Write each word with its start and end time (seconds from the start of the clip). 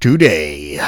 Today, 0.00 0.80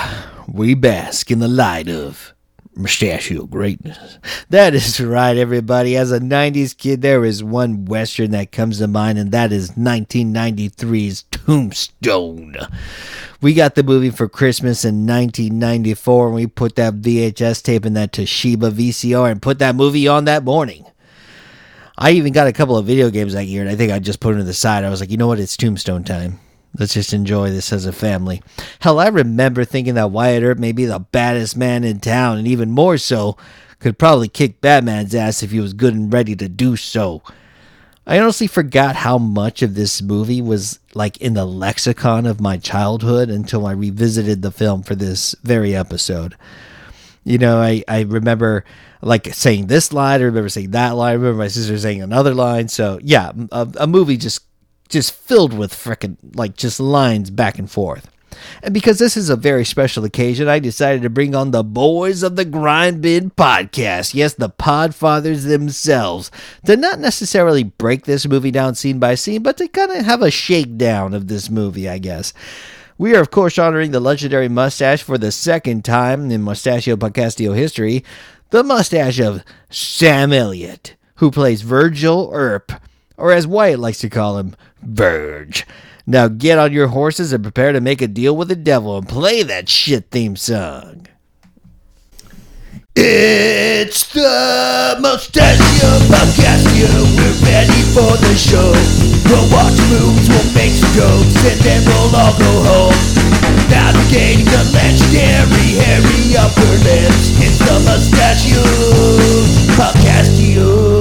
we 0.48 0.74
bask 0.74 1.30
in 1.30 1.38
the 1.38 1.46
light 1.46 1.88
of 1.88 2.34
mustachio 2.74 3.46
greatness. 3.46 4.18
That 4.50 4.74
is 4.74 5.00
right, 5.00 5.36
everybody. 5.36 5.96
As 5.96 6.12
a 6.12 6.20
90s 6.20 6.76
kid, 6.76 7.02
there 7.02 7.24
is 7.24 7.44
one 7.44 7.84
Western 7.84 8.30
that 8.32 8.52
comes 8.52 8.78
to 8.78 8.86
mind, 8.86 9.18
and 9.18 9.32
that 9.32 9.52
is 9.52 9.72
1993's 9.72 11.24
Tombstone. 11.30 12.56
We 13.40 13.54
got 13.54 13.74
the 13.74 13.82
movie 13.82 14.10
for 14.10 14.28
Christmas 14.28 14.84
in 14.84 15.06
1994, 15.06 16.26
and 16.26 16.34
we 16.34 16.46
put 16.46 16.76
that 16.76 17.00
VHS 17.00 17.62
tape 17.62 17.84
in 17.84 17.94
that 17.94 18.12
Toshiba 18.12 18.70
VCR 18.70 19.30
and 19.30 19.42
put 19.42 19.58
that 19.58 19.74
movie 19.74 20.08
on 20.08 20.24
that 20.26 20.44
morning. 20.44 20.86
I 21.98 22.12
even 22.12 22.32
got 22.32 22.46
a 22.46 22.52
couple 22.52 22.76
of 22.76 22.86
video 22.86 23.10
games 23.10 23.34
that 23.34 23.44
year, 23.44 23.62
and 23.62 23.70
I 23.70 23.76
think 23.76 23.92
I 23.92 23.98
just 23.98 24.20
put 24.20 24.30
them 24.30 24.38
to 24.38 24.44
the 24.44 24.54
side. 24.54 24.84
I 24.84 24.90
was 24.90 25.00
like, 25.00 25.10
you 25.10 25.16
know 25.16 25.26
what? 25.26 25.40
It's 25.40 25.56
Tombstone 25.56 26.04
time. 26.04 26.40
Let's 26.78 26.94
just 26.94 27.12
enjoy 27.12 27.50
this 27.50 27.72
as 27.72 27.84
a 27.84 27.92
family. 27.92 28.42
Hell, 28.80 28.98
I 28.98 29.08
remember 29.08 29.64
thinking 29.64 29.94
that 29.94 30.10
Wyatt 30.10 30.42
Earp 30.42 30.58
may 30.58 30.72
be 30.72 30.86
the 30.86 31.00
baddest 31.00 31.56
man 31.56 31.84
in 31.84 32.00
town, 32.00 32.38
and 32.38 32.48
even 32.48 32.70
more 32.70 32.96
so, 32.96 33.36
could 33.78 33.98
probably 33.98 34.28
kick 34.28 34.60
Batman's 34.60 35.14
ass 35.14 35.42
if 35.42 35.50
he 35.50 35.60
was 35.60 35.74
good 35.74 35.94
and 35.94 36.12
ready 36.12 36.34
to 36.36 36.48
do 36.48 36.76
so. 36.76 37.22
I 38.06 38.18
honestly 38.18 38.46
forgot 38.46 38.96
how 38.96 39.18
much 39.18 39.62
of 39.62 39.74
this 39.74 40.02
movie 40.02 40.42
was 40.42 40.80
like 40.94 41.18
in 41.18 41.34
the 41.34 41.44
lexicon 41.44 42.26
of 42.26 42.40
my 42.40 42.56
childhood 42.56 43.28
until 43.28 43.66
I 43.66 43.72
revisited 43.72 44.42
the 44.42 44.50
film 44.50 44.82
for 44.82 44.94
this 44.94 45.36
very 45.42 45.76
episode. 45.76 46.36
You 47.22 47.38
know, 47.38 47.60
I, 47.60 47.84
I 47.86 48.00
remember 48.00 48.64
like 49.02 49.32
saying 49.34 49.66
this 49.66 49.92
line, 49.92 50.20
I 50.20 50.24
remember 50.24 50.48
saying 50.48 50.72
that 50.72 50.96
line, 50.96 51.10
I 51.10 51.14
remember 51.14 51.38
my 51.38 51.48
sister 51.48 51.78
saying 51.78 52.02
another 52.02 52.34
line. 52.34 52.68
So 52.68 52.98
yeah, 53.02 53.30
a, 53.52 53.68
a 53.78 53.86
movie 53.86 54.16
just 54.16 54.40
just 54.92 55.12
filled 55.12 55.52
with 55.52 55.72
frickin' 55.72 56.16
like 56.34 56.56
just 56.56 56.78
lines 56.78 57.30
back 57.30 57.58
and 57.58 57.70
forth. 57.70 58.08
And 58.62 58.72
because 58.72 58.98
this 58.98 59.16
is 59.16 59.28
a 59.28 59.36
very 59.36 59.64
special 59.64 60.04
occasion, 60.04 60.48
I 60.48 60.58
decided 60.58 61.02
to 61.02 61.10
bring 61.10 61.34
on 61.34 61.50
the 61.50 61.62
boys 61.62 62.22
of 62.22 62.36
the 62.36 62.44
Grindbin 62.44 63.32
podcast. 63.34 64.14
Yes, 64.14 64.34
the 64.34 64.48
Podfathers 64.50 65.46
themselves. 65.46 66.30
To 66.66 66.76
not 66.76 66.98
necessarily 66.98 67.62
break 67.62 68.04
this 68.04 68.26
movie 68.26 68.50
down 68.50 68.74
scene 68.74 68.98
by 68.98 69.14
scene, 69.14 69.42
but 69.42 69.58
to 69.58 69.68
kind 69.68 69.92
of 69.92 70.04
have 70.04 70.22
a 70.22 70.30
shakedown 70.30 71.14
of 71.14 71.28
this 71.28 71.50
movie, 71.50 71.88
I 71.88 71.98
guess. 71.98 72.32
We 72.98 73.14
are, 73.14 73.20
of 73.20 73.30
course, 73.30 73.58
honoring 73.58 73.90
the 73.90 74.00
legendary 74.00 74.48
mustache 74.48 75.02
for 75.02 75.18
the 75.18 75.32
second 75.32 75.84
time 75.84 76.30
in 76.30 76.42
Mustachio 76.42 76.96
Podcastio 76.96 77.54
history 77.54 78.04
the 78.52 78.62
mustache 78.62 79.18
of 79.18 79.42
Sam 79.70 80.30
Elliott, 80.30 80.94
who 81.16 81.30
plays 81.30 81.62
Virgil 81.62 82.30
Earp, 82.34 82.70
or 83.16 83.32
as 83.32 83.46
Wyatt 83.46 83.78
likes 83.78 83.98
to 83.98 84.10
call 84.10 84.38
him, 84.38 84.54
Verge. 84.82 85.66
Now 86.06 86.28
get 86.28 86.58
on 86.58 86.72
your 86.72 86.88
horses 86.88 87.32
and 87.32 87.42
prepare 87.44 87.72
to 87.72 87.80
make 87.80 88.02
a 88.02 88.08
deal 88.08 88.36
with 88.36 88.48
the 88.48 88.56
devil 88.56 88.98
and 88.98 89.08
play 89.08 89.42
that 89.42 89.68
shit 89.68 90.10
theme 90.10 90.36
song. 90.36 91.06
It's 92.94 94.04
the 94.12 94.98
Mustachio 95.00 95.90
Podcastio. 96.12 96.92
We're 97.16 97.38
ready 97.48 97.80
for 97.96 98.12
the 98.20 98.34
show. 98.36 98.68
We'll 99.32 99.48
watch 99.48 99.78
moves, 99.88 100.28
we'll 100.28 100.52
make 100.52 100.72
some 100.76 100.92
jokes, 100.92 101.40
and 101.40 101.60
then 101.64 101.80
we'll 101.88 102.12
all 102.14 102.36
go 102.36 102.52
home. 102.68 102.98
Navigating 103.70 104.44
the 104.44 104.62
legendary 104.76 105.80
hairy 105.80 106.36
upper 106.36 106.72
lips. 106.84 107.32
It's 107.40 107.58
the 107.64 107.80
Mustachio 107.80 108.60
Podcastio. 109.80 110.91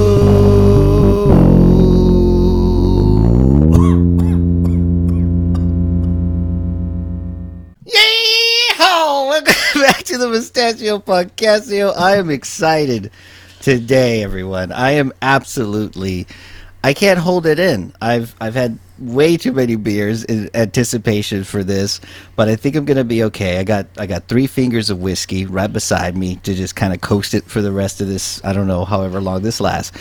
Back 9.82 10.04
to 10.04 10.16
the 10.16 10.28
Mustachio 10.28 11.00
Podcastio. 11.00 11.92
I 11.98 12.14
am 12.14 12.30
excited 12.30 13.10
today, 13.60 14.22
everyone. 14.22 14.70
I 14.70 14.92
am 14.92 15.12
absolutely. 15.22 16.28
I 16.84 16.94
can't 16.94 17.18
hold 17.18 17.46
it 17.46 17.58
in. 17.58 17.92
I've 18.00 18.32
I've 18.40 18.54
had 18.54 18.78
way 19.00 19.36
too 19.36 19.50
many 19.50 19.74
beers 19.74 20.22
in 20.22 20.48
anticipation 20.54 21.42
for 21.42 21.64
this, 21.64 22.00
but 22.36 22.48
I 22.48 22.54
think 22.54 22.76
I'm 22.76 22.84
gonna 22.84 23.02
be 23.02 23.24
okay. 23.24 23.58
I 23.58 23.64
got 23.64 23.86
I 23.98 24.06
got 24.06 24.28
three 24.28 24.46
fingers 24.46 24.88
of 24.88 25.00
whiskey 25.00 25.46
right 25.46 25.72
beside 25.72 26.16
me 26.16 26.36
to 26.44 26.54
just 26.54 26.76
kind 26.76 26.94
of 26.94 27.00
coast 27.00 27.34
it 27.34 27.42
for 27.46 27.60
the 27.60 27.72
rest 27.72 28.00
of 28.00 28.06
this. 28.06 28.40
I 28.44 28.52
don't 28.52 28.68
know 28.68 28.84
however 28.84 29.20
long 29.20 29.42
this 29.42 29.60
lasts, 29.60 29.98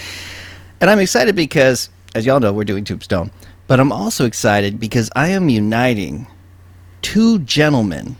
and 0.79 0.91
I'm 0.91 0.99
excited 0.99 1.35
because, 1.35 1.89
as 2.13 2.23
y'all 2.23 2.39
know, 2.39 2.53
we're 2.53 2.65
doing 2.65 2.83
Tombstone. 2.83 3.31
But 3.65 3.79
I'm 3.79 3.91
also 3.91 4.25
excited 4.25 4.79
because 4.79 5.09
I 5.15 5.29
am 5.29 5.49
uniting 5.49 6.27
two 7.01 7.39
gentlemen. 7.39 8.15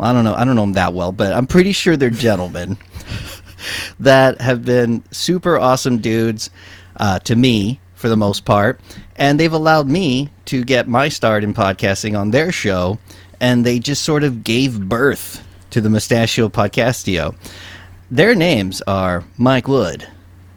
I 0.00 0.12
don't 0.12 0.24
know. 0.24 0.34
I 0.34 0.44
don't 0.44 0.56
know 0.56 0.62
them 0.62 0.74
that 0.74 0.94
well, 0.94 1.12
but 1.12 1.32
I'm 1.32 1.46
pretty 1.46 1.72
sure 1.72 1.96
they're 1.96 2.10
gentlemen 2.10 2.76
that 4.00 4.40
have 4.40 4.64
been 4.64 5.02
super 5.10 5.58
awesome 5.58 5.98
dudes 5.98 6.50
uh, 6.96 7.18
to 7.20 7.36
me 7.36 7.80
for 7.94 8.08
the 8.08 8.16
most 8.16 8.44
part, 8.44 8.80
and 9.16 9.38
they've 9.38 9.52
allowed 9.52 9.88
me 9.88 10.30
to 10.46 10.64
get 10.64 10.86
my 10.86 11.08
start 11.08 11.42
in 11.42 11.52
podcasting 11.52 12.18
on 12.18 12.30
their 12.30 12.52
show, 12.52 12.98
and 13.40 13.66
they 13.66 13.78
just 13.78 14.02
sort 14.02 14.22
of 14.22 14.44
gave 14.44 14.88
birth 14.88 15.44
to 15.70 15.80
the 15.80 15.90
Mustachio 15.90 16.48
Podcastio. 16.48 17.34
Their 18.10 18.34
names 18.34 18.80
are 18.86 19.24
Mike 19.36 19.68
Wood 19.68 20.06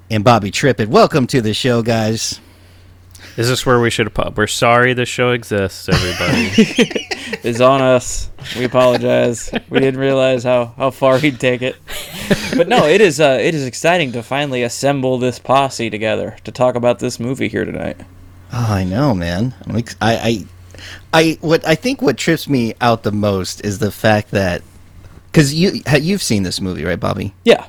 and 0.09 0.23
Bobby 0.23 0.52
Trippett. 0.52 0.88
Welcome 0.88 1.25
to 1.28 1.41
the 1.41 1.53
show, 1.53 1.81
guys. 1.81 2.40
Is 3.37 3.47
this 3.47 3.65
where 3.65 3.79
we 3.79 3.89
should 3.89 4.07
have 4.07 4.13
pub? 4.13 4.37
We're 4.37 4.47
sorry 4.47 4.93
the 4.93 5.05
show 5.05 5.31
exists, 5.31 5.87
everybody. 5.87 6.49
it's 7.43 7.61
on 7.61 7.81
us. 7.81 8.29
We 8.57 8.65
apologize. 8.65 9.49
we 9.69 9.79
didn't 9.79 9.99
realize 9.99 10.43
how, 10.43 10.73
how 10.77 10.91
far 10.91 11.17
he'd 11.17 11.39
take 11.39 11.61
it. 11.61 11.77
But 12.57 12.67
no, 12.67 12.85
it 12.87 12.99
is 12.99 13.21
uh, 13.21 13.37
it 13.41 13.55
is 13.55 13.65
exciting 13.65 14.11
to 14.13 14.23
finally 14.23 14.63
assemble 14.63 15.17
this 15.17 15.39
posse 15.39 15.89
together 15.89 16.35
to 16.43 16.51
talk 16.51 16.75
about 16.75 16.99
this 16.99 17.19
movie 17.19 17.47
here 17.47 17.63
tonight. 17.63 17.97
Oh, 18.51 18.73
I 18.73 18.83
know, 18.83 19.13
man. 19.13 19.55
I'm 19.65 19.77
ex- 19.77 19.95
I, 20.01 20.45
I, 21.13 21.19
I, 21.19 21.37
what 21.39 21.65
I 21.65 21.75
think 21.75 22.01
what 22.01 22.17
trips 22.17 22.49
me 22.49 22.73
out 22.81 23.03
the 23.03 23.13
most 23.13 23.63
is 23.63 23.79
the 23.79 23.91
fact 23.91 24.31
that, 24.31 24.61
because 25.27 25.53
you 25.53 25.81
you've 25.99 26.21
seen 26.21 26.43
this 26.43 26.59
movie, 26.59 26.83
right, 26.83 26.99
Bobby? 26.99 27.33
Yeah. 27.45 27.65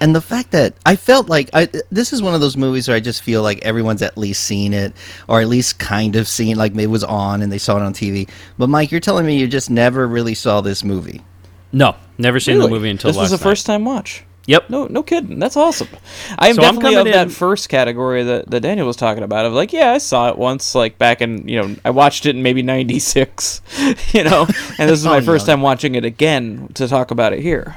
And 0.00 0.14
the 0.14 0.20
fact 0.20 0.50
that 0.50 0.74
I 0.84 0.94
felt 0.96 1.28
like 1.28 1.48
I, 1.54 1.68
this 1.90 2.12
is 2.12 2.20
one 2.22 2.34
of 2.34 2.40
those 2.40 2.56
movies 2.56 2.86
where 2.86 2.96
I 2.96 3.00
just 3.00 3.22
feel 3.22 3.42
like 3.42 3.64
everyone's 3.64 4.02
at 4.02 4.18
least 4.18 4.44
seen 4.44 4.74
it, 4.74 4.92
or 5.28 5.40
at 5.40 5.48
least 5.48 5.78
kind 5.78 6.16
of 6.16 6.28
seen, 6.28 6.56
like 6.56 6.72
maybe 6.72 6.84
it 6.84 6.90
was 6.90 7.04
on 7.04 7.40
and 7.42 7.50
they 7.50 7.58
saw 7.58 7.76
it 7.78 7.82
on 7.82 7.94
TV. 7.94 8.28
But 8.58 8.68
Mike, 8.68 8.90
you're 8.90 9.00
telling 9.00 9.24
me 9.26 9.38
you 9.38 9.48
just 9.48 9.70
never 9.70 10.06
really 10.06 10.34
saw 10.34 10.60
this 10.60 10.84
movie. 10.84 11.22
no, 11.72 11.96
never 12.18 12.38
seen 12.40 12.56
Really? 12.56 12.68
the 12.68 12.74
movie 12.74 12.90
until 12.90 13.08
this 13.10 13.16
was 13.18 13.32
last 13.32 13.40
a 13.40 13.42
first 13.42 13.64
time 13.66 13.84
watch. 13.84 14.22
Yep. 14.48 14.70
No, 14.70 14.86
no 14.86 15.02
kidding. 15.02 15.40
That's 15.40 15.56
awesome. 15.56 15.88
I 16.38 16.48
am 16.50 16.54
So 16.54 16.62
I'm 16.62 16.74
definitely 16.76 16.94
of 16.94 17.00
coming 17.00 17.12
that 17.14 17.32
first 17.32 17.68
category 17.68 18.22
that, 18.22 18.48
that 18.48 18.60
Daniel 18.60 18.86
was 18.86 18.94
talking 18.94 19.24
about. 19.24 19.44
Of 19.44 19.54
like, 19.54 19.72
yeah, 19.72 19.90
I 19.90 19.98
saw 19.98 20.28
it 20.28 20.38
once, 20.38 20.72
like 20.74 20.98
back 20.98 21.20
in 21.20 21.48
you 21.48 21.60
know, 21.60 21.74
I 21.84 21.90
watched 21.90 22.26
it 22.26 22.36
in 22.36 22.44
maybe 22.44 22.62
'96, 22.62 23.60
you 24.12 24.22
know, 24.22 24.42
and 24.78 24.88
this 24.88 25.00
is 25.00 25.04
my 25.04 25.16
Oh, 25.20 25.20
first 25.22 25.48
no. 25.48 25.54
time 25.54 25.62
watching 25.62 25.96
it 25.96 26.04
again 26.04 26.68
to 26.74 26.86
talk 26.86 27.10
about 27.10 27.32
it 27.32 27.40
here. 27.40 27.76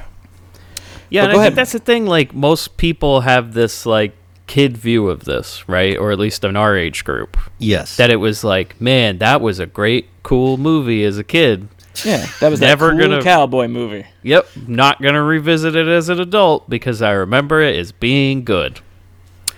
Yeah, 1.10 1.24
and 1.24 1.32
I 1.32 1.34
ahead. 1.34 1.46
think 1.48 1.56
that's 1.56 1.72
the 1.72 1.78
thing. 1.80 2.06
Like 2.06 2.34
most 2.34 2.76
people 2.76 3.20
have 3.22 3.52
this 3.52 3.84
like 3.84 4.14
kid 4.46 4.76
view 4.76 5.08
of 5.08 5.24
this, 5.24 5.68
right? 5.68 5.96
Or 5.96 6.10
at 6.12 6.18
least 6.18 6.42
in 6.44 6.56
our 6.56 6.76
age 6.76 7.04
group, 7.04 7.36
Yes. 7.58 7.96
that 7.96 8.10
it 8.10 8.16
was 8.16 8.42
like, 8.42 8.80
man, 8.80 9.18
that 9.18 9.40
was 9.40 9.58
a 9.58 9.66
great, 9.66 10.08
cool 10.22 10.56
movie 10.56 11.04
as 11.04 11.18
a 11.18 11.24
kid. 11.24 11.68
Yeah, 12.04 12.26
that 12.40 12.48
was 12.50 12.60
Never 12.60 12.86
that 12.88 12.98
cool 12.98 13.08
gonna- 13.08 13.22
cowboy 13.22 13.66
movie. 13.68 14.06
Yep, 14.22 14.48
not 14.68 15.02
gonna 15.02 15.22
revisit 15.22 15.74
it 15.76 15.86
as 15.88 16.08
an 16.08 16.18
adult 16.20 16.70
because 16.70 17.02
I 17.02 17.10
remember 17.12 17.60
it 17.60 17.76
as 17.76 17.92
being 17.92 18.42
good. 18.44 18.80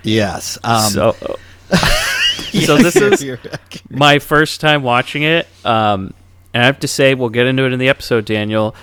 yes. 0.03 0.59
Um, 0.65 0.91
so, 0.91 1.17
so 2.65 2.77
this 2.77 2.97
is 2.97 3.25
my 3.91 4.19
first 4.19 4.61
time 4.61 4.83
watching 4.83 5.23
it. 5.23 5.47
Um, 5.65 6.15
and 6.55 6.63
I 6.63 6.67
have 6.67 6.81
to 6.81 6.89
say, 6.89 7.15
we'll 7.15 7.29
get 7.31 7.47
into 7.47 7.65
it 7.65 7.73
in 7.73 7.79
the 7.79 7.89
episode, 7.89 8.25
Daniel. 8.25 8.75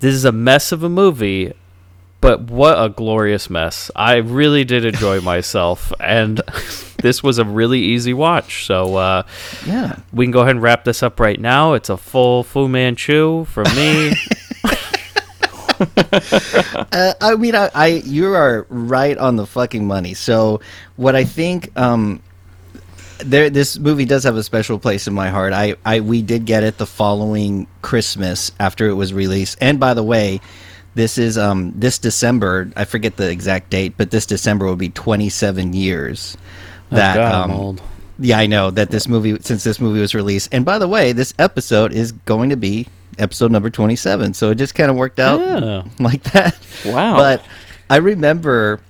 This 0.00 0.14
is 0.14 0.24
a 0.24 0.32
mess 0.32 0.70
of 0.72 0.82
a 0.84 0.88
movie, 0.88 1.52
but 2.20 2.42
what 2.42 2.82
a 2.82 2.88
glorious 2.88 3.48
mess. 3.48 3.90
I 3.96 4.16
really 4.16 4.64
did 4.64 4.84
enjoy 4.84 5.20
myself, 5.22 5.92
and 6.00 6.40
this 7.02 7.22
was 7.22 7.38
a 7.38 7.44
really 7.44 7.80
easy 7.80 8.12
watch. 8.12 8.66
So 8.66 8.96
uh, 8.96 9.22
yeah. 9.66 9.96
we 10.12 10.24
can 10.24 10.32
go 10.32 10.40
ahead 10.40 10.52
and 10.52 10.62
wrap 10.62 10.84
this 10.84 11.02
up 11.02 11.18
right 11.20 11.40
now. 11.40 11.74
It's 11.74 11.88
a 11.88 11.96
full 11.96 12.42
Fu 12.42 12.68
Manchu 12.68 13.44
from 13.46 13.64
me. 13.76 14.12
Uh, 16.92 17.14
I 17.22 17.36
mean, 17.36 17.54
I, 17.54 17.70
I 17.74 17.86
you 18.04 18.34
are 18.34 18.66
right 18.68 19.16
on 19.16 19.36
the 19.36 19.46
fucking 19.46 19.86
money. 19.86 20.12
So 20.12 20.60
what 20.96 21.16
I 21.16 21.24
think, 21.24 21.70
um, 21.78 22.22
there 23.18 23.48
this 23.48 23.78
movie 23.78 24.04
does 24.04 24.24
have 24.24 24.36
a 24.36 24.42
special 24.42 24.78
place 24.78 25.06
in 25.06 25.14
my 25.14 25.30
heart. 25.30 25.52
I, 25.54 25.76
I 25.84 26.00
we 26.00 26.20
did 26.20 26.44
get 26.44 26.64
it 26.64 26.76
the 26.76 26.86
following 26.86 27.66
Christmas 27.80 28.52
after 28.60 28.88
it 28.88 28.94
was 28.94 29.14
released. 29.14 29.56
And 29.60 29.80
by 29.80 29.94
the 29.94 30.02
way, 30.02 30.40
This 30.94 31.18
is 31.18 31.38
um 31.38 31.72
this 31.76 31.98
December. 31.98 32.70
I 32.76 32.84
forget 32.84 33.16
the 33.16 33.30
exact 33.30 33.70
date, 33.70 33.94
but 33.96 34.10
this 34.10 34.26
December 34.26 34.66
will 34.66 34.76
be 34.76 34.88
27 34.90 35.72
years. 35.72 36.36
That 36.90 37.16
Oh, 37.16 37.20
God, 37.20 37.34
I'm 37.44 37.50
um, 37.52 37.56
old. 37.56 37.82
yeah, 38.18 38.38
I 38.38 38.46
know 38.46 38.70
that 38.70 38.90
this 38.90 39.06
movie 39.06 39.38
since 39.40 39.62
this 39.64 39.80
movie 39.80 40.00
was 40.00 40.14
released. 40.14 40.48
And 40.52 40.64
by 40.64 40.78
the 40.78 40.88
way, 40.88 41.12
this 41.12 41.32
episode 41.38 41.92
is 41.92 42.12
going 42.12 42.50
to 42.50 42.56
be 42.56 42.88
episode 43.18 43.52
number 43.52 43.70
27. 43.70 44.34
So 44.34 44.50
it 44.50 44.56
just 44.56 44.74
kind 44.74 44.90
of 44.90 44.96
worked 44.96 45.20
out 45.20 45.40
Yeah. 45.40 45.82
like 46.00 46.22
that. 46.32 46.58
Wow. 46.86 47.16
But 47.16 47.44
I 47.88 47.96
remember 47.98 48.80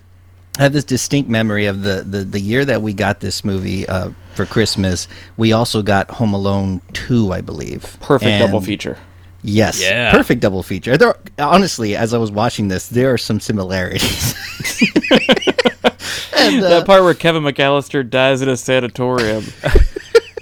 I 0.58 0.62
have 0.64 0.73
this 0.73 0.85
distinct 0.85 1.29
memory 1.31 1.67
of 1.67 1.82
the, 1.82 2.03
the, 2.03 2.25
the 2.25 2.41
year 2.41 2.64
that 2.64 2.81
we 2.82 2.93
got 2.93 3.20
this 3.20 3.44
movie 3.44 3.87
uh, 3.88 4.11
for 4.35 4.44
Christmas. 4.46 5.08
We 5.37 5.53
also 5.53 5.81
got 5.82 6.11
Home 6.12 6.35
Alone 6.35 6.81
2, 6.93 7.32
I 7.32 7.41
believe. 7.41 7.96
Perfect 8.00 8.38
double 8.41 8.61
feature. 8.61 8.96
Yes. 9.42 9.82
Yeah. 9.82 10.10
Perfect 10.10 10.40
double 10.40 10.62
feature. 10.62 10.96
There, 10.96 11.16
honestly, 11.38 11.96
as 11.96 12.12
I 12.12 12.19
was 12.19 12.31
watching 12.31 12.69
this, 12.69 12.88
there 12.88 13.12
are 13.12 13.19
some 13.19 13.40
similarities. 13.40 14.34
and, 16.37 16.62
uh, 16.62 16.69
that 16.69 16.82
part 16.87 17.02
where 17.02 17.14
Kevin 17.14 17.42
McCallister 17.42 18.08
dies 18.08 18.42
in 18.42 18.48
a 18.48 18.56
sanatorium. 18.56 19.44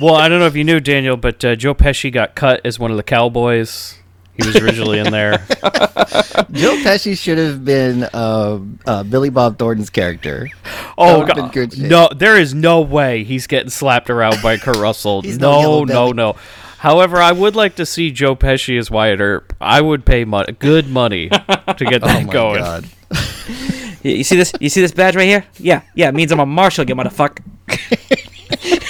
Well, 0.00 0.14
I 0.14 0.28
don't 0.28 0.38
know 0.38 0.46
if 0.46 0.54
you 0.54 0.62
knew 0.62 0.78
Daniel, 0.78 1.16
but 1.16 1.44
uh, 1.44 1.56
Joe 1.56 1.74
Pesci 1.74 2.12
got 2.12 2.36
cut 2.36 2.60
as 2.64 2.78
one 2.78 2.92
of 2.92 2.96
the 2.96 3.02
cowboys. 3.02 3.98
He 4.36 4.46
was 4.46 4.54
originally 4.54 5.00
in 5.00 5.10
there. 5.10 5.38
Joe 6.52 6.76
Pesci 6.84 7.18
should 7.18 7.38
have 7.38 7.64
been 7.64 8.04
uh, 8.04 8.60
uh, 8.86 9.02
Billy 9.02 9.30
Bob 9.30 9.58
Thornton's 9.58 9.90
character. 9.90 10.48
Oh 10.96 11.20
would've 11.20 11.36
God! 11.36 11.52
good. 11.52 11.76
No, 11.76 12.08
there 12.14 12.38
is 12.38 12.54
no 12.54 12.80
way 12.80 13.24
he's 13.24 13.48
getting 13.48 13.70
slapped 13.70 14.08
around 14.08 14.40
by 14.40 14.56
Kurt 14.56 14.76
Russell. 14.76 15.22
No 15.22 15.84
no, 15.84 15.84
no, 15.84 16.12
no. 16.12 16.36
However, 16.78 17.18
I 17.18 17.32
would 17.32 17.56
like 17.56 17.74
to 17.76 17.84
see 17.86 18.10
Joe 18.10 18.36
Pesci 18.36 18.78
as 18.78 18.90
Wyatt 18.90 19.20
Earp. 19.20 19.52
I 19.60 19.80
would 19.80 20.04
pay 20.04 20.24
money, 20.24 20.52
good 20.52 20.88
money, 20.88 21.28
to 21.28 21.76
get 21.84 22.02
Oh 22.02 22.06
that 22.06 22.26
my 22.26 22.32
going. 22.32 22.60
god. 22.60 22.88
You 24.04 24.12
you 24.12 24.22
see 24.24 24.36
this? 24.36 24.52
You 24.60 24.68
see 24.68 24.80
this 24.80 24.92
badge 24.92 25.16
right 25.16 25.26
here? 25.26 25.44
Yeah, 25.58 25.82
yeah. 25.96 26.08
It 26.08 26.14
means 26.14 26.30
I'm 26.30 26.38
a 26.38 26.46
marshal, 26.46 26.84
you 26.88 26.94
motherfucker. 26.94 27.42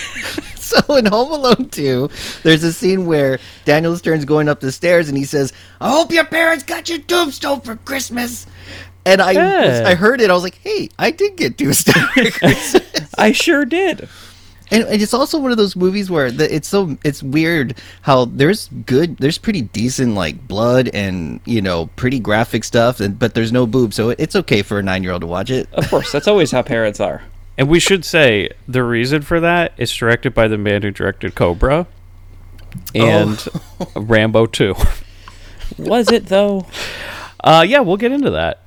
So 0.57 0.97
in 0.97 1.07
Home 1.07 1.33
Alone 1.33 1.71
2, 1.71 2.11
there's 2.43 2.63
a 2.63 2.75
scene 2.75 3.07
where 3.07 3.39
Daniel 3.65 3.97
Stern's 3.97 4.27
going 4.27 4.51
up 4.51 4.61
the 4.61 4.71
stairs 4.71 5.09
and 5.09 5.17
he 5.17 5.25
says, 5.25 5.53
"I 5.81 5.91
hope 5.91 6.13
your 6.13 6.27
parents 6.27 6.63
got 6.63 6.91
you 6.91 6.99
tombstone 6.99 7.63
for 7.63 7.77
Christmas." 7.77 8.47
And 9.07 9.23
I 9.23 9.31
Yeah. 9.33 9.85
I 9.87 9.95
heard 9.95 10.21
it. 10.21 10.29
I 10.31 10.35
was 10.35 10.43
like, 10.43 10.59
"Hey, 10.63 10.91
I 10.99 11.11
did 11.11 11.37
get 11.37 11.57
tombstone 11.57 12.07
for 12.09 12.31
Christmas." 12.31 12.83
I 13.17 13.33
sure 13.33 13.65
did. 13.65 14.11
And 14.71 14.85
and 14.85 15.03
it's 15.03 15.15
also 15.15 15.39
one 15.39 15.51
of 15.51 15.57
those 15.57 15.77
movies 15.77 16.11
where 16.11 16.31
the, 16.31 16.55
it's 16.55 16.69
so 16.69 16.97
it's 17.05 17.23
weird 17.23 17.79
how 18.03 18.27
there's 18.27 18.69
good, 18.87 19.17
there's 19.19 19.39
pretty 19.39 19.63
decent 19.63 20.15
like 20.15 20.47
blood 20.47 20.91
and 20.93 21.41
you 21.45 21.63
know 21.63 21.87
pretty 21.97 22.19
graphic 22.19 22.65
stuff, 22.65 23.01
and 23.01 23.19
but 23.19 23.35
there's 23.35 23.53
no 23.53 23.67
boobs, 23.67 23.97
so 23.97 24.11
it's 24.11 24.37
okay 24.37 24.63
for 24.63 24.79
a 24.79 24.83
nine 24.83 25.03
year 25.03 25.13
old 25.13 25.23
to 25.23 25.27
watch 25.27 25.51
it. 25.51 25.69
Of 25.73 25.89
course, 25.89 26.13
that's 26.13 26.29
always 26.29 26.51
how 26.51 26.63
parents 26.63 27.01
are. 27.01 27.23
And 27.57 27.69
we 27.69 27.81
should 27.81 28.05
say 28.05 28.51
the 28.69 28.85
reason 28.85 29.23
for 29.23 29.41
that 29.41 29.73
is 29.77 29.93
directed 29.93 30.33
by 30.33 30.47
the 30.47 30.57
man 30.57 30.83
who 30.83 30.93
directed 30.93 31.35
Cobra 31.35 31.89
and 32.95 33.45
Rambo 33.97 34.47
2. 34.47 34.75
Was 35.77 36.11
it 36.13 36.27
though? 36.27 36.67
Uh, 37.43 37.65
yeah, 37.67 37.81
we'll 37.81 37.97
get 37.97 38.13
into 38.13 38.31
that. 38.31 38.61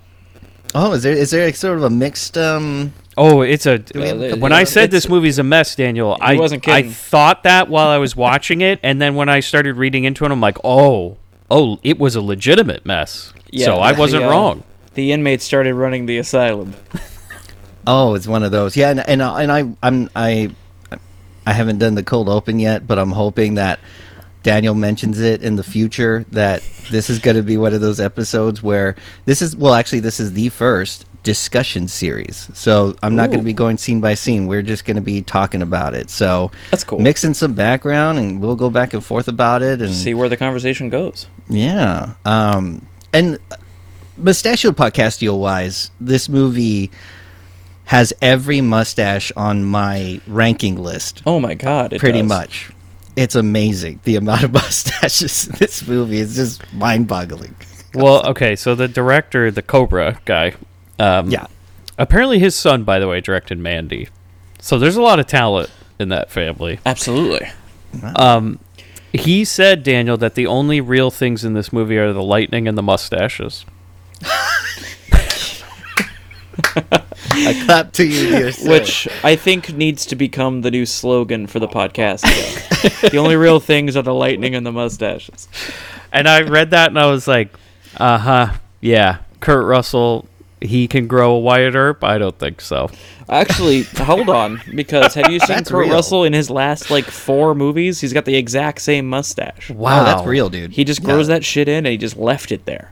Oh, 0.76 0.94
is 0.94 1.04
there 1.04 1.14
is 1.14 1.32
there 1.32 1.52
sort 1.54 1.78
of 1.78 1.84
a 1.84 1.90
mixed 1.90 2.38
um? 2.38 2.94
Oh, 3.18 3.42
it's 3.42 3.66
a. 3.66 3.84
Well, 3.94 4.38
when 4.38 4.54
I 4.54 4.64
said 4.64 4.86
it's- 4.86 5.04
this 5.04 5.10
movie's 5.10 5.38
a 5.40 5.44
mess, 5.44 5.76
Daniel, 5.76 6.18
I 6.22 6.36
wasn't 6.38 6.64
kidding. 6.64 6.90
I 6.90 6.94
thought 6.94 7.44
that 7.44 7.68
while 7.70 7.88
I 7.90 7.98
was 7.98 8.16
watching 8.16 8.62
it, 8.62 8.80
and 8.84 9.02
then 9.02 9.16
when 9.16 9.28
I 9.30 9.42
started 9.42 9.76
reading 9.76 10.06
into 10.06 10.24
it, 10.26 10.32
I'm 10.32 10.40
like, 10.42 10.58
oh, 10.64 11.18
oh, 11.50 11.80
it 11.84 12.00
was 12.00 12.16
a 12.16 12.22
legitimate 12.22 12.86
mess. 12.86 13.34
so 13.58 13.76
I 13.78 13.92
wasn't 13.92 14.24
uh, 14.24 14.30
wrong. 14.30 14.64
The 14.94 15.12
inmates 15.12 15.44
started 15.44 15.74
running 15.76 16.06
the 16.06 16.18
asylum. 16.18 16.74
Oh, 17.88 18.14
it's 18.14 18.28
one 18.28 18.44
of 18.44 18.52
those. 18.52 18.78
Yeah, 18.78 18.92
and 18.92 19.00
and, 19.10 19.24
I- 19.24 19.42
and 19.44 19.52
I 19.52 19.76
I'm 19.82 20.10
I 20.16 20.52
I 21.48 21.54
haven't 21.54 21.80
done 21.80 21.96
the 21.96 22.04
cold 22.04 22.30
open 22.30 22.60
yet, 22.60 22.86
but 22.86 23.00
I'm 23.00 23.12
hoping 23.12 23.56
that 23.56 23.80
Daniel 24.44 24.76
mentions 24.76 25.20
it 25.20 25.42
in 25.42 25.56
the 25.56 25.64
future 25.64 26.24
that 26.32 26.62
this 26.92 27.10
is 27.10 27.18
going 27.18 27.38
to 27.38 27.44
be 27.44 27.58
one 27.58 27.74
of 27.74 27.82
those 27.82 28.00
episodes 28.00 28.62
where 28.62 28.96
this 29.26 29.42
is 29.42 29.56
well 29.56 29.74
actually 29.74 30.02
this 30.02 30.20
is 30.20 30.34
the 30.34 30.50
first 30.50 31.06
discussion 31.24 31.88
series. 31.88 32.50
So 32.54 32.96
I'm 33.04 33.16
not 33.16 33.28
going 33.28 33.40
to 33.40 33.46
be 33.46 33.54
going 33.54 33.78
scene 33.78 34.02
by 34.02 34.16
scene. 34.16 34.48
We're 34.48 34.62
just 34.64 34.86
going 34.86 34.96
to 34.96 35.02
be 35.02 35.22
talking 35.22 35.62
about 35.62 35.94
it. 35.94 36.10
So 36.10 36.52
That's 36.72 36.84
cool. 36.84 37.00
Mixing 37.00 37.34
some 37.34 37.54
background 37.54 38.18
and 38.18 38.42
we'll 38.42 38.56
go 38.56 38.70
back 38.70 38.94
and 38.94 39.04
forth 39.04 39.28
about 39.28 39.62
it 39.62 39.82
and 39.82 39.94
See 39.94 40.14
where 40.14 40.30
the 40.30 40.38
conversation 40.38 40.90
goes. 40.90 41.28
yeah. 41.50 42.14
Um, 42.26 42.86
and 43.14 43.38
mustachio 44.18 44.72
podcastio 44.72 45.38
wise, 45.40 45.92
this 46.00 46.28
movie 46.30 46.90
has 47.86 48.14
every 48.22 48.62
mustache 48.62 49.32
on 49.36 49.64
my 49.66 50.22
ranking 50.28 50.82
list. 50.82 51.22
Oh 51.26 51.40
my 51.42 51.56
god! 51.56 51.92
It 51.92 52.00
pretty 52.00 52.20
does. 52.22 52.30
much. 52.30 52.72
It's 53.18 53.36
amazing 53.36 54.00
the 54.06 54.16
amount 54.16 54.44
of 54.44 54.54
mustaches 54.64 55.48
in 55.48 55.56
this 55.60 55.86
movie 55.86 56.20
is 56.20 56.36
just 56.36 56.72
mind 56.74 57.08
boggling. 57.10 57.54
Well, 57.94 58.26
okay, 58.28 58.56
so 58.56 58.74
the 58.76 58.88
director, 58.88 59.52
the 59.52 59.62
Cobra 59.62 60.22
guy, 60.24 60.54
um, 61.02 61.30
Yeah. 61.30 61.48
apparently 61.98 62.40
his 62.40 62.56
son, 62.56 62.84
by 62.84 63.00
the 63.00 63.08
way, 63.08 63.22
directed 63.22 63.58
Mandy. 63.58 64.08
So 64.60 64.78
there's 64.78 64.96
a 64.96 65.02
lot 65.02 65.20
of 65.20 65.28
talent 65.28 65.70
in 66.00 66.10
that 66.10 66.30
family. 66.30 66.80
Absolutely. 66.86 67.50
Um, 68.16 68.60
he 69.12 69.44
said, 69.44 69.84
Daniel, 69.84 70.18
that 70.18 70.36
the 70.36 70.48
only 70.48 70.80
real 70.80 71.12
things 71.12 71.44
in 71.44 71.54
this 71.54 71.74
movie 71.74 71.98
are 71.98 72.14
the 72.14 72.24
lightning 72.24 72.68
and 72.68 72.78
the 72.78 72.84
mustaches. 72.84 73.66
I 77.34 77.64
clap 77.66 77.94
to 77.94 78.06
you, 78.06 78.30
dear 78.30 78.52
sir. 78.52 78.70
Which 78.70 79.08
I 79.24 79.36
think 79.36 79.74
needs 79.74 80.06
to 80.08 80.16
become 80.16 80.62
the 80.62 80.72
new 80.72 80.86
slogan 80.86 81.48
for 81.48 81.60
the 81.60 81.68
podcast. 81.68 82.22
the 83.10 83.18
only 83.18 83.36
real 83.36 83.60
things 83.60 83.96
are 83.98 84.02
the 84.02 84.14
lightning 84.14 84.54
and 84.56 84.66
the 84.66 84.72
mustaches. 84.72 85.48
And 86.12 86.28
I 86.28 86.42
read 86.42 86.72
that 86.72 86.90
and 86.90 87.00
I 87.00 87.06
was 87.10 87.28
like, 87.28 87.50
uh 87.98 88.18
huh, 88.18 88.54
yeah, 88.82 89.20
Kurt 89.40 89.66
Russell, 89.66 90.28
he 90.62 90.88
can 90.88 91.08
grow 91.08 91.34
a 91.36 91.40
Wyatt 91.40 91.76
Earp? 91.76 92.04
I 92.04 92.18
don't 92.18 92.38
think 92.38 92.62
so. 92.62 92.90
Actually, 93.30 93.84
hold 93.84 94.30
on, 94.30 94.62
because 94.76 95.14
have 95.16 95.32
you 95.32 95.40
seen 95.42 95.48
That's 95.58 95.70
Kurt 95.72 95.86
real. 95.86 95.94
Russell 95.96 96.24
in 96.24 96.34
his 96.34 96.50
last 96.50 96.90
like 96.92 97.06
four 97.06 97.56
movies? 97.56 98.02
He's 98.02 98.14
got 98.14 98.26
the 98.26 98.36
exact 98.36 98.82
same 98.82 99.08
mustache. 99.10 99.70
wow, 99.70 100.04
that's 100.04 100.26
real, 100.26 100.50
dude. 100.50 100.72
He 100.72 100.84
just 100.84 101.00
Yeah. 101.02 101.06
grows 101.06 101.28
that 101.28 101.44
shit 101.46 101.68
in 101.68 101.86
and 101.86 101.88
he 101.88 101.98
just 101.98 102.18
left 102.18 102.52
it 102.52 102.66
there. 102.66 102.92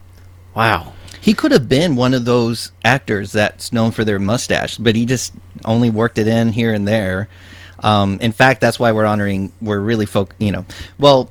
Wow. 0.56 0.94
He 1.22 1.34
could 1.34 1.52
have 1.52 1.68
been 1.68 1.96
one 1.98 2.14
of 2.14 2.24
those 2.26 2.72
actors 2.86 3.34
that's 3.34 3.74
known 3.74 3.92
for 3.92 4.06
their 4.06 4.20
mustache, 4.20 4.78
but 4.78 4.96
he 4.96 5.06
just 5.06 5.34
only 5.66 5.90
worked 5.90 6.18
it 6.18 6.28
in 6.28 6.54
here 6.54 6.74
and 6.74 6.88
there. 6.88 7.28
Um, 7.84 8.18
in 8.22 8.32
fact, 8.32 8.62
that's 8.62 8.80
why 8.80 8.92
we're 8.94 9.06
honoring. 9.06 9.52
We're 9.62 9.80
really 9.80 10.06
folk. 10.06 10.34
You 10.40 10.52
know, 10.54 10.66
well, 10.98 11.30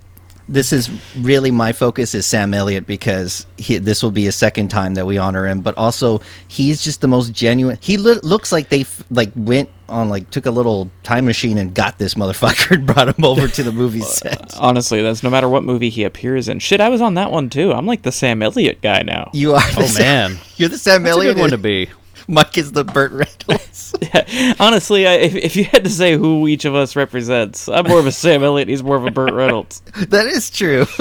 this 0.49 0.73
is 0.73 0.89
really 1.19 1.51
my 1.51 1.73
focus 1.73 2.15
is 2.15 2.27
Sam 2.27 2.55
Elliott 2.55 2.87
because 2.87 3.47
he, 3.59 3.79
this 3.79 4.03
will 4.03 4.11
be 4.11 4.27
a 4.27 4.33
second 4.33 4.69
time 4.69 4.95
that 4.95 5.07
we 5.07 5.19
honor 5.19 5.47
him. 5.47 5.61
But 5.61 5.77
also, 5.77 6.21
he's 6.49 6.83
just 6.83 7.01
the 7.03 7.09
most 7.09 7.33
genuine. 7.33 7.79
He 7.81 7.97
lo- 7.99 8.19
looks 8.23 8.51
like 8.53 8.69
they 8.71 8.81
f- 8.83 9.05
like 9.11 9.31
went 9.37 9.69
on 9.91 10.09
like 10.11 10.29
took 10.31 10.47
a 10.47 10.51
little 10.51 10.91
time 11.03 11.25
machine 11.27 11.57
and 11.59 11.75
got 11.75 11.99
this 11.99 12.15
motherfucker 12.15 12.71
and 12.77 12.87
brought 12.87 13.09
him 13.09 13.25
over 13.25 13.47
to 13.49 13.63
the 13.63 13.73
movie 13.73 14.01
set. 14.03 14.55
Honestly, 14.59 15.03
that's 15.03 15.23
no 15.23 15.31
matter 15.31 15.49
what 15.49 15.65
movie 15.65 15.91
he 15.91 16.05
appears 16.05 16.49
in. 16.49 16.59
Shit, 16.59 16.81
I 16.81 16.89
was 16.89 17.01
on 17.01 17.15
that 17.15 17.31
one 17.31 17.51
too. 17.51 17.73
I'm 17.73 17.87
like 17.87 18.03
the 18.03 18.13
Sam 18.13 18.43
Elliott 18.43 18.81
guy 18.81 19.03
now. 19.03 19.31
You 19.35 19.55
are. 19.55 19.63
Oh, 19.63 19.75
the 19.77 19.83
Oh, 19.83 19.87
Sam- 19.87 20.33
man. 20.33 20.41
you're 20.57 20.69
the 20.71 20.79
Sam 20.79 21.03
That's 21.03 21.15
a 21.17 21.19
Elliott. 21.19 21.37
good 21.37 21.41
one 21.43 21.51
to 21.51 21.59
be. 21.59 21.89
Mike 22.29 22.59
is 22.59 22.73
the 22.73 22.85
Burt 22.85 23.11
Reynolds. 23.11 23.95
Honestly, 24.61 25.07
I, 25.07 25.15
if, 25.15 25.35
if 25.35 25.57
you 25.57 25.65
had 25.65 25.83
to 25.85 25.91
say 25.91 26.17
who 26.17 26.47
each 26.47 26.67
of 26.67 26.75
us 26.75 26.95
represents, 26.95 27.69
I'm 27.69 27.89
more 27.89 27.99
of 27.99 28.07
a 28.07 28.13
Sam 28.13 28.45
Elliott. 28.45 28.69
He's 28.69 28.83
more 28.83 28.97
of 28.97 29.07
a 29.07 29.11
Burt 29.11 29.33
Reynolds. 29.33 29.81
that 30.09 30.27
is 30.27 30.51
true. 30.51 30.87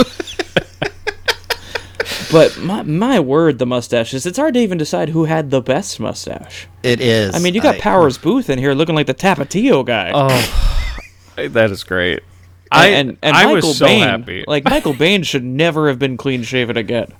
But 2.29 2.57
my, 2.57 2.83
my 2.83 3.19
word, 3.21 3.57
the 3.57 3.65
mustaches. 3.65 4.25
It's 4.25 4.37
hard 4.37 4.53
to 4.55 4.59
even 4.59 4.77
decide 4.77 5.09
who 5.09 5.25
had 5.25 5.49
the 5.49 5.61
best 5.61 5.97
mustache. 5.99 6.67
It 6.83 6.99
is. 6.99 7.33
I 7.33 7.39
mean, 7.39 7.53
you 7.53 7.61
got 7.61 7.75
I- 7.75 7.79
Powers 7.79 8.17
Boothe 8.17 8.49
in 8.49 8.59
here 8.59 8.73
looking 8.73 8.95
like 8.95 9.07
the 9.07 9.13
Tapatio 9.13 9.85
guy. 9.85 10.11
Oh, 10.13 10.97
that 11.47 11.71
is 11.71 11.83
great. 11.85 12.23
I 12.69 12.87
and, 12.89 13.17
and 13.21 13.35
I 13.35 13.45
Michael 13.45 13.69
was 13.69 13.77
so 13.77 13.85
Biehn, 13.85 13.99
happy. 13.99 14.43
Like 14.45 14.65
Michael 14.65 14.93
Biehn 14.93 15.25
should 15.25 15.43
never 15.43 15.87
have 15.87 15.99
been 15.99 16.17
clean 16.17 16.43
shaven 16.43 16.75
again. 16.75 17.13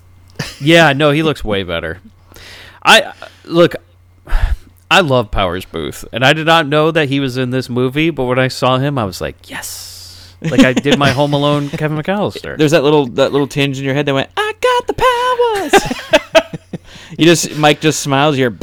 yeah, 0.60 0.92
no, 0.92 1.12
he 1.12 1.24
looks 1.24 1.42
way 1.42 1.64
better. 1.64 2.02
I 2.84 3.14
look. 3.46 3.76
I 4.90 5.02
love 5.02 5.32
Powers 5.32 5.66
Boothe, 5.66 6.04
and 6.14 6.24
I 6.24 6.34
did 6.34 6.46
not 6.46 6.68
know 6.68 6.92
that 6.92 7.10
he 7.10 7.20
was 7.20 7.38
in 7.38 7.50
this 7.50 7.70
movie. 7.70 8.10
But 8.10 8.26
when 8.26 8.40
I 8.40 8.48
saw 8.48 8.78
him, 8.78 8.98
I 8.98 9.06
was 9.06 9.20
like, 9.20 9.50
yes, 9.50 10.36
like 10.42 10.64
I 10.64 10.74
did 10.74 10.98
my 10.98 11.12
Home 11.12 11.34
Alone 11.34 11.70
Kevin 11.70 11.98
McCallister. 11.98 12.58
There's 12.58 12.72
that 12.72 12.84
little 12.84 13.08
that 13.08 13.32
little 13.32 13.48
tinge 13.48 13.80
in 13.80 13.86
your 13.86 13.94
head 13.94 14.06
that 14.06 14.14
went, 14.14 14.30
"I 14.38 14.54
got 14.62 14.88
the 14.88 14.94
powers." 16.72 16.82
you 17.18 17.26
just 17.26 17.56
Mike 17.58 17.82
just 17.82 18.02
smiles. 18.02 18.38
You're. 18.38 18.52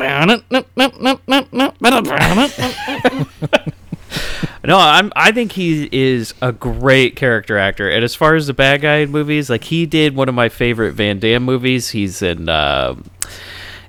No, 4.66 4.78
I'm. 4.78 5.12
I 5.14 5.30
think 5.32 5.52
he 5.52 5.88
is 5.92 6.32
a 6.40 6.50
great 6.50 7.16
character 7.16 7.58
actor. 7.58 7.90
And 7.90 8.02
as 8.02 8.14
far 8.14 8.34
as 8.34 8.46
the 8.46 8.54
bad 8.54 8.80
guy 8.80 8.96
in 8.98 9.10
movies, 9.10 9.50
like 9.50 9.64
he 9.64 9.84
did 9.84 10.16
one 10.16 10.28
of 10.28 10.34
my 10.34 10.48
favorite 10.48 10.92
Van 10.92 11.18
Damme 11.18 11.42
movies. 11.42 11.90
He's 11.90 12.22
in 12.22 12.48
uh, 12.48 12.94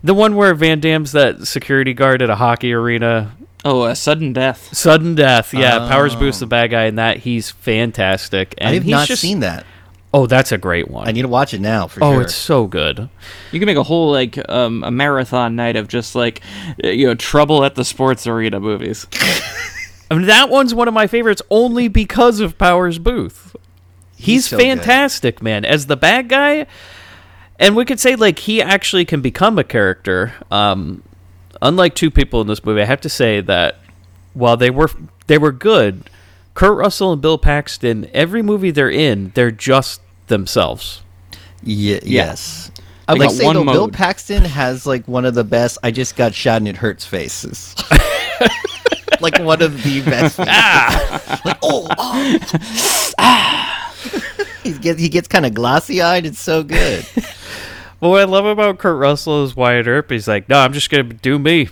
the 0.06 0.14
one 0.14 0.36
where 0.36 0.54
Van 0.54 0.80
Damme's 0.80 1.12
that 1.14 1.48
security 1.48 1.94
guard 1.94 2.22
at 2.22 2.30
a 2.30 2.36
hockey 2.36 2.72
arena. 2.74 3.36
Oh, 3.66 3.86
a 3.86 3.96
sudden 3.96 4.34
death. 4.34 4.76
Sudden 4.76 5.16
death. 5.16 5.52
Yeah, 5.52 5.80
Powers 5.90 6.14
Oh. 6.14 6.20
Boothe's 6.20 6.40
the 6.40 6.46
bad 6.46 6.70
guy 6.70 6.86
in 6.86 6.96
that. 6.96 7.18
He's 7.18 7.50
fantastic. 7.50 8.54
And 8.60 8.70
I 8.70 8.74
have 8.76 8.84
he's 8.84 8.92
not 8.92 9.08
just, 9.08 9.22
seen 9.22 9.40
that. 9.40 9.66
Oh, 10.14 10.28
that's 10.28 10.52
a 10.52 10.60
great 10.60 10.92
one. 10.92 11.08
I 11.08 11.12
need 11.12 11.24
to 11.24 11.28
watch 11.28 11.56
it 11.56 11.60
now 11.60 11.88
for 11.88 12.04
oh, 12.04 12.14
sure. 12.14 12.22
it's 12.22 12.36
so 12.36 12.68
good. 12.68 13.10
You 13.52 13.60
can 13.60 13.66
make 13.66 13.78
a 13.78 13.84
whole 13.84 14.12
like 14.12 14.38
um, 14.48 14.84
a 14.84 14.92
marathon 14.92 15.56
night 15.56 15.76
of 15.76 15.88
just 15.88 16.14
like 16.14 16.42
uh, 16.84 16.90
you 16.90 17.08
know 17.08 17.16
trouble 17.16 17.66
at 17.66 17.74
the 17.74 17.84
sports 17.84 18.28
arena 18.28 18.60
movies. 18.60 19.08
I 20.12 20.14
mean, 20.14 20.28
that 20.28 20.50
one's 20.50 20.76
one 20.76 20.88
of 20.88 20.94
my 20.94 21.08
favorites 21.08 21.42
only 21.50 21.88
because 21.88 22.40
of 22.40 22.60
Powers 22.60 23.00
Boothe. 23.00 23.56
He's, 24.16 24.48
so 24.48 24.58
good. 24.58 24.64
fantastic, 24.64 25.42
man. 25.42 25.66
As 25.66 25.88
the 25.88 25.98
bad 25.98 26.30
guy, 26.30 26.68
and 27.60 27.76
we 27.76 27.86
could 27.86 28.00
say 28.00 28.16
like 28.16 28.40
he 28.40 28.62
actually 28.62 29.06
can 29.06 29.22
become 29.22 29.58
a 29.58 29.64
character. 29.64 30.34
Um, 30.52 31.04
unlike 31.62 31.96
two 31.96 32.12
people 32.12 32.42
in 32.42 32.48
this 32.48 32.64
movie, 32.64 32.82
I 32.82 32.86
have 32.86 33.02
to 33.02 33.10
say 33.10 33.42
that 33.42 33.80
while 34.34 34.58
they 34.58 34.70
were 34.70 34.90
they 35.28 35.38
were 35.38 35.52
good, 35.52 36.10
Kurt 36.54 36.78
Russell 36.78 37.14
and 37.14 37.22
Bill 37.22 37.38
Paxton, 37.38 38.10
every 38.14 38.42
movie 38.42 38.72
they're 38.72 38.90
in, 38.90 39.32
they're 39.36 39.52
just 39.52 40.02
themselves. 40.28 41.02
Ye- 41.64 42.00
yes. 42.04 42.72
I 43.08 43.14
would 43.14 43.22
got 43.22 43.32
say 43.34 43.46
one 43.46 43.56
though, 43.56 43.66
Bill. 43.66 43.90
Paxton 43.90 44.44
has 44.44 44.86
like 44.86 45.08
one 45.08 45.26
of 45.26 45.36
the 45.36 45.44
best. 45.44 45.78
I 45.84 45.92
just 45.92 46.16
got 46.16 46.34
shot 46.34 46.58
and 46.58 46.68
it 46.68 46.76
hurts 46.76 47.06
faces. 47.06 47.76
like 49.22 49.38
one 49.40 49.62
of 49.62 49.84
the 49.84 50.02
best. 50.02 50.38
faces. 50.38 51.46
like 51.46 51.58
oh, 51.62 51.88
oh. 51.98 53.82
he 54.64 54.74
gets 54.74 55.00
he 55.00 55.10
gets 55.10 55.28
kind 55.28 55.46
of 55.46 55.54
glossy 55.54 56.02
eyed. 56.02 56.26
It's 56.26 56.40
so 56.40 56.64
good. 56.64 57.06
But 58.06 58.10
what 58.10 58.22
I 58.22 58.26
love 58.26 58.46
about 58.46 58.78
Kurt 58.78 59.00
Russell 59.00 59.44
is 59.46 59.56
Wyatt 59.56 59.88
Earp. 59.88 60.12
He's 60.12 60.28
like, 60.28 60.48
no, 60.48 60.60
I'm 60.60 60.74
just 60.74 60.92
gonna 60.92 61.06
do 61.06 61.40
me. 61.40 61.70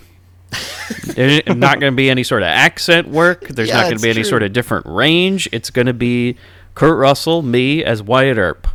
There's 1.14 1.46
not 1.46 1.78
going 1.78 1.92
to 1.92 1.96
be 1.96 2.10
any 2.10 2.24
sort 2.24 2.42
of 2.42 2.48
accent 2.48 3.06
work. 3.06 3.46
There's 3.46 3.68
Yeah, 3.68 3.74
not 3.76 3.82
going 3.82 3.90
to 3.90 3.94
it's 3.94 4.02
be 4.02 4.08
any 4.10 4.22
true. 4.22 4.24
sort 4.30 4.42
of 4.42 4.52
different 4.52 4.84
range. 4.86 5.48
It's 5.52 5.70
going 5.70 5.86
to 5.86 5.92
be 5.94 6.36
Kurt 6.74 6.98
Russell, 6.98 7.42
me 7.42 7.84
as 7.84 8.02
Wyatt 8.02 8.36
Earp. 8.36 8.66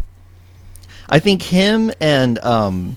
I 1.09 1.19
think 1.19 1.41
him 1.41 1.91
and 1.99 2.39
um, 2.39 2.95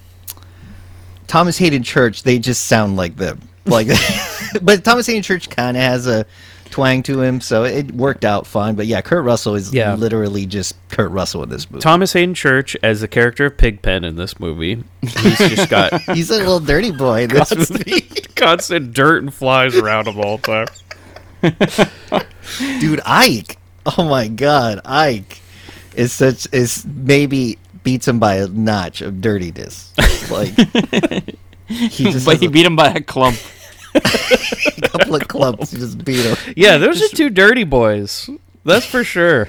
Thomas 1.27 1.59
Haden 1.59 1.83
Church 1.83 2.23
they 2.23 2.39
just 2.39 2.67
sound 2.69 2.97
like 2.97 3.17
them. 3.17 3.41
Like, 3.67 3.89
but 4.63 4.85
Thomas 4.85 5.09
Haden 5.09 5.25
Church 5.25 5.51
kind 5.51 5.77
of 5.77 5.83
has 5.83 6.07
a 6.07 6.25
twang 6.73 7.03
to 7.05 7.21
him, 7.23 7.41
so 7.41 7.63
it 7.65 7.93
worked 7.93 8.25
out 8.25 8.47
fine. 8.47 8.75
But 8.75 8.87
yeah, 8.87 9.01
Kurt 9.01 9.25
Russell 9.25 9.55
is 9.55 9.73
Yeah. 9.73 9.95
literally 9.95 10.45
just 10.47 10.75
Kurt 10.89 11.11
Russell 11.13 11.45
in 11.45 11.49
this 11.51 11.71
movie. 11.71 11.83
Thomas 11.83 12.13
Haden 12.13 12.35
Church 12.35 12.77
as 12.83 13.01
the 13.03 13.09
character 13.09 13.47
of 13.47 13.57
Pigpen 13.57 14.03
in 14.05 14.17
this 14.17 14.41
movie. 14.41 14.83
He's 15.03 15.39
just 15.39 15.69
got 15.71 16.01
He's 16.15 16.31
a 16.31 16.39
little 16.39 16.59
dirty 16.61 16.91
boy 16.91 17.23
in 17.25 17.31
this 17.31 17.71
movie. 17.71 18.01
constant 18.35 18.93
dirt 18.93 19.23
and 19.23 19.33
flies 19.33 19.77
around 19.77 20.09
him 20.09 20.19
all 20.19 20.39
the 20.39 20.67
time. 20.67 20.67
Dude, 22.81 23.01
Ike. 23.05 23.59
Oh 23.85 24.05
my 24.09 24.29
god, 24.29 24.81
Ike 24.85 25.41
is 25.95 26.13
such 26.13 26.47
is 26.53 26.85
maybe 26.87 27.59
beats 27.85 28.07
him 28.09 28.19
by 28.19 28.37
a 28.37 28.47
notch 28.49 29.03
of 29.03 29.21
dirtiness. 29.21 29.93
Like 30.31 30.55
he 31.69 32.05
just 32.13 32.25
but 32.27 32.39
he 32.39 32.47
a 32.47 32.51
beat 32.51 32.65
him 32.67 32.77
by 32.77 32.91
a 32.91 33.01
clump. 33.01 33.37
couple 34.83 35.15
of 35.15 35.29
clubs. 35.29 35.71
He 35.71 35.79
just 35.79 36.05
beat 36.05 36.25
him. 36.25 36.37
Yeah, 36.57 36.79
those 36.79 37.03
are 37.03 37.09
two 37.15 37.31
dirty 37.31 37.65
boys. 37.65 38.29
That's 38.65 38.87
for 38.87 39.05
sure. 39.05 39.49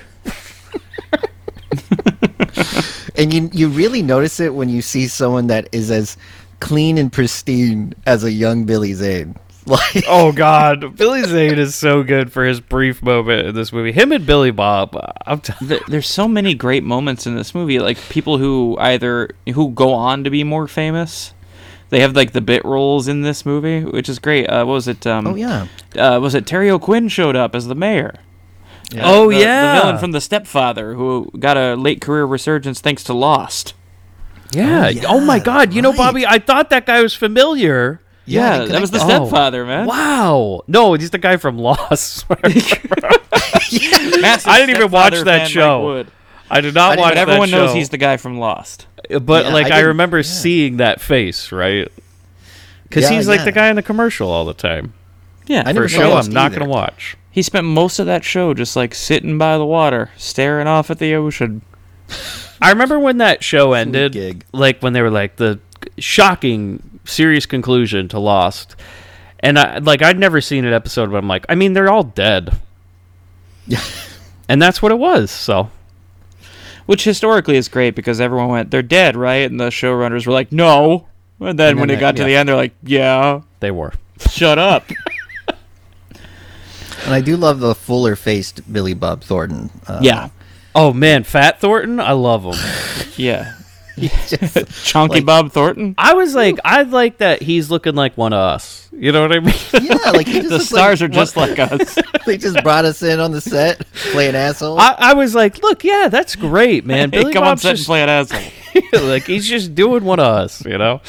And 3.15 3.33
you 3.33 3.49
you 3.53 3.69
really 3.69 4.01
notice 4.01 4.39
it 4.39 4.53
when 4.53 4.69
you 4.69 4.81
see 4.81 5.07
someone 5.07 5.47
that 5.47 5.69
is 5.71 5.91
as 5.91 6.17
clean 6.59 6.97
and 6.97 7.11
pristine 7.11 7.93
as 8.05 8.23
a 8.23 8.31
young 8.31 8.65
Billy 8.65 8.93
Zane. 8.93 9.35
Like 9.65 10.03
Oh 10.09 10.33
God, 10.33 10.97
Billy 10.97 11.23
Zane 11.23 11.57
is 11.57 11.73
so 11.73 12.03
good 12.03 12.33
for 12.33 12.43
his 12.43 12.59
brief 12.59 13.01
moment 13.01 13.47
in 13.47 13.55
this 13.55 13.71
movie. 13.71 13.93
Him 13.93 14.11
and 14.11 14.25
Billy 14.25 14.51
Bob. 14.51 14.93
I'm 15.25 15.39
t- 15.39 15.53
There's 15.87 16.09
so 16.09 16.27
many 16.27 16.53
great 16.53 16.83
moments 16.83 17.25
in 17.25 17.37
this 17.37 17.55
movie, 17.55 17.79
like 17.79 17.97
people 18.09 18.39
who 18.39 18.75
either 18.77 19.29
who 19.53 19.69
go 19.71 19.93
on 19.93 20.25
to 20.25 20.29
be 20.29 20.43
more 20.43 20.67
famous. 20.67 21.33
They 21.93 21.99
have 21.99 22.15
like 22.15 22.31
the 22.31 22.41
bit 22.41 22.65
roles 22.65 23.07
in 23.07 23.21
this 23.21 23.45
movie, 23.45 23.83
which 23.83 24.09
is 24.09 24.17
great. 24.17 24.47
Uh, 24.47 24.65
what 24.65 24.73
was 24.73 24.87
it? 24.87 25.05
Um, 25.05 25.27
Oh 25.27 25.35
yeah. 25.35 25.67
uh, 25.95 26.19
was 26.19 26.33
it 26.33 26.47
Terry 26.47 26.71
O'Quinn 26.71 27.07
showed 27.07 27.35
up 27.35 27.53
as 27.53 27.67
the 27.67 27.75
mayor? 27.75 28.15
oh 28.99 29.29
The- 29.29 29.37
yeah, 29.37 29.75
the 29.75 29.81
villain 29.81 29.97
from 29.99 30.11
The 30.11 30.19
Stepfather, 30.19 30.95
who 30.95 31.29
got 31.37 31.55
a 31.55 31.75
late 31.75 32.01
career 32.01 32.25
resurgence 32.25 32.81
thanks 32.81 33.03
to 33.03 33.13
Lost. 33.13 33.75
yeah. 34.51 34.91
Oh, 35.07 35.19
yeah, 35.19 35.25
my 35.25 35.37
God, 35.37 35.71
you 35.73 35.83
know. 35.83 35.93
Bobby, 35.93 36.25
I 36.25 36.39
thought 36.39 36.71
that 36.71 36.87
guy 36.87 36.99
was 37.03 37.13
familiar. 37.13 38.01
Yeah, 38.25 38.59
they 38.59 38.67
that 38.69 38.81
was 38.81 38.89
the 38.89 38.99
Oh. 39.03 39.07
Stepfather, 39.07 39.63
man. 39.65 39.85
Wow. 39.85 40.61
No, 40.67 40.93
he's 40.95 41.11
the 41.11 41.17
guy 41.19 41.37
from 41.37 41.59
Lost. 41.59 42.25
Massive 42.29 42.51
I 44.47 44.57
didn't 44.59 44.77
even 44.77 44.89
watch 44.91 45.13
that 45.25 45.47
show. 45.47 46.05
I 46.49 46.61
did 46.61 46.73
not 46.73 46.93
I 46.93 46.95
didn't- 46.95 47.01
watch 47.01 47.13
But 47.13 47.17
everyone 47.17 47.51
that 47.51 47.57
knows 47.57 47.73
he's 47.75 47.89
the 47.89 47.97
guy 47.97 48.17
from 48.17 48.37
Lost. 48.39 48.87
But 49.19 49.45
Yeah, 49.45 49.53
like 49.53 49.71
I 49.71 49.77
I, 49.77 49.81
remember 49.81 50.17
yeah. 50.17 50.23
seeing 50.23 50.77
that 50.77 51.01
face, 51.01 51.51
right? 51.51 51.91
Because 52.83 53.03
Yeah, 53.03 53.11
he's 53.17 53.27
like 53.27 53.39
yeah. 53.39 53.45
the 53.45 53.51
guy 53.51 53.69
in 53.69 53.75
the 53.75 53.83
commercial 53.83 54.29
all 54.29 54.45
the 54.45 54.53
time. 54.53 54.93
Yeah, 55.47 55.61
I 55.61 55.69
For 55.69 55.73
never 55.73 55.85
a 55.85 55.89
show 55.89 56.09
noticed 56.09 56.29
I'm 56.29 56.33
not 56.33 56.45
either. 56.47 56.59
going 56.59 56.69
to 56.69 56.73
watch. 56.73 57.17
he 57.31 57.41
spent 57.41 57.65
most 57.65 57.99
of 57.99 58.05
that 58.05 58.23
show 58.23 58.53
just 58.53 58.75
like 58.75 58.93
sitting 58.95 59.37
by 59.37 59.57
the 59.57 59.65
water, 59.65 60.11
staring 60.17 60.67
off 60.67 60.89
at 60.89 60.99
the 60.99 61.13
ocean. 61.15 61.61
I 62.61 62.69
remember 62.69 62.97
when 62.99 63.17
that 63.17 63.43
show 63.43 63.73
ended, 63.73 64.13
gig. 64.13 64.45
like 64.53 64.81
when 64.81 64.93
they 64.93 65.01
were 65.01 65.09
like 65.09 65.35
the 65.37 65.59
shocking, 65.97 66.99
serious 67.05 67.45
conclusion 67.45 68.07
to 68.09 68.19
Lost, 68.19 68.75
and 69.39 69.57
I 69.59 69.79
like 69.79 70.01
I'd 70.01 70.19
never 70.19 70.39
seen 70.39 70.63
an 70.63 70.73
episode, 70.73 71.11
but 71.11 71.17
I'm 71.17 71.27
like, 71.27 71.45
I 71.49 71.55
mean, 71.55 71.73
they're 71.73 71.89
all 71.91 72.03
dead, 72.03 72.57
Yeah. 73.67 73.81
and 74.47 74.61
that's 74.61 74.81
what 74.81 74.91
it 74.93 74.99
was. 74.99 75.29
So 75.31 75.69
Which 76.85 77.03
historically 77.05 77.55
is 77.55 77.69
great 77.69 77.95
because 77.95 78.19
everyone 78.19 78.49
went, 78.49 78.71
"They're 78.71 78.81
dead, 78.81 79.15
right?" 79.15 79.49
And 79.49 79.59
the 79.59 79.69
showrunners 79.69 80.27
were 80.27 80.33
like, 80.33 80.51
"No." 80.51 81.07
And 81.39 81.57
then 81.59 81.71
And 81.71 81.79
when 81.79 81.89
then 81.89 81.97
it 81.97 82.01
got 82.01 82.15
that- 82.15 82.21
to 82.21 82.25
the 82.25 82.35
end, 82.35 82.49
they're 82.49 82.55
like, 82.55 82.73
"Yeah, 82.83 83.41
they 83.59 83.71
were. 83.71 83.93
shut 84.29 84.57
up." 84.59 84.85
And 87.05 87.13
I 87.13 87.19
do 87.19 87.35
love 87.35 87.59
the 87.59 87.75
fuller 87.75 88.15
faced 88.15 88.71
Billy 88.71 88.93
Bob 88.93 89.23
Thornton. 89.25 89.71
Uh, 89.85 89.99
yeah, 90.01 90.29
Oh 90.73 90.93
man, 90.93 91.23
Fat 91.23 91.59
Thornton, 91.59 91.99
I 91.99 92.13
love 92.13 92.43
him. 92.45 92.55
yeah. 93.17 93.55
just- 94.27 94.85
Chunky 94.85 95.15
Like- 95.15 95.25
Bob 95.25 95.51
Thornton. 95.51 95.95
I 95.97 96.13
was 96.13 96.33
like, 96.35 96.59
I 96.65 96.81
like 96.83 97.17
that 97.17 97.41
he's 97.41 97.69
looking 97.71 97.95
like 97.95 98.17
one 98.17 98.33
of 98.33 98.39
us. 98.39 98.89
You 98.91 99.11
know 99.11 99.21
what 99.21 99.31
I 99.35 99.39
mean? 99.39 99.55
yeah, 99.81 100.11
like 100.11 100.27
he 100.27 100.33
just 100.41 100.49
The 100.49 100.59
stars 100.59 101.01
like, 101.01 101.09
are 101.09 101.13
just 101.13 101.35
like 101.35 101.57
us. 101.59 101.97
They 102.25 102.37
just 102.37 102.61
brought 102.63 102.85
us 102.85 103.01
in 103.01 103.19
on 103.19 103.31
the 103.31 103.41
set, 103.41 103.85
playing 103.93 104.35
asshole. 104.35 104.79
I, 104.79 104.95
I 104.97 105.13
was 105.13 105.33
like, 105.33 105.61
look, 105.63 105.83
yeah, 105.83 106.09
that's 106.09 106.35
great, 106.35 106.85
man. 106.85 107.11
Hey, 107.11 107.21
Billy 107.21 107.33
come 107.33 107.43
on 107.43 107.51
Bob's 107.51 107.63
set 107.63 107.69
and 107.71 107.77
just 107.77 107.87
play 107.87 108.03
an 108.03 108.09
asshole. 108.09 108.41
like 109.07 109.23
he's 109.23 109.47
just 109.47 109.73
doing 109.75 110.03
one 110.03 110.19
of 110.19 110.25
us, 110.27 110.63
you 110.65 110.77
know. 110.77 111.01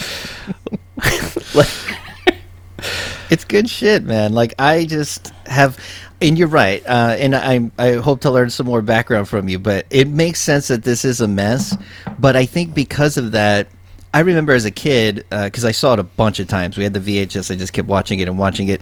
it's 3.31 3.45
good 3.45 3.69
shit, 3.69 4.05
man. 4.05 4.33
Like 4.33 4.55
I 4.59 4.85
just 4.85 5.29
have, 5.47 5.79
and 6.29 6.39
you're 6.39 6.49
right. 6.49 6.83
Uh, 6.87 7.17
and 7.19 7.35
I 7.37 7.71
I 7.79 7.93
hope 7.95 8.21
to 8.23 8.31
learn 8.31 8.51
some 8.51 8.67
more 8.67 8.83
background 8.83 9.29
from 9.29 9.49
you. 9.49 9.59
But 9.59 9.87
it 9.91 10.09
makes 10.09 10.41
sense 10.41 10.69
that 10.69 10.83
this 10.83 11.05
is 11.05 11.21
a 11.21 11.29
mess. 11.29 11.77
But 12.19 12.37
I 12.37 12.47
think 12.47 12.75
because 12.75 13.17
of 13.17 13.33
that, 13.33 13.69
I 14.13 14.21
remember 14.21 14.53
as 14.53 14.65
a 14.65 14.71
kid 14.71 15.25
because 15.31 15.65
I 15.65 15.73
saw 15.73 15.93
it 15.95 15.99
a 15.99 16.05
bunch 16.05 16.41
of 16.41 16.49
times. 16.49 16.77
We 16.77 16.85
had 16.85 16.95
the 16.95 17.01
VHS. 17.01 17.51
I 17.53 17.57
just 17.57 17.73
kept 17.73 17.89
watching 17.89 18.21
it 18.21 18.29
and 18.29 18.39
watching 18.39 18.69
it. 18.69 18.81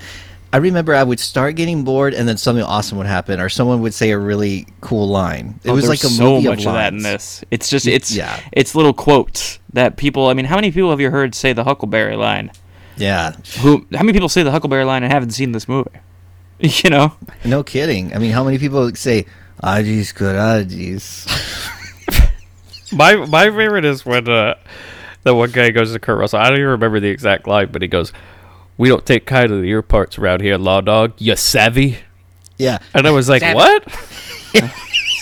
I 0.54 0.58
remember 0.58 0.94
I 0.94 1.02
would 1.02 1.18
start 1.18 1.56
getting 1.56 1.82
bored, 1.82 2.12
and 2.12 2.28
then 2.28 2.36
something 2.36 2.62
awesome 2.62 2.98
would 2.98 3.06
happen, 3.06 3.40
or 3.40 3.48
someone 3.48 3.80
would 3.80 3.94
say 3.94 4.10
a 4.10 4.18
really 4.18 4.66
cool 4.82 5.08
line. 5.08 5.58
It 5.64 5.70
Oh, 5.70 5.74
was 5.74 5.88
like 5.88 6.04
a 6.04 6.08
so 6.08 6.34
movie 6.34 6.48
much 6.48 6.60
of, 6.60 6.66
of 6.66 6.72
that 6.74 6.92
in 6.92 7.02
this. 7.02 7.42
It's 7.50 7.70
just 7.70 7.86
it's 7.86 8.14
Yeah. 8.14 8.38
it's 8.52 8.74
little 8.74 8.92
quotes 8.92 9.58
that 9.72 9.96
people. 9.96 10.26
I 10.28 10.34
mean, 10.34 10.44
how 10.44 10.56
many 10.56 10.70
people 10.70 10.90
have 10.90 11.00
you 11.00 11.10
heard 11.10 11.34
say 11.34 11.54
the 11.54 11.64
Huckleberry 11.64 12.16
line? 12.16 12.50
Yeah, 12.98 13.32
Who? 13.62 13.86
How 13.94 14.02
many 14.02 14.12
people 14.12 14.28
say 14.28 14.42
the 14.42 14.50
Huckleberry 14.50 14.84
line 14.84 15.02
and 15.02 15.10
haven't 15.10 15.30
seen 15.30 15.52
this 15.52 15.66
movie? 15.66 15.88
You 16.84 16.90
know, 16.90 17.12
no 17.44 17.64
kidding. 17.64 18.14
I 18.14 18.18
mean, 18.18 18.30
how 18.30 18.44
many 18.44 18.56
people 18.58 18.94
say 18.94 19.26
"Ajis 19.62 20.14
good 20.14 20.36
Ajis"? 20.36 21.26
My 22.92 23.16
my 23.16 23.46
favorite 23.46 23.84
is 23.84 24.06
when 24.06 24.28
uh, 24.28 24.54
the 25.24 25.34
one 25.34 25.50
guy 25.50 25.70
goes 25.70 25.92
to 25.92 25.98
Kurt 25.98 26.18
Russell. 26.18 26.38
I 26.38 26.44
don't 26.50 26.58
even 26.58 26.68
remember 26.68 27.00
the 27.00 27.08
exact 27.08 27.48
line, 27.48 27.72
but 27.72 27.80
he 27.82 27.88
goes, 27.88 28.12
"We 28.76 28.88
don't 28.88 29.04
take 29.04 29.26
kind 29.26 29.50
of 29.50 29.62
the 29.62 29.68
ear 29.68 29.82
parts 29.82 30.18
around 30.18 30.42
here, 30.42 30.56
law 30.58 30.80
dog. 30.82 31.14
You 31.18 31.34
savvy?" 31.36 31.98
Yeah, 32.58 32.78
And 32.94 33.06
I 33.08 33.10
was 33.10 33.28
like, 33.28 33.40
Savvy. 33.40 33.56
"What?" 33.56 33.90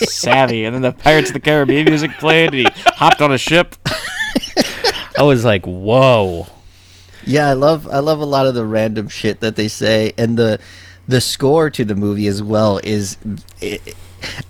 savvy. 0.09 0.65
And 0.65 0.75
then 0.75 0.81
the 0.81 0.91
Pirates 0.91 1.29
of 1.29 1.33
the 1.33 1.39
Caribbean 1.39 1.85
music 1.85 2.11
played, 2.19 2.53
and 2.53 2.55
he 2.55 2.67
hopped 2.85 3.21
on 3.21 3.31
a 3.31 3.37
ship. 3.37 3.75
I 5.17 5.23
was 5.23 5.43
like, 5.45 5.65
"Whoa." 5.65 6.45
Yeah, 7.25 7.47
I 7.47 7.53
love 7.53 7.87
I 7.87 7.99
love 7.99 8.19
a 8.19 8.25
lot 8.25 8.47
of 8.47 8.53
the 8.53 8.65
random 8.65 9.07
shit 9.07 9.39
that 9.39 9.55
they 9.55 9.69
say 9.69 10.11
and 10.17 10.37
the 10.37 10.59
the 11.11 11.21
score 11.21 11.69
to 11.69 11.83
the 11.83 11.93
movie 11.93 12.27
as 12.27 12.41
well 12.41 12.79
is 12.85 13.17
it, 13.59 13.95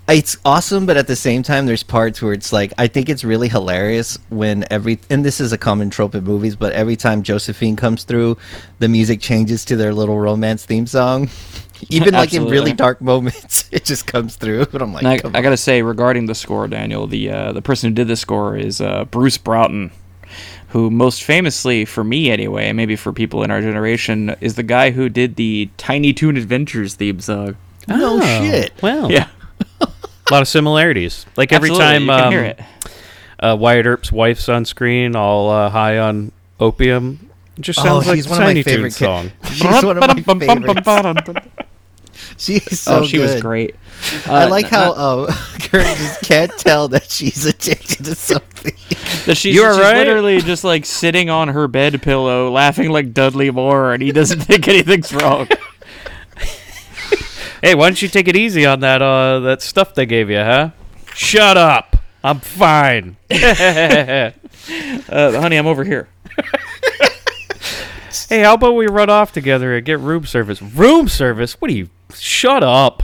it's 0.07 0.37
awesome 0.45 0.85
but 0.85 0.95
at 0.95 1.07
the 1.07 1.15
same 1.15 1.41
time 1.41 1.65
there's 1.65 1.81
parts 1.81 2.21
where 2.21 2.33
it's 2.33 2.53
like 2.53 2.71
i 2.77 2.85
think 2.85 3.09
it's 3.09 3.23
really 3.23 3.47
hilarious 3.47 4.19
when 4.29 4.63
every 4.69 4.99
and 5.09 5.25
this 5.25 5.41
is 5.41 5.51
a 5.51 5.57
common 5.57 5.89
trope 5.89 6.13
in 6.13 6.23
movies 6.23 6.55
but 6.55 6.71
every 6.73 6.95
time 6.95 7.23
josephine 7.23 7.75
comes 7.75 8.03
through 8.03 8.37
the 8.77 8.87
music 8.87 9.19
changes 9.19 9.65
to 9.65 9.75
their 9.75 9.93
little 9.93 10.19
romance 10.19 10.65
theme 10.65 10.85
song. 10.85 11.29
Even 11.89 12.13
like 12.13 12.31
in 12.31 12.45
really 12.45 12.73
dark 12.73 13.01
moments 13.11 13.67
it 13.71 13.83
just 13.83 14.05
comes 14.05 14.35
through 14.35 14.67
and 14.71 14.83
i'm 14.83 14.93
like 14.93 15.03
I, 15.03 15.39
I 15.39 15.41
gotta 15.41 15.57
say, 15.57 15.81
regarding 15.81 16.27
the 16.27 16.35
score, 16.35 16.67
Daniel, 16.67 17.07
the 17.07 17.31
uh, 17.31 17.51
the 17.53 17.61
person 17.63 17.89
who 17.89 17.95
did 17.95 18.07
the 18.07 18.15
score 18.15 18.55
is 18.55 18.81
uh, 18.81 19.05
Bruce 19.05 19.39
Broughton, 19.39 19.91
who 20.71 20.89
most 20.91 21.23
famously, 21.23 21.85
for 21.85 22.03
me 22.03 22.29
anyway, 22.31 22.67
and 22.67 22.75
maybe 22.77 22.95
for 22.95 23.11
people 23.13 23.43
in 23.43 23.51
our 23.51 23.61
generation, 23.61 24.35
is 24.41 24.55
the 24.55 24.63
guy 24.63 24.91
who 24.91 25.09
did 25.09 25.35
the 25.35 25.69
Tiny 25.77 26.13
Toon 26.13 26.37
Adventures 26.37 26.95
theme 26.95 27.19
song. 27.19 27.55
no 27.87 28.19
Oh, 28.21 28.41
shit 28.41 28.71
Well, 28.81 29.11
Yeah, 29.11 29.27
a 29.81 29.87
lot 30.31 30.41
of 30.41 30.47
similarities. 30.47 31.25
Like 31.37 31.51
every 31.51 31.69
Absolutely, 31.69 31.85
time 31.85 32.01
you 32.03 32.07
can 32.09 32.23
um, 32.25 32.31
hear 32.31 32.43
it. 32.43 32.59
Uh, 33.39 33.57
Wyatt 33.59 33.85
Earp's 33.85 34.11
wife's 34.11 34.47
on 34.49 34.65
screen, 34.65 35.15
all 35.15 35.49
uh, 35.49 35.69
high 35.69 35.97
on 35.97 36.31
opium, 36.59 37.29
it 37.57 37.61
just 37.61 37.79
Oh, 37.79 37.83
sounds 37.83 38.07
like 38.07 38.19
a 38.25 38.29
one 38.29 38.33
of 38.33 38.39
my 38.39 38.45
Tiny 38.47 38.63
Toon 38.63 38.73
favorite 38.73 38.95
ca- 38.95 39.05
song. 39.05 39.31
she's 39.51 39.61
she's 42.37 42.79
so 42.79 42.99
good. 42.99 43.03
oh, 43.03 43.07
she 43.07 43.17
was 43.19 43.33
good. 43.33 43.41
great. 43.41 43.75
I 44.27 44.43
Uh, 44.45 44.49
like 44.49 44.65
n- 44.65 44.71
how 44.71 44.85
not- 44.93 44.97
uh, 45.29 45.33
Kurt 45.59 45.85
just 45.85 46.21
can't 46.23 46.51
tell 46.57 46.87
that 46.89 47.09
she's 47.11 47.45
addicted 47.45 48.05
to 48.05 48.15
something. 48.15 48.73
that 49.25 49.35
she's, 49.37 49.55
You 49.55 49.63
are 49.63 49.73
she's 49.73 49.81
right. 49.83 49.97
literally 49.97 50.39
just 50.41 50.63
like 50.63 50.85
sitting 50.85 51.29
on 51.29 51.49
her 51.49 51.67
bed 51.67 52.01
pillow, 52.01 52.49
laughing 52.51 52.89
like 52.89 53.13
Dudley 53.13 53.51
Moore, 53.51 53.93
and 53.93 54.01
he 54.01 54.11
doesn't 54.11 54.39
think 54.41 54.67
anything's 54.67 55.13
wrong. 55.13 55.47
Hey, 57.61 57.75
why 57.75 57.87
don't 57.87 58.01
you 58.01 58.07
take 58.07 58.27
it 58.27 58.35
easy 58.35 58.65
on 58.65 58.79
that 58.79 59.03
uh, 59.03 59.39
that 59.41 59.61
stuff 59.61 59.93
they 59.93 60.07
gave 60.07 60.31
you, 60.31 60.37
huh? 60.37 60.71
Shut 61.13 61.57
up. 61.57 61.95
I'm 62.23 62.39
fine. 62.39 63.17
Uh, 63.29 64.31
honey, 65.39 65.57
I'm 65.57 65.67
over 65.67 65.83
here. 65.83 66.07
Hey, 68.29 68.41
how 68.41 68.53
about 68.55 68.73
we 68.73 68.87
run 68.87 69.09
off 69.09 69.31
together 69.31 69.75
and 69.75 69.85
get 69.85 69.99
room 69.99 70.25
service? 70.25 70.61
Room 70.61 71.07
service? 71.07 71.59
What 71.61 71.69
are 71.71 71.73
you? 71.73 71.89
Shut 72.15 72.63
up. 72.63 73.03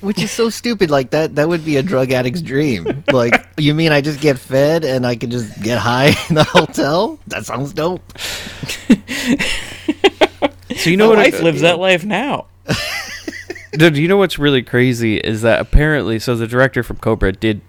Which 0.00 0.22
is 0.22 0.30
so 0.30 0.48
stupid. 0.48 0.90
Like 0.90 1.10
that 1.10 1.34
that 1.36 1.48
would 1.48 1.64
be 1.64 1.76
a 1.76 1.82
drug 1.82 2.10
addict's 2.10 2.40
dream. 2.40 3.04
Like 3.12 3.46
you 3.58 3.74
mean 3.74 3.92
I 3.92 4.00
just 4.00 4.20
get 4.20 4.38
fed 4.38 4.84
and 4.84 5.06
I 5.06 5.14
can 5.16 5.30
just 5.30 5.60
get 5.62 5.78
high 5.78 6.14
in 6.28 6.34
the 6.36 6.44
hotel? 6.44 7.18
That 7.26 7.44
sounds 7.44 7.72
dope. 7.74 8.02
So 10.76 10.88
you 10.88 10.96
know 10.96 11.10
My 11.10 11.16
what? 11.16 11.32
wife 11.32 11.42
lives 11.42 11.60
that 11.60 11.78
life 11.78 12.04
now. 12.04 12.46
Dude, 13.72 13.96
you 13.96 14.08
know 14.08 14.16
what's 14.16 14.38
really 14.38 14.62
crazy 14.62 15.16
is 15.18 15.42
that 15.42 15.60
apparently, 15.60 16.18
so 16.18 16.34
the 16.34 16.46
director 16.46 16.82
from 16.82 16.96
Cobra 16.96 17.32
did, 17.32 17.60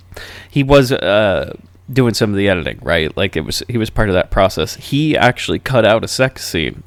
he 0.49 0.63
was 0.63 0.91
uh, 0.91 1.55
doing 1.91 2.13
some 2.13 2.29
of 2.31 2.37
the 2.37 2.47
editing, 2.47 2.79
right? 2.81 3.15
Like 3.17 3.35
it 3.35 3.41
was, 3.41 3.61
he 3.67 3.77
was 3.77 3.89
part 3.89 4.09
of 4.09 4.15
that 4.15 4.31
process. 4.31 4.75
He 4.75 5.17
actually 5.17 5.59
cut 5.59 5.83
out 5.85 6.03
a 6.03 6.07
sex 6.07 6.45
scene 6.47 6.83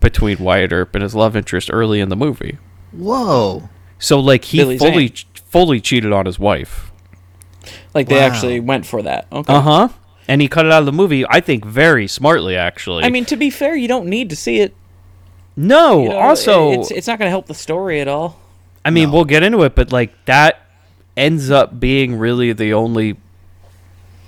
between 0.00 0.38
Wyatt 0.38 0.72
Earp 0.72 0.94
and 0.94 1.02
his 1.02 1.14
love 1.14 1.36
interest 1.36 1.68
early 1.72 2.00
in 2.00 2.08
the 2.08 2.16
movie. 2.16 2.58
Whoa. 2.96 3.68
So 3.98 4.20
like 4.20 4.44
he 4.44 4.58
Billy 4.58 4.78
fully, 4.78 5.08
Zane. 5.08 5.26
fully 5.34 5.80
cheated 5.80 6.12
on 6.12 6.26
his 6.26 6.38
wife. 6.38 6.90
Like 7.94 8.08
they 8.08 8.16
Wow. 8.16 8.22
actually 8.26 8.60
went 8.60 8.86
for 8.86 9.02
that. 9.02 9.26
Okay. 9.32 9.52
Uh 9.52 9.60
huh. 9.60 9.88
And 10.28 10.40
he 10.40 10.48
cut 10.48 10.66
it 10.66 10.72
out 10.72 10.80
of 10.80 10.86
the 10.86 10.92
movie. 10.92 11.24
I 11.28 11.40
think 11.40 11.64
very 11.64 12.06
smartly, 12.08 12.56
actually. 12.56 13.04
I 13.04 13.10
mean, 13.10 13.24
to 13.26 13.36
be 13.36 13.48
fair, 13.48 13.76
you 13.76 13.86
don't 13.88 14.06
need 14.06 14.28
to 14.30 14.36
see 14.36 14.58
it. 14.60 14.74
no. 15.56 16.02
You 16.02 16.08
know, 16.10 16.18
also, 16.18 16.72
it's 16.72 16.90
it's 16.90 17.06
not 17.06 17.18
going 17.18 17.26
to 17.26 17.30
help 17.30 17.46
the 17.46 17.54
story 17.54 18.00
at 18.00 18.08
all. 18.08 18.40
I 18.84 18.90
mean, 18.90 19.08
No. 19.08 19.14
we'll 19.14 19.24
get 19.24 19.42
into 19.42 19.62
it, 19.62 19.74
but 19.74 19.92
like 19.92 20.12
that 20.26 20.60
ends 21.16 21.50
up 21.50 21.78
being 21.80 22.18
really 22.18 22.52
the 22.52 22.72
only 22.74 23.16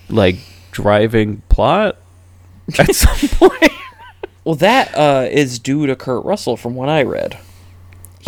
like 0.09 0.37
driving 0.71 1.43
plot 1.49 1.97
at 2.79 2.95
some 2.95 3.29
point. 3.31 3.73
Well, 4.45 4.55
that 4.57 4.95
uh, 4.97 5.27
is 5.31 5.59
due 5.59 5.87
to 5.87 5.95
Kurt 5.97 6.25
Russell, 6.25 6.57
from 6.57 6.75
what 6.75 6.89
I 6.89 7.03
read. 7.03 7.39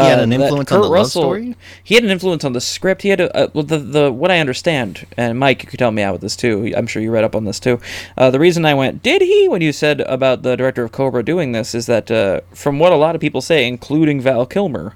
He 0.02 0.08
had 0.08 0.18
Uh, 0.18 0.22
an 0.22 0.30
that 0.30 0.40
influence 0.40 0.72
on 0.72 0.78
Kurt 0.80 0.84
the 0.90 0.96
love 0.96 1.06
story? 1.08 1.56
He 1.82 1.94
had 1.94 2.04
an 2.04 2.10
influence 2.10 2.44
on 2.44 2.52
the 2.52 2.60
script. 2.60 3.02
He 3.02 3.08
had 3.10 3.20
a, 3.20 3.36
uh, 3.36 3.48
well, 3.52 3.64
the 3.64 3.78
the 3.78 4.12
what 4.12 4.30
I 4.30 4.38
understand, 4.38 5.06
and 5.16 5.38
Mike, 5.38 5.62
you 5.62 5.68
could 5.68 5.80
help 5.80 5.94
me 5.94 6.02
out 6.02 6.12
with 6.12 6.20
this 6.22 6.36
too. 6.36 6.72
I'm 6.76 6.86
sure 6.86 7.00
you 7.02 7.10
read 7.10 7.24
up 7.24 7.34
on 7.36 7.44
this 7.44 7.60
too. 7.60 7.80
Uh, 8.16 8.30
the 8.30 8.38
reason 8.40 8.64
I 8.64 8.74
went, 8.74 9.02
did 9.02 9.22
he, 9.22 9.48
when 9.48 9.60
you 9.62 9.72
said 9.72 10.00
about 10.02 10.42
the 10.42 10.56
director 10.56 10.84
of 10.84 10.92
Cobra 10.92 11.22
doing 11.24 11.52
this, 11.52 11.74
is 11.74 11.86
that 11.86 12.10
uh, 12.10 12.40
from 12.54 12.78
what 12.78 12.92
a 12.92 12.96
lot 12.96 13.14
of 13.14 13.20
people 13.20 13.40
say, 13.40 13.66
including 13.66 14.20
Val 14.20 14.46
Kilmer, 14.46 14.94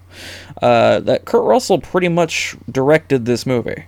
uh, 0.63 1.01
that 1.01 1.25
Kurt 1.25 1.45
Russell 1.45 1.79
pretty 1.81 2.09
much 2.09 2.57
directed 2.71 3.25
this 3.27 3.45
movie. 3.47 3.85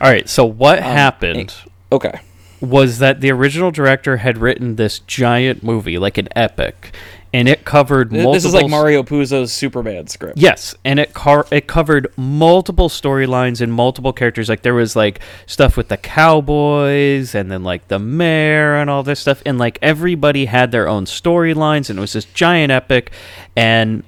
All 0.00 0.10
right, 0.10 0.28
so 0.28 0.44
what 0.44 0.78
Um, 0.78 0.84
happened 0.84 1.54
Okay. 1.90 2.20
was 2.60 2.98
that 2.98 3.20
the 3.20 3.30
original 3.30 3.70
director 3.70 4.18
had 4.18 4.38
written 4.38 4.76
this 4.76 4.98
giant 4.98 5.62
movie, 5.62 5.98
like 5.98 6.18
an 6.18 6.28
epic, 6.36 6.94
and 7.36 7.50
it 7.50 7.66
covered 7.66 8.12
multiple. 8.12 8.32
This 8.32 8.46
is 8.46 8.54
like 8.54 8.70
Mario 8.70 9.02
Puzo's 9.02 9.52
Superman 9.52 10.06
script. 10.06 10.38
Yes, 10.38 10.74
and 10.84 10.98
it 10.98 11.12
car- 11.12 11.46
it 11.50 11.66
covered 11.66 12.10
multiple 12.16 12.88
storylines 12.88 13.60
and 13.60 13.70
multiple 13.70 14.14
characters. 14.14 14.48
Like 14.48 14.62
there 14.62 14.72
was 14.72 14.96
like 14.96 15.20
stuff 15.44 15.76
with 15.76 15.88
the 15.88 15.98
cowboys, 15.98 17.34
and 17.34 17.50
then 17.52 17.62
like 17.62 17.88
the 17.88 17.98
mayor 17.98 18.76
and 18.76 18.88
all 18.88 19.02
this 19.02 19.20
stuff, 19.20 19.42
and 19.44 19.58
like 19.58 19.78
everybody 19.82 20.46
had 20.46 20.72
their 20.72 20.88
own 20.88 21.04
storylines, 21.04 21.90
and 21.90 21.98
it 21.98 22.00
was 22.00 22.14
this 22.14 22.24
giant 22.24 22.72
epic. 22.72 23.12
And 23.54 24.02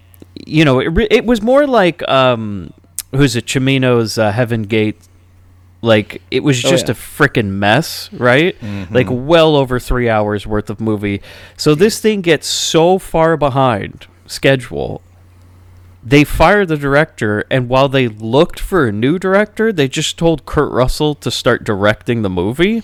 you 0.47 0.65
know, 0.65 0.81
it 0.81 0.87
re- 0.87 1.09
it 1.11 1.27
was 1.27 1.43
more 1.43 1.67
like 1.67 2.07
um, 2.09 2.73
who's 3.15 3.37
it? 3.37 3.45
Cimino's 3.47 4.17
uh, 4.17 4.33
Heaven 4.33 4.63
Gate. 4.63 4.97
Like 5.81 6.23
it 6.31 6.43
was 6.43 6.65
Oh, 6.65 6.71
just 6.71 6.87
yeah. 6.87 6.93
a 6.93 6.95
freaking 6.95 7.51
mess, 7.51 8.11
right? 8.13 8.57
Like 8.91 9.07
well 9.11 9.55
over 9.55 9.79
three 9.79 10.09
hours 10.09 10.47
worth 10.47 10.71
of 10.71 10.81
movie. 10.81 11.23
So 11.57 11.75
this 11.75 12.01
thing 12.01 12.21
gets 12.21 12.47
so 12.49 12.99
far 12.99 13.37
behind 13.37 14.07
schedule 14.27 15.01
they 16.05 16.23
fired 16.23 16.69
the 16.69 16.77
director 16.77 17.45
and 17.51 17.69
while 17.69 17.89
they 17.89 18.07
looked 18.09 18.61
for 18.61 18.87
a 18.87 18.93
new 18.93 19.19
director 19.19 19.73
they 19.73 19.89
just 19.89 20.17
told 20.17 20.47
kurt 20.47 20.71
russell 20.71 21.15
to 21.15 21.31
start 21.31 21.65
directing 21.65 22.23
the 22.23 22.31
movie 22.31 22.83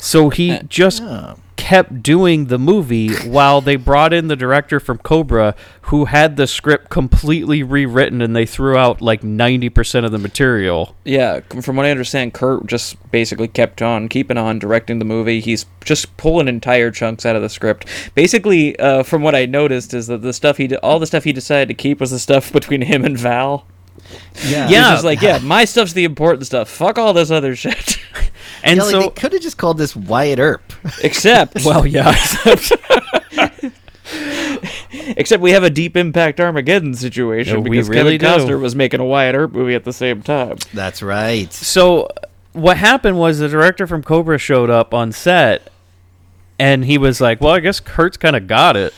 so 0.00 0.28
he 0.30 0.50
Uh, 0.52 0.62
just 0.68 1.02
Yeah. 1.02 1.34
Kept 1.66 2.00
doing 2.00 2.46
the 2.46 2.60
movie 2.60 3.12
while 3.28 3.60
they 3.60 3.74
brought 3.74 4.12
in 4.12 4.28
the 4.28 4.36
director 4.36 4.78
from 4.78 4.96
cobra 4.98 5.52
who 5.82 6.04
had 6.04 6.36
the 6.36 6.46
script 6.46 6.88
completely 6.90 7.60
rewritten 7.60 8.22
and 8.22 8.36
they 8.36 8.46
threw 8.46 8.76
out 8.76 9.00
like 9.00 9.22
90% 9.22 10.04
of 10.04 10.12
the 10.12 10.18
material 10.18 10.94
Yeah, 11.04 11.40
from 11.40 11.74
what 11.74 11.84
I 11.84 11.90
understand, 11.90 12.34
Kurt 12.34 12.68
just 12.68 12.94
basically 13.10 13.48
kept 13.48 13.82
on 13.82 14.08
keeping 14.08 14.38
on 14.38 14.60
directing 14.60 15.00
the 15.00 15.04
movie. 15.04 15.40
He's 15.40 15.66
just 15.84 16.16
pulling 16.16 16.46
entire 16.46 16.92
chunks 16.92 17.26
out 17.26 17.34
of 17.34 17.42
the 17.42 17.48
script. 17.48 17.88
Basically, 18.14 18.78
uh, 18.78 19.02
from 19.02 19.22
what 19.22 19.34
I 19.34 19.46
noticed, 19.46 19.92
is 19.92 20.06
that 20.06 20.22
the 20.22 20.32
stuff 20.32 20.58
he, 20.58 20.72
all 20.76 21.00
the 21.00 21.06
stuff 21.06 21.24
he 21.24 21.32
decided 21.32 21.66
to 21.66 21.74
keep 21.74 21.98
was 21.98 22.12
the 22.12 22.20
stuff 22.20 22.52
between 22.60 22.82
him 22.82 23.04
and 23.04 23.18
Val. 23.18 23.66
Yeah. 24.46 24.64
He's 24.66 24.72
Yeah. 24.72 24.90
just 24.92 25.04
like, 25.04 25.20
yeah, 25.22 25.38
my 25.38 25.64
stuff's 25.64 25.92
the 25.92 26.04
important 26.04 26.46
stuff. 26.46 26.68
Fuck 26.68 26.98
all 26.98 27.12
this 27.12 27.30
other 27.30 27.54
shit. 27.56 27.98
and 28.62 28.76
yeah, 28.78 28.82
like 28.82 28.90
so 28.92 29.00
they 29.00 29.08
could 29.10 29.32
have 29.32 29.42
just 29.42 29.58
called 29.58 29.78
this 29.78 29.94
Wyatt 29.96 30.38
Earp. 30.38 30.72
Except, 31.02 31.56
well 31.64 31.86
yeah 31.86 32.14
except 35.16 35.42
we 35.42 35.50
have 35.50 35.62
a 35.62 35.70
Deep 35.70 35.96
Impact 35.96 36.40
Armageddon 36.40 36.94
situation 36.94 37.58
Yeah, 37.58 37.62
because 37.62 37.88
really 37.88 38.18
Kevin 38.18 38.46
do. 38.46 38.46
Costner 38.54 38.60
was 38.60 38.74
making 38.76 39.00
a 39.00 39.04
Wyatt 39.04 39.34
Earp 39.34 39.52
movie 39.52 39.74
at 39.74 39.84
the 39.84 39.92
same 39.92 40.22
time. 40.22 40.58
That's 40.72 41.02
right. 41.02 41.52
So 41.52 42.08
what 42.52 42.76
happened 42.76 43.18
was 43.18 43.38
the 43.38 43.48
director 43.48 43.86
from 43.86 44.02
Cobra 44.02 44.38
showed 44.38 44.70
up 44.70 44.94
on 44.94 45.12
set 45.12 45.70
and 46.58 46.84
he 46.84 46.96
was 46.98 47.20
like, 47.20 47.40
"Well, 47.40 47.52
I 47.54 47.60
guess 47.60 47.80
Kurt's 47.80 48.16
kind 48.16 48.34
of 48.36 48.46
got 48.46 48.76
it." 48.76 48.94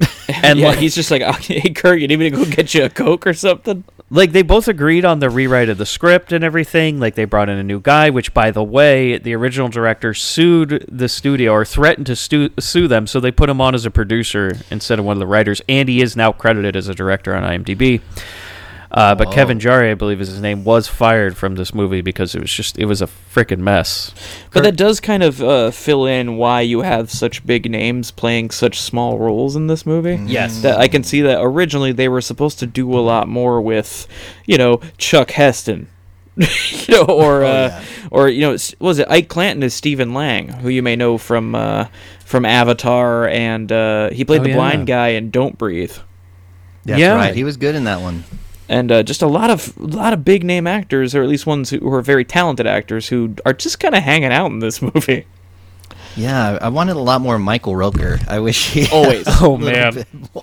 And 0.42 0.58
yeah, 0.58 0.68
like, 0.68 0.78
he's 0.78 0.94
just 0.94 1.10
like, 1.10 1.22
hey, 1.40 1.70
Kurt, 1.70 2.00
you 2.00 2.06
need 2.06 2.18
me 2.18 2.30
to 2.30 2.36
go 2.36 2.44
get 2.44 2.74
you 2.74 2.84
a 2.84 2.90
Coke 2.90 3.26
or 3.26 3.32
something? 3.32 3.82
like 4.10 4.32
they 4.32 4.42
both 4.42 4.68
agreed 4.68 5.04
on 5.04 5.18
the 5.18 5.28
rewrite 5.28 5.68
of 5.68 5.78
the 5.78 5.86
script 5.86 6.32
and 6.32 6.42
everything. 6.42 6.98
Like 6.98 7.14
they 7.14 7.24
brought 7.24 7.48
in 7.48 7.58
a 7.58 7.62
new 7.62 7.80
guy, 7.80 8.10
which 8.10 8.32
by 8.32 8.50
the 8.50 8.62
way, 8.64 9.18
the 9.18 9.34
original 9.34 9.68
director 9.68 10.14
sued 10.14 10.84
the 10.90 11.08
studio 11.08 11.52
or 11.52 11.64
threatened 11.64 12.06
to 12.06 12.16
stu- 12.16 12.50
sue 12.58 12.88
them, 12.88 13.06
so 13.06 13.20
they 13.20 13.30
put 13.30 13.50
him 13.50 13.60
on 13.60 13.74
as 13.74 13.84
a 13.84 13.90
producer 13.90 14.52
instead 14.70 14.98
of 14.98 15.04
one 15.04 15.16
of 15.16 15.20
the 15.20 15.26
writers, 15.26 15.60
and 15.68 15.88
he 15.88 16.00
is 16.00 16.16
now 16.16 16.32
credited 16.32 16.76
as 16.76 16.88
a 16.88 16.94
director 16.94 17.34
on 17.34 17.42
IMDb. 17.42 18.00
Uh, 18.90 19.14
but 19.14 19.28
Oh. 19.28 19.32
Kevin 19.32 19.58
Jarre, 19.58 19.90
I 19.90 19.94
believe 19.94 20.20
is 20.20 20.28
his 20.28 20.40
name, 20.40 20.64
was 20.64 20.88
fired 20.88 21.36
from 21.36 21.56
this 21.56 21.74
movie 21.74 22.00
because 22.00 22.34
it 22.34 22.40
was 22.40 22.50
just 22.50 22.78
it 22.78 22.86
was 22.86 23.02
a 23.02 23.06
freaking 23.06 23.58
mess. 23.58 24.14
But 24.52 24.62
that 24.62 24.76
does 24.76 24.98
kind 24.98 25.22
of 25.22 25.42
uh, 25.42 25.70
fill 25.72 26.06
in 26.06 26.36
why 26.38 26.62
you 26.62 26.80
have 26.80 27.10
such 27.10 27.44
big 27.44 27.70
names 27.70 28.10
playing 28.10 28.50
such 28.50 28.80
small 28.80 29.18
roles 29.18 29.56
in 29.56 29.66
this 29.66 29.84
movie. 29.84 30.18
Yes. 30.26 30.62
That 30.62 30.78
I 30.78 30.88
can 30.88 31.02
see 31.04 31.20
that 31.22 31.38
originally 31.42 31.92
they 31.92 32.08
were 32.08 32.22
supposed 32.22 32.58
to 32.60 32.66
do 32.66 32.98
a 32.98 33.00
lot 33.00 33.28
more 33.28 33.60
with, 33.60 34.08
you 34.46 34.56
know, 34.56 34.80
Chuck 34.96 35.32
Heston. 35.32 35.88
you 36.38 36.94
know, 36.94 37.02
or 37.02 37.44
uh, 37.44 37.68
yeah. 37.68 37.84
or 38.12 38.28
you 38.28 38.42
know, 38.42 38.56
was 38.78 39.00
it 39.00 39.10
Ike 39.10 39.28
Clanton 39.28 39.64
is 39.64 39.74
Stephen 39.74 40.14
Lang, 40.14 40.48
who 40.48 40.68
you 40.68 40.82
may 40.84 40.94
know 40.94 41.18
from 41.18 41.54
uh, 41.56 41.86
from 42.24 42.44
Avatar, 42.44 43.26
and 43.28 43.70
uh, 43.72 44.10
he 44.10 44.24
played 44.24 44.42
Oh, 44.42 44.44
the 44.44 44.50
yeah. 44.50 44.54
blind 44.54 44.86
guy 44.86 45.08
in 45.08 45.30
Don't 45.30 45.58
Breathe. 45.58 45.92
That's 46.84 47.00
Yeah. 47.00 47.14
right. 47.16 47.34
He 47.34 47.42
was 47.42 47.56
good 47.56 47.74
in 47.74 47.84
that 47.84 48.00
one. 48.00 48.22
And 48.68 48.92
uh, 48.92 49.02
just 49.02 49.22
a 49.22 49.26
lot 49.26 49.48
of 49.50 49.76
a 49.78 49.82
lot 49.82 50.12
of 50.12 50.24
big 50.24 50.44
name 50.44 50.66
actors, 50.66 51.14
or 51.14 51.22
at 51.22 51.28
least 51.28 51.46
ones 51.46 51.70
who 51.70 51.92
are 51.92 52.02
very 52.02 52.24
talented 52.24 52.66
actors, 52.66 53.08
who 53.08 53.34
are 53.46 53.54
just 53.54 53.80
kind 53.80 53.94
of 53.94 54.02
hanging 54.02 54.32
out 54.32 54.46
in 54.50 54.58
this 54.58 54.82
movie. 54.94 55.26
Yeah, 56.16 56.58
I 56.60 56.68
wanted 56.68 56.96
a 56.96 57.00
lot 57.00 57.20
more 57.20 57.38
Michael 57.38 57.74
Rooker. 57.74 58.26
I 58.28 58.40
wish 58.40 58.70
he 58.70 58.80
had 58.82 58.92
Always. 58.92 59.26
a 59.28 59.32
Oh, 59.40 59.56
man. 59.56 59.94
bit 59.94 60.06
more. 60.34 60.42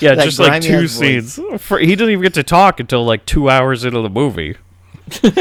Yeah, 0.00 0.16
just 0.16 0.38
like 0.40 0.62
two 0.62 0.88
scenes. 0.88 1.38
For, 1.58 1.78
he 1.78 1.86
didn't 1.94 2.10
even 2.10 2.22
get 2.22 2.34
to 2.34 2.42
talk 2.42 2.80
until 2.80 3.04
like 3.04 3.24
two 3.24 3.48
hours 3.48 3.84
into 3.84 4.00
the 4.02 4.10
movie. 4.10 4.56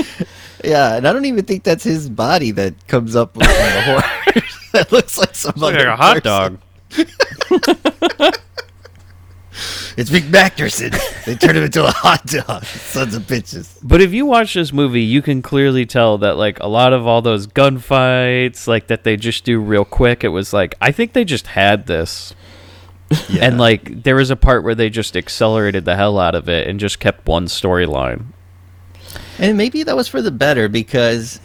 Yeah, 0.62 0.98
and 0.98 1.08
I 1.08 1.14
don't 1.14 1.24
even 1.24 1.46
think 1.46 1.64
that's 1.64 1.86
his 1.86 2.10
body 2.10 2.52
that 2.52 2.86
comes 2.88 3.16
up 3.16 3.34
with 3.38 3.48
the 3.48 3.82
horse. 3.84 4.70
that 4.74 4.92
looks 4.92 5.18
like 5.18 5.34
some 5.34 5.52
It's 5.52 5.62
like 5.62 5.76
other 5.76 5.88
a 5.88 5.96
hot 5.96 6.22
person. 6.22 6.60
dog. 8.20 8.40
It's 9.98 10.10
Vic 10.10 10.24
Macterson. 10.26 10.92
they 11.26 11.36
turned 11.36 11.58
him 11.58 11.64
into 11.64 11.86
a 11.86 11.92
hot 11.92 12.26
dog. 12.26 12.64
Sons 12.66 13.16
of 13.16 13.24
bitches. 13.24 13.78
But 13.84 14.02
if 14.02 14.14
you 14.14 14.26
watch 14.26 14.54
this 14.54 14.72
movie, 14.72 15.02
you 15.02 15.22
can 15.22 15.42
clearly 15.42 15.86
tell 15.86 16.18
that 16.20 16.38
like 16.38 16.60
a 16.60 16.68
lot 16.68 16.94
of 16.94 17.06
all 17.06 17.22
those 17.22 17.48
gunfights, 17.48 18.68
like 18.68 18.88
that 18.88 19.04
they 19.04 19.18
just 19.18 19.44
do 19.44 19.60
real 19.60 19.86
quick. 19.86 20.24
It 20.24 20.30
was 20.30 20.54
like 20.54 20.76
I 20.80 20.92
think 20.92 21.14
they 21.14 21.26
just 21.26 21.48
had 21.48 21.88
this, 21.88 22.34
and 23.40 23.58
like 23.58 24.04
there 24.04 24.16
was 24.16 24.30
a 24.30 24.36
part 24.36 24.64
where 24.64 24.76
they 24.76 24.90
just 24.90 25.18
accelerated 25.18 25.86
the 25.86 25.96
hell 25.96 26.20
out 26.20 26.36
of 26.36 26.48
it 26.48 26.68
and 26.68 26.80
just 26.80 27.00
kept 27.00 27.28
one 27.28 27.46
storyline. 27.46 28.26
And 29.38 29.58
maybe 29.58 29.84
that 29.84 29.96
was 29.96 30.08
for 30.08 30.22
the 30.22 30.32
better 30.32 30.70
because 30.70 31.40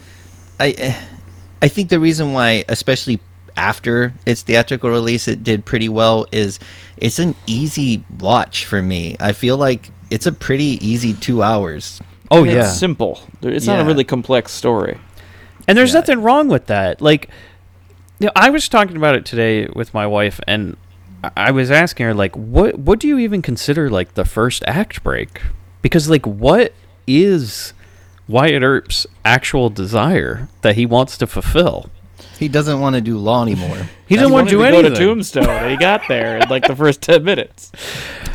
I 0.59 0.97
I 1.61 1.67
think 1.67 1.89
the 1.89 1.99
reason 1.99 2.33
why 2.33 2.63
especially 2.69 3.19
after 3.57 4.13
its 4.25 4.41
theatrical 4.41 4.89
release 4.89 5.27
it 5.27 5.43
did 5.43 5.65
pretty 5.65 5.89
well 5.89 6.25
is 6.31 6.59
it's 6.97 7.19
an 7.19 7.35
easy 7.47 8.03
watch 8.19 8.65
for 8.65 8.81
me. 8.81 9.15
I 9.19 9.31
feel 9.31 9.57
like 9.57 9.89
it's 10.11 10.25
a 10.25 10.31
pretty 10.31 10.77
easy 10.85 11.13
2 11.13 11.41
hours. 11.41 12.01
Oh 12.31 12.43
yeah. 12.43 12.61
it's 12.61 12.77
simple. 12.77 13.19
There- 13.41 13.51
It's 13.51 13.67
not 13.67 13.79
a 13.79 13.85
really 13.85 14.03
complex 14.03 14.51
story. 14.51 14.97
And 15.67 15.77
there's 15.77 15.93
Yeah. 15.93 15.99
nothing 16.01 16.21
wrong 16.21 16.47
with 16.47 16.67
that. 16.67 17.01
Like, 17.01 17.29
you 18.19 18.27
know, 18.27 18.31
I 18.35 18.49
was 18.49 18.67
talking 18.69 18.97
about 18.97 19.15
it 19.15 19.25
today 19.25 19.67
with 19.75 19.93
my 19.93 20.05
wife, 20.07 20.39
and 20.47 20.77
I- 21.23 21.31
I 21.37 21.51
was 21.51 21.69
asking 21.71 22.05
her, 22.07 22.13
like, 22.13 22.35
what 22.35 22.77
what 22.79 22.99
do 22.99 23.07
you 23.07 23.17
even 23.19 23.41
consider 23.41 23.89
like 23.89 24.13
the 24.15 24.25
first 24.25 24.63
act 24.67 25.03
break? 25.03 25.41
Because 25.81 26.09
like, 26.09 26.25
what 26.25 26.73
is 27.07 27.73
Wyatt 28.27 28.63
Earp's 28.63 29.05
actual 29.23 29.69
desire 29.69 30.47
that 30.61 30.75
he 30.75 30.85
wants 30.85 31.17
to 31.17 31.27
fulfill? 31.27 31.89
He 32.39 32.47
doesn't 32.47 32.79
want 32.79 32.95
to 32.95 33.01
do 33.01 33.17
law 33.17 33.41
anymore. 33.43 33.77
He 34.07 34.17
doesn't 34.17 34.31
want 34.31 34.49
to 34.49 34.51
do 34.55 34.59
wanted 34.59 34.73
anything. 34.85 34.93
go 34.93 34.99
to 34.99 35.05
Tombstone, 35.05 35.49
and 35.49 35.71
he 35.71 35.77
got 35.77 36.03
there 36.07 36.37
in 36.37 36.47
like 36.47 36.67
the 36.67 36.75
first 36.75 37.01
ten 37.01 37.23
minutes. 37.23 37.71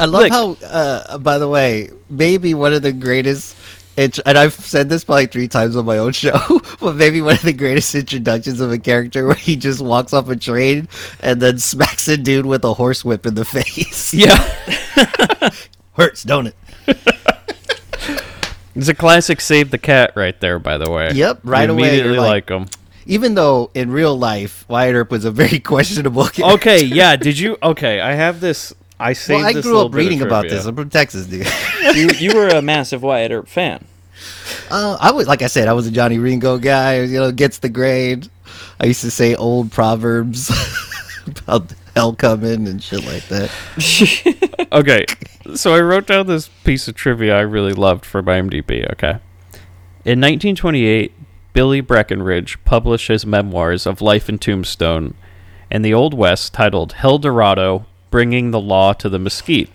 I 0.01 0.07
love 0.07 0.23
Look- 0.31 0.61
how, 0.61 0.67
uh, 0.67 1.19
by 1.19 1.39
the 1.39 1.47
way, 1.49 1.91
maybe 2.09 2.55
one 2.55 2.73
of 2.73 2.83
the 2.83 2.93
greatest, 2.93 3.55
int- 3.97 4.19
and 4.27 4.37
I've 4.37 4.55
said 4.55 4.89
this 4.89 5.05
probably 5.05 5.27
three 5.27 5.47
times 5.47 5.77
on 5.77 5.85
my 5.85 5.99
own 5.99 6.11
show, 6.11 6.37
but 6.81 6.97
maybe 6.97 7.23
one 7.23 7.35
of 7.35 7.43
the 7.43 7.53
greatest 7.53 7.95
introductions 7.95 8.59
of 8.61 8.73
a 8.73 8.79
character 8.79 9.27
where 9.29 9.37
he 9.37 9.55
just 9.55 9.81
walks 9.81 10.13
off 10.13 10.29
a 10.29 10.35
train 10.35 10.89
and 11.21 11.41
then 11.41 11.59
smacks 11.59 12.09
a 12.09 12.17
dude 12.17 12.47
with 12.47 12.65
a 12.65 12.75
horsewhip 12.75 13.25
in 13.27 13.37
the 13.37 13.45
face. 13.57 14.13
yeah, 14.13 14.39
Hurts, 15.93 16.25
don't 16.25 16.49
it? 16.49 16.57
it's 18.75 18.89
a 18.89 18.95
classic 18.95 19.41
save 19.41 19.71
the 19.71 19.79
cat 19.79 20.13
right 20.17 20.39
there. 20.41 20.59
By 20.59 20.79
the 20.79 20.91
way, 20.91 21.13
Yep, 21.13 21.41
You 21.45 21.51
right 21.51 21.71
away, 21.71 21.79
you're 21.97 22.07
Immediately 22.07 22.19
like- 22.19 22.49
like 22.51 22.61
him. 22.61 22.67
Even 23.11 23.35
though 23.35 23.73
in 23.75 23.91
real 23.91 24.17
life, 24.17 24.65
Wyatt 24.69 24.95
Earp 24.95 25.11
was 25.11 25.25
a 25.25 25.33
very 25.33 25.59
questionable 25.73 26.27
character. 26.29 26.55
Okay, 26.55 26.85
yeah. 26.85 27.17
Did 27.17 27.37
you? 27.37 27.59
Okay, 27.61 28.01
I 28.01 28.13
have 28.13 28.41
this. 28.41 28.73
I 29.01 29.15
saved 29.15 29.39
Well, 29.41 29.49
I 29.49 29.53
this 29.53 29.67
grew 29.67 29.81
up 29.81 29.93
reading 29.93 30.23
about 30.23 30.49
this. 30.49 30.65
I'm 30.65 30.77
from 30.77 30.91
Texas, 30.91 31.27
dude. 31.27 31.47
You, 31.95 32.09
you 32.19 32.35
were 32.37 32.47
a 32.47 32.63
massive 32.63 33.03
Wyatt 33.03 33.33
Earp 33.33 33.49
fan. 33.49 33.85
Uh, 34.71 34.97
I 35.01 35.11
was 35.11 35.27
like 35.27 35.43
I 35.43 35.49
said, 35.49 35.67
I 35.67 35.73
was 35.73 35.89
a 35.89 35.91
Johnny 35.91 36.19
Ringo 36.19 36.57
guy. 36.59 37.01
You 37.03 37.19
know, 37.19 37.33
gets 37.33 37.59
the 37.59 37.69
grade. 37.69 38.29
I 38.79 38.87
used 38.87 39.01
to 39.01 39.11
say 39.11 39.35
old 39.35 39.73
proverbs 39.73 40.53
about 41.27 41.73
hell 41.97 42.15
coming 42.15 42.69
and 42.69 42.81
shit 42.81 43.05
like 43.05 43.27
that. 43.27 44.69
Okay, 44.73 45.05
so 45.57 45.75
I 45.75 45.81
wrote 45.81 46.07
down 46.07 46.29
this 46.29 46.49
piece 46.63 46.87
of 46.87 46.95
trivia 46.95 47.37
I 47.37 47.41
really 47.41 47.73
loved 47.73 48.07
for 48.07 48.23
my 48.23 48.41
IMDb. 48.41 48.89
Okay, 48.93 49.19
in 50.05 50.21
1928, 50.21 51.13
Billy 51.53 51.83
Breakenridge 51.83 52.57
published 52.65 53.09
his 53.09 53.27
memoirs 53.27 53.87
of 53.87 54.01
life 54.01 54.29
in 54.29 54.39
Tombstone 54.39 55.15
and 55.71 55.85
the 55.85 55.95
Old 55.95 56.15
West, 56.15 56.53
titled 56.53 56.95
"Hell 56.95 57.19
Dorado: 57.19 57.87
Bringing 58.11 58.51
the 58.51 58.61
Law 58.61 58.93
to 58.95 59.09
the 59.09 59.19
Mesquite." 59.19 59.71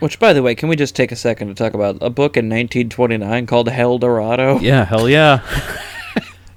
Which, 0.00 0.18
by 0.18 0.32
the 0.32 0.42
way, 0.42 0.54
can 0.54 0.68
we 0.68 0.76
just 0.76 0.96
take 0.96 1.12
a 1.12 1.16
second 1.16 1.48
to 1.48 1.54
talk 1.54 1.74
about 1.74 1.98
a 2.00 2.08
book 2.08 2.36
in 2.36 2.46
1929 2.46 3.46
called 3.46 3.68
Hell 3.68 3.98
Dorado? 3.98 4.58
Yeah, 4.58 4.84
hell 4.84 5.08
yeah. 5.08 5.40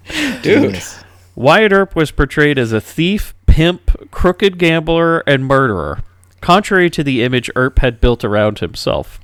Dude, 0.41 0.63
Genius. 0.63 1.03
Wyatt 1.35 1.73
Earp 1.73 1.95
was 1.95 2.11
portrayed 2.11 2.57
as 2.57 2.71
a 2.71 2.81
thief, 2.81 3.33
pimp, 3.47 4.11
crooked 4.11 4.57
gambler, 4.57 5.19
and 5.21 5.45
murderer, 5.45 5.99
contrary 6.41 6.89
to 6.91 7.03
the 7.03 7.23
image 7.23 7.49
Earp 7.55 7.79
had 7.79 7.99
built 7.99 8.23
around 8.23 8.59
himself. 8.59 9.19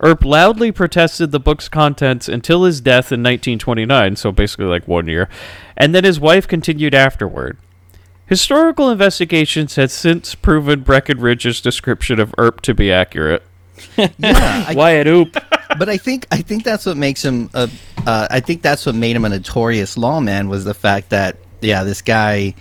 Earp 0.00 0.24
loudly 0.24 0.72
protested 0.72 1.30
the 1.30 1.40
book's 1.40 1.68
contents 1.68 2.28
until 2.28 2.64
his 2.64 2.80
death 2.80 3.12
in 3.12 3.20
1929, 3.20 4.16
so 4.16 4.32
basically 4.32 4.64
like 4.64 4.88
one 4.88 5.06
year, 5.06 5.28
and 5.76 5.94
then 5.94 6.04
his 6.04 6.18
wife 6.18 6.48
continued 6.48 6.94
afterward. 6.94 7.58
Historical 8.26 8.90
investigations 8.90 9.74
had 9.74 9.90
since 9.90 10.34
proven 10.34 10.84
Breakenridge's 10.84 11.60
description 11.60 12.20
of 12.20 12.34
Earp 12.38 12.60
to 12.62 12.74
be 12.74 12.90
accurate. 12.92 13.42
Yeah, 13.96 14.64
I, 14.68 14.74
Wyatt 14.74 15.06
Earp. 15.06 15.32
but 15.78 15.88
I 15.88 15.96
think 15.96 16.26
I 16.30 16.42
think 16.42 16.64
that's 16.64 16.84
what 16.84 16.96
makes 16.96 17.24
him 17.24 17.48
a. 17.54 17.68
Uh, 18.06 18.28
I 18.30 18.40
think 18.40 18.62
that's 18.62 18.84
what 18.86 18.94
made 18.94 19.16
him 19.16 19.24
a 19.24 19.30
notorious 19.30 19.96
lawman 19.96 20.48
was 20.48 20.64
the 20.64 20.74
fact 20.74 21.10
that 21.10 21.36
yeah, 21.60 21.82
this 21.82 22.02
guy, 22.02 22.54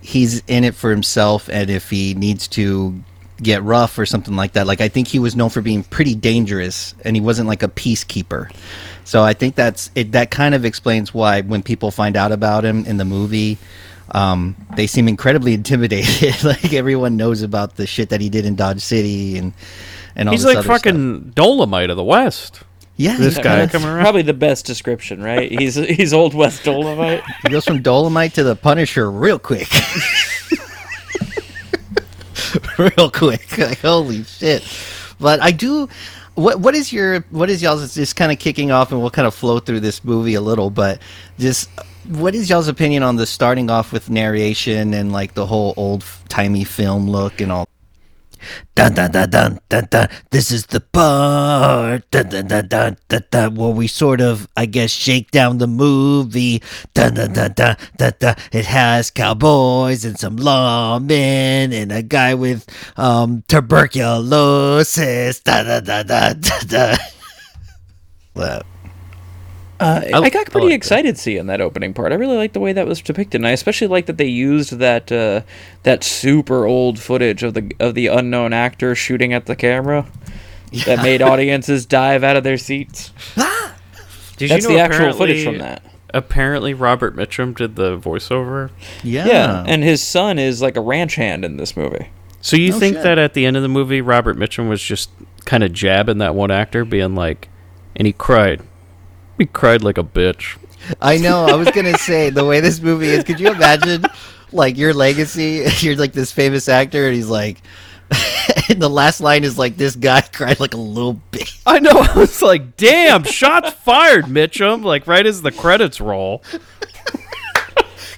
he's 0.00 0.42
in 0.46 0.64
it 0.64 0.74
for 0.74 0.90
himself, 0.90 1.48
and 1.48 1.68
if 1.70 1.90
he 1.90 2.14
needs 2.14 2.48
to 2.48 3.02
get 3.42 3.62
rough 3.62 3.98
or 3.98 4.06
something 4.06 4.36
like 4.36 4.52
that, 4.52 4.66
like 4.66 4.80
I 4.80 4.88
think 4.88 5.08
he 5.08 5.18
was 5.18 5.34
known 5.36 5.50
for 5.50 5.60
being 5.60 5.82
pretty 5.84 6.14
dangerous, 6.14 6.94
and 7.04 7.16
he 7.16 7.20
wasn't 7.20 7.48
like 7.48 7.62
a 7.62 7.68
peacekeeper. 7.68 8.50
So 9.04 9.22
I 9.22 9.32
think 9.32 9.54
that's 9.54 9.90
it. 9.94 10.12
That 10.12 10.30
kind 10.30 10.54
of 10.54 10.64
explains 10.64 11.14
why 11.14 11.40
when 11.40 11.62
people 11.62 11.90
find 11.90 12.16
out 12.16 12.32
about 12.32 12.64
him 12.64 12.84
in 12.84 12.96
the 12.98 13.04
movie. 13.04 13.58
Um, 14.10 14.56
they 14.74 14.86
seem 14.86 15.06
incredibly 15.06 15.52
intimidated. 15.62 16.42
like 16.44 16.72
everyone 16.72 17.16
knows 17.16 17.42
about 17.42 17.76
the 17.76 17.86
shit 17.86 18.08
that 18.08 18.20
he 18.22 18.28
did 18.30 18.46
in 18.46 18.54
Dodge 18.56 18.80
City 18.80 19.36
and 19.38 19.52
and 20.16 20.28
all 20.28 20.32
He's 20.32 20.42
this 20.42 20.46
like 20.48 20.56
other 20.58 20.64
stuff. 20.64 20.76
fucking 20.84 21.30
Dolomite 21.34 21.90
of 21.90 21.96
the 21.98 22.04
West. 22.04 22.62
Yeah, 22.96 23.16
This 23.16 23.36
guy 23.36 23.42
that's- 23.56 23.70
coming 23.70 23.86
around. 23.88 24.02
Probably 24.02 24.22
the 24.22 24.34
best 24.34 24.64
description, 24.66 25.22
right? 25.22 25.52
He's 25.52 25.74
he's 25.96 26.12
Old 26.14 26.32
West 26.34 26.64
Dolomite. 26.64 27.22
He 27.42 27.50
goes 27.50 27.64
from 27.66 27.80
Dolomite 27.82 28.34
to 28.34 28.42
the 28.42 28.56
Punisher 28.56 29.10
real 29.10 29.38
quick. 29.38 29.68
real 32.78 33.10
quick. 33.10 33.46
Like 33.58 33.80
holy 33.80 34.24
shit. 34.24 34.62
But 35.20 35.42
I 35.42 35.50
do 35.50 35.88
what 36.34 36.60
what 36.60 36.74
is 36.74 36.92
your 36.92 37.20
what 37.30 37.50
is 37.50 37.60
y'all's 37.60 37.94
just 37.94 38.14
kind 38.14 38.30
of 38.30 38.38
kicking 38.38 38.70
off 38.70 38.92
and 38.92 39.00
we'll 39.00 39.10
kind 39.10 39.26
of 39.26 39.34
flow 39.34 39.58
through 39.58 39.80
this 39.80 40.04
movie 40.04 40.34
a 40.34 40.40
little, 40.40 40.70
but 40.70 41.00
just 41.38 41.68
what 42.08 42.34
is 42.34 42.48
y'all's 42.48 42.68
opinion 42.68 43.02
on 43.02 43.16
the 43.16 43.26
starting 43.26 43.68
off 43.68 43.92
with 43.92 44.08
narration 44.08 44.94
and 44.94 45.12
like 45.12 45.34
the 45.34 45.44
whole 45.44 45.74
old 45.76 46.04
timey 46.28 46.64
film 46.64 47.10
look 47.10 47.40
and 47.40 47.50
all 47.52 47.68
Dun 48.74 48.94
dun 48.94 49.10
dun 49.10 49.30
dun 49.30 49.58
dun 49.68 49.86
dun. 49.90 50.08
This 50.30 50.50
is 50.50 50.66
the 50.66 50.80
part 50.80 52.10
dun 52.10 52.28
dun 52.28 52.46
dun 52.46 52.68
dun 52.68 52.96
dun 53.08 53.22
dun 53.30 53.54
where 53.54 53.70
we 53.70 53.86
sort 53.86 54.20
of, 54.20 54.48
I 54.56 54.66
guess, 54.66 54.90
shake 54.90 55.30
down 55.30 55.58
the 55.58 55.66
movie. 55.66 56.62
Dun 56.94 57.14
dun 57.14 57.32
dun 57.32 57.52
dun 57.54 57.76
dun 57.96 58.12
dun. 58.18 58.34
It 58.52 58.66
has 58.66 59.10
cowboys 59.10 60.04
and 60.04 60.18
some 60.18 60.36
lawmen 60.36 61.72
and 61.72 61.92
a 61.92 62.02
guy 62.02 62.34
with 62.34 62.66
um 62.96 63.42
tuberculosis. 63.48 65.40
Dun 65.40 65.66
dun 65.66 65.84
dun 65.84 66.06
dun 66.06 66.40
dun 66.40 66.66
dun. 66.68 66.98
Well, 68.34 68.62
Uh, 69.80 70.00
I, 70.12 70.18
I 70.18 70.30
got 70.30 70.46
pretty 70.50 70.66
like 70.66 70.70
that. 70.70 70.74
excited 70.74 71.18
seeing 71.18 71.46
that 71.46 71.60
opening 71.60 71.94
part. 71.94 72.10
I 72.12 72.16
really 72.16 72.36
like 72.36 72.52
the 72.52 72.60
way 72.60 72.72
that 72.72 72.86
was 72.86 73.00
depicted, 73.00 73.40
and 73.40 73.46
I 73.46 73.50
especially 73.52 73.86
like 73.86 74.06
that 74.06 74.16
they 74.18 74.26
used 74.26 74.72
that 74.78 75.12
uh, 75.12 75.42
that 75.84 76.02
super 76.02 76.66
old 76.66 76.98
footage 76.98 77.42
of 77.44 77.54
the 77.54 77.70
of 77.78 77.94
the 77.94 78.08
unknown 78.08 78.52
actor 78.52 78.94
shooting 78.94 79.32
at 79.32 79.46
the 79.46 79.54
camera 79.54 80.06
that 80.84 81.02
made 81.02 81.22
audiences 81.22 81.86
dive 81.86 82.24
out 82.24 82.36
of 82.36 82.42
their 82.44 82.58
seats. 82.58 83.12
Did 84.36 84.50
That's 84.50 84.64
you 84.64 84.68
know 84.70 84.74
the 84.76 84.80
actual 84.80 85.12
footage 85.12 85.44
from 85.44 85.58
that. 85.58 85.82
Apparently, 86.14 86.72
Robert 86.74 87.14
Mitchum 87.16 87.54
did 87.56 87.76
the 87.76 87.98
voiceover. 87.98 88.70
yeah. 89.04 89.26
Yeah, 89.26 89.64
and 89.66 89.82
his 89.82 90.02
son 90.02 90.38
is 90.38 90.62
like 90.62 90.76
a 90.76 90.80
ranch 90.80 91.16
hand 91.16 91.44
in 91.44 91.56
this 91.56 91.76
movie. 91.76 92.08
So 92.40 92.56
you 92.56 92.70
No 92.70 92.78
think 92.78 92.96
shit. 92.96 93.02
that 93.02 93.18
at 93.18 93.34
the 93.34 93.44
end 93.46 93.56
of 93.56 93.62
the 93.62 93.68
movie, 93.68 94.00
Robert 94.00 94.36
Mitchum 94.36 94.68
was 94.68 94.82
just 94.82 95.10
kind 95.44 95.62
of 95.62 95.72
jabbing 95.72 96.18
that 96.18 96.34
one 96.34 96.50
actor, 96.50 96.84
being 96.84 97.14
like, 97.14 97.48
and 97.94 98.06
he 98.06 98.12
cried. 98.12 98.62
He 99.38 99.46
cried 99.46 99.82
like 99.82 99.98
a 99.98 100.02
bitch. 100.02 100.58
I 101.00 101.16
know. 101.18 101.46
I 101.46 101.54
was 101.54 101.70
gonna 101.70 101.96
say 101.98 102.30
the 102.30 102.44
way 102.44 102.60
this 102.60 102.80
movie 102.80 103.08
is. 103.08 103.24
Could 103.24 103.40
you 103.40 103.50
imagine, 103.50 104.04
like 104.52 104.76
your 104.76 104.92
legacy? 104.92 105.64
You're 105.78 105.96
like 105.96 106.12
this 106.12 106.32
famous 106.32 106.68
actor, 106.68 107.06
and 107.06 107.14
he's 107.14 107.28
like, 107.28 107.62
and 108.68 108.80
the 108.80 108.88
last 108.90 109.20
line 109.20 109.44
is 109.44 109.56
like 109.58 109.76
this 109.76 109.94
guy 109.96 110.20
cried 110.32 110.60
like 110.60 110.74
a 110.74 110.78
little 110.78 111.20
bitch. 111.30 111.60
I 111.66 111.78
know. 111.78 111.92
I 111.92 112.18
was 112.18 112.42
like, 112.42 112.76
damn, 112.76 113.22
shots 113.24 113.70
fired, 113.72 114.24
Mitchum. 114.26 114.82
Like 114.84 115.06
right 115.06 115.24
as 115.26 115.42
the 115.42 115.52
credits 115.52 116.00
roll. 116.00 116.42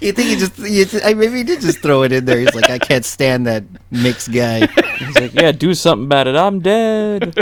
You 0.01 0.13
think 0.13 0.29
he 0.31 0.37
just? 0.37 0.57
You 0.59 0.87
th- 0.87 1.03
I- 1.05 1.13
maybe 1.13 1.37
he 1.37 1.45
did 1.45 1.61
just 1.61 1.81
throw 1.81 2.05
it 2.05 2.13
in 2.13 2.25
there. 2.25 2.39
He's 2.39 2.55
like, 2.55 2.71
I 2.71 2.79
can't 2.79 3.05
stand 3.05 3.47
that 3.47 3.65
mixed 3.91 4.33
guy. 4.33 4.67
He's 4.97 5.15
like, 5.15 5.35
yeah, 5.35 5.53
do 5.53 5.75
something 5.75 6.07
about 6.07 6.27
it. 6.27 6.37
I'm 6.37 6.61
dead. 6.61 7.35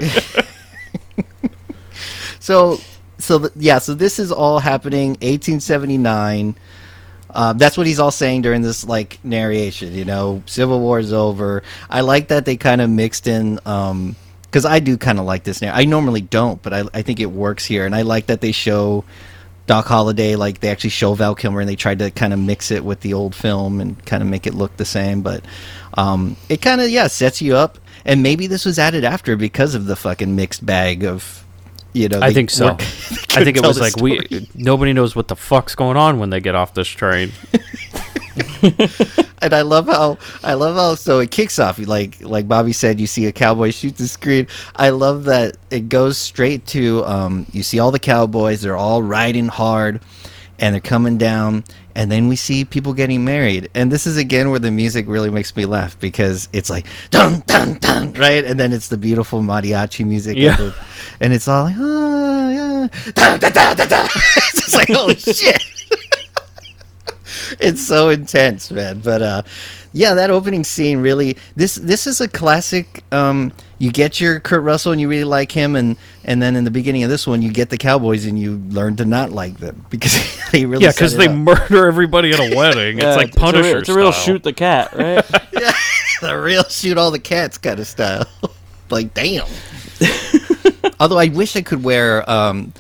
So, 2.41 2.81
so 3.19 3.51
yeah. 3.57 3.79
So 3.79 3.95
this 3.95 4.19
is 4.19 4.33
all 4.33 4.59
happening 4.59 5.11
1879. 5.11 6.57
Um, 7.31 7.59
that's 7.59 7.77
what 7.77 7.87
he's 7.87 8.01
all 8.01 8.11
saying 8.11 8.43
during 8.43 8.63
this 8.63 8.85
like 8.85 9.19
narration. 9.23 9.95
You 9.95 10.05
know, 10.05 10.43
Civil 10.47 10.81
War 10.81 10.99
is 10.99 11.13
over. 11.13 11.63
I 11.91 12.01
like 12.01 12.29
that 12.29 12.45
they 12.45 12.57
kind 12.57 12.81
of 12.81 12.89
mixed 12.89 13.27
in. 13.27 13.57
because 13.57 14.65
I 14.65 14.79
do 14.81 14.97
kind 14.97 15.19
of 15.19 15.25
like 15.25 15.45
this 15.45 15.61
now. 15.61 15.75
I 15.75 15.85
normally 15.85 16.23
don't, 16.23 16.63
but 16.63 16.73
I, 16.73 16.85
I 16.95 17.03
think 17.03 17.21
it 17.21 17.31
works 17.31 17.65
here, 17.65 17.85
and 17.85 17.95
I 17.95 18.03
like 18.03 18.27
that 18.27 18.41
they 18.41 18.53
show 18.53 19.05
Doc 19.67 19.87
Holliday 19.87 20.37
like 20.37 20.61
they 20.61 20.71
actually 20.71 20.91
show 20.91 21.13
Val 21.15 21.35
Kilmer, 21.35 21.61
and 21.61 21.69
they 21.69 21.77
tried 21.77 21.99
to 21.99 22.11
kind 22.11 22.33
of 22.33 22.39
mix 22.39 22.71
it 22.71 22.85
with 22.85 23.01
the 23.01 23.13
old 23.15 23.35
film 23.35 23.81
and 23.81 24.03
kind 24.07 24.23
of 24.23 24.29
make 24.29 24.47
it 24.47 24.55
look 24.55 24.77
the 24.79 24.87
same. 24.87 25.21
But 25.21 25.45
um, 25.95 26.37
it 26.49 26.63
kind 26.63 26.81
of 26.81 26.89
yeah 26.89 27.09
sets 27.09 27.43
you 27.43 27.57
up, 27.57 27.79
and 28.05 28.23
maybe 28.23 28.47
this 28.47 28.65
was 28.65 28.79
added 28.79 29.05
after 29.05 29.37
because 29.37 29.75
of 29.75 29.85
the 29.85 29.97
fucking 29.97 30.35
mixed 30.35 30.65
bag 30.65 31.05
of 31.05 31.45
you 31.93 32.09
know. 32.09 32.21
I 32.21 32.33
think 32.33 32.51
so. 32.51 32.69
I 32.71 33.45
think 33.45 33.57
it 33.57 33.63
was 33.67 33.81
like 33.81 33.97
we 33.97 34.49
nobody 34.55 34.93
knows 34.93 35.17
what 35.17 35.29
the 35.29 35.37
fuck's 35.37 35.75
going 35.75 35.97
on 35.97 36.19
when 36.19 36.31
they 36.31 36.41
get 36.41 36.55
off 36.55 36.75
this 36.75 36.89
train. 36.89 37.33
and 39.43 39.53
I 39.53 39.63
love 39.63 39.87
how 39.87 40.19
I 40.45 40.55
love 40.55 40.77
how 40.77 40.95
so 40.95 41.19
it 41.19 41.31
kicks 41.31 41.59
off 41.59 41.79
like 41.79 42.21
like 42.23 42.47
Bobby 42.47 42.73
said 42.73 43.01
you 43.01 43.07
see 43.07 43.27
a 43.27 43.33
cowboy 43.33 43.71
shoot 43.71 43.97
the 43.97 44.07
screen 44.07 44.47
I 44.77 44.91
love 44.91 45.25
that 45.25 45.57
it 45.71 45.89
goes 45.89 46.19
straight 46.19 46.65
to 46.69 47.05
um, 47.05 47.47
you 47.53 47.65
see 47.65 47.81
all 47.81 47.91
the 47.91 47.99
cowboys 47.99 48.63
they're 48.63 48.77
all 48.77 49.03
riding 49.03 49.49
hard 49.49 50.01
and 50.59 50.75
they're 50.75 50.81
coming 50.81 51.19
down 51.19 51.65
and 51.95 52.11
then 52.13 52.29
we 52.29 52.37
see 52.37 52.65
people 52.65 52.93
getting 52.93 53.25
married 53.25 53.69
and 53.75 53.91
this 53.91 54.07
is 54.07 54.17
again 54.17 54.51
where 54.51 54.59
the 54.61 54.71
music 54.71 55.07
really 55.09 55.31
makes 55.31 55.55
me 55.57 55.65
laugh 55.67 55.99
because 56.01 56.49
it's 56.53 56.71
like 56.71 56.87
dun 57.11 57.43
dun 57.47 57.75
dun 57.79 58.13
right 58.15 58.45
and 58.45 58.59
then 58.61 58.73
it's 58.73 58.89
the 58.89 58.97
beautiful 58.97 59.41
mariachi 59.43 60.07
music 60.07 60.37
Yeah. 60.37 60.51
and, 60.51 60.59
the- 60.59 60.75
and 61.21 61.33
it's 61.33 61.49
all 61.49 61.65
like 61.65 61.77
oh 61.79 62.49
yeah 62.51 63.13
dun, 63.13 63.39
dun, 63.41 63.53
dun, 63.53 63.77
dun, 63.77 63.89
dun. 63.89 64.09
it's 64.55 64.75
like 64.75 64.89
holy 64.89 65.15
oh, 65.15 65.33
shit 65.33 65.63
it's 67.61 67.81
so 67.87 68.09
intense, 68.09 68.71
man. 68.71 69.01
But 69.01 69.23
uh, 69.23 69.43
yeah, 69.93 70.15
that 70.15 70.31
opening 70.31 70.65
scene 70.65 70.99
really 71.01 71.37
this 71.57 71.77
this 71.77 72.07
is 72.07 72.21
a 72.21 72.29
classic. 72.29 73.03
Um, 73.13 73.53
you 73.81 73.93
get 73.93 74.21
your 74.21 74.41
Kurt 74.41 74.63
Russell 74.65 74.91
and 74.93 75.01
you 75.01 75.09
really 75.09 75.25
like 75.25 75.53
him, 75.53 75.77
and 75.77 75.97
and 76.25 76.43
then 76.43 76.57
in 76.57 76.65
the 76.65 76.71
beginning 76.71 77.05
of 77.05 77.11
this 77.11 77.27
one, 77.27 77.43
you 77.43 77.51
get 77.53 77.71
the 77.71 77.79
Cowboys 77.79 78.27
and 78.27 78.39
you 78.39 78.57
learn 78.71 78.97
to 78.97 79.05
not 79.05 79.31
like 79.31 79.59
them 79.59 79.85
because 79.91 80.15
they 80.51 80.67
really 80.67 80.85
yeah, 80.85 80.91
because 80.93 81.17
they 81.17 81.29
up. 81.29 81.35
murder 81.37 81.87
everybody 81.87 82.33
at 82.33 82.41
a 82.41 82.57
wedding. 82.57 82.99
Yeah, 82.99 83.15
it's 83.15 83.17
like 83.17 83.55
a 83.55 83.59
real- 83.63 83.77
It's 83.79 83.89
a 83.89 83.95
real 83.95 84.13
style. 84.13 84.25
shoot 84.25 84.43
the 84.43 84.53
cat, 84.53 84.93
right? 84.97 85.25
yeah, 85.53 85.73
the 86.21 86.37
real 86.39 86.65
shoot 86.65 86.99
all 86.99 87.11
the 87.11 87.19
cats 87.21 87.57
kind 87.59 87.79
of 87.79 87.87
style. 87.87 88.27
like 88.91 89.15
damn. 89.15 89.47
Although 91.01 91.19
I 91.19 91.29
wish 91.29 91.55
I 91.57 91.63
could 91.63 91.85
wear. 91.85 92.29
Um, 92.29 92.73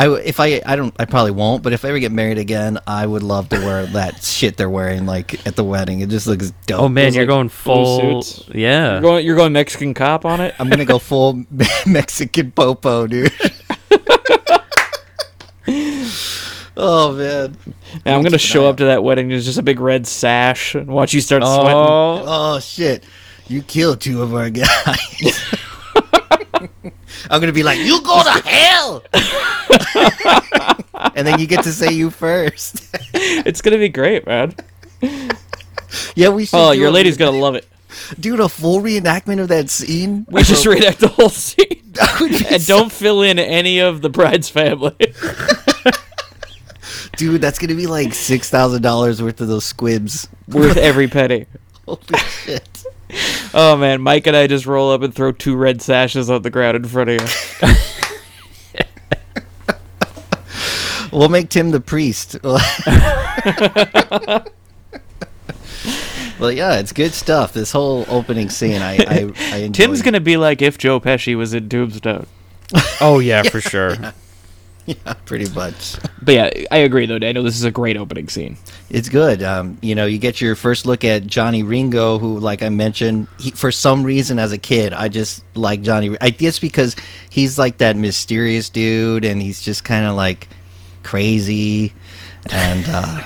I 0.00 0.04
w- 0.04 0.22
if 0.24 0.40
I 0.40 0.62
I 0.64 0.76
don't 0.76 0.94
I 0.98 1.04
probably 1.04 1.32
won't, 1.32 1.62
but 1.62 1.74
if 1.74 1.84
I 1.84 1.88
ever 1.88 1.98
get 1.98 2.10
married 2.10 2.38
again, 2.38 2.78
I 2.86 3.04
would 3.04 3.22
love 3.22 3.50
to 3.50 3.58
wear 3.58 3.84
that 3.92 4.24
shit 4.24 4.56
they're 4.56 4.70
wearing 4.70 5.04
like 5.04 5.46
at 5.46 5.56
the 5.56 5.64
wedding. 5.64 6.00
It 6.00 6.08
just 6.08 6.26
looks 6.26 6.54
dope. 6.64 6.80
Oh 6.80 6.88
man, 6.88 7.08
Those, 7.08 7.16
you're 7.16 7.24
like, 7.26 7.28
going 7.28 7.50
full. 7.50 8.22
suits. 8.22 8.48
Yeah. 8.54 8.92
You're 8.92 9.02
going, 9.02 9.26
you're 9.26 9.36
going 9.36 9.52
Mexican 9.52 9.92
cop 9.92 10.24
on 10.24 10.40
it. 10.40 10.54
I'm 10.58 10.70
gonna 10.70 10.86
go 10.86 10.98
full 10.98 11.44
Mexican 11.86 12.50
popo, 12.50 13.08
dude. 13.08 13.30
oh 16.78 17.12
man. 17.12 17.58
And 18.06 18.14
I'm 18.14 18.22
gonna 18.22 18.38
show 18.38 18.70
up 18.70 18.78
to 18.78 18.86
that 18.86 19.04
wedding. 19.04 19.28
There's 19.28 19.44
just 19.44 19.58
a 19.58 19.62
big 19.62 19.80
red 19.80 20.06
sash 20.06 20.74
and 20.74 20.86
watch 20.86 21.12
you 21.12 21.20
start 21.20 21.42
oh. 21.44 21.60
sweating. 21.60 21.76
oh, 21.76 22.24
Oh 22.26 22.58
shit. 22.60 23.04
You 23.48 23.60
killed 23.60 24.00
two 24.00 24.22
of 24.22 24.34
our 24.34 24.48
guys. 24.48 25.56
I'm 27.28 27.40
gonna 27.40 27.52
be 27.52 27.62
like, 27.62 27.78
you 27.78 28.00
go 28.02 28.22
to 28.22 28.30
hell. 28.48 29.04
and 31.14 31.26
then 31.26 31.38
you 31.38 31.46
get 31.46 31.64
to 31.64 31.72
say 31.72 31.92
you 31.92 32.10
first. 32.10 32.86
It's 33.12 33.60
gonna 33.60 33.78
be 33.78 33.88
great, 33.88 34.26
man. 34.26 34.54
yeah, 36.14 36.28
we 36.28 36.44
should. 36.46 36.56
Oh, 36.56 36.70
your 36.72 36.90
lady's 36.90 37.16
gonna 37.16 37.36
love 37.36 37.54
it. 37.54 37.66
dude 38.20 38.38
a 38.40 38.48
full 38.48 38.80
reenactment 38.80 39.40
of 39.40 39.48
that 39.48 39.68
scene. 39.70 40.26
We 40.30 40.42
just 40.42 40.64
reenact 40.66 41.00
the 41.00 41.08
whole 41.08 41.28
scene 41.30 41.82
That 41.94 42.20
would 42.20 42.30
be 42.30 42.46
and 42.46 42.62
so- 42.62 42.78
don't 42.78 42.92
fill 42.92 43.22
in 43.22 43.38
any 43.38 43.80
of 43.80 44.00
the 44.02 44.08
bride's 44.10 44.48
family. 44.48 44.94
dude. 47.16 47.40
That's 47.40 47.58
gonna 47.58 47.74
be 47.74 47.86
like 47.86 48.14
six 48.14 48.48
thousand 48.48 48.82
dollars 48.82 49.20
worth 49.22 49.40
of 49.40 49.48
those 49.48 49.64
squibs. 49.64 50.28
Worth 50.48 50.76
every 50.76 51.08
penny. 51.08 51.46
Holy 51.86 52.00
shit. 52.44 52.79
Oh 53.52 53.76
man, 53.76 54.00
Mike 54.00 54.26
and 54.26 54.36
I 54.36 54.46
just 54.46 54.66
roll 54.66 54.90
up 54.90 55.02
and 55.02 55.14
throw 55.14 55.32
two 55.32 55.56
red 55.56 55.82
sashes 55.82 56.30
on 56.30 56.42
the 56.42 56.50
ground 56.50 56.76
in 56.76 56.84
front 56.84 57.10
of 57.10 57.60
you. 57.62 57.68
We'll 61.12 61.28
make 61.28 61.48
Tim 61.48 61.70
the 61.70 61.80
priest. 61.80 62.36
well, 62.44 62.52
yeah, 66.52 66.78
it's 66.78 66.92
good 66.92 67.12
stuff. 67.12 67.52
This 67.52 67.72
whole 67.72 68.04
opening 68.08 68.48
scene, 68.48 68.80
I, 68.80 68.96
I, 68.96 69.32
I 69.52 69.56
enjoy. 69.58 69.72
Tim's 69.86 70.02
gonna 70.02 70.20
be 70.20 70.36
like 70.36 70.62
if 70.62 70.78
Joe 70.78 71.00
Pesci 71.00 71.36
was 71.36 71.52
in 71.52 71.68
Tombstone. 71.68 72.26
oh 73.00 73.18
yeah, 73.18 73.42
for 73.42 73.60
sure. 73.60 73.94
yeah, 73.94 74.12
pretty 75.24 75.48
much. 75.50 75.96
But 76.22 76.34
yeah, 76.34 76.50
I 76.70 76.78
agree 76.78 77.06
though, 77.06 77.18
Daniel. 77.18 77.44
This 77.44 77.56
is 77.56 77.64
a 77.64 77.70
great 77.70 77.96
opening 77.96 78.28
scene. 78.28 78.56
It's 78.88 79.08
good. 79.08 79.42
Um, 79.42 79.78
you 79.82 79.94
know, 79.94 80.06
you 80.06 80.18
get 80.18 80.40
your 80.40 80.54
first 80.56 80.86
look 80.86 81.04
at 81.04 81.26
Johnny 81.26 81.62
Ringo, 81.62 82.18
who, 82.18 82.38
like 82.38 82.62
I 82.62 82.68
mentioned, 82.68 83.28
he, 83.38 83.50
for 83.50 83.70
some 83.70 84.02
reason 84.02 84.38
as 84.38 84.52
a 84.52 84.58
kid, 84.58 84.92
I 84.92 85.08
just 85.08 85.44
like 85.54 85.82
Johnny. 85.82 86.16
I 86.20 86.30
guess 86.30 86.58
because 86.58 86.96
he's 87.30 87.58
like 87.58 87.78
that 87.78 87.96
mysterious 87.96 88.68
dude, 88.70 89.24
and 89.24 89.40
he's 89.40 89.60
just 89.60 89.84
kind 89.84 90.06
of 90.06 90.16
like 90.16 90.48
crazy, 91.02 91.92
and 92.50 92.84
uh, 92.88 93.22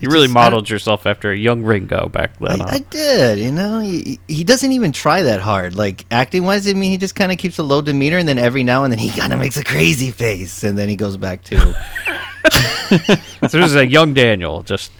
You 0.00 0.08
really 0.08 0.26
just- 0.26 0.34
modeled 0.34 0.70
yourself 0.70 1.06
after 1.06 1.30
a 1.30 1.36
young 1.36 1.62
Ringo 1.62 2.08
back 2.08 2.38
then. 2.38 2.60
I, 2.60 2.64
huh? 2.64 2.70
I 2.70 2.78
did. 2.78 3.38
You 3.38 3.52
know, 3.52 3.80
he, 3.80 4.18
he 4.26 4.44
doesn't 4.44 4.72
even 4.72 4.92
try 4.92 5.22
that 5.22 5.40
hard. 5.40 5.74
Like 5.74 6.06
acting 6.10 6.44
wise, 6.44 6.66
I 6.66 6.72
mean, 6.72 6.90
he 6.90 6.96
just 6.96 7.14
kind 7.14 7.30
of 7.30 7.38
keeps 7.38 7.58
a 7.58 7.62
low 7.62 7.82
demeanor, 7.82 8.18
and 8.18 8.26
then 8.26 8.38
every 8.38 8.64
now 8.64 8.84
and 8.84 8.92
then 8.92 8.98
he 8.98 9.10
kind 9.10 9.32
of 9.32 9.38
makes 9.38 9.56
a 9.58 9.64
crazy 9.64 10.10
face, 10.10 10.64
and 10.64 10.76
then 10.78 10.88
he 10.88 10.96
goes 10.96 11.16
back 11.16 11.44
to. 11.44 11.58
so 12.48 13.58
this 13.58 13.70
is 13.70 13.76
a 13.76 13.86
young 13.86 14.14
Daniel. 14.14 14.62
Just 14.62 14.90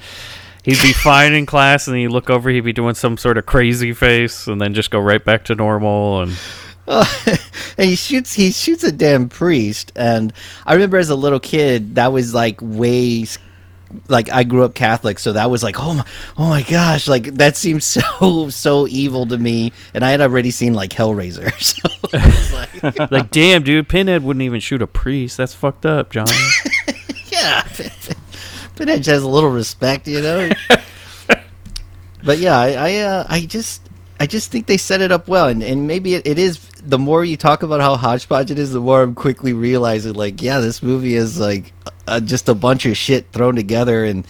he'd 0.64 0.80
be 0.82 0.92
fine 0.92 1.32
in 1.32 1.46
class, 1.46 1.86
and 1.86 1.94
then 1.94 2.02
you 2.02 2.10
look 2.10 2.28
over, 2.28 2.50
he'd 2.50 2.60
be 2.60 2.72
doing 2.74 2.94
some 2.94 3.16
sort 3.16 3.38
of 3.38 3.46
crazy 3.46 3.92
face, 3.94 4.46
and 4.46 4.60
then 4.60 4.74
just 4.74 4.90
go 4.90 5.00
right 5.00 5.24
back 5.24 5.44
to 5.44 5.54
normal. 5.54 6.22
And 6.22 6.32
and 6.90 7.38
he 7.88 7.94
shoots 7.94 8.34
he 8.34 8.50
shoots 8.50 8.82
a 8.82 8.90
damn 8.90 9.28
priest 9.28 9.92
and 9.94 10.32
i 10.66 10.72
remember 10.72 10.96
as 10.96 11.08
a 11.08 11.14
little 11.14 11.38
kid 11.38 11.94
that 11.94 12.12
was 12.12 12.34
like 12.34 12.58
way 12.60 13.24
like 14.08 14.30
i 14.30 14.44
grew 14.44 14.64
up 14.64 14.74
catholic 14.74 15.18
so 15.18 15.32
that 15.32 15.50
was 15.50 15.62
like 15.62 15.78
oh 15.78 15.94
my 15.94 16.04
oh 16.38 16.48
my 16.48 16.62
gosh 16.62 17.08
like 17.08 17.24
that 17.34 17.56
seems 17.56 17.84
so 18.18 18.48
so 18.48 18.86
evil 18.88 19.26
to 19.26 19.36
me 19.36 19.72
and 19.94 20.04
i 20.04 20.10
had 20.10 20.20
already 20.20 20.50
seen 20.50 20.74
like 20.74 20.90
hellraiser 20.90 21.52
so 21.60 21.88
like 22.56 23.10
like, 23.10 23.30
damn, 23.30 23.62
dude, 23.62 23.88
Pinhead 23.88 24.22
wouldn't 24.24 24.42
even 24.42 24.58
shoot 24.58 24.82
a 24.82 24.86
priest. 24.86 25.36
That's 25.36 25.54
fucked 25.54 25.86
up, 25.86 26.10
John. 26.10 26.26
yeah 27.30 27.62
Pinhead 28.76 29.04
has 29.06 29.22
a 29.22 29.28
little 29.28 29.50
respect 29.50 30.08
you 30.08 30.20
know 30.20 30.50
but 32.24 32.38
yeah 32.38 32.58
i 32.58 32.72
i, 32.72 32.96
uh, 32.96 33.26
I 33.28 33.40
just 33.46 33.82
I 34.20 34.26
just 34.26 34.50
think 34.52 34.66
they 34.66 34.76
set 34.76 35.00
it 35.00 35.10
up 35.10 35.28
well, 35.28 35.48
and, 35.48 35.62
and 35.62 35.86
maybe 35.86 36.14
it, 36.14 36.26
it 36.26 36.38
is. 36.38 36.60
The 36.84 36.98
more 36.98 37.24
you 37.24 37.36
talk 37.36 37.62
about 37.62 37.80
how 37.80 37.96
hodgepodge 37.96 38.50
it 38.50 38.58
is, 38.58 38.72
the 38.72 38.80
more 38.80 39.02
I'm 39.02 39.14
quickly 39.14 39.52
realizing, 39.52 40.14
like, 40.14 40.40
yeah, 40.42 40.60
this 40.60 40.82
movie 40.82 41.14
is 41.14 41.38
like 41.38 41.72
uh, 42.06 42.20
just 42.20 42.48
a 42.48 42.54
bunch 42.54 42.86
of 42.86 42.96
shit 42.96 43.30
thrown 43.32 43.54
together, 43.56 44.04
and 44.04 44.26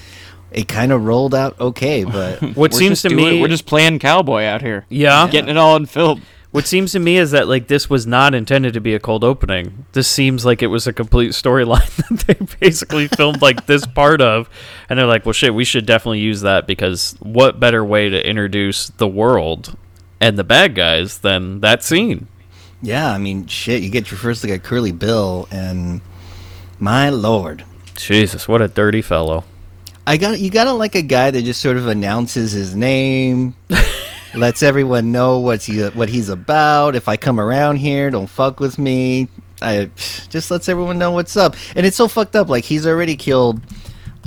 it 0.52 0.66
kind 0.68 0.90
of 0.92 1.04
rolled 1.04 1.34
out 1.34 1.58
okay. 1.60 2.04
But 2.10 2.40
What 2.56 2.74
seems 2.74 3.02
to 3.02 3.08
doing- 3.08 3.24
me, 3.36 3.40
we're 3.40 3.48
just 3.48 3.66
playing 3.66 3.98
cowboy 4.00 4.42
out 4.44 4.62
here. 4.62 4.84
yeah, 4.88 5.28
Getting 5.30 5.50
it 5.50 5.56
all 5.56 5.76
in 5.76 5.86
film. 5.86 6.22
What 6.52 6.66
seems 6.66 6.90
to 6.90 6.98
me 6.98 7.16
is 7.16 7.30
that 7.30 7.46
like 7.46 7.68
this 7.68 7.88
was 7.88 8.08
not 8.08 8.34
intended 8.34 8.74
to 8.74 8.80
be 8.80 8.92
a 8.96 8.98
cold 8.98 9.22
opening. 9.22 9.86
This 9.92 10.08
seems 10.08 10.44
like 10.44 10.62
it 10.62 10.66
was 10.66 10.88
a 10.88 10.92
complete 10.92 11.30
storyline 11.30 11.94
that 12.08 12.26
they 12.26 12.56
basically 12.58 13.06
filmed 13.06 13.40
like 13.40 13.66
this 13.66 13.86
part 13.86 14.20
of, 14.20 14.50
and 14.88 14.98
they're 14.98 15.06
like, 15.06 15.24
"Well, 15.24 15.32
shit, 15.32 15.54
we 15.54 15.64
should 15.64 15.86
definitely 15.86 16.18
use 16.18 16.40
that 16.40 16.66
because 16.66 17.14
what 17.20 17.60
better 17.60 17.84
way 17.84 18.08
to 18.08 18.28
introduce 18.28 18.88
the 18.88 19.06
world 19.06 19.76
and 20.20 20.36
the 20.36 20.42
bad 20.42 20.74
guys 20.74 21.18
than 21.18 21.60
that 21.60 21.84
scene?" 21.84 22.26
Yeah, 22.82 23.12
I 23.12 23.18
mean, 23.18 23.46
shit, 23.46 23.82
you 23.82 23.90
get 23.90 24.10
your 24.10 24.18
first 24.18 24.42
look 24.42 24.52
at 24.52 24.62
Curly 24.62 24.92
Bill, 24.92 25.48
and 25.50 26.00
my 26.78 27.10
lord. 27.10 27.64
Jesus, 27.96 28.48
what 28.48 28.62
a 28.62 28.68
dirty 28.68 29.02
fellow! 29.02 29.44
I 30.06 30.16
got 30.16 30.40
you. 30.40 30.50
Gotta 30.50 30.72
like 30.72 30.94
a 30.94 31.02
guy 31.02 31.30
that 31.30 31.42
just 31.42 31.60
sort 31.60 31.76
of 31.76 31.86
announces 31.86 32.52
his 32.52 32.74
name, 32.74 33.54
lets 34.34 34.62
everyone 34.62 35.12
know 35.12 35.40
what's 35.40 35.66
he, 35.66 35.82
what 35.88 36.08
he's 36.08 36.28
about. 36.28 36.96
If 36.96 37.08
I 37.08 37.16
come 37.16 37.38
around 37.38 37.76
here, 37.76 38.10
don't 38.10 38.26
fuck 38.26 38.60
with 38.60 38.78
me. 38.78 39.28
I 39.62 39.90
just 40.30 40.50
lets 40.50 40.68
everyone 40.68 40.98
know 40.98 41.10
what's 41.10 41.36
up. 41.36 41.54
And 41.76 41.84
it's 41.84 41.96
so 41.96 42.08
fucked 42.08 42.34
up. 42.34 42.48
Like 42.48 42.64
he's 42.64 42.86
already 42.86 43.14
killed 43.16 43.60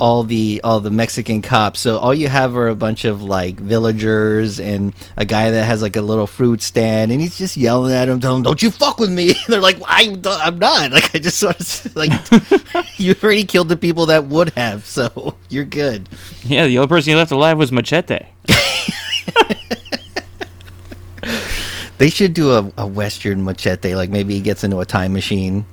all 0.00 0.24
the 0.24 0.60
all 0.64 0.80
the 0.80 0.90
Mexican 0.90 1.42
cops. 1.42 1.80
So 1.80 1.98
all 1.98 2.14
you 2.14 2.28
have 2.28 2.56
are 2.56 2.68
a 2.68 2.74
bunch 2.74 3.04
of 3.04 3.22
like 3.22 3.58
villagers 3.60 4.58
and 4.60 4.94
a 5.16 5.24
guy 5.24 5.50
that 5.50 5.64
has 5.64 5.82
like 5.82 5.96
a 5.96 6.02
little 6.02 6.26
fruit 6.26 6.62
stand, 6.62 7.12
and 7.12 7.20
he's 7.20 7.38
just 7.38 7.56
yelling 7.56 7.92
at 7.92 8.08
him, 8.08 8.20
telling 8.20 8.42
them, 8.42 8.50
"Don't 8.50 8.62
you 8.62 8.70
fuck 8.70 8.98
with 8.98 9.10
me!" 9.10 9.34
they're 9.48 9.60
like, 9.60 9.78
"I'm 9.86 10.20
I'm 10.24 10.58
not." 10.58 10.74
Like 10.94 11.14
I 11.14 11.18
just 11.18 11.38
sort 11.38 11.58
of 11.58 11.96
like 11.96 12.12
you 12.98 13.14
already 13.22 13.44
killed 13.44 13.68
the 13.68 13.76
people 13.76 14.06
that 14.06 14.26
would 14.26 14.50
have, 14.50 14.86
so 14.86 15.36
you're 15.48 15.64
good. 15.64 16.08
Yeah, 16.44 16.66
the 16.66 16.78
only 16.78 16.88
person 16.88 17.10
you 17.10 17.16
left 17.16 17.32
alive 17.32 17.58
was 17.58 17.72
Machete. 17.72 18.26
They 21.98 22.10
should 22.10 22.34
do 22.34 22.52
a, 22.52 22.72
a 22.76 22.86
Western 22.86 23.44
machete, 23.44 23.94
like 23.94 24.10
maybe 24.10 24.34
he 24.34 24.40
gets 24.40 24.64
into 24.64 24.80
a 24.80 24.84
time 24.84 25.12
machine. 25.12 25.64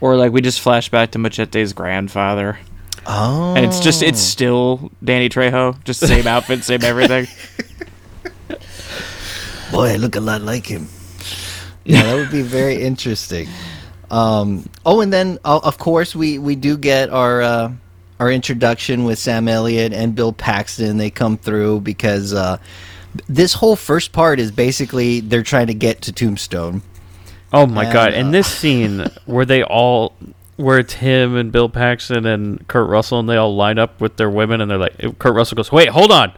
Or 0.00 0.16
like 0.16 0.32
we 0.32 0.40
just 0.40 0.60
flash 0.60 0.88
back 0.88 1.10
to 1.12 1.18
Machete's 1.18 1.72
grandfather. 1.72 2.58
Oh, 3.06 3.54
And 3.56 3.64
it's 3.66 3.80
just 3.80 4.02
it's 4.02 4.20
still 4.20 4.90
Danny 5.02 5.28
Trejo, 5.28 5.82
just 5.84 6.00
same 6.00 6.26
outfit, 6.26 6.62
same 6.64 6.82
everything. 6.84 7.26
boy, 9.72 9.92
I 9.92 9.96
look 9.96 10.16
a 10.16 10.20
lot 10.20 10.42
like 10.42 10.66
him. 10.66 10.88
Yeah, 11.84 12.02
that 12.04 12.14
would 12.14 12.30
be 12.30 12.42
very 12.42 12.80
interesting. 12.80 13.48
Um, 14.10 14.68
oh, 14.86 15.00
and 15.00 15.12
then 15.12 15.38
uh, 15.44 15.60
of 15.64 15.78
course 15.78 16.14
we 16.14 16.38
we 16.38 16.54
do 16.54 16.76
get 16.76 17.10
our 17.10 17.42
uh, 17.42 17.72
our 18.20 18.30
introduction 18.30 19.04
with 19.04 19.18
Sam 19.18 19.48
Elliott 19.48 19.92
and 19.92 20.14
Bill 20.14 20.32
Paxton. 20.32 20.96
They 20.98 21.10
come 21.10 21.36
through 21.36 21.80
because 21.80 22.32
uh, 22.32 22.58
this 23.28 23.54
whole 23.54 23.74
first 23.74 24.12
part 24.12 24.38
is 24.38 24.52
basically 24.52 25.20
they're 25.20 25.42
trying 25.42 25.66
to 25.68 25.74
get 25.74 26.02
to 26.02 26.12
Tombstone. 26.12 26.82
Oh 27.52 27.66
my 27.66 27.84
And, 27.84 27.92
god! 27.92 28.12
uh, 28.12 28.16
In 28.16 28.30
this 28.30 28.46
scene 28.46 29.06
where 29.26 29.44
they 29.44 29.62
all, 29.64 30.14
where 30.56 30.78
it's 30.78 30.94
him 30.94 31.36
and 31.36 31.50
Bill 31.50 31.68
Paxton 31.68 32.26
and 32.26 32.66
Kurt 32.68 32.88
Russell, 32.88 33.18
and 33.20 33.28
they 33.28 33.36
all 33.36 33.54
line 33.54 33.78
up 33.78 34.00
with 34.00 34.16
their 34.16 34.30
women, 34.30 34.60
and 34.60 34.70
they're 34.70 34.78
like, 34.78 35.18
Kurt 35.18 35.34
Russell 35.34 35.56
goes, 35.56 35.72
"Wait, 35.72 35.88
hold 35.88 36.12
on, 36.12 36.32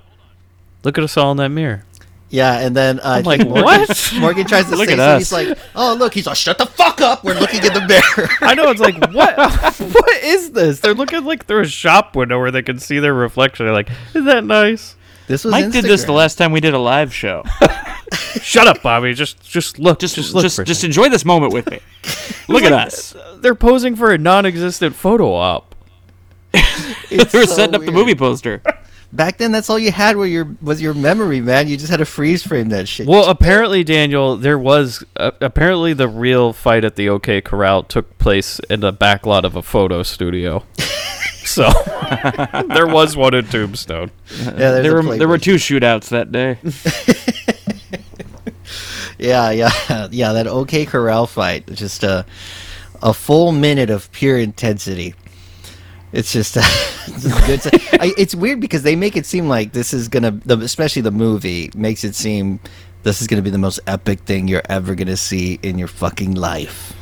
look 0.82 0.96
at 0.98 1.04
us 1.04 1.16
all 1.16 1.30
in 1.32 1.36
that 1.38 1.50
mirror." 1.50 1.84
Yeah, 2.30 2.58
and 2.58 2.74
then 2.74 2.98
uh, 2.98 3.02
I 3.04 3.18
I'm 3.18 3.24
like, 3.24 3.46
Morgan, 3.46 3.62
what? 3.62 4.12
Morgan 4.18 4.46
tries 4.46 4.64
to 4.68 4.74
Look 4.76 4.88
say 4.88 4.94
at 4.94 4.98
something. 4.98 5.00
us. 5.00 5.18
He's 5.20 5.32
like, 5.32 5.58
"Oh, 5.76 5.94
look!" 5.94 6.14
He's 6.14 6.26
like, 6.26 6.36
"Shut 6.36 6.58
the 6.58 6.66
fuck 6.66 7.00
up! 7.00 7.22
We're 7.22 7.38
looking 7.38 7.64
in 7.64 7.72
the 7.72 7.86
mirror." 7.86 8.28
I 8.40 8.54
know 8.54 8.70
it's 8.70 8.80
like, 8.80 8.96
what? 9.12 9.36
what 9.78 10.22
is 10.24 10.50
this? 10.52 10.80
They're 10.80 10.94
looking 10.94 11.24
like 11.24 11.46
through 11.46 11.60
a 11.60 11.68
shop 11.68 12.16
window 12.16 12.40
where 12.40 12.50
they 12.50 12.62
can 12.62 12.80
see 12.80 12.98
their 12.98 13.14
reflection. 13.14 13.66
They're 13.66 13.72
like, 13.74 13.90
"Is 14.14 14.24
that 14.24 14.42
nice?" 14.44 14.96
This 15.28 15.44
was 15.44 15.52
Mike 15.52 15.70
did 15.70 15.84
this 15.84 16.04
the 16.04 16.12
last 16.12 16.36
time 16.36 16.50
we 16.50 16.60
did 16.60 16.74
a 16.74 16.78
live 16.78 17.14
show. 17.14 17.44
Shut 18.14 18.66
up, 18.66 18.82
Bobby. 18.82 19.14
Just, 19.14 19.42
just 19.42 19.78
look. 19.78 19.98
Just 19.98 20.14
Just, 20.14 20.26
just 20.28 20.34
look. 20.34 20.42
just, 20.44 20.56
for 20.56 20.62
a 20.62 20.66
second. 20.66 20.84
enjoy 20.84 21.08
this 21.08 21.24
moment 21.24 21.52
with 21.52 21.70
me. 21.70 21.80
Look 22.48 22.62
at 22.64 22.72
like- 22.72 22.86
us. 22.88 23.14
They're 23.38 23.54
posing 23.54 23.96
for 23.96 24.12
a 24.12 24.18
non-existent 24.18 24.94
photo 24.94 25.32
op. 25.34 25.74
It's 27.10 27.32
We're 27.32 27.46
so 27.46 27.54
setting 27.54 27.74
up 27.74 27.82
the 27.84 27.92
movie 27.92 28.14
poster. 28.14 28.60
Back 29.12 29.38
then, 29.38 29.52
that's 29.52 29.70
all 29.70 29.78
you 29.78 29.92
had 29.92 30.16
were 30.16 30.26
your 30.26 30.56
was 30.60 30.82
your 30.82 30.92
memory, 30.94 31.40
man. 31.40 31.68
You 31.68 31.76
just 31.76 31.90
had 31.90 31.98
to 31.98 32.04
freeze 32.04 32.42
frame 32.42 32.70
that 32.70 32.88
shit. 32.88 33.06
Well, 33.06 33.28
apparently, 33.30 33.84
Daniel, 33.84 34.36
there 34.36 34.58
was 34.58 35.04
uh, 35.16 35.30
apparently 35.40 35.92
the 35.92 36.08
real 36.08 36.52
fight 36.52 36.84
at 36.84 36.96
the 36.96 37.08
OK 37.08 37.40
Corral 37.42 37.84
took 37.84 38.18
place 38.18 38.58
in 38.68 38.80
the 38.80 38.90
back 38.92 39.24
lot 39.26 39.44
of 39.44 39.54
a 39.54 39.62
photo 39.62 40.02
studio. 40.02 40.64
so 41.44 41.70
there 42.74 42.88
was 42.88 43.16
one 43.16 43.34
in 43.34 43.46
Tombstone. 43.46 44.10
yeah, 44.42 44.80
there 44.80 45.00
were 45.00 45.16
there 45.16 45.28
were 45.28 45.38
two 45.38 45.54
shootouts 45.56 46.08
that 46.08 46.32
day. 46.32 46.58
Yeah, 49.24 49.50
yeah, 49.50 50.08
yeah. 50.10 50.32
That 50.32 50.46
OK 50.46 50.84
Corral 50.86 51.26
fight, 51.26 51.66
just 51.72 52.02
a 52.04 52.24
a 53.02 53.12
full 53.12 53.52
minute 53.52 53.90
of 53.90 54.10
pure 54.12 54.38
intensity. 54.38 55.14
It's 56.12 56.32
just, 56.32 56.56
it's, 57.08 57.46
good 57.46 57.60
to- 57.62 58.02
I, 58.02 58.12
it's 58.16 58.34
weird 58.36 58.60
because 58.60 58.82
they 58.82 58.94
make 58.96 59.16
it 59.16 59.26
seem 59.26 59.48
like 59.48 59.72
this 59.72 59.92
is 59.92 60.08
gonna, 60.08 60.30
the, 60.30 60.56
especially 60.60 61.02
the 61.02 61.10
movie 61.10 61.70
makes 61.74 62.04
it 62.04 62.14
seem 62.14 62.60
this 63.02 63.20
is 63.20 63.26
gonna 63.26 63.42
be 63.42 63.50
the 63.50 63.58
most 63.58 63.80
epic 63.88 64.20
thing 64.20 64.46
you're 64.46 64.62
ever 64.68 64.94
gonna 64.94 65.16
see 65.16 65.58
in 65.62 65.76
your 65.76 65.88
fucking 65.88 66.34
life. 66.34 66.92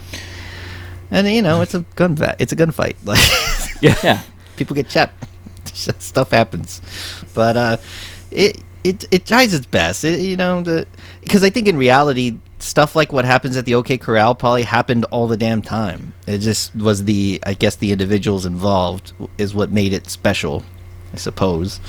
And 1.11 1.29
you 1.29 1.43
know, 1.43 1.61
it's 1.61 1.75
a 1.75 1.81
gun 1.95 2.17
va- 2.17 2.37
it's 2.39 2.53
a 2.53 2.57
gunfight. 2.57 2.97
Like, 3.05 3.21
Yeah. 3.83 4.23
people 4.57 4.75
get 4.75 4.89
chapped. 4.89 5.27
Stuff 5.75 6.31
happens, 6.31 6.81
but 7.35 7.57
uh, 7.57 7.77
it 8.31 8.59
it 8.85 9.05
it 9.11 9.27
tries 9.27 9.55
its 9.55 9.67
best. 9.67 10.05
It, 10.05 10.21
you 10.21 10.37
know, 10.37 10.63
the 10.63 10.87
because 11.23 11.45
I 11.45 11.51
think 11.51 11.69
in 11.69 11.77
reality, 11.77 12.39
stuff 12.59 12.95
like 12.95 13.13
what 13.13 13.25
happens 13.25 13.57
at 13.57 13.65
the 13.65 13.75
OK 13.77 13.99
Corral 13.99 14.35
probably 14.35 14.63
happened 14.63 15.05
all 15.07 15.27
the 15.27 15.37
damn 15.37 15.63
time. 15.63 16.13
It 16.27 16.39
just 16.39 16.75
was 16.75 17.05
the 17.05 17.41
I 17.47 17.55
guess 17.55 17.77
the 17.77 17.93
individuals 17.93 18.45
involved 18.45 19.13
is 19.39 19.55
what 19.55 19.71
made 19.71 19.93
it 19.93 20.09
special, 20.09 20.65
I 21.13 21.17
suppose. 21.17 21.81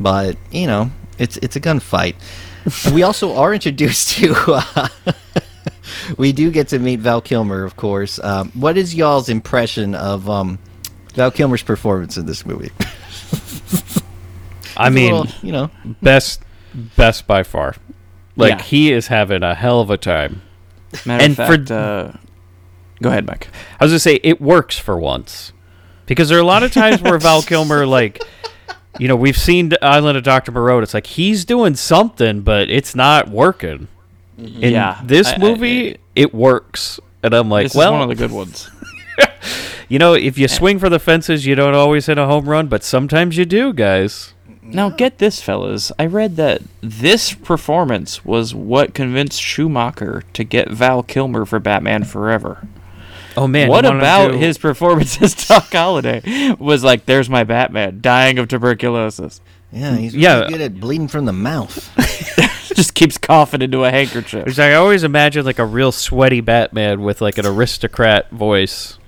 But 0.00 0.36
you 0.50 0.66
know, 0.66 0.90
it's 1.18 1.36
it's 1.38 1.56
a 1.56 1.60
gunfight. 1.60 2.16
We 2.92 3.04
also 3.04 3.36
are 3.36 3.54
introduced 3.54 4.10
to. 4.16 4.34
Uh, 4.76 4.88
we 6.18 6.32
do 6.32 6.50
get 6.50 6.68
to 6.68 6.78
meet 6.80 7.00
Val 7.00 7.20
Kilmer, 7.20 7.62
of 7.62 7.76
course. 7.76 8.18
Um, 8.18 8.50
what 8.54 8.76
is 8.76 8.94
y'all's 8.94 9.28
impression 9.28 9.94
of 9.94 10.28
um, 10.28 10.58
Val 11.14 11.30
Kilmer's 11.30 11.62
performance 11.62 12.16
in 12.16 12.26
this 12.26 12.44
movie? 12.44 12.72
I 14.76 14.90
mean, 14.90 15.14
little, 15.14 15.32
you 15.42 15.52
know, 15.52 15.70
best, 16.02 16.42
best 16.96 17.26
by 17.26 17.44
far. 17.44 17.76
Like 18.36 18.50
Yeah. 18.58 18.62
he 18.62 18.92
is 18.92 19.06
having 19.08 19.42
a 19.42 19.54
hell 19.54 19.80
of 19.80 19.90
a 19.90 19.96
time. 19.96 20.42
Matter 21.04 21.24
And 21.24 21.30
of 21.38 21.46
for- 21.46 21.56
fact, 21.56 21.70
uh, 21.70 22.12
go 23.02 23.08
ahead, 23.08 23.26
Mike. 23.26 23.48
I 23.80 23.84
was 23.84 23.92
gonna 23.92 23.98
say 23.98 24.20
it 24.22 24.40
works 24.40 24.78
for 24.78 24.98
once, 24.98 25.52
because 26.06 26.28
there 26.28 26.38
are 26.38 26.42
a 26.42 26.44
lot 26.44 26.62
of 26.62 26.72
times 26.72 27.02
where 27.02 27.18
Val 27.26 27.42
Kilmer, 27.42 27.86
like, 27.86 28.22
you 28.98 29.08
know, 29.08 29.16
we've 29.16 29.36
seen 29.36 29.72
Island 29.82 30.16
of 30.18 30.24
Doctor 30.24 30.52
Moreau. 30.52 30.78
It's 30.80 30.94
like 30.94 31.06
he's 31.06 31.44
doing 31.44 31.74
something, 31.74 32.40
but 32.42 32.70
it's 32.70 32.94
not 32.94 33.28
working. 33.28 33.88
In 34.38 34.72
yeah, 34.72 35.00
this 35.04 35.26
I- 35.28 35.34
I- 35.34 35.38
movie, 35.38 35.96
it 36.14 36.34
works, 36.34 37.00
and 37.22 37.34
I'm 37.34 37.48
like, 37.48 37.66
this 37.66 37.74
well, 37.74 37.88
is 37.88 37.92
one 37.92 38.02
of 38.02 38.08
the 38.08 38.14
good 38.14 38.32
ones. 38.32 38.70
you 39.88 39.98
know, 39.98 40.12
if 40.14 40.36
you 40.38 40.46
swing 40.60 40.78
for 40.78 40.88
the 40.90 40.98
fences, 40.98 41.46
you 41.46 41.54
don't 41.54 41.74
always 41.74 42.04
hit 42.06 42.18
a 42.18 42.26
home 42.26 42.48
run, 42.48 42.66
but 42.68 42.82
sometimes 42.84 43.36
you 43.38 43.44
do, 43.46 43.72
guys. 43.72 44.34
Now 44.68 44.88
get 44.90 45.18
this, 45.18 45.40
fellas. 45.40 45.92
I 45.98 46.06
read 46.06 46.36
that 46.36 46.62
this 46.80 47.32
performance 47.32 48.24
was 48.24 48.54
what 48.54 48.94
convinced 48.94 49.40
Schumacher 49.40 50.22
to 50.32 50.44
get 50.44 50.70
Val 50.70 51.02
Kilmer 51.02 51.44
for 51.44 51.58
Batman 51.58 52.04
Forever. 52.04 52.66
Oh 53.36 53.46
man, 53.46 53.68
what 53.68 53.84
about 53.84 54.32
do- 54.32 54.38
his 54.38 54.56
performance 54.58 55.20
as 55.20 55.34
Doc 55.48 55.70
Holliday 55.72 56.54
was 56.58 56.82
like? 56.82 57.04
There's 57.06 57.28
my 57.28 57.44
Batman, 57.44 57.98
dying 58.00 58.38
of 58.38 58.48
tuberculosis. 58.48 59.40
yeah, 59.72 59.94
he's 59.96 60.14
Yeah. 60.14 60.40
really 60.40 60.52
good 60.52 60.60
at 60.62 60.80
bleeding 60.80 61.08
from 61.08 61.26
the 61.26 61.32
mouth. 61.34 61.90
Just 62.74 62.94
keeps 62.94 63.16
coughing 63.18 63.62
into 63.62 63.84
a 63.84 63.90
handkerchief. 63.90 64.46
Which 64.46 64.58
I 64.58 64.74
always 64.74 65.04
imagine 65.04 65.44
like 65.44 65.58
a 65.58 65.64
real 65.66 65.92
sweaty 65.92 66.40
Batman 66.40 67.02
with 67.02 67.20
like 67.20 67.38
an 67.38 67.46
aristocrat 67.46 68.30
voice. 68.30 68.98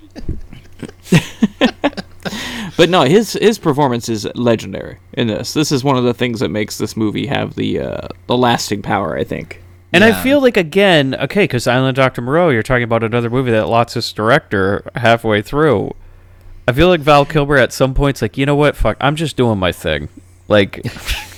But 2.77 2.89
no, 2.89 3.01
his 3.01 3.33
his 3.33 3.59
performance 3.59 4.07
is 4.07 4.25
legendary 4.35 4.99
in 5.13 5.27
this. 5.27 5.53
This 5.53 5.71
is 5.71 5.83
one 5.83 5.97
of 5.97 6.05
the 6.05 6.13
things 6.13 6.39
that 6.39 6.49
makes 6.49 6.77
this 6.77 6.95
movie 6.95 7.27
have 7.27 7.55
the 7.55 7.79
uh, 7.79 8.07
the 8.27 8.37
lasting 8.37 8.81
power. 8.83 9.17
I 9.17 9.25
think. 9.25 9.61
And 9.91 10.03
I 10.03 10.23
feel 10.23 10.39
like 10.39 10.55
again, 10.55 11.15
okay, 11.15 11.43
because 11.43 11.65
Island 11.65 11.95
Doctor 11.95 12.21
Moreau, 12.21 12.49
you're 12.49 12.63
talking 12.63 12.83
about 12.83 13.03
another 13.03 13.29
movie 13.29 13.51
that 13.51 13.67
lost 13.67 13.97
its 13.97 14.13
director 14.13 14.89
halfway 14.95 15.41
through. 15.41 15.93
I 16.67 16.71
feel 16.73 16.89
like 16.89 17.01
Val 17.01 17.25
Kilmer 17.25 17.57
at 17.57 17.73
some 17.73 17.95
points 17.95 18.21
like, 18.21 18.37
you 18.37 18.45
know 18.45 18.55
what, 18.55 18.75
fuck, 18.75 18.97
I'm 19.01 19.15
just 19.15 19.35
doing 19.35 19.57
my 19.57 19.71
thing. 19.71 20.07
Like, 20.47 20.85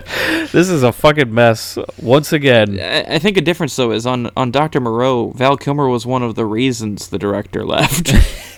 this 0.52 0.68
is 0.68 0.82
a 0.82 0.92
fucking 0.92 1.32
mess 1.32 1.78
once 2.00 2.32
again. 2.32 2.78
I, 2.80 3.14
I 3.14 3.18
think 3.18 3.36
a 3.36 3.40
difference 3.40 3.74
though 3.76 3.92
is 3.92 4.06
on 4.06 4.30
on 4.36 4.50
Doctor 4.50 4.80
Moreau. 4.80 5.30
Val 5.30 5.56
Kilmer 5.56 5.88
was 5.88 6.06
one 6.06 6.22
of 6.22 6.34
the 6.34 6.44
reasons 6.44 7.08
the 7.08 7.18
director 7.18 7.64
left. 7.64 8.12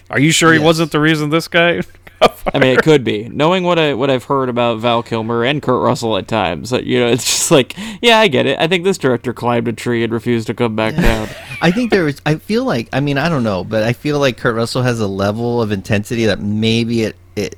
Are 0.10 0.20
you 0.20 0.32
sure 0.32 0.52
he 0.52 0.58
wasn't 0.58 0.92
the 0.92 1.00
reason 1.00 1.30
this 1.30 1.48
guy? 1.48 1.80
I 2.54 2.58
mean, 2.58 2.76
it 2.76 2.82
could 2.82 3.04
be. 3.04 3.28
Knowing 3.28 3.64
what 3.64 3.78
I 3.78 3.94
what 3.94 4.10
I've 4.10 4.24
heard 4.24 4.48
about 4.48 4.78
Val 4.78 5.02
Kilmer 5.02 5.44
and 5.44 5.60
Kurt 5.62 5.82
Russell 5.82 6.16
at 6.16 6.28
times, 6.28 6.72
you 6.72 7.00
know, 7.00 7.08
it's 7.08 7.24
just 7.24 7.50
like, 7.50 7.74
yeah, 8.00 8.18
I 8.18 8.28
get 8.28 8.46
it. 8.46 8.58
I 8.58 8.68
think 8.68 8.84
this 8.84 8.98
director 8.98 9.32
climbed 9.32 9.68
a 9.68 9.72
tree 9.72 10.04
and 10.04 10.12
refused 10.12 10.46
to 10.48 10.54
come 10.54 10.76
back 10.76 10.94
down. 10.94 11.28
I 11.60 11.70
think 11.70 11.90
there 11.90 12.06
is. 12.06 12.20
I 12.24 12.36
feel 12.36 12.64
like. 12.64 12.88
I 12.92 13.00
mean, 13.00 13.18
I 13.18 13.28
don't 13.28 13.44
know, 13.44 13.64
but 13.64 13.82
I 13.82 13.92
feel 13.92 14.18
like 14.18 14.36
Kurt 14.36 14.54
Russell 14.54 14.82
has 14.82 15.00
a 15.00 15.08
level 15.08 15.60
of 15.60 15.72
intensity 15.72 16.26
that 16.26 16.40
maybe 16.40 17.02
it. 17.02 17.16
it 17.36 17.56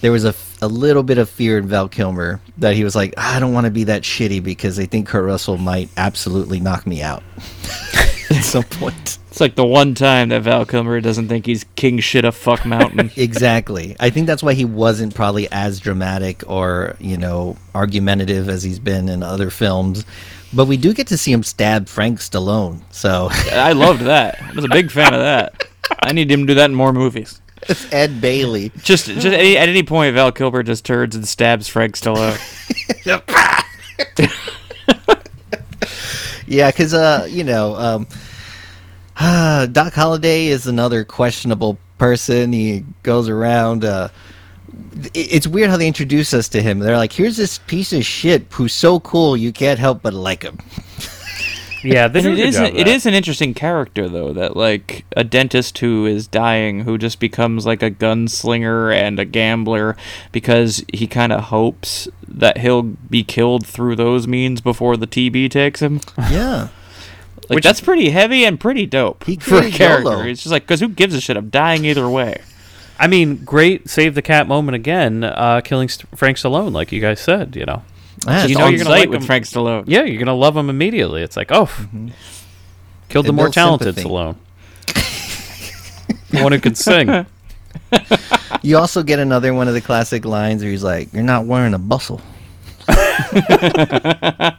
there 0.00 0.10
was 0.10 0.24
a, 0.24 0.34
a 0.62 0.68
little 0.68 1.02
bit 1.02 1.18
of 1.18 1.28
fear 1.28 1.58
in 1.58 1.66
Val 1.66 1.88
Kilmer 1.88 2.40
that 2.58 2.74
he 2.74 2.84
was 2.84 2.94
like, 2.94 3.12
I 3.18 3.40
don't 3.40 3.52
want 3.52 3.66
to 3.66 3.70
be 3.70 3.84
that 3.84 4.02
shitty 4.02 4.42
because 4.42 4.78
I 4.78 4.86
think 4.86 5.08
Kurt 5.08 5.24
Russell 5.24 5.58
might 5.58 5.90
absolutely 5.96 6.60
knock 6.60 6.86
me 6.86 7.02
out. 7.02 7.22
at 8.30 8.44
some 8.44 8.62
point. 8.62 9.18
It's 9.28 9.40
like 9.40 9.56
the 9.56 9.66
one 9.66 9.94
time 9.94 10.28
that 10.28 10.42
Val 10.42 10.64
Kilmer 10.64 11.00
doesn't 11.00 11.28
think 11.28 11.46
he's 11.46 11.64
king 11.76 11.98
shit 11.98 12.24
of 12.24 12.34
fuck 12.34 12.64
mountain. 12.64 13.10
Exactly. 13.22 13.96
I 14.00 14.10
think 14.10 14.26
that's 14.26 14.42
why 14.42 14.54
he 14.54 14.64
wasn't 14.64 15.14
probably 15.14 15.50
as 15.50 15.80
dramatic 15.80 16.48
or, 16.48 16.96
you 16.98 17.16
know, 17.16 17.56
argumentative 17.74 18.48
as 18.48 18.62
he's 18.62 18.78
been 18.78 19.08
in 19.08 19.22
other 19.22 19.50
films. 19.50 20.04
But 20.52 20.66
we 20.66 20.76
do 20.76 20.94
get 20.94 21.08
to 21.08 21.18
see 21.18 21.32
him 21.32 21.42
stab 21.42 21.88
Frank 21.88 22.18
Stallone. 22.18 22.82
So 22.90 23.28
I 23.52 23.72
loved 23.72 24.02
that. 24.02 24.40
I 24.40 24.52
was 24.52 24.64
a 24.64 24.68
big 24.68 24.90
fan 24.90 25.12
of 25.12 25.20
that. 25.20 25.66
I 26.00 26.12
need 26.12 26.30
him 26.30 26.40
to 26.40 26.46
do 26.46 26.54
that 26.54 26.70
in 26.70 26.74
more 26.74 26.92
movies. 26.92 27.41
It's 27.68 27.92
Ed 27.92 28.20
Bailey. 28.20 28.70
Just, 28.82 29.06
just 29.06 29.26
any, 29.26 29.56
at 29.56 29.68
any 29.68 29.82
point, 29.82 30.14
Val 30.14 30.32
Kilmer 30.32 30.62
just 30.62 30.84
turns 30.84 31.14
and 31.14 31.26
stabs 31.26 31.68
Frank 31.68 31.96
Stallone. 31.96 32.38
Yeah, 36.52 36.70
because, 36.70 36.92
uh, 36.92 37.26
you 37.30 37.44
know, 37.44 37.74
um, 37.76 38.06
uh, 39.16 39.64
Doc 39.72 39.94
Holliday 39.94 40.48
is 40.48 40.66
another 40.66 41.02
questionable 41.02 41.78
person. 41.96 42.52
He 42.52 42.84
goes 43.02 43.30
around. 43.30 43.86
Uh, 43.86 44.08
it's 45.14 45.46
weird 45.46 45.70
how 45.70 45.78
they 45.78 45.86
introduce 45.86 46.34
us 46.34 46.50
to 46.50 46.60
him. 46.60 46.78
They're 46.78 46.98
like, 46.98 47.12
here's 47.12 47.38
this 47.38 47.58
piece 47.58 47.94
of 47.94 48.04
shit 48.04 48.44
who's 48.50 48.74
so 48.74 49.00
cool 49.00 49.34
you 49.34 49.50
can't 49.50 49.78
help 49.78 50.02
but 50.02 50.12
like 50.12 50.42
him. 50.42 50.58
Yeah, 51.84 52.08
they 52.08 52.20
And 52.20 52.24
do 52.24 52.32
a 52.32 52.34
it 52.36 52.48
is 52.48 52.54
job 52.56 52.64
of 52.74 52.74
it 52.78 53.06
an 53.06 53.14
interesting 53.14 53.54
character 53.54 54.08
though 54.08 54.32
that 54.32 54.56
like 54.56 55.04
a 55.16 55.24
dentist 55.24 55.78
who 55.78 56.06
is 56.06 56.26
dying 56.26 56.80
who 56.84 56.96
just 56.98 57.18
becomes 57.20 57.66
like 57.66 57.82
a 57.82 57.90
gunslinger 57.90 58.94
and 58.94 59.18
a 59.18 59.24
gambler 59.24 59.96
because 60.32 60.84
he 60.92 61.06
kind 61.06 61.32
of 61.32 61.44
hopes 61.44 62.08
that 62.26 62.58
he'll 62.58 62.82
be 62.82 63.24
killed 63.24 63.66
through 63.66 63.96
those 63.96 64.26
means 64.28 64.60
before 64.60 64.96
the 64.96 65.06
TB 65.06 65.50
takes 65.50 65.80
him. 65.80 66.00
Yeah. 66.30 66.68
Like 67.48 67.56
Which- 67.56 67.64
that's 67.64 67.80
pretty 67.80 68.10
heavy 68.10 68.44
and 68.44 68.58
pretty 68.58 68.86
dope 68.86 69.24
He 69.24 69.36
for 69.36 69.58
a 69.58 69.68
character. 69.70 70.10
YOLO. 70.12 70.22
It's 70.22 70.42
just 70.44 70.52
like 70.52 70.62
because 70.62 70.78
who 70.78 70.88
gives 70.88 71.12
a 71.12 71.20
shit? 71.20 71.36
I'm 71.36 71.50
dying 71.50 71.84
either 71.84 72.08
way. 72.08 72.40
I 73.00 73.08
mean, 73.08 73.44
great 73.44 73.90
save 73.90 74.14
the 74.14 74.22
cat 74.22 74.46
moment 74.46 74.76
again, 74.76 75.24
uh, 75.24 75.60
killing 75.62 75.88
St- 75.88 76.06
Frank 76.16 76.36
Stallone, 76.36 76.72
like 76.72 76.92
you 76.92 77.00
guys 77.00 77.18
said. 77.20 77.56
You 77.56 77.66
know, 77.66 77.82
Ah, 78.26 78.46
you 78.46 78.56
know 78.56 78.68
you're 78.68 78.78
gonna 78.78 78.90
like 78.90 79.08
with 79.08 79.20
with 79.20 79.26
Frank 79.26 79.44
Stallone. 79.46 79.84
yeah, 79.86 80.02
you're 80.04 80.18
gonna 80.18 80.34
love 80.34 80.56
him 80.56 80.70
immediately. 80.70 81.22
It's 81.22 81.36
like, 81.36 81.50
oh, 81.50 81.68
killed 83.08 83.26
the 83.26 83.32
more 83.32 83.48
talented 83.48 83.94
sympathy. 83.96 84.08
Stallone, 84.08 84.36
the 86.30 86.42
one 86.42 86.52
who 86.52 86.60
can 86.60 86.74
sing. 86.74 87.26
You 88.62 88.78
also 88.78 89.02
get 89.02 89.18
another 89.18 89.52
one 89.54 89.66
of 89.66 89.74
the 89.74 89.80
classic 89.80 90.24
lines 90.24 90.62
where 90.62 90.70
he's 90.70 90.84
like, 90.84 91.12
"You're 91.12 91.24
not 91.24 91.46
wearing 91.46 91.74
a 91.74 91.78
bustle." 91.80 92.20
but 92.86 94.56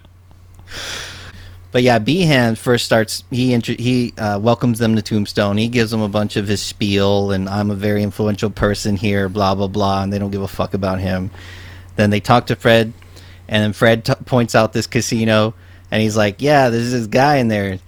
yeah, 1.75 1.99
Behan 1.99 2.55
first 2.55 2.85
starts. 2.85 3.23
He 3.31 3.53
intro- 3.53 3.75
he 3.77 4.13
uh, 4.17 4.39
welcomes 4.39 4.79
them 4.79 4.95
to 4.97 5.01
Tombstone. 5.01 5.57
He 5.57 5.69
gives 5.69 5.91
them 5.91 6.01
a 6.01 6.09
bunch 6.09 6.35
of 6.35 6.47
his 6.47 6.61
spiel, 6.61 7.31
and 7.31 7.47
I'm 7.47 7.71
a 7.71 7.75
very 7.75 8.03
influential 8.03 8.49
person 8.49 8.97
here. 8.97 9.29
Blah 9.29 9.55
blah 9.55 9.67
blah, 9.67 10.03
and 10.03 10.11
they 10.11 10.19
don't 10.19 10.31
give 10.31 10.41
a 10.41 10.47
fuck 10.49 10.73
about 10.73 10.99
him. 10.99 11.31
Then 11.95 12.09
they 12.09 12.19
talk 12.19 12.47
to 12.47 12.55
Fred, 12.57 12.91
and 13.47 13.63
then 13.63 13.73
Fred 13.73 14.05
t- 14.05 14.13
points 14.25 14.55
out 14.55 14.73
this 14.73 14.87
casino, 14.87 15.53
and 15.91 16.01
he's 16.01 16.17
like, 16.17 16.41
"Yeah, 16.41 16.69
there's 16.69 16.91
this 16.91 17.07
guy 17.07 17.37
in 17.37 17.47
there." 17.47 17.79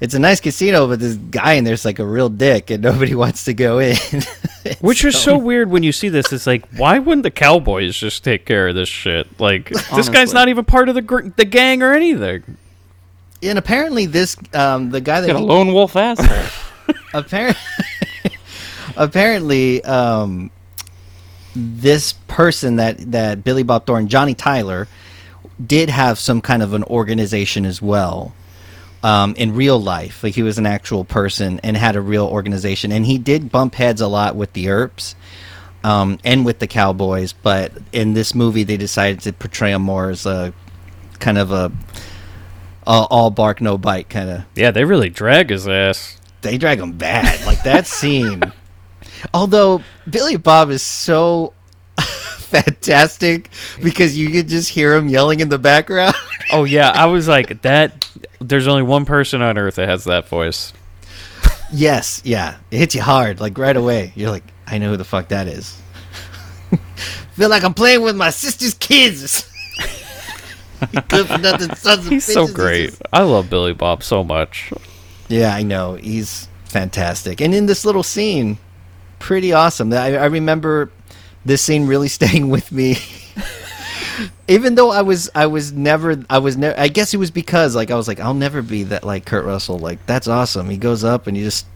It's 0.00 0.14
a 0.14 0.18
nice 0.18 0.40
casino, 0.40 0.88
but 0.88 0.98
this 0.98 1.14
guy 1.14 1.52
in 1.52 1.62
there's 1.64 1.84
like 1.84 2.00
a 2.00 2.04
real 2.04 2.28
dick, 2.28 2.70
and 2.70 2.82
nobody 2.90 3.14
wants 3.14 3.44
to 3.44 3.54
go 3.54 3.78
in. 3.78 3.96
Which 4.80 5.04
is 5.04 5.16
so 5.16 5.38
weird 5.38 5.70
when 5.70 5.82
you 5.84 5.92
see 5.92 6.08
this. 6.08 6.32
It's 6.32 6.46
like, 6.46 6.66
why 6.76 6.98
wouldn't 6.98 7.22
the 7.22 7.30
Cowboys 7.30 7.96
just 7.96 8.24
take 8.24 8.44
care 8.46 8.68
of 8.68 8.74
this 8.74 8.88
shit? 8.88 9.28
Like, 9.40 9.68
this 9.94 10.08
guy's 10.08 10.32
not 10.32 10.48
even 10.48 10.64
part 10.64 10.88
of 10.88 10.94
the 10.96 11.02
gr- 11.02 11.28
the 11.36 11.44
gang 11.44 11.82
or 11.82 11.92
anything. 11.94 12.56
and 13.44 13.58
apparently 13.58 14.06
this 14.06 14.36
um 14.54 14.90
the 14.90 15.00
guy 15.00 15.20
that 15.20 15.28
Got 15.28 15.36
a 15.36 15.44
lone 15.44 15.72
wolf 15.72 15.94
asshole. 15.96 16.94
apparently 17.14 17.60
apparently 18.96 19.82
um 19.84 20.50
this 21.54 22.14
person 22.28 22.76
that 22.76 22.98
that 23.12 23.44
Billy 23.44 23.62
Bob 23.62 23.86
Thornton 23.86 24.08
Johnny 24.08 24.34
Tyler 24.34 24.88
did 25.64 25.90
have 25.90 26.18
some 26.18 26.40
kind 26.40 26.62
of 26.62 26.72
an 26.72 26.82
organization 26.84 27.64
as 27.66 27.80
well 27.82 28.34
um, 29.02 29.34
in 29.36 29.54
real 29.54 29.80
life 29.80 30.22
like 30.24 30.34
he 30.34 30.42
was 30.42 30.58
an 30.58 30.66
actual 30.66 31.04
person 31.04 31.60
and 31.62 31.76
had 31.76 31.94
a 31.96 32.00
real 32.00 32.26
organization 32.26 32.90
and 32.92 33.04
he 33.04 33.18
did 33.18 33.50
bump 33.50 33.74
heads 33.74 34.00
a 34.00 34.08
lot 34.08 34.34
with 34.34 34.52
the 34.54 34.68
Earps 34.68 35.14
um, 35.84 36.18
and 36.24 36.44
with 36.46 36.58
the 36.58 36.66
Cowboys 36.66 37.32
but 37.32 37.72
in 37.92 38.14
this 38.14 38.34
movie 38.34 38.62
they 38.64 38.76
decided 38.76 39.20
to 39.20 39.32
portray 39.32 39.72
him 39.72 39.82
more 39.82 40.10
as 40.10 40.24
a 40.24 40.54
kind 41.18 41.38
of 41.38 41.52
a, 41.52 41.70
a 42.86 43.06
all 43.10 43.30
bark 43.30 43.60
no 43.60 43.76
bite 43.76 44.08
kind 44.08 44.30
of 44.30 44.44
Yeah, 44.54 44.70
they 44.70 44.84
really 44.84 45.10
drag 45.10 45.50
his 45.50 45.68
ass. 45.68 46.18
they 46.40 46.58
drag 46.58 46.80
him 46.80 46.92
bad. 46.92 47.44
Like 47.46 47.62
that 47.64 47.86
scene. 47.98 48.42
Although 49.34 49.82
Billy 50.08 50.36
Bob 50.36 50.70
is 50.70 50.82
so 50.82 51.52
fantastic 51.98 53.50
because 53.82 54.16
you 54.16 54.30
could 54.30 54.48
just 54.48 54.68
hear 54.68 54.94
him 54.94 55.08
yelling 55.08 55.40
in 55.40 55.48
the 55.48 55.58
background. 55.58 56.14
Oh 56.50 56.64
yeah, 56.64 56.90
I 56.90 57.06
was 57.06 57.28
like 57.28 57.62
that. 57.62 58.06
There's 58.38 58.66
only 58.66 58.82
one 58.82 59.06
person 59.06 59.40
on 59.40 59.56
earth 59.56 59.76
that 59.76 59.88
has 59.88 60.04
that 60.04 60.28
voice. 60.28 60.74
yes, 61.72 62.20
yeah. 62.24 62.56
It 62.70 62.76
hits 62.78 62.94
you 62.94 63.00
hard, 63.00 63.40
like 63.40 63.56
right 63.56 63.76
away. 63.76 64.12
You're 64.16 64.30
like, 64.30 64.42
I 64.66 64.76
know 64.76 64.90
who 64.90 64.96
the 64.98 65.04
fuck 65.04 65.28
that 65.28 65.46
is. 65.46 65.80
Feel 67.36 67.48
like 67.48 67.62
I'm 67.64 67.72
playing 67.72 68.02
with 68.02 68.16
my 68.16 68.28
sister's 68.28 68.74
kids. 68.74 69.50
Good 71.08 71.26
for 71.28 71.38
nothing 71.38 71.74
sons 71.74 72.04
of 72.06 72.12
He's 72.12 72.24
so 72.24 72.46
great. 72.46 72.90
Just- 72.90 73.02
I 73.14 73.22
love 73.22 73.48
Billy 73.48 73.72
Bob 73.72 74.02
so 74.02 74.22
much. 74.22 74.72
Yeah, 75.28 75.54
I 75.54 75.62
know. 75.62 75.94
He's 75.94 76.48
fantastic. 76.64 77.40
And 77.40 77.54
in 77.54 77.64
this 77.64 77.86
little 77.86 78.02
scene, 78.02 78.58
pretty 79.22 79.52
awesome. 79.52 79.92
I, 79.92 80.16
I 80.16 80.26
remember 80.26 80.90
this 81.44 81.62
scene 81.62 81.86
really 81.86 82.08
staying 82.18 82.50
with 82.50 82.72
me. 82.72 82.96
Even 84.48 84.74
though 84.74 84.90
I 84.90 85.02
was 85.02 85.30
I 85.34 85.46
was 85.46 85.72
never 85.72 86.22
I 86.28 86.38
was 86.38 86.56
never 86.56 86.78
I 86.78 86.88
guess 86.88 87.14
it 87.14 87.16
was 87.16 87.30
because 87.30 87.74
like 87.74 87.90
I 87.90 87.94
was 87.94 88.08
like 88.08 88.20
I'll 88.20 88.34
never 88.34 88.60
be 88.60 88.82
that 88.84 89.04
like 89.04 89.24
Kurt 89.24 89.46
Russell. 89.46 89.78
Like 89.78 90.04
that's 90.06 90.28
awesome. 90.28 90.68
He 90.68 90.76
goes 90.76 91.04
up 91.04 91.26
and 91.26 91.36
he 91.36 91.42
just 91.42 91.66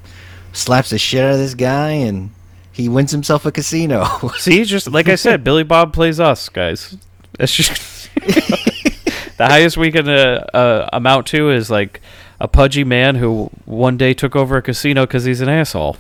slaps 0.53 0.91
the 0.91 0.99
shit 0.99 1.25
out 1.25 1.33
of 1.33 1.39
this 1.39 1.55
guy 1.55 1.91
and 1.91 2.31
he 2.73 2.89
wins 2.89 3.13
himself 3.13 3.47
a 3.47 3.53
casino. 3.53 4.05
See, 4.39 4.65
just 4.65 4.91
like 4.91 5.09
I 5.09 5.15
said, 5.15 5.45
Billy 5.45 5.63
Bob 5.63 5.95
plays 5.95 6.21
us, 6.21 6.49
guys. 6.49 6.97
It's 7.39 7.55
just 7.55 8.11
the 8.17 9.47
highest 9.47 9.77
we 9.77 9.93
can 9.93 10.09
uh, 10.09 10.45
uh, 10.53 10.89
amount 10.93 11.27
to 11.29 11.51
is 11.51 11.71
like 11.71 12.03
a 12.41 12.49
pudgy 12.49 12.85
man 12.85 13.15
who 13.15 13.51
one 13.65 13.97
day 13.97 14.13
took 14.13 14.37
over 14.37 14.59
a 14.59 14.63
casino 14.63 15.07
because 15.07 15.25
he's 15.25 15.41
an 15.41 15.49
asshole, 15.49 15.97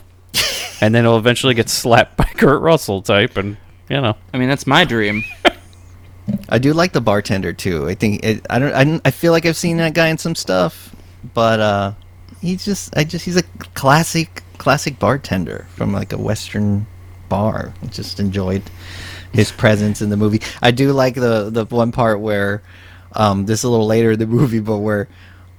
and 0.80 0.94
then 0.94 1.04
he'll 1.04 1.18
eventually 1.18 1.54
get 1.54 1.68
slapped 1.68 2.16
by 2.16 2.24
Kurt 2.36 2.62
Russell 2.62 3.02
type, 3.02 3.36
and 3.36 3.56
you 3.88 4.00
know. 4.00 4.16
I 4.32 4.38
mean, 4.38 4.48
that's 4.48 4.66
my 4.66 4.84
dream. 4.84 5.24
I 6.48 6.58
do 6.58 6.72
like 6.72 6.92
the 6.92 7.00
bartender 7.00 7.52
too. 7.52 7.88
I 7.88 7.94
think 7.94 8.24
it, 8.24 8.46
I 8.50 8.58
don't 8.58 8.72
I, 8.72 9.00
I 9.04 9.10
feel 9.10 9.32
like 9.32 9.46
I've 9.46 9.56
seen 9.56 9.76
that 9.78 9.94
guy 9.94 10.08
in 10.08 10.18
some 10.18 10.34
stuff, 10.34 10.94
but 11.34 11.60
uh 11.60 11.92
he's 12.40 12.64
just 12.64 12.96
I 12.96 13.04
just 13.04 13.24
he's 13.24 13.36
a 13.36 13.42
classic 13.74 14.42
classic 14.58 14.98
bartender 14.98 15.66
from 15.76 15.92
like 15.92 16.12
a 16.12 16.18
western 16.18 16.86
bar. 17.28 17.72
I 17.82 17.86
just 17.86 18.18
enjoyed 18.20 18.62
his 19.32 19.52
presence 19.52 20.02
in 20.02 20.10
the 20.10 20.16
movie. 20.16 20.40
I 20.62 20.70
do 20.70 20.92
like 20.92 21.14
the 21.14 21.50
the 21.50 21.64
one 21.66 21.92
part 21.92 22.20
where 22.20 22.62
um 23.12 23.46
this 23.46 23.60
is 23.60 23.64
a 23.64 23.70
little 23.70 23.86
later 23.86 24.12
in 24.12 24.18
the 24.18 24.26
movie 24.38 24.60
but 24.60 24.78
where 24.78 25.08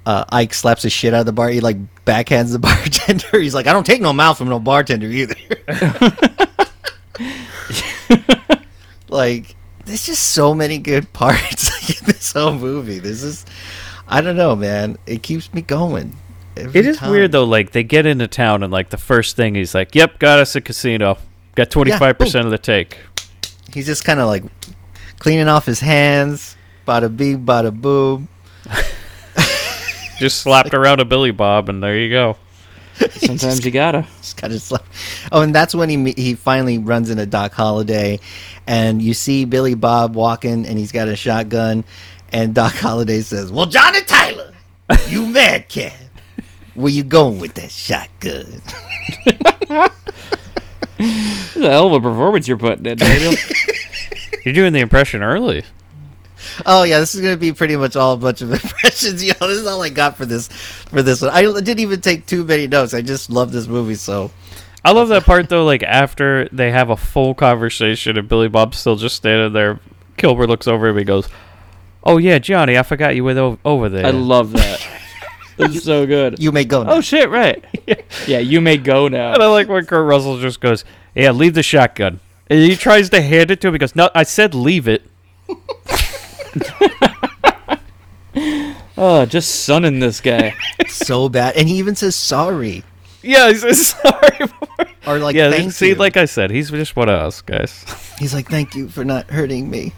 uh, 0.08 0.24
Ike 0.30 0.54
slaps 0.54 0.84
the 0.84 0.90
shit 0.90 1.14
out 1.14 1.20
of 1.22 1.26
the 1.26 1.34
bar. 1.34 1.50
He 1.50 1.60
like 1.60 1.76
backhands 2.06 2.54
the 2.54 2.60
bartender. 2.70 3.40
He's 3.42 3.54
like, 3.54 3.68
"I 3.68 3.74
don't 3.74 3.86
take 3.86 4.02
no 4.02 4.14
mouth 4.14 4.38
from 4.38 4.48
no 4.48 4.58
bartender 4.60 5.08
either." 5.08 5.36
like 9.10 9.56
there's 9.86 10.06
just 10.06 10.32
so 10.32 10.54
many 10.54 10.78
good 10.78 11.12
parts 11.14 11.90
in 12.00 12.06
this 12.06 12.32
whole 12.32 12.54
movie. 12.54 13.00
This 13.00 13.24
is 13.24 13.46
I 14.08 14.22
don't 14.22 14.38
know, 14.38 14.56
man. 14.56 14.98
It 15.06 15.24
keeps 15.24 15.54
me 15.54 15.62
going. 15.62 16.16
every 16.56 16.80
It 16.80 16.86
is 16.86 16.98
time. 16.98 17.12
weird 17.12 17.32
though. 17.32 17.44
Like 17.46 17.72
they 17.72 17.84
get 17.84 18.06
into 18.06 18.28
town, 18.28 18.64
and 18.64 18.72
like 18.72 18.90
the 18.90 18.98
first 18.98 19.36
thing 19.36 19.56
he's 19.56 19.76
like, 19.76 19.94
"Yep, 19.96 20.20
got 20.20 20.40
us 20.40 20.56
a 20.56 20.62
casino. 20.62 21.18
Got 21.56 21.70
twenty 21.70 21.92
five 21.92 22.18
percent 22.18 22.46
of 22.46 22.52
the 22.52 22.58
take." 22.58 22.98
He's 23.74 23.86
just 23.86 24.06
kind 24.06 24.20
of 24.20 24.28
like 24.28 24.44
cleaning 25.20 25.48
off 25.50 25.66
his 25.66 25.82
hands. 25.82 26.56
Bada 26.88 27.16
bing, 27.16 27.46
bada 27.46 27.74
boom. 27.74 28.30
Just 30.20 30.42
slapped 30.42 30.74
around 30.74 31.00
a 31.00 31.06
Billy 31.06 31.32
Bob, 31.32 31.70
and 31.70 31.82
there 31.82 31.98
you 31.98 32.10
go. 32.10 32.38
Sometimes 33.12 33.64
you 33.64 33.72
gotta. 33.72 34.08
Just 34.22 34.38
kind 34.38 34.54
of 34.54 34.62
slap. 34.62 34.86
Oh, 35.32 35.42
and 35.42 35.54
that's 35.54 35.76
when 35.76 35.90
he 35.90 36.14
he 36.14 36.34
finally 36.36 36.78
runs 36.80 37.10
into 37.10 37.26
Doc 37.26 37.54
Holliday, 37.54 38.20
and 38.66 39.02
you 39.02 39.14
see 39.14 39.46
Billy 39.46 39.76
Bob 39.76 40.16
walking, 40.16 40.66
and 40.66 40.78
he's 40.78 40.92
got 40.92 41.08
a 41.08 41.16
shotgun, 41.16 41.84
and 42.32 42.56
Doc 42.56 42.74
Holliday 42.74 43.22
says, 43.22 43.52
"Well, 43.52 43.68
Johnny 43.68 44.02
Tyler, 44.02 44.54
you 45.08 45.26
mad 45.28 45.70
cat? 45.70 45.94
Where 46.74 46.92
you 46.92 47.04
going 47.04 47.40
with 47.40 47.54
that 47.56 47.72
shotgun?" 47.72 48.62
This 50.98 51.56
is 51.56 51.62
a 51.62 51.70
hell 51.70 51.88
of 51.88 51.94
a 51.94 52.02
performance 52.02 52.48
you're 52.48 52.58
putting 52.58 52.86
in, 52.86 52.98
Daniel. 52.98 53.34
You're 54.44 54.54
doing 54.54 54.74
the 54.74 54.80
impression 54.80 55.22
early. 55.22 55.64
Oh 56.66 56.84
yeah, 56.84 57.00
this 57.00 57.16
is 57.16 57.22
gonna 57.22 57.38
be 57.38 57.54
pretty 57.54 57.76
much 57.76 57.96
all 57.96 58.14
a 58.14 58.18
bunch 58.18 58.42
of 58.42 58.52
impressions. 58.64 59.24
You 59.24 59.34
know, 59.40 59.48
this 59.48 59.58
is 59.60 59.68
all 59.68 59.82
I 59.82 59.90
got 59.90 60.18
for 60.18 60.26
this 60.26 60.48
for 60.48 61.02
this 61.02 61.22
one. 61.22 61.32
I 61.32 61.42
didn't 61.44 61.80
even 61.80 62.02
take 62.02 62.26
too 62.26 62.44
many 62.44 62.68
notes. 62.68 62.94
I 62.94 63.02
just 63.02 63.30
love 63.30 63.52
this 63.52 63.68
movie 63.68 63.96
so. 63.96 64.32
I 64.86 64.92
love 64.92 65.10
that 65.10 65.24
part 65.24 65.50
though. 65.50 65.66
Like 65.66 65.84
after 65.84 66.48
they 66.52 66.72
have 66.72 66.90
a 66.90 66.98
full 66.98 67.34
conversation 67.36 68.18
and 68.18 68.28
Billy 68.30 68.48
Bob's 68.48 68.78
still 68.78 68.96
just 68.96 69.16
standing 69.18 69.54
there, 69.54 69.80
Kilmer 70.18 70.48
looks 70.48 70.68
over 70.68 70.86
him 70.88 70.92
and 70.92 71.00
he 71.00 71.06
goes, 71.06 71.28
"Oh 72.04 72.18
yeah, 72.18 72.40
Johnny, 72.40 72.78
I 72.78 72.84
forgot 72.84 73.16
you 73.16 73.24
were 73.24 73.38
o- 73.38 73.60
over 73.66 73.90
there." 73.90 74.06
I 74.06 74.12
love 74.12 74.52
that. 74.54 74.86
It's 75.60 75.84
so 75.84 76.06
good. 76.06 76.38
You 76.38 76.52
may 76.52 76.66
go 76.66 76.84
now. 76.84 76.92
Oh 76.92 77.02
shit! 77.02 77.30
Right. 77.32 77.66
Yeah, 78.28 78.38
you 78.38 78.62
may 78.62 78.78
go 78.78 79.08
now. 79.08 79.34
and 79.34 79.42
I 79.42 79.48
like 79.48 79.68
when 79.68 79.84
Kurt 79.88 80.06
Russell 80.06 80.40
just 80.40 80.60
goes, 80.62 80.86
"Yeah, 81.16 81.32
leave 81.32 81.56
the 81.56 81.64
shotgun." 81.64 82.20
And 82.48 82.60
he 82.60 82.76
tries 82.76 83.10
to 83.10 83.22
hand 83.22 83.50
it 83.50 83.60
to 83.62 83.68
him. 83.70 83.74
He 83.74 83.80
goes, 83.80 83.96
"No, 83.96 84.12
I 84.14 84.22
said 84.22 84.54
leave 84.54 84.88
it." 84.88 85.02
Oh, 89.00 89.28
just 89.28 89.64
sunning 89.64 90.00
this 90.00 90.22
guy. 90.22 90.56
so 90.88 91.30
bad, 91.30 91.56
and 91.56 91.70
he 91.70 91.76
even 91.76 91.96
says 91.96 92.16
sorry 92.16 92.84
Yeah, 93.22 93.50
he 93.50 93.56
says 93.56 93.90
sorry. 93.90 94.40
or 95.08 95.20
like 95.20 95.36
yeah, 95.36 95.52
thank 95.52 95.72
see, 95.72 95.90
you. 95.90 95.96
like 95.96 96.18
I 96.18 96.26
said, 96.26 96.50
he's 96.50 96.72
just 96.72 96.96
one 96.96 97.08
of 97.08 97.16
us 97.16 97.42
guys. 97.42 97.86
He's 98.18 98.34
like, 98.34 98.50
"Thank 98.50 98.74
you 98.74 98.90
for 98.90 99.06
not 99.06 99.30
hurting 99.30 99.70
me." 99.70 99.94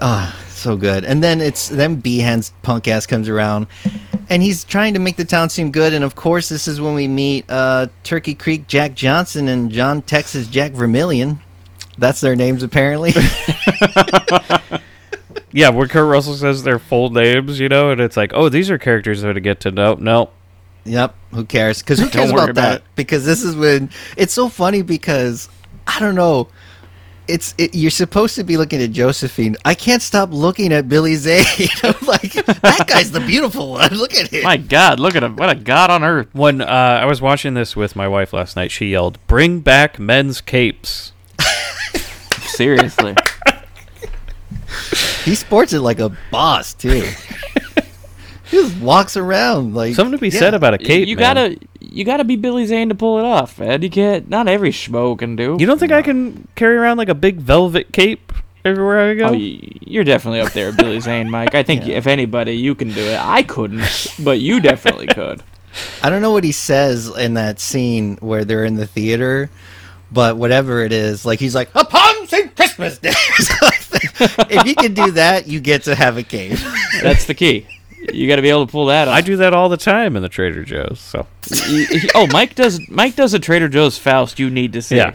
Ah, 0.00 0.36
so 0.48 0.76
good. 0.76 1.04
And 1.04 1.22
then 1.22 1.40
it's 1.40 1.68
then 1.68 1.96
Behan's 1.96 2.52
punk 2.62 2.88
ass 2.88 3.06
comes 3.06 3.28
around, 3.28 3.68
and 4.28 4.42
he's 4.42 4.64
trying 4.64 4.94
to 4.94 5.00
make 5.00 5.16
the 5.16 5.24
town 5.24 5.48
seem 5.48 5.70
good. 5.70 5.94
And 5.94 6.02
of 6.02 6.16
course, 6.16 6.48
this 6.48 6.66
is 6.66 6.80
when 6.80 6.94
we 6.94 7.06
meet 7.06 7.44
uh, 7.48 7.86
Turkey 8.02 8.34
Creek 8.34 8.66
Jack 8.66 8.94
Johnson 8.94 9.46
and 9.46 9.70
John 9.70 10.02
Texas 10.02 10.48
Jack 10.48 10.72
Vermillion. 10.72 11.40
That's 11.96 12.20
their 12.20 12.34
names, 12.36 12.64
apparently. 12.64 13.12
Yeah, 15.52 15.70
where 15.70 15.88
Kurt 15.88 16.08
Russell 16.08 16.34
says 16.34 16.62
their 16.62 16.78
full 16.78 17.10
names, 17.10 17.58
you 17.58 17.68
know, 17.68 17.90
and 17.90 18.00
it's 18.00 18.16
like, 18.16 18.32
oh, 18.34 18.48
these 18.48 18.70
are 18.70 18.78
characters 18.78 19.22
that 19.22 19.32
to 19.32 19.40
get 19.40 19.60
to 19.60 19.70
know. 19.70 19.94
No, 19.94 20.30
Yep. 20.88 21.14
Who 21.32 21.44
cares? 21.44 21.80
Because 21.80 21.98
who 21.98 22.08
cares 22.08 22.32
worry 22.32 22.44
about, 22.44 22.50
about 22.50 22.62
that? 22.62 22.80
it. 22.80 22.84
Because 22.96 23.24
this 23.26 23.42
is 23.42 23.54
when 23.54 23.90
it's 24.16 24.32
so 24.32 24.48
funny. 24.48 24.82
Because 24.82 25.48
I 25.86 26.00
don't 26.00 26.14
know. 26.14 26.48
It's 27.26 27.54
it, 27.58 27.74
you're 27.74 27.90
supposed 27.90 28.36
to 28.36 28.44
be 28.44 28.56
looking 28.56 28.80
at 28.80 28.92
Josephine. 28.92 29.56
I 29.66 29.74
can't 29.74 30.00
stop 30.00 30.30
looking 30.32 30.72
at 30.72 30.88
Billy 30.88 31.14
Zane. 31.14 31.44
I'm 31.82 32.06
like 32.06 32.32
that 32.32 32.86
guy's 32.86 33.10
the 33.10 33.20
beautiful 33.20 33.72
one. 33.72 33.92
Look 33.92 34.14
at 34.14 34.28
him. 34.30 34.44
My 34.44 34.56
God, 34.56 34.98
look 34.98 35.14
at 35.14 35.22
him! 35.22 35.36
What 35.36 35.50
a 35.50 35.54
god 35.54 35.90
on 35.90 36.02
earth! 36.02 36.28
when 36.32 36.62
uh, 36.62 36.64
I 36.64 37.04
was 37.04 37.20
watching 37.20 37.52
this 37.52 37.76
with 37.76 37.94
my 37.94 38.08
wife 38.08 38.32
last 38.32 38.56
night, 38.56 38.70
she 38.70 38.86
yelled, 38.86 39.18
"Bring 39.26 39.60
back 39.60 39.98
men's 39.98 40.40
capes." 40.40 41.12
Seriously. 42.38 43.14
He 45.28 45.34
sports 45.34 45.74
it 45.74 45.80
like 45.80 45.98
a 45.98 46.16
boss 46.30 46.72
too. 46.72 47.02
he 48.44 48.56
just 48.56 48.80
walks 48.80 49.14
around 49.14 49.74
like 49.74 49.94
Something 49.94 50.12
to 50.12 50.18
be 50.18 50.30
yeah. 50.30 50.38
said 50.38 50.54
about 50.54 50.72
a 50.72 50.78
cape. 50.78 51.06
you 51.06 51.16
man. 51.16 51.34
gotta, 51.34 51.58
you 51.80 52.02
gotta 52.04 52.24
be 52.24 52.36
Billy 52.36 52.64
Zane 52.64 52.88
to 52.88 52.94
pull 52.94 53.18
it 53.18 53.26
off, 53.26 53.58
man. 53.58 53.82
You 53.82 53.90
can't. 53.90 54.30
Not 54.30 54.48
every 54.48 54.70
schmo 54.70 55.18
can 55.18 55.36
do. 55.36 55.58
You 55.60 55.66
don't 55.66 55.78
think 55.78 55.92
I 55.92 56.00
can 56.00 56.48
carry 56.54 56.76
around 56.76 56.96
like 56.96 57.10
a 57.10 57.14
big 57.14 57.36
velvet 57.36 57.92
cape 57.92 58.32
everywhere 58.64 59.10
I 59.10 59.14
go? 59.14 59.28
Oh, 59.28 59.32
you're 59.32 60.04
definitely 60.04 60.40
up 60.40 60.52
there, 60.52 60.72
Billy 60.72 60.98
Zane, 61.00 61.30
Mike. 61.30 61.54
I 61.54 61.62
think 61.62 61.86
if 61.86 62.06
anybody, 62.06 62.52
you 62.52 62.74
can 62.74 62.88
do 62.92 63.02
it. 63.02 63.20
I 63.20 63.42
couldn't, 63.42 64.14
but 64.20 64.40
you 64.40 64.60
definitely 64.60 65.06
could. 65.14 65.42
I 66.02 66.08
don't 66.08 66.22
know 66.22 66.32
what 66.32 66.44
he 66.44 66.52
says 66.52 67.08
in 67.08 67.34
that 67.34 67.60
scene 67.60 68.16
where 68.20 68.46
they're 68.46 68.64
in 68.64 68.76
the 68.76 68.86
theater, 68.86 69.50
but 70.10 70.38
whatever 70.38 70.80
it 70.80 70.92
is, 70.92 71.26
like 71.26 71.38
he's 71.38 71.54
like 71.54 71.68
upon 71.74 72.26
St. 72.28 72.56
Christmas 72.56 72.96
Day. 72.98 73.12
Or 74.20 74.28
something. 74.28 74.58
if 74.58 74.66
you 74.66 74.74
can 74.74 74.94
do 74.94 75.10
that, 75.12 75.46
you 75.48 75.60
get 75.60 75.84
to 75.84 75.94
have 75.94 76.16
a 76.16 76.22
cave. 76.22 76.64
That's 77.02 77.26
the 77.26 77.34
key. 77.34 77.66
You 78.12 78.28
got 78.28 78.36
to 78.36 78.42
be 78.42 78.48
able 78.48 78.64
to 78.66 78.70
pull 78.72 78.86
that 78.86 79.08
off. 79.08 79.14
I 79.14 79.20
do 79.20 79.36
that 79.36 79.52
all 79.52 79.68
the 79.68 79.76
time 79.76 80.16
in 80.16 80.22
the 80.22 80.28
Trader 80.28 80.64
Joe's. 80.64 81.00
So 81.00 81.26
Y- 81.50 81.86
y- 81.90 82.00
oh, 82.14 82.26
Mike 82.28 82.54
does. 82.54 82.80
Mike 82.88 83.16
does 83.16 83.34
a 83.34 83.38
Trader 83.38 83.68
Joe's 83.68 83.98
Faust. 83.98 84.38
You 84.38 84.48
need 84.50 84.72
to 84.72 84.80
see. 84.82 84.96
yeah, 84.96 85.14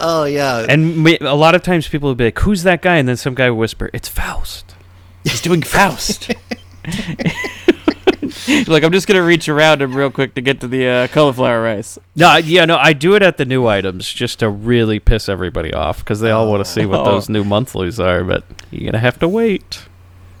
Oh 0.00 0.24
yeah, 0.24 0.64
and 0.68 1.02
me, 1.02 1.18
a 1.20 1.34
lot 1.34 1.54
of 1.54 1.62
times 1.62 1.88
people 1.88 2.08
will 2.08 2.14
be 2.14 2.24
like, 2.24 2.38
"Who's 2.40 2.62
that 2.64 2.82
guy?" 2.82 2.96
And 2.96 3.08
then 3.08 3.16
some 3.16 3.34
guy 3.34 3.50
will 3.50 3.58
whisper, 3.58 3.90
"It's 3.92 4.08
Faust." 4.08 4.74
he's 5.24 5.40
doing 5.40 5.62
Faust. 5.62 6.30
Look, 8.66 8.82
I'm 8.82 8.92
just 8.92 9.06
gonna 9.06 9.22
reach 9.22 9.48
around 9.48 9.80
him 9.82 9.94
real 9.94 10.10
quick 10.10 10.34
to 10.34 10.40
get 10.40 10.60
to 10.60 10.68
the 10.68 10.86
uh, 10.86 11.06
cauliflower 11.08 11.62
rice. 11.62 11.98
No, 12.16 12.28
I- 12.28 12.38
yeah, 12.38 12.64
no, 12.64 12.76
I 12.76 12.92
do 12.92 13.14
it 13.14 13.22
at 13.22 13.36
the 13.36 13.44
new 13.44 13.66
items 13.66 14.12
just 14.12 14.40
to 14.40 14.48
really 14.50 14.98
piss 14.98 15.28
everybody 15.28 15.72
off 15.72 15.98
because 16.00 16.20
they 16.20 16.30
all 16.30 16.48
want 16.50 16.64
to 16.64 16.70
see 16.70 16.84
what 16.86 17.00
Oh. 17.00 17.04
those 17.12 17.28
new 17.28 17.44
monthlies 17.44 18.00
are, 18.00 18.24
but 18.24 18.44
you're 18.70 18.90
gonna 18.90 18.98
have 19.00 19.18
to 19.20 19.28
wait. 19.28 19.82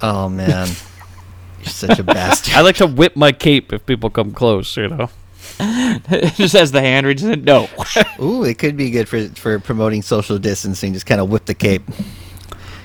oh 0.02 0.28
man, 0.28 0.68
you're 1.60 1.66
such 1.66 1.98
a 1.98 2.02
bastard. 2.04 2.54
I 2.54 2.62
like 2.62 2.76
to 2.76 2.86
whip 2.86 3.14
my 3.16 3.32
cape 3.32 3.72
if 3.72 3.86
people 3.86 4.10
come 4.10 4.32
close, 4.32 4.76
you 4.76 4.88
know. 4.88 5.10
just 6.36 6.54
as 6.54 6.72
the 6.72 6.80
hand 6.80 7.06
reaches 7.06 7.24
it, 7.28 7.42
No. 7.44 7.68
Ooh, 8.20 8.44
it 8.44 8.58
could 8.58 8.76
be 8.76 8.90
good 8.90 9.08
for 9.08 9.26
for 9.30 9.58
promoting 9.58 10.02
social 10.02 10.38
distancing. 10.38 10.92
Just 10.92 11.06
kind 11.06 11.20
of 11.20 11.30
whip 11.30 11.46
the 11.46 11.54
cape. 11.54 11.82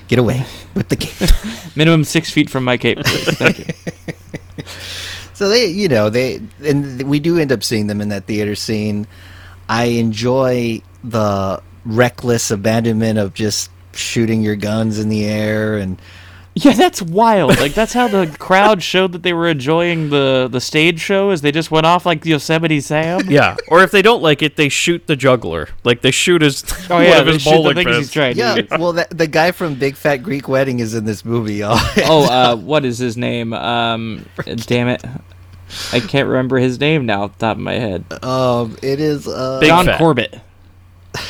Get 0.08 0.18
away, 0.18 0.40
whip 0.74 0.88
the 0.88 0.96
cape. 0.96 1.30
Minimum 1.76 2.04
six 2.04 2.30
feet 2.30 2.48
from 2.50 2.64
my 2.64 2.76
cape. 2.76 2.98
please. 3.04 3.36
Thank 3.38 3.58
you. 3.58 3.64
So 5.34 5.48
they, 5.48 5.66
you 5.66 5.88
know, 5.88 6.10
they 6.10 6.40
and 6.64 7.02
we 7.02 7.18
do 7.18 7.38
end 7.38 7.50
up 7.50 7.64
seeing 7.64 7.88
them 7.88 8.00
in 8.00 8.08
that 8.10 8.26
theater 8.26 8.54
scene. 8.54 9.06
I 9.68 9.86
enjoy 9.86 10.80
the 11.02 11.60
reckless 11.84 12.52
abandonment 12.52 13.18
of 13.18 13.34
just 13.34 13.68
shooting 13.92 14.42
your 14.42 14.54
guns 14.54 15.00
in 15.00 15.08
the 15.08 15.24
air 15.24 15.76
and 15.76 16.00
Yeah, 16.56 16.72
that's 16.72 17.02
wild. 17.02 17.58
Like 17.58 17.74
that's 17.74 17.92
how 17.92 18.06
the 18.06 18.32
crowd 18.38 18.80
showed 18.80 19.10
that 19.12 19.24
they 19.24 19.32
were 19.32 19.48
enjoying 19.48 20.10
the 20.10 20.48
the 20.48 20.60
stage 20.60 21.00
show. 21.00 21.30
Is 21.30 21.40
they 21.40 21.50
just 21.50 21.72
went 21.72 21.84
off 21.84 22.06
like 22.06 22.24
Yosemite 22.24 22.80
Sam. 22.80 23.28
Yeah, 23.28 23.56
or 23.66 23.82
if 23.82 23.90
they 23.90 24.02
don't 24.02 24.22
like 24.22 24.40
it, 24.40 24.54
they 24.54 24.68
shoot 24.68 25.08
the 25.08 25.16
juggler. 25.16 25.68
Like 25.82 26.02
they 26.02 26.12
shoot 26.12 26.42
his 26.42 26.62
Oh 26.90 26.94
one 26.94 27.04
yeah, 27.04 27.18
of 27.18 27.26
they 27.26 27.32
his 27.32 27.42
shoot 27.42 27.50
the 27.50 27.56
bowling 27.56 27.74
things 27.74 27.88
he's 27.88 27.96
pins. 27.96 28.12
trying 28.12 28.34
to 28.34 28.38
yeah. 28.38 28.54
use. 28.54 28.68
well, 28.70 28.92
that, 28.92 29.10
the 29.10 29.26
guy 29.26 29.50
from 29.50 29.74
Big 29.74 29.96
Fat 29.96 30.18
Greek 30.18 30.46
Wedding 30.48 30.78
is 30.78 30.94
in 30.94 31.04
this 31.04 31.24
movie, 31.24 31.54
y'all. 31.54 31.76
Oh, 32.06 32.24
uh, 32.30 32.56
what 32.56 32.84
is 32.84 32.98
his 32.98 33.16
name? 33.16 33.52
Um, 33.52 34.24
damn 34.44 34.86
it, 34.86 35.02
I 35.92 35.98
can't 35.98 36.28
remember 36.28 36.58
his 36.58 36.78
name 36.78 37.04
now 37.06 37.24
off 37.24 37.32
the 37.36 37.46
top 37.46 37.56
of 37.56 37.62
my 37.64 37.74
head. 37.74 38.04
um, 38.22 38.76
it 38.80 39.00
is 39.00 39.26
uh, 39.26 39.58
Big 39.58 39.70
John 39.70 39.86
Fat. 39.86 39.98
Corbett. 39.98 40.40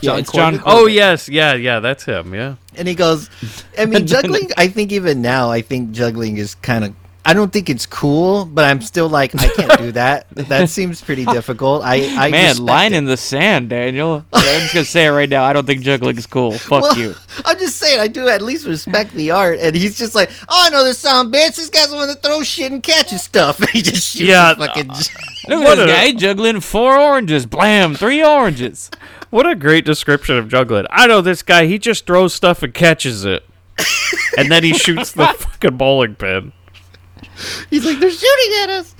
John 0.00 0.18
it's 0.20 0.32
John 0.32 0.58
Corbett? 0.58 0.62
Oh 0.66 0.86
yes, 0.86 1.28
yeah, 1.28 1.54
yeah, 1.54 1.80
that's 1.80 2.04
him. 2.04 2.34
Yeah, 2.34 2.56
And 2.76 2.86
he 2.88 2.94
goes, 2.94 3.30
I 3.78 3.86
mean, 3.86 4.06
juggling, 4.08 4.50
I 4.56 4.68
think 4.68 4.92
even 4.92 5.22
now, 5.22 5.50
I 5.50 5.60
think 5.62 5.92
juggling 5.92 6.36
is 6.38 6.54
kind 6.56 6.84
of, 6.84 6.94
I 7.26 7.32
don't 7.32 7.50
think 7.50 7.70
it's 7.70 7.86
cool, 7.86 8.44
but 8.44 8.66
I'm 8.66 8.82
still 8.82 9.08
like, 9.08 9.34
I 9.34 9.48
can't 9.48 9.78
do 9.78 9.92
that. 10.02 10.28
That 10.32 10.68
seems 10.68 11.00
pretty 11.00 11.24
difficult. 11.24 11.82
I, 11.82 12.04
I 12.26 12.30
Man, 12.30 12.58
line 12.58 12.92
it. 12.92 12.98
in 12.98 13.04
the 13.06 13.16
sand, 13.16 13.70
Daniel. 13.70 14.26
I'm 14.30 14.60
just 14.60 14.74
gonna 14.74 14.84
say 14.84 15.06
it 15.06 15.10
right 15.10 15.28
now. 15.28 15.42
I 15.42 15.54
don't 15.54 15.64
think 15.66 15.80
juggling 15.80 16.18
is 16.18 16.26
cool. 16.26 16.52
Fuck 16.52 16.82
Well, 16.82 16.98
you. 16.98 17.14
I'm 17.46 17.58
just 17.58 17.76
saying, 17.76 17.98
I 17.98 18.08
do 18.08 18.28
at 18.28 18.42
least 18.42 18.66
respect 18.66 19.12
the 19.14 19.30
art. 19.30 19.58
And 19.60 19.74
he's 19.74 19.96
just 19.96 20.14
like, 20.14 20.30
oh, 20.50 20.66
I 20.66 20.68
know 20.68 20.84
this 20.84 20.98
sound 20.98 21.32
bitch. 21.32 21.56
This 21.56 21.70
guy's 21.70 21.88
the 21.90 21.96
to 22.14 22.14
throw 22.20 22.42
shit 22.42 22.70
and 22.72 22.82
catches 22.82 23.22
stuff. 23.22 23.58
he 23.70 23.80
just 23.80 24.06
shoots 24.14 24.28
Yeah, 24.28 24.48
his 24.54 24.58
fucking. 24.66 24.90
Uh, 24.90 24.94
look 25.48 25.66
at 25.66 25.76
this 25.76 25.84
a- 25.84 25.86
guy 25.86 26.12
juggling 26.12 26.60
four 26.60 26.98
oranges. 26.98 27.46
Blam, 27.46 27.94
three 27.94 28.22
oranges. 28.22 28.90
What 29.34 29.50
a 29.50 29.56
great 29.56 29.84
description 29.84 30.38
of 30.38 30.48
juggling. 30.48 30.86
I 30.90 31.08
know 31.08 31.20
this 31.20 31.42
guy. 31.42 31.66
He 31.66 31.76
just 31.76 32.06
throws 32.06 32.32
stuff 32.32 32.62
and 32.62 32.72
catches 32.72 33.24
it, 33.24 33.44
and 34.38 34.48
then 34.48 34.62
he 34.62 34.72
shoots 34.78 35.10
the 35.10 35.26
fucking 35.26 35.76
bowling 35.76 36.14
pin. 36.14 36.52
He's 37.68 37.84
like, 37.84 37.98
they're 37.98 38.12
shooting 38.12 38.62
at 38.62 38.70
us. 38.70 38.94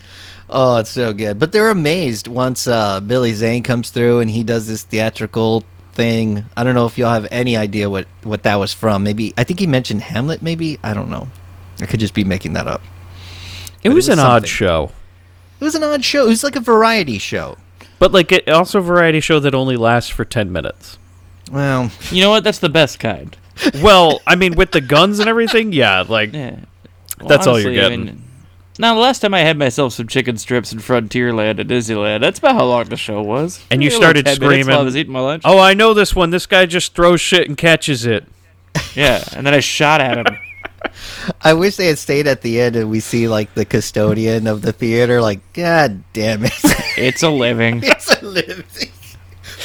Oh, 0.50 0.78
it's 0.78 0.90
so 0.90 1.12
good. 1.12 1.38
But 1.38 1.52
they're 1.52 1.70
amazed 1.70 2.26
once 2.26 2.66
uh, 2.66 2.98
Billy 2.98 3.32
Zane 3.32 3.62
comes 3.62 3.90
through 3.90 4.20
and 4.20 4.28
he 4.28 4.42
does 4.42 4.66
this 4.66 4.82
theatrical 4.82 5.62
thing. 5.92 6.44
I 6.56 6.64
don't 6.64 6.74
know 6.74 6.86
if 6.86 6.98
y'all 6.98 7.12
have 7.12 7.28
any 7.30 7.56
idea 7.56 7.88
what, 7.88 8.08
what 8.24 8.42
that 8.42 8.56
was 8.56 8.72
from. 8.72 9.04
Maybe, 9.04 9.32
I 9.38 9.44
think 9.44 9.60
he 9.60 9.68
mentioned 9.68 10.02
Hamlet, 10.02 10.42
maybe? 10.42 10.80
I 10.82 10.94
don't 10.94 11.10
know. 11.10 11.28
I 11.80 11.86
could 11.86 12.00
just 12.00 12.12
be 12.12 12.24
making 12.24 12.54
that 12.54 12.66
up. 12.66 12.82
It 13.84 13.90
was, 13.90 14.08
it 14.08 14.10
was 14.12 14.18
an 14.18 14.24
odd 14.24 14.48
show, 14.48 14.90
It 15.60 15.64
was 15.64 15.76
an 15.76 15.84
odd 15.84 16.04
show. 16.04 16.24
It 16.24 16.28
was 16.28 16.42
like 16.42 16.56
a 16.56 16.60
variety 16.60 17.18
show. 17.18 17.56
But 18.04 18.12
like 18.12 18.32
it 18.32 18.46
also 18.50 18.80
a 18.80 18.82
variety 18.82 19.20
show 19.20 19.40
that 19.40 19.54
only 19.54 19.76
lasts 19.76 20.10
for 20.10 20.26
ten 20.26 20.52
minutes. 20.52 20.98
Well, 21.50 21.90
You 22.10 22.20
know 22.22 22.28
what? 22.30 22.44
That's 22.44 22.58
the 22.58 22.68
best 22.68 22.98
kind. 22.98 23.34
Well, 23.82 24.20
I 24.26 24.34
mean, 24.36 24.56
with 24.56 24.72
the 24.72 24.80
guns 24.82 25.20
and 25.20 25.28
everything, 25.28 25.72
yeah, 25.72 26.04
like 26.06 26.34
Yeah. 26.34 26.56
Well, 27.18 27.28
That's 27.28 27.46
all 27.46 27.58
you're 27.58 27.70
honestly, 27.70 27.80
I 27.80 27.88
getting. 27.88 28.04
mean, 28.04 28.24
now, 28.78 28.94
the 28.94 29.00
last 29.00 29.20
time 29.20 29.32
I 29.32 29.40
had 29.40 29.56
myself 29.56 29.92
some 29.94 30.08
chicken 30.08 30.36
strips 30.36 30.72
in 30.72 30.80
Frontierland 30.80 31.60
at 31.60 31.66
Disneyland, 31.68 32.20
that's 32.20 32.40
about 32.40 32.56
how 32.56 32.64
long 32.64 32.84
the 32.86 32.96
show 32.96 33.22
was. 33.22 33.64
And 33.70 33.82
you 33.82 33.88
Maybe 33.88 33.94
a 33.94 33.96
started 33.98 34.26
little 34.26 34.40
10 34.40 34.48
minutes 34.50 34.66
while 34.66 34.74
I 34.74 34.78
screaming, 34.80 34.84
was 34.84 34.96
eating 34.96 35.12
my 35.12 35.20
lunch. 35.20 35.42
oh, 35.46 35.58
I 35.60 35.72
know 35.74 35.94
this 35.94 36.14
one. 36.14 36.30
This 36.30 36.46
guy 36.46 36.66
just 36.66 36.94
throws 36.94 37.20
shit 37.22 37.46
and 37.48 37.56
catches 37.56 38.04
it. 38.04 38.26
Yeah, 38.94 39.24
and 39.34 39.46
then 39.46 39.54
I 39.54 39.60
shot 39.60 40.00
at 40.02 40.18
him. 40.18 40.36
I 41.40 41.54
wish 41.54 41.76
they 41.76 41.86
had 41.86 41.98
stayed 41.98 42.26
at 42.26 42.42
the 42.42 42.60
end 42.60 42.76
and 42.76 42.90
we 42.90 43.00
see 43.00 43.28
like 43.28 43.54
the 43.54 43.64
custodian 43.64 44.46
of 44.46 44.62
the 44.62 44.72
theater. 44.72 45.20
Like, 45.20 45.40
God 45.52 46.02
damn 46.12 46.44
it. 46.44 46.52
It's 46.96 47.24
a 47.24 47.28
living. 47.30 47.80
it's 47.82 48.14
a 48.22 48.24
living. 48.24 48.64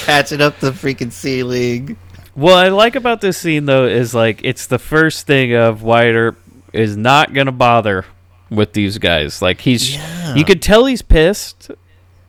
Patching 0.06 0.42
up 0.42 0.60
the 0.60 0.72
freaking 0.72 1.12
ceiling. 1.12 1.96
What 2.34 2.56
I 2.66 2.70
like 2.70 2.96
about 2.96 3.22
this 3.22 3.38
scene 3.38 3.66
though 3.66 3.86
is 3.86 4.16
like 4.16 4.42
it's 4.44 4.66
the 4.66 4.80
first 4.80 5.28
thing 5.28 5.54
of 5.54 5.84
Wyatt 5.84 6.36
is 6.74 6.98
not 6.98 7.34
gonna 7.34 7.52
bother 7.52 8.06
with 8.50 8.74
these 8.74 8.98
guys. 8.98 9.42
Like 9.44 9.62
he's, 9.62 9.94
Yeah. 9.96 10.34
you 10.36 10.44
could 10.44 10.62
tell 10.62 10.86
he's 10.86 11.02
pissed 11.04 11.70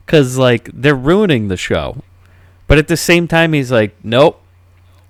because 0.05 0.37
like 0.37 0.69
they're 0.75 0.95
ruining 0.95 1.49
the 1.49 1.57
show, 1.57 2.03
but 2.67 2.77
at 2.77 2.89
the 2.89 2.97
same 2.97 3.27
time 3.27 3.53
he's 3.55 3.73
like, 3.73 3.95
nope, 4.03 4.43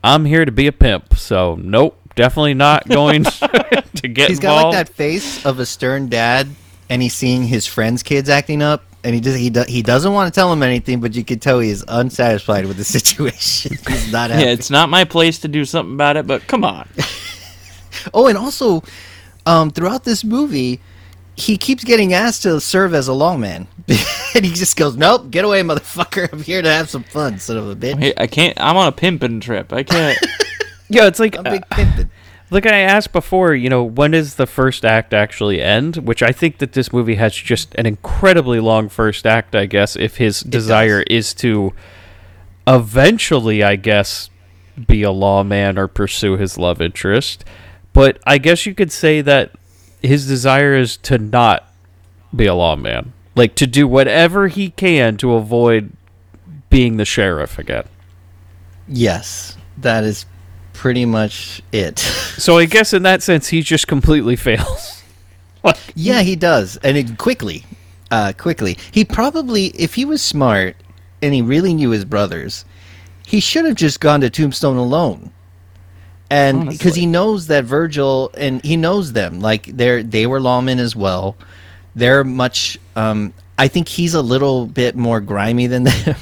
I'm 0.05 0.25
here 0.25 0.45
to 0.45 0.53
be 0.53 0.67
a 0.69 0.73
pimp, 0.73 1.17
so 1.17 1.57
nope, 1.61 1.99
definitely 2.21 2.55
not 2.55 2.87
going 2.87 3.25
to 3.95 4.09
get 4.09 4.29
He's 4.29 4.39
got 4.41 4.57
involved. 4.57 4.77
like 4.77 4.87
that 4.87 4.95
face 4.95 5.45
of 5.47 5.59
a 5.59 5.65
stern 5.67 6.09
dad, 6.09 6.49
and 6.91 7.01
he's 7.01 7.15
seeing 7.15 7.45
his 7.45 7.67
friends' 7.67 8.03
kids 8.03 8.29
acting 8.29 8.61
up, 8.63 8.85
and 9.03 9.15
he 9.15 9.21
just 9.23 9.39
he 9.39 9.49
do, 9.49 9.65
he 9.67 9.81
doesn't 9.83 10.13
want 10.13 10.33
to 10.33 10.39
tell 10.39 10.53
him 10.53 10.63
anything, 10.63 11.01
but 11.01 11.15
you 11.15 11.25
can 11.25 11.39
tell 11.39 11.61
he 11.61 11.71
is 11.71 11.83
unsatisfied 11.89 12.67
with 12.67 12.77
the 12.77 12.85
situation. 12.85 13.79
he's 13.89 14.13
not 14.13 14.31
happy. 14.31 14.45
Yeah, 14.45 14.51
it's 14.51 14.69
not 14.71 14.91
my 14.91 15.05
place 15.05 15.39
to 15.39 15.49
do 15.49 15.65
something 15.65 15.95
about 15.95 16.17
it, 16.19 16.27
but 16.27 16.47
come 16.47 16.65
on. 16.65 16.89
Oh, 18.15 18.29
and 18.29 18.39
also, 18.39 18.83
um, 19.47 19.71
throughout 19.73 20.05
this 20.05 20.23
movie, 20.23 20.81
he 21.37 21.59
keeps 21.59 21.83
getting 21.85 22.15
asked 22.15 22.43
to 22.45 22.61
serve 22.61 22.95
as 22.95 23.09
a 23.09 23.13
lawman, 23.13 23.67
and 24.35 24.45
he 24.45 24.53
just 24.53 24.77
goes, 24.77 24.97
"Nope, 24.97 25.31
get 25.31 25.45
away, 25.45 25.63
motherfucker! 25.63 26.33
I'm 26.33 26.41
here 26.43 26.63
to 26.63 26.71
have 26.71 26.89
some 26.89 27.03
fun, 27.03 27.39
son 27.41 27.57
of 27.57 27.69
a 27.69 27.75
bitch." 27.75 28.13
I 28.17 28.27
can't. 28.29 28.59
I'm 28.61 28.77
on 28.77 28.87
a 28.87 28.93
pimping 28.93 29.41
trip. 29.41 29.73
I 29.73 29.83
can't. 29.83 30.17
Yeah, 30.91 31.07
it's 31.07 31.21
like 31.21 31.37
uh, 31.37 31.43
pimpin'. 31.43 32.11
Like 32.51 32.67
I 32.67 32.81
asked 32.81 33.13
before, 33.13 33.55
you 33.55 33.71
know, 33.71 33.85
when 33.85 34.11
does 34.11 34.35
the 34.35 34.47
first 34.47 34.85
act 34.85 35.15
actually 35.15 35.63
end? 35.63 35.97
Which 35.99 36.21
I 36.21 36.33
think 36.33 36.59
that 36.59 36.73
this 36.73 36.93
movie 36.93 37.15
has 37.15 37.33
just 37.33 37.75
an 37.77 37.87
incredibly 37.87 38.59
long 38.59 38.89
first 38.89 39.25
act, 39.25 39.55
I 39.55 39.67
guess, 39.67 39.95
if 39.95 40.17
his 40.17 40.41
desire 40.41 41.03
is 41.03 41.33
to 41.35 41.73
eventually, 42.67 43.63
I 43.63 43.77
guess, 43.77 44.31
be 44.87 45.05
a 45.05 45.13
lawman 45.13 45.79
or 45.79 45.87
pursue 45.87 46.37
his 46.37 46.59
love 46.59 46.81
interest. 46.81 47.45
But 47.93 48.19
I 48.27 48.39
guess 48.39 48.67
you 48.67 48.75
could 48.75 48.91
say 48.91 49.21
that 49.21 49.53
his 50.03 50.27
desire 50.27 50.75
is 50.75 50.97
to 50.99 51.19
not 51.19 51.73
be 52.35 52.47
a 52.47 52.55
lawman. 52.55 53.13
Like 53.37 53.55
to 53.57 53.67
do 53.67 53.87
whatever 53.87 54.49
he 54.49 54.71
can 54.71 55.17
to 55.19 55.35
avoid 55.35 55.93
being 56.69 56.97
the 56.97 57.05
sheriff 57.05 57.59
again. 57.61 57.85
Yes, 58.89 59.57
that 59.79 60.03
is 60.03 60.27
pretty 60.81 61.05
much 61.05 61.61
it. 61.73 61.99
So 62.41 62.57
I 62.57 62.65
guess 62.65 62.95
in 62.95 63.03
that 63.03 63.23
sense 63.23 63.49
he 63.49 63.61
just 63.61 63.87
completely 63.87 64.35
fails. 64.35 65.03
yeah, 65.95 66.23
he 66.23 66.37
does, 66.37 66.79
and 66.79 66.97
it 66.97 67.19
quickly, 67.19 67.67
uh, 68.11 68.33
quickly. 68.39 68.79
He 68.91 69.05
probably, 69.05 69.67
if 69.67 69.93
he 69.93 70.07
was 70.07 70.23
smart 70.23 70.75
and 71.21 71.35
he 71.35 71.43
really 71.43 71.75
knew 71.75 71.91
his 71.91 72.07
brothers, 72.07 72.65
he 73.27 73.41
should 73.41 73.67
have 73.67 73.75
just 73.75 74.01
gone 74.01 74.23
to 74.23 74.31
Tombstone 74.31 74.79
alone. 74.79 75.33
And 76.31 76.67
because 76.67 76.95
he 76.95 77.05
knows 77.05 77.49
that 77.49 77.65
Virgil 77.65 78.31
and 78.39 78.65
he 78.65 78.79
knows 78.79 79.13
them, 79.13 79.41
like 79.41 79.67
they're 79.67 80.03
they 80.03 80.27
were 80.27 80.41
lawmen 80.41 80.79
as 80.79 80.97
well. 80.97 81.37
They're 81.95 82.25
much. 82.25 82.79
Um, 82.97 83.35
I 83.59 83.69
think 83.69 83.87
he's 83.87 84.15
a 84.15 84.23
little 84.23 84.65
bit 84.65 84.97
more 84.97 85.21
grimy 85.21 85.67
than 85.67 85.85
them. 85.85 86.17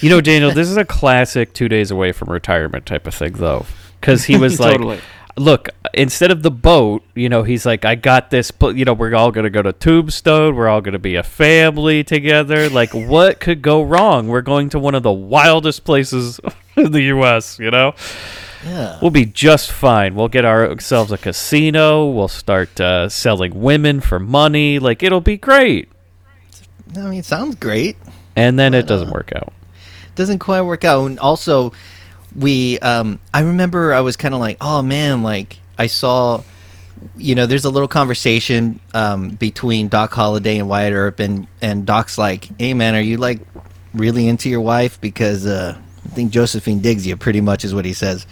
You 0.00 0.08
know, 0.10 0.20
Daniel, 0.20 0.50
this 0.52 0.68
is 0.68 0.76
a 0.76 0.84
classic 0.84 1.52
two 1.52 1.68
days 1.68 1.90
away 1.90 2.12
from 2.12 2.30
retirement 2.30 2.86
type 2.86 3.06
of 3.06 3.14
thing, 3.14 3.32
though. 3.34 3.66
Because 4.00 4.24
he 4.24 4.36
was 4.38 4.58
like, 4.60 4.72
Totally. 4.78 4.98
look, 5.36 5.68
instead 5.92 6.30
of 6.30 6.42
the 6.42 6.50
boat, 6.50 7.02
you 7.14 7.28
know, 7.28 7.42
he's 7.42 7.66
like, 7.66 7.84
I 7.84 7.96
got 7.96 8.30
this, 8.30 8.50
but, 8.50 8.76
you 8.76 8.84
know, 8.84 8.94
we're 8.94 9.14
all 9.14 9.30
going 9.30 9.44
to 9.44 9.50
go 9.50 9.60
to 9.62 9.72
Tombstone. 9.74 10.56
We're 10.56 10.68
all 10.68 10.80
going 10.80 10.94
to 10.94 10.98
be 10.98 11.16
a 11.16 11.22
family 11.22 12.02
together. 12.02 12.70
Like, 12.70 12.94
what 12.94 13.40
could 13.40 13.60
go 13.60 13.82
wrong? 13.82 14.28
We're 14.28 14.40
going 14.40 14.70
to 14.70 14.78
one 14.78 14.94
of 14.94 15.02
the 15.02 15.12
wildest 15.12 15.84
places 15.84 16.40
in 16.76 16.92
the 16.92 17.02
U.S., 17.02 17.58
you 17.58 17.70
know? 17.70 17.94
yeah. 18.64 18.98
We'll 19.02 19.10
be 19.10 19.26
just 19.26 19.70
fine. 19.70 20.14
We'll 20.14 20.28
get 20.28 20.44
ourselves 20.46 21.12
a 21.12 21.18
casino. 21.18 22.06
We'll 22.08 22.28
start 22.28 22.80
uh, 22.80 23.08
selling 23.10 23.60
women 23.60 24.00
for 24.00 24.18
money. 24.18 24.78
Like, 24.78 25.02
it'll 25.02 25.20
be 25.20 25.36
great. 25.36 25.90
I 26.96 27.00
mean, 27.02 27.18
it 27.20 27.24
sounds 27.26 27.54
great. 27.56 27.96
And 28.34 28.58
then 28.58 28.72
it 28.74 28.82
But, 28.82 28.92
uh, 28.92 28.96
doesn't 28.96 29.10
work 29.10 29.32
out. 29.34 29.52
Doesn't 30.14 30.38
quite 30.38 30.62
work 30.62 30.84
out. 30.84 31.06
And 31.06 31.18
also, 31.18 31.72
we 32.36 32.78
um, 32.80 33.18
I 33.32 33.40
remember 33.40 33.92
I 33.92 34.00
was 34.00 34.16
kind 34.16 34.34
of 34.34 34.40
like, 34.40 34.56
oh 34.60 34.82
man, 34.82 35.22
like 35.22 35.58
I 35.78 35.86
saw, 35.86 36.42
you 37.16 37.34
know, 37.34 37.46
there's 37.46 37.64
a 37.64 37.70
little 37.70 37.88
conversation 37.88 38.80
um, 38.94 39.30
between 39.30 39.88
Doc 39.88 40.12
Holliday 40.12 40.58
and 40.58 40.68
Wyatt 40.68 40.92
Earp, 40.92 41.20
and 41.20 41.46
and 41.60 41.86
Doc's 41.86 42.18
like, 42.18 42.48
hey 42.58 42.74
man, 42.74 42.94
are 42.94 43.00
you 43.00 43.16
like 43.16 43.40
really 43.94 44.28
into 44.28 44.48
your 44.48 44.60
wife? 44.60 45.00
Because 45.00 45.46
uh, 45.46 45.76
I 46.04 46.08
think 46.08 46.32
Josephine 46.32 46.80
digs 46.80 47.06
you, 47.06 47.16
pretty 47.16 47.40
much 47.40 47.64
is 47.64 47.74
what 47.74 47.84
he 47.84 47.92
says. 47.92 48.26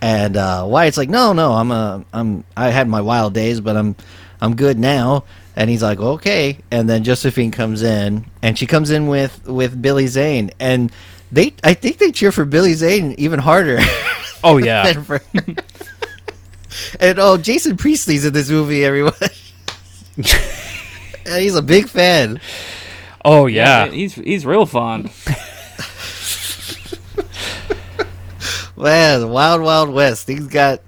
And 0.00 0.36
uh, 0.36 0.66
Wyatt's 0.68 0.98
like, 0.98 1.08
no, 1.08 1.32
no, 1.32 1.52
I'm 1.52 1.70
a, 1.70 2.04
I'm, 2.12 2.44
I 2.54 2.68
had 2.68 2.88
my 2.88 3.00
wild 3.00 3.32
days, 3.32 3.60
but 3.60 3.74
I'm, 3.74 3.96
I'm 4.38 4.54
good 4.54 4.78
now. 4.78 5.24
And 5.56 5.70
he's 5.70 5.82
like, 5.82 6.00
okay. 6.00 6.58
And 6.70 6.88
then 6.88 7.04
Josephine 7.04 7.50
comes 7.50 7.82
in, 7.82 8.26
and 8.42 8.58
she 8.58 8.66
comes 8.66 8.90
in 8.90 9.06
with 9.06 9.46
with 9.46 9.80
Billy 9.80 10.06
Zane, 10.06 10.50
and 10.58 10.90
they, 11.30 11.54
I 11.62 11.74
think 11.74 11.98
they 11.98 12.12
cheer 12.12 12.32
for 12.32 12.44
Billy 12.44 12.74
Zane 12.74 13.14
even 13.18 13.38
harder. 13.40 13.78
Oh, 14.42 14.58
yeah. 14.58 14.92
than 14.92 15.04
for- 15.04 15.22
and 17.00 17.18
oh, 17.18 17.36
Jason 17.36 17.76
Priestley's 17.76 18.24
in 18.24 18.32
this 18.32 18.50
movie, 18.50 18.84
everyone. 18.84 19.12
and 20.16 21.42
he's 21.42 21.56
a 21.56 21.62
big 21.62 21.88
fan. 21.88 22.40
Oh, 23.24 23.46
yeah. 23.46 23.88
he's 23.88 24.14
he's 24.14 24.44
real 24.44 24.66
fond. 24.66 25.10
Man, 28.76 29.28
Wild 29.28 29.62
Wild 29.62 29.90
West. 29.90 30.26
Things 30.26 30.46
got 30.48 30.80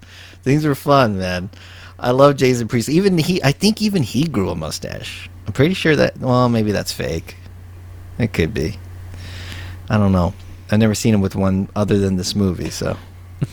things 0.43 0.64
were 0.64 0.75
fun, 0.75 1.19
man. 1.19 1.51
I 1.99 2.11
love 2.11 2.36
Jason 2.36 2.68
Priestley. 2.68 2.94
Even 2.94 3.16
he, 3.18 3.42
I 3.42 3.53
think 3.53 3.80
even 3.80 4.03
he 4.03 4.24
grew 4.26 4.51
a 4.51 4.55
mustache. 4.55 5.30
I'm 5.47 5.53
pretty 5.53 5.74
sure 5.74 5.97
that. 5.97 6.18
Well, 6.18 6.49
maybe 6.49 6.72
that's 6.72 6.92
fake. 6.92 7.36
It 8.18 8.32
could 8.32 8.53
be. 8.53 8.78
I 9.88 9.97
don't 9.99 10.12
know. 10.12 10.34
I've 10.70 10.78
never 10.78 10.94
seen 10.94 11.14
him 11.14 11.20
with 11.20 11.36
one 11.36 11.68
other 11.76 11.99
than 11.99 12.16
this 12.16 12.34
movie. 12.34 12.70
So 12.70 12.97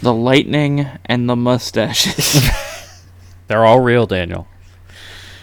The 0.01 0.13
lightning 0.13 0.87
and 1.05 1.29
the 1.29 1.35
mustaches. 1.35 2.49
They're 3.47 3.65
all 3.65 3.79
real, 3.81 4.07
Daniel. 4.07 4.47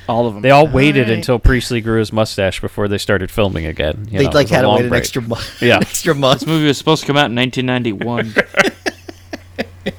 All 0.08 0.26
of 0.26 0.34
them. 0.34 0.42
They 0.42 0.50
all 0.50 0.66
waited 0.66 1.08
right. 1.08 1.16
until 1.16 1.38
Priestley 1.38 1.80
grew 1.80 2.00
his 2.00 2.12
mustache 2.12 2.60
before 2.60 2.88
they 2.88 2.98
started 2.98 3.30
filming 3.30 3.66
again. 3.66 4.08
You 4.10 4.18
they 4.18 4.24
know, 4.24 4.30
like 4.30 4.46
was 4.46 4.50
a 4.50 4.54
had 4.56 4.62
to 4.62 4.68
long 4.68 4.76
wait 4.78 4.86
an 4.86 4.94
extra 4.94 5.22
month. 5.22 5.62
Yeah. 5.62 5.78
extra 5.80 6.14
month. 6.14 6.40
This 6.40 6.48
movie 6.48 6.66
was 6.66 6.76
supposed 6.78 7.02
to 7.02 7.06
come 7.06 7.16
out 7.16 7.30
in 7.30 7.36
1991. 7.36 8.34
I'm 9.86 9.94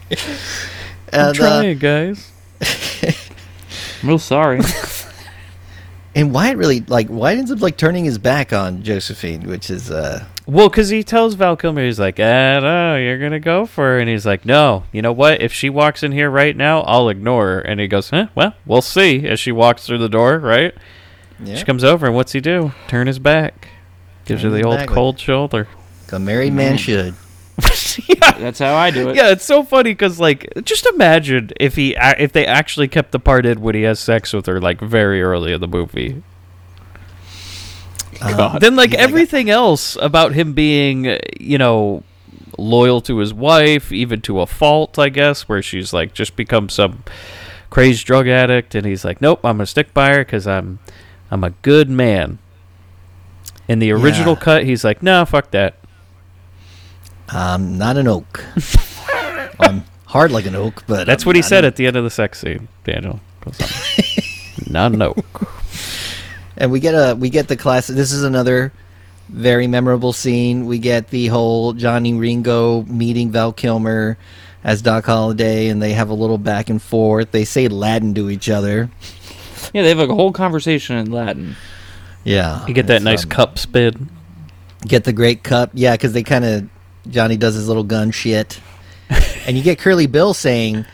And, 1.14 1.30
uh, 1.30 1.34
trying, 1.34 1.78
guys. 1.78 2.32
I'm 2.62 4.08
real 4.10 4.20
sorry. 4.20 4.60
and 6.16 6.34
Wyatt 6.34 6.58
really 6.58 6.82
like 6.82 7.08
Wyatt 7.10 7.38
ends 7.40 7.52
up 7.52 7.62
like 7.62 7.78
turning 7.78 8.06
his 8.06 8.18
back 8.18 8.52
on 8.54 8.84
Josephine, 8.84 9.44
which 9.48 9.70
is 9.70 9.92
uh 9.92 10.26
Well, 10.46 10.70
because 10.70 10.90
he 10.90 11.04
tells 11.04 11.36
Val 11.36 11.56
Kilmer, 11.56 11.86
he's 11.86 12.00
like, 12.00 12.20
"Ah, 12.20 12.60
no, 12.60 12.98
you're 12.98 13.20
gonna 13.20 13.40
go 13.40 13.66
for 13.66 13.84
her," 13.84 14.00
and 14.00 14.10
he's 14.10 14.26
like, 14.26 14.46
"No, 14.46 14.84
you 14.92 15.02
know 15.02 15.14
what? 15.14 15.42
If 15.42 15.54
she 15.54 15.70
walks 15.70 16.04
in 16.04 16.12
here 16.12 16.30
right 16.30 16.56
now, 16.56 16.82
I'll 16.82 17.10
ignore 17.10 17.46
her." 17.48 17.60
And 17.60 17.80
he 17.80 17.88
goes, 17.88 18.10
"Huh? 18.10 18.28
Well, 18.36 18.56
we'll 18.66 18.82
see." 18.82 19.28
As 19.28 19.40
she 19.40 19.52
walks 19.52 19.86
through 19.86 20.00
the 20.00 20.10
door, 20.10 20.40
right? 20.40 20.74
yeah, 21.44 21.56
She 21.56 21.64
comes 21.64 21.84
over, 21.84 22.06
and 22.08 22.16
what's 22.16 22.32
he 22.32 22.42
do? 22.42 22.72
Turn 22.88 23.08
his 23.08 23.20
back. 23.20 23.68
Gives 24.26 24.44
her 24.44 24.50
the 24.50 24.64
old 24.64 24.78
like- 24.78 24.90
cold 24.90 25.20
shoulder. 25.20 25.68
a 26.12 26.20
married 26.20 26.54
man 26.54 26.78
should. 26.78 27.14
Yeah, 28.08 28.32
That's 28.40 28.60
how 28.60 28.76
I 28.76 28.92
do 28.92 29.10
it. 29.10 29.16
yeah, 29.16 29.30
it's 29.32 29.46
so 29.46 29.64
funny 29.64 29.92
because 29.92 30.20
like, 30.20 30.52
just 30.64 30.86
imagine 30.88 31.52
if 31.60 31.76
he 31.76 31.96
if 31.98 32.32
they 32.32 32.46
actually 32.46 32.88
kept 32.88 33.12
the 33.12 33.20
part 33.20 33.46
in 33.46 33.62
when 33.62 33.76
he 33.76 33.82
has 33.84 34.00
sex 34.00 34.34
with 34.34 34.46
her 34.48 34.60
like 34.62 34.80
very 34.82 35.22
early 35.22 35.54
in 35.54 35.62
the 35.62 35.68
movie. 35.68 36.24
Uh, 38.22 38.60
then 38.60 38.76
like 38.76 38.92
yeah, 38.92 39.00
I 39.00 39.02
got- 39.02 39.10
everything 39.10 39.50
else 39.50 39.96
about 40.00 40.34
him 40.34 40.54
being 40.54 41.18
you 41.40 41.58
know 41.58 42.04
loyal 42.58 43.02
to 43.02 43.18
his 43.18 43.34
wife 43.34 43.92
even 43.92 44.22
to 44.22 44.42
a 44.42 44.46
fault 44.46 45.00
i 45.00 45.08
guess 45.10 45.48
where 45.48 45.62
she's 45.62 45.94
like 45.94 46.14
just 46.14 46.36
become 46.36 46.68
some 46.70 47.02
crazed 47.72 48.06
drug 48.06 48.28
addict 48.28 48.76
and 48.76 48.86
he's 48.86 49.04
like 49.06 49.22
nope 49.22 49.40
i'm 49.44 49.56
gonna 49.58 49.66
stick 49.66 49.92
by 49.94 50.10
her 50.14 50.20
because 50.20 50.46
i'm 50.46 50.78
i'm 51.32 51.44
a 51.46 51.50
good 51.62 51.90
man 51.90 52.38
in 53.70 53.80
the 53.80 53.90
original 53.92 54.34
Yeah. 54.36 54.42
cut 54.42 54.64
he's 54.66 54.84
like 54.84 55.02
no 55.02 55.26
fuck 55.26 55.50
that 55.52 55.76
I'm 57.32 57.78
not 57.78 57.98
an 57.98 58.08
oak. 58.08 58.44
I'm 59.60 59.84
hard 60.06 60.32
like 60.32 60.46
an 60.46 60.56
oak, 60.56 60.84
but 60.88 61.06
that's 61.08 61.24
I'm 61.24 61.28
what 61.28 61.36
he 61.36 61.42
said 61.42 61.64
an- 61.64 61.70
at 61.70 61.76
the 61.78 61.88
end 61.88 61.96
of 61.96 62.04
the 62.04 62.10
sex 62.10 62.40
scene 62.40 62.68
daniel 62.84 63.20
Goes 63.42 63.60
on. 64.68 64.72
not 64.74 64.92
an 64.92 65.02
oak 65.02 65.26
And 66.58 66.72
we 66.72 66.80
get 66.80 66.94
a 66.94 67.16
we 67.16 67.30
get 67.30 67.48
the 67.48 67.56
class. 67.58 67.88
This 67.88 68.12
is 68.12 68.24
another 68.24 68.72
very 69.30 69.66
memorable 69.68 70.14
scene. 70.14 70.66
We 70.66 70.78
get 70.80 71.10
the 71.10 71.28
whole 71.28 71.74
Johnny 71.74 72.14
Ringo 72.14 72.84
meeting 72.84 73.32
Val 73.32 73.54
Kilmer 73.54 74.18
as 74.64 74.82
Doc 74.82 75.06
Holliday, 75.06 75.70
and 75.70 75.82
they 75.82 75.94
have 75.94 76.10
a 76.10 76.14
little 76.14 76.38
back 76.38 76.70
and 76.70 76.80
forth. 76.82 77.32
They 77.32 77.46
say 77.46 77.68
Latin 77.68 78.14
to 78.16 78.30
each 78.30 78.50
other. 78.50 78.92
Yeah, 79.74 79.82
they 79.84 79.90
have 79.90 80.00
a 80.00 80.14
whole 80.14 80.34
conversation 80.34 80.98
in 80.98 81.12
Latin. 81.12 81.56
Yeah, 82.26 82.68
you 82.68 82.74
get 82.76 82.88
that 82.88 83.02
nice 83.02 83.24
um, 83.24 83.30
cup 83.30 83.58
spin 83.58 84.10
Get 84.86 85.06
the 85.06 85.14
great 85.14 85.42
cup. 85.44 85.72
Yeah, 85.74 85.94
because 85.94 86.14
they 86.14 86.22
kind 86.24 86.44
of 86.46 86.70
Johnny 87.10 87.38
does 87.38 87.56
his 87.56 87.68
little 87.68 87.84
gun 87.84 88.12
shit, 88.12 88.60
and 89.46 89.58
you 89.58 89.64
get 89.64 89.80
Curly 89.80 90.08
Bill 90.08 90.34
saying, 90.34 90.86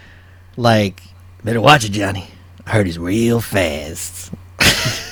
like, 0.56 1.02
"Better 1.44 1.62
watch 1.62 1.86
it, 1.86 1.90
Johnny. 1.92 2.28
I 2.66 2.72
heard 2.72 2.86
he's 2.86 3.00
real 3.00 3.42
fast." 3.42 4.32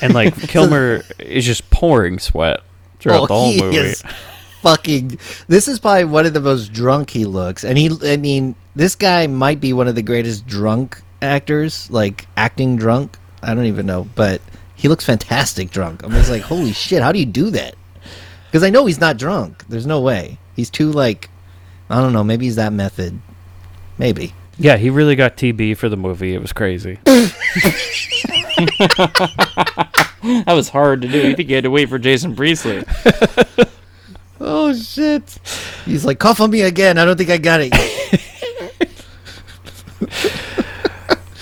And 0.01 0.13
like 0.13 0.35
Kilmer 0.47 1.01
is 1.19 1.45
just 1.45 1.69
pouring 1.69 2.19
sweat 2.19 2.61
throughout 2.99 3.23
oh, 3.23 3.27
the 3.27 3.33
whole 3.33 3.63
Oh, 3.63 3.71
movie. 3.71 3.93
fucking. 4.61 5.19
This 5.47 5.67
is 5.67 5.79
probably 5.79 6.05
one 6.05 6.25
of 6.25 6.33
the 6.33 6.41
most 6.41 6.73
drunk 6.73 7.09
he 7.09 7.25
looks, 7.25 7.63
and 7.63 7.77
he. 7.77 7.91
I 8.03 8.17
mean, 8.17 8.55
this 8.75 8.95
guy 8.95 9.27
might 9.27 9.59
be 9.59 9.73
one 9.73 9.87
of 9.87 9.95
the 9.95 10.01
greatest 10.01 10.45
drunk 10.47 11.01
actors, 11.21 11.89
like 11.91 12.27
acting 12.37 12.75
drunk. 12.77 13.17
I 13.43 13.53
don't 13.53 13.65
even 13.65 13.85
know, 13.85 14.07
but 14.15 14.41
he 14.75 14.87
looks 14.87 15.05
fantastic 15.05 15.71
drunk. 15.71 16.03
I'm 16.03 16.11
just 16.11 16.29
like, 16.29 16.41
holy 16.41 16.73
shit, 16.73 17.01
how 17.03 17.11
do 17.11 17.19
you 17.19 17.25
do 17.25 17.49
that? 17.51 17.75
Because 18.47 18.63
I 18.63 18.69
know 18.69 18.85
he's 18.85 18.99
not 18.99 19.17
drunk. 19.17 19.63
There's 19.67 19.85
no 19.85 20.01
way. 20.01 20.37
He's 20.55 20.69
too 20.69 20.91
like, 20.91 21.29
I 21.89 21.99
don't 22.01 22.13
know. 22.13 22.23
Maybe 22.23 22.45
he's 22.45 22.55
that 22.55 22.73
method. 22.73 23.19
Maybe. 23.97 24.33
Yeah, 24.57 24.77
he 24.77 24.89
really 24.89 25.15
got 25.15 25.35
TB 25.37 25.77
for 25.77 25.89
the 25.89 25.97
movie. 25.97 26.33
It 26.33 26.41
was 26.41 26.53
crazy. 26.53 26.99
That 30.45 30.53
was 30.53 30.69
hard 30.69 31.01
to 31.03 31.07
do. 31.07 31.27
You 31.27 31.35
think 31.35 31.49
you 31.49 31.55
had 31.55 31.65
to 31.65 31.69
wait 31.69 31.87
for 31.89 31.99
Jason 31.99 32.35
Priestley? 32.35 32.83
Oh 34.37 34.73
shit. 34.75 35.39
He's 35.85 36.03
like, 36.03 36.19
cough 36.19 36.41
on 36.41 36.51
me 36.51 36.61
again. 36.61 36.97
I 36.97 37.05
don't 37.05 37.15
think 37.17 37.29
I 37.29 37.37
got 37.37 37.61
it. 37.63 37.71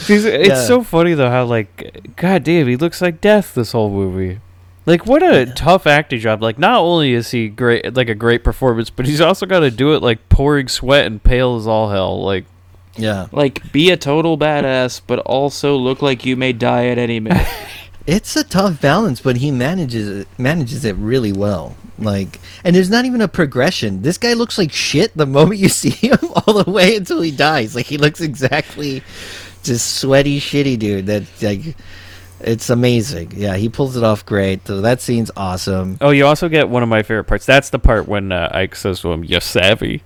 It's, 0.10 0.26
it's 0.26 0.48
Yeah. 0.50 0.66
so 0.68 0.84
funny 0.84 1.14
though 1.14 1.30
how 1.30 1.46
like 1.46 2.14
god 2.18 2.44
damn 2.44 2.68
he 2.68 2.76
looks 2.76 3.02
like 3.02 3.22
death 3.22 3.56
this 3.56 3.72
whole 3.72 3.90
movie. 3.90 4.42
Like 4.86 5.06
what 5.06 5.24
a 5.24 5.46
tough 5.46 5.88
acting 5.88 6.20
job. 6.20 6.42
Like 6.42 6.60
not 6.60 6.80
only 6.80 7.14
is 7.14 7.32
he 7.32 7.48
great 7.48 7.94
like 7.96 8.10
a 8.10 8.16
great 8.16 8.44
performance, 8.44 8.90
but 8.90 9.06
he's 9.06 9.22
also 9.22 9.46
got 9.46 9.62
to 9.62 9.72
do 9.72 9.94
it 9.94 10.02
like 10.02 10.28
pouring 10.30 10.68
sweat 10.68 11.06
and 11.06 11.24
pale 11.24 11.56
as 11.56 11.68
all 11.68 11.90
hell. 11.90 12.22
Like 12.22 12.46
yeah. 12.96 13.28
Like, 13.32 13.72
be 13.72 13.90
a 13.90 13.98
total 13.98 14.38
badass, 14.38 15.02
but 15.06 15.20
also 15.20 15.76
look 15.76 16.02
like 16.02 16.26
you 16.26 16.36
may 16.36 16.54
die 16.54 16.88
at 16.88 16.98
any 16.98 17.20
minute. 17.20 17.48
It's 18.06 18.36
a 18.36 18.44
tough 18.44 18.82
balance, 18.82 19.22
but 19.22 19.38
he 19.38 19.50
manages 19.50 20.10
it 20.10 20.28
manages 20.38 20.84
it 20.84 20.98
really 20.98 21.32
well. 21.32 21.78
Like, 21.98 22.42
and 22.66 22.76
there's 22.76 22.90
not 22.90 23.06
even 23.06 23.22
a 23.22 23.30
progression. 23.30 24.02
This 24.02 24.18
guy 24.18 24.34
looks 24.34 24.58
like 24.58 24.74
shit 24.74 25.16
the 25.16 25.26
moment 25.26 25.62
you 25.62 25.70
see 25.70 25.92
him, 25.92 26.20
all 26.36 26.62
the 26.62 26.70
way 26.70 26.98
until 26.98 27.22
he 27.22 27.32
dies. 27.32 27.78
Like 27.78 27.86
he 27.86 27.98
looks 27.98 28.20
exactly 28.20 29.04
just 29.64 30.02
sweaty, 30.02 30.42
shitty 30.42 30.78
dude. 30.78 31.06
That 31.06 31.24
like, 31.42 31.78
it's 32.40 32.70
amazing. 32.70 33.32
Yeah, 33.36 33.56
he 33.56 33.70
pulls 33.70 33.96
it 33.98 34.04
off 34.04 34.26
great. 34.26 34.66
So 34.68 34.82
that 34.82 35.02
scene's 35.02 35.32
awesome. 35.38 35.98
oh, 36.02 36.10
you 36.12 36.26
also 36.26 36.50
get 36.50 36.70
one 36.70 36.84
of 36.84 36.90
my 36.90 37.04
favorite 37.04 37.26
parts. 37.26 37.46
That's 37.46 37.70
the 37.70 37.80
part 37.80 38.08
when 38.08 38.32
uh, 38.32 38.50
Ike 38.54 38.76
says 38.76 39.00
to 39.02 39.12
him, 39.12 39.24
"You 39.24 39.40
savvy." 39.40 40.04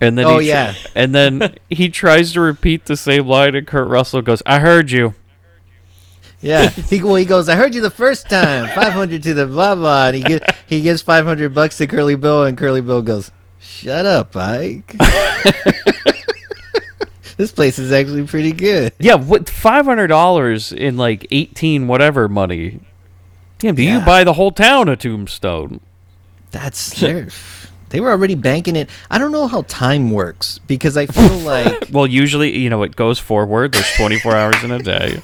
And 0.00 0.16
then 0.16 0.26
Oh, 0.26 0.38
yeah. 0.38 0.74
and 0.94 1.12
then 1.14 1.56
he 1.70 1.88
tries 1.88 2.32
to 2.34 2.40
repeat 2.40 2.84
the 2.86 2.96
same 2.96 3.26
line, 3.26 3.54
and 3.54 3.66
Kurt 3.66 3.88
Russell 3.88 4.22
goes, 4.22 4.42
"I 4.46 4.60
heard 4.60 4.90
you." 4.90 5.14
Yeah, 6.40 6.68
he 6.88 7.02
well 7.02 7.16
he 7.16 7.24
goes. 7.24 7.48
I 7.48 7.56
heard 7.56 7.74
you 7.74 7.80
the 7.80 7.90
first 7.90 8.28
time. 8.30 8.68
Five 8.74 8.92
hundred 8.92 9.22
to 9.24 9.34
the 9.34 9.46
blah 9.46 9.74
blah. 9.74 10.06
And 10.08 10.16
he 10.16 10.22
get, 10.22 10.56
he 10.66 10.82
gives 10.82 11.02
five 11.02 11.24
hundred 11.24 11.52
bucks 11.54 11.78
to 11.78 11.86
Curly 11.88 12.14
Bill, 12.14 12.44
and 12.44 12.56
Curly 12.56 12.80
Bill 12.80 13.02
goes, 13.02 13.30
"Shut 13.58 14.06
up, 14.06 14.36
Ike." 14.36 14.94
this 17.38 17.50
place 17.52 17.78
is 17.78 17.90
actually 17.90 18.26
pretty 18.26 18.52
good. 18.52 18.92
Yeah, 18.98 19.14
what 19.14 19.48
five 19.48 19.86
hundred 19.86 20.08
dollars 20.08 20.72
in 20.72 20.98
like 20.98 21.26
eighteen 21.30 21.88
whatever 21.88 22.28
money? 22.28 22.80
Damn, 23.58 23.74
do 23.74 23.82
you 23.82 24.00
buy 24.00 24.22
the 24.24 24.34
whole 24.34 24.52
town 24.52 24.88
a 24.88 24.96
tombstone? 24.96 25.80
That's 26.50 27.00
they 27.90 28.00
were 28.00 28.10
already 28.10 28.34
banking 28.34 28.76
it. 28.76 28.90
I 29.10 29.18
don't 29.18 29.32
know 29.32 29.46
how 29.46 29.62
time 29.62 30.10
works 30.10 30.58
because 30.66 30.96
I 30.96 31.06
feel 31.06 31.38
like 31.44 31.88
Well, 31.90 32.06
usually, 32.06 32.56
you 32.56 32.70
know, 32.70 32.82
it 32.82 32.94
goes 32.96 33.18
forward. 33.18 33.72
There's 33.72 33.90
24 33.96 34.34
hours 34.36 34.62
in 34.62 34.70
a 34.70 34.78
day. 34.78 35.22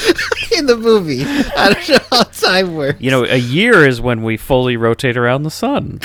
in 0.56 0.66
the 0.66 0.76
movie, 0.76 1.24
I 1.24 1.72
don't 1.74 1.88
know 1.88 1.98
how 2.10 2.22
time 2.24 2.74
works. 2.74 3.00
You 3.00 3.10
know, 3.10 3.24
a 3.24 3.36
year 3.36 3.86
is 3.86 4.00
when 4.00 4.22
we 4.22 4.36
fully 4.36 4.76
rotate 4.76 5.16
around 5.16 5.42
the 5.42 5.50
sun. 5.50 6.00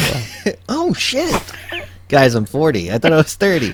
Oh 0.68 0.94
shit, 0.94 1.34
guys! 2.10 2.36
I'm 2.36 2.46
40. 2.46 2.92
I 2.92 2.98
thought 2.98 3.14
I 3.14 3.18
was 3.18 3.36
30. 3.36 3.74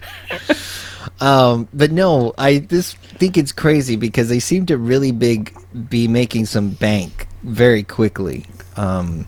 Um, 1.21 1.67
but 1.71 1.91
no, 1.91 2.33
I 2.37 2.57
just 2.59 2.97
think 2.97 3.37
it's 3.37 3.51
crazy 3.51 3.95
because 3.95 4.27
they 4.27 4.39
seem 4.39 4.65
to 4.65 4.77
really 4.77 5.11
big 5.11 5.55
be 5.89 6.07
making 6.07 6.47
some 6.47 6.71
bank 6.71 7.27
very 7.43 7.83
quickly. 7.83 8.45
Um, 8.75 9.27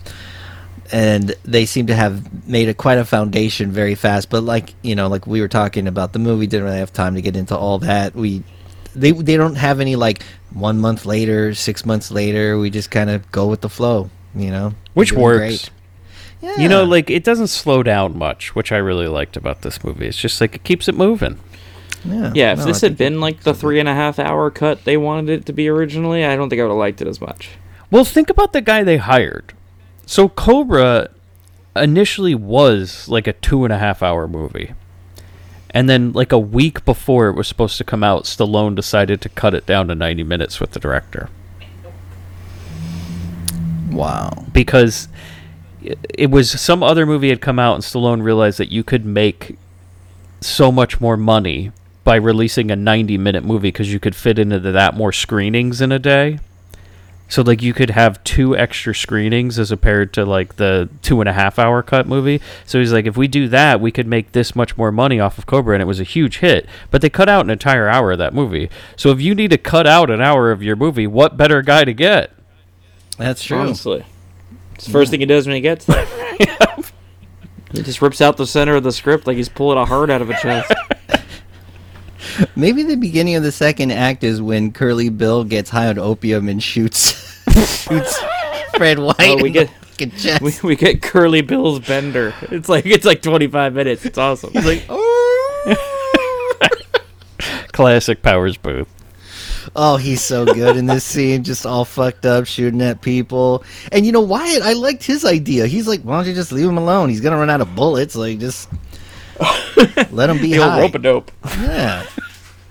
and 0.92 1.36
they 1.44 1.66
seem 1.66 1.88
to 1.88 1.96
have 1.96 2.48
made 2.48 2.68
a 2.68 2.74
quite 2.74 2.98
a 2.98 3.06
foundation 3.06 3.72
very 3.72 3.96
fast. 3.96 4.30
But 4.30 4.44
like 4.44 4.74
you 4.82 4.96
know, 4.96 5.08
like 5.08 5.28
we 5.28 5.40
were 5.40 5.48
talking 5.48 5.88
about, 5.88 6.14
the 6.14 6.20
movie 6.20 6.48
didn't 6.48 6.66
really 6.66 6.80
have 6.80 6.92
time 6.94 7.16
to 7.16 7.22
get 7.22 7.36
into 7.36 7.56
all 7.56 7.80
that. 7.80 8.16
We 8.16 8.44
they 8.96 9.12
they 9.12 9.38
don't 9.38 9.56
have 9.56 9.80
any 9.80 9.96
like 9.96 10.24
one 10.52 10.80
month 10.80 11.06
later, 11.06 11.54
six 11.54 11.86
months 11.86 12.12
later. 12.12 12.58
We 12.58 12.70
just 12.70 12.92
kind 12.92 13.10
of 13.10 13.32
go 13.32 13.48
with 13.48 13.62
the 13.62 13.70
flow. 13.70 14.10
You 14.36 14.50
know, 14.50 14.74
Which 14.96 15.12
works. 15.14 15.38
great. 15.38 15.70
Yeah. 16.42 16.60
You 16.60 16.68
know, 16.70 16.84
like 16.84 17.10
it 17.10 17.24
doesn't 17.24 17.48
slow 17.48 17.84
down 17.84 18.18
much, 18.18 18.56
which 18.56 18.72
I 18.72 18.78
really 18.78 19.08
liked 19.08 19.38
about 19.38 19.62
this 19.62 19.84
movie. 19.84 20.08
It's 20.08 20.18
just 20.18 20.42
like 20.42 20.56
it 20.56 20.64
keeps 20.64 20.88
it 20.88 20.96
moving. 20.96 21.40
Yeah, 22.06 22.32
yeah, 22.36 22.52
if 22.54 22.60
No, 22.60 22.66
this 22.66 22.84
I 22.84 22.88
had 22.88 22.98
been 22.98 23.20
like 23.20 23.42
the 23.44 23.54
three 23.54 23.80
and 23.80 23.88
a 23.90 23.94
half 23.94 24.20
hour 24.20 24.50
cut 24.52 24.84
they 24.84 24.98
wanted 24.98 25.30
it 25.30 25.46
to 25.48 25.54
be 25.54 25.68
originally, 25.70 26.26
I 26.26 26.36
don't 26.36 26.50
think 26.50 26.60
I 26.60 26.64
would 26.64 26.70
have 26.72 26.78
liked 26.78 27.02
it 27.02 27.08
as 27.08 27.22
much. 27.22 27.52
Well, 27.92 28.04
think 28.06 28.30
about 28.30 28.54
the 28.54 28.62
guy 28.62 28.84
they 28.84 28.98
hired. 28.98 29.54
So 30.06 30.28
Cobra 30.28 31.10
initially 31.76 32.36
was 32.36 33.08
like 33.08 33.28
a 33.28 33.34
two 33.34 33.64
and 33.64 33.74
a 33.74 33.78
half 33.78 34.04
hour 34.04 34.28
movie. 34.28 34.74
And 35.76 35.90
then, 35.90 36.12
like 36.14 36.32
a 36.32 36.38
week 36.38 36.86
before 36.86 37.30
it 37.30 37.36
was 37.36 37.48
supposed 37.48 37.80
to 37.80 37.84
come 37.84 38.04
out, 38.04 38.26
Stallone 38.26 38.76
decided 38.76 39.22
to 39.22 39.30
cut 39.30 39.56
it 39.56 39.66
down 39.66 39.88
to 39.88 39.96
90 39.96 40.22
minutes 40.22 40.60
with 40.60 40.72
the 40.72 40.80
director. 40.80 41.30
Wow. 43.92 44.46
because 44.54 45.08
it- 45.84 46.00
it 46.18 46.32
was 46.32 46.50
some 46.60 46.82
other 46.82 47.06
movie 47.06 47.30
had 47.30 47.42
come 47.42 47.60
out 47.60 47.76
and 47.76 47.84
Stallone 47.84 48.24
realized 48.24 48.58
that 48.58 48.72
you 48.72 48.84
could 48.84 49.06
make 49.06 49.58
so 50.42 50.72
much 50.72 51.00
more 51.00 51.16
money 51.18 51.72
by 52.04 52.16
releasing 52.16 52.72
a 52.72 52.76
90 52.76 53.18
minute 53.18 53.44
movie 53.44 53.70
because 53.70 53.92
you 53.92 54.00
could 54.00 54.16
fit 54.16 54.40
into 54.40 54.60
that 54.60 54.96
more 54.96 55.12
screenings 55.12 55.82
in 55.82 55.92
a 55.92 56.00
day. 56.00 56.40
So 57.30 57.42
like 57.42 57.62
you 57.64 57.74
could 57.74 57.90
have 57.90 58.24
two 58.24 58.56
extra 58.56 58.94
screenings 58.94 59.58
as 59.58 59.70
compared 59.70 60.14
to 60.14 60.26
like 60.26 60.58
the 60.58 60.90
two 61.02 61.20
and 61.20 61.28
a 61.28 61.34
half 61.34 61.58
hour 61.58 61.82
cut 61.82 62.06
movie. 62.06 62.42
So 62.66 62.80
he's 62.80 62.94
like, 62.94 63.06
if 63.06 63.18
we 63.18 63.28
do 63.28 63.48
that, 63.48 63.82
we 63.82 63.92
could 63.92 64.06
make 64.06 64.34
this 64.34 64.56
much 64.56 64.78
more 64.78 64.92
money 64.92 65.20
off 65.20 65.38
of 65.38 65.46
Cobra, 65.48 65.74
and 65.74 65.82
it 65.82 65.86
was 65.86 66.00
a 66.00 66.04
huge 66.04 66.40
hit. 66.40 66.68
But 66.92 67.02
they 67.02 67.10
cut 67.10 67.30
out 67.30 67.46
an 67.46 67.50
entire 67.50 67.88
hour 67.88 68.12
of 68.12 68.20
that 68.20 68.36
movie. 68.36 68.70
So 68.96 69.10
if 69.10 69.20
you 69.20 69.34
need 69.34 69.50
to 69.50 69.58
cut 69.58 69.88
out 69.88 70.12
an 70.12 70.22
hour 70.22 70.52
of 70.52 70.62
your 70.62 70.76
movie, 70.76 71.08
what 71.08 71.38
better 71.38 71.64
guy 71.64 71.86
to 71.86 71.94
get? 71.94 72.32
That's 73.18 73.44
true. 73.44 73.58
Honestly, 73.58 74.06
it's 74.76 74.86
the 74.86 74.92
first 74.92 75.10
thing 75.10 75.22
he 75.22 75.26
does 75.26 75.48
when 75.48 75.56
he 75.56 75.62
gets 75.62 75.86
there. 75.86 76.06
He 77.74 77.82
just 77.82 78.04
rips 78.04 78.22
out 78.22 78.38
the 78.38 78.46
center 78.46 78.76
of 78.76 78.84
the 78.84 78.92
script 78.92 79.26
like 79.26 79.36
he's 79.36 79.50
pulling 79.50 79.80
a 79.80 79.86
heart 79.86 80.12
out 80.12 80.22
of 80.22 80.30
a 80.30 80.36
chest. 80.36 80.72
Maybe 82.56 82.84
the 82.84 82.98
beginning 82.98 83.36
of 83.36 83.44
the 83.44 83.52
second 83.52 83.92
act 83.92 84.24
is 84.24 84.42
when 84.42 84.72
Curly 84.72 85.10
Bill 85.10 85.44
gets 85.44 85.70
high 85.70 85.88
on 85.88 85.98
opium 85.98 86.48
and 86.50 86.62
shoots 86.62 87.12
shoots 87.84 88.18
Fred 88.76 89.00
oh, 89.00 89.06
White. 89.06 89.16
Oh, 89.20 89.38
we 89.42 89.50
get- 89.52 89.70
chest. 90.18 90.42
we, 90.42 90.52
we 90.64 90.76
get 90.76 91.02
Curly 91.02 91.42
Bill's 91.42 91.80
bender. 91.80 92.34
It's 92.44 92.68
like 92.68 92.86
it's 92.86 93.06
like 93.06 93.22
25 93.22 93.74
minutes. 93.74 94.06
It's 94.06 94.18
awesome. 94.18 94.52
He's 94.52 94.66
like, 94.66 94.84
oh. 94.90 95.76
Classic 97.72 98.22
Powers 98.22 98.58
Boothe. 98.58 98.88
oh, 99.76 99.98
he's 99.98 100.22
so 100.22 100.46
good 100.46 100.78
in 100.78 100.86
this 100.86 101.04
scene, 101.04 101.44
just 101.44 101.66
all 101.66 101.86
fucked 101.86 102.26
up, 102.26 102.46
shooting 102.46 102.82
at 102.82 103.02
people. 103.02 103.64
And 103.92 104.06
you 104.06 104.12
know, 104.12 104.22
Wyatt, 104.22 104.62
I 104.62 104.74
liked 104.74 105.04
his 105.04 105.26
idea. 105.26 105.68
He's 105.68 105.88
like, 105.88 106.02
why 106.02 106.18
don't 106.18 106.28
you 106.28 106.34
just 106.34 106.52
leave 106.52 106.68
him 106.68 106.78
alone? 106.78 107.10
He's 107.10 107.22
gonna 107.22 107.38
run 107.38 107.50
out 107.50 107.62
of 107.62 107.76
bullets. 107.76 108.16
Like, 108.16 108.40
just 108.40 108.70
let 110.12 110.30
him 110.30 110.38
be 110.38 110.54
the 110.54 110.60
old 110.60 110.72
high. 110.72 110.82
rope 110.82 110.96
a 110.96 111.00
dope. 111.00 111.32
Yeah. 111.46 112.06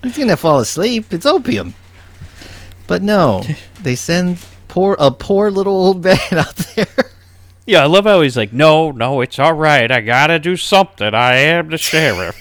He's 0.02 0.18
gonna 0.18 0.36
fall 0.36 0.60
asleep. 0.60 1.12
It's 1.12 1.26
opium. 1.26 1.74
But 2.86 3.02
no, 3.02 3.42
they 3.82 3.94
send 3.96 4.38
poor 4.68 4.96
a 4.98 5.10
poor 5.10 5.50
little 5.50 5.74
old 5.74 6.04
man 6.04 6.18
out 6.32 6.56
there. 6.56 6.86
Yeah, 7.66 7.82
I 7.82 7.86
love 7.86 8.04
how 8.04 8.20
he's 8.22 8.36
like, 8.36 8.52
no, 8.52 8.90
no, 8.90 9.20
it's 9.20 9.38
all 9.38 9.52
right. 9.52 9.90
I 9.90 10.00
gotta 10.00 10.38
do 10.38 10.56
something. 10.56 11.14
I 11.14 11.34
am 11.36 11.68
the 11.68 11.78
sheriff. 11.78 12.36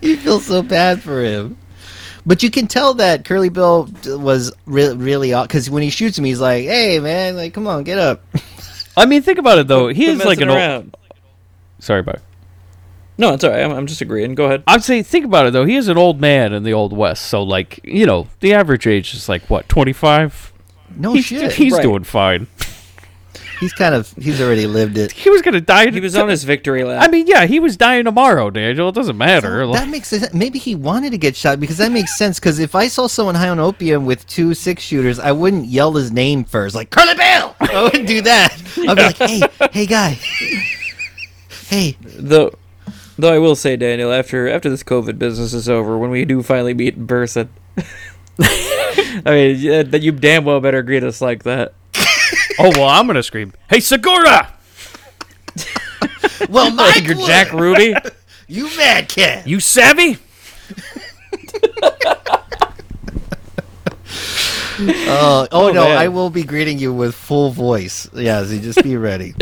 you 0.00 0.16
feel 0.16 0.40
so 0.40 0.62
bad 0.62 1.02
for 1.02 1.22
him. 1.22 1.58
But 2.26 2.42
you 2.42 2.50
can 2.50 2.66
tell 2.66 2.94
that 2.94 3.26
Curly 3.26 3.50
Bill 3.50 3.90
was 4.06 4.50
re- 4.64 4.94
really 4.94 5.34
because 5.42 5.68
when 5.68 5.82
he 5.82 5.90
shoots 5.90 6.16
him, 6.16 6.24
he's 6.24 6.40
like, 6.40 6.64
"Hey, 6.64 6.98
man, 6.98 7.36
like, 7.36 7.52
come 7.52 7.66
on, 7.66 7.84
get 7.84 7.98
up." 7.98 8.24
I 8.96 9.04
mean, 9.04 9.20
think 9.20 9.38
about 9.38 9.58
it 9.58 9.68
though. 9.68 9.88
He 9.88 10.06
is 10.06 10.24
like 10.24 10.38
messing 10.38 10.50
an 10.50 10.82
old. 10.84 10.96
Around. 11.90 12.02
Sorry, 12.04 12.18
bye. 12.18 12.18
No, 13.16 13.32
it's 13.34 13.44
alright. 13.44 13.62
I'm, 13.64 13.70
I'm 13.72 13.86
just 13.86 14.00
agreeing. 14.00 14.34
Go 14.34 14.46
ahead. 14.46 14.64
I'd 14.66 14.82
say, 14.82 15.02
think 15.02 15.24
about 15.24 15.46
it 15.46 15.52
though. 15.52 15.64
He 15.64 15.76
is 15.76 15.86
an 15.88 15.96
old 15.96 16.20
man 16.20 16.52
in 16.52 16.64
the 16.64 16.72
old 16.72 16.92
west, 16.92 17.26
so 17.26 17.42
like, 17.42 17.78
you 17.84 18.06
know, 18.06 18.26
the 18.40 18.52
average 18.54 18.86
age 18.86 19.14
is 19.14 19.28
like 19.28 19.48
what, 19.48 19.68
twenty 19.68 19.92
five? 19.92 20.52
No 20.96 21.12
he's 21.12 21.24
shit. 21.26 21.52
he's 21.52 21.72
Right. 21.74 21.82
doing 21.82 22.02
fine. 22.04 22.48
he's 23.60 23.72
kind 23.72 23.94
of 23.94 24.12
he's 24.18 24.40
already 24.40 24.66
lived 24.66 24.98
it. 24.98 25.12
He 25.12 25.30
was 25.30 25.42
gonna 25.42 25.60
die. 25.60 25.90
He 25.92 26.00
was 26.00 26.16
on 26.16 26.28
his 26.28 26.42
victory 26.42 26.82
lap. 26.82 27.04
I 27.04 27.10
mean, 27.10 27.28
yeah, 27.28 27.46
he 27.46 27.60
was 27.60 27.76
dying 27.76 28.04
tomorrow, 28.04 28.50
Daniel. 28.50 28.88
It 28.88 28.96
doesn't 28.96 29.16
matter. 29.16 29.64
That 29.68 29.88
makes 29.88 30.08
sense. 30.08 30.34
Maybe 30.34 30.58
he 30.58 30.74
wanted 30.74 31.10
to 31.10 31.18
get 31.18 31.36
shot 31.36 31.60
because 31.60 31.78
that 31.78 31.92
makes 31.92 32.16
sense. 32.18 32.40
Because 32.40 32.58
if 32.58 32.74
I 32.74 32.88
saw 32.88 33.06
someone 33.06 33.36
high 33.36 33.48
on 33.48 33.60
opium 33.60 34.06
with 34.06 34.26
two 34.26 34.54
six 34.54 34.82
shooters, 34.82 35.20
I 35.20 35.30
wouldn't 35.30 35.66
yell 35.66 35.92
his 35.92 36.10
name 36.10 36.42
first, 36.44 36.74
like 36.74 36.90
Curly 36.90 37.14
Bill. 37.14 37.54
I 37.60 37.82
wouldn't 37.84 38.08
do 38.08 38.22
that. 38.22 38.52
I'd 38.88 38.96
be 38.96 39.02
like, 39.02 39.16
hey, 39.18 39.40
hey, 39.72 39.86
guy, 39.86 40.18
hey. 41.68 41.96
Though, 42.02 42.54
though 43.18 43.32
I 43.34 43.38
will 43.38 43.56
say, 43.56 43.76
Daniel, 43.76 44.12
after 44.12 44.48
after 44.48 44.68
this 44.70 44.82
COVID 44.82 45.18
business 45.18 45.52
is 45.52 45.68
over, 45.68 45.96
when 45.98 46.10
we 46.10 46.24
do 46.24 46.42
finally 46.42 46.74
meet 46.74 46.94
in 46.96 47.06
person, 47.06 47.48
I 48.40 49.22
mean, 49.26 49.56
yeah, 49.58 49.82
that 49.82 50.02
you 50.02 50.12
damn 50.12 50.44
well 50.44 50.60
better 50.60 50.82
greet 50.82 51.04
us 51.04 51.20
like 51.20 51.42
that. 51.44 51.74
oh 52.58 52.70
well, 52.70 52.88
I'm 52.88 53.06
gonna 53.06 53.22
scream, 53.22 53.52
"Hey, 53.68 53.80
Segura! 53.80 54.52
Well, 56.50 56.70
Mike, 56.72 56.96
Like 56.96 57.06
your 57.06 57.26
Jack 57.26 57.52
Ruby. 57.52 57.94
you 58.48 58.64
mad 58.76 59.08
cat. 59.08 59.46
You 59.46 59.60
savvy?" 59.60 60.18
Uh, 64.76 65.46
oh, 65.52 65.68
Oh, 65.68 65.72
no, 65.72 65.84
man. 65.84 65.96
I 65.96 66.08
will 66.08 66.30
be 66.30 66.42
greeting 66.42 66.78
you 66.78 66.92
with 66.92 67.14
full 67.14 67.50
voice. 67.50 68.08
Yeah, 68.12 68.44
so 68.44 68.58
just 68.58 68.82
be 68.82 68.96
ready. 68.96 69.34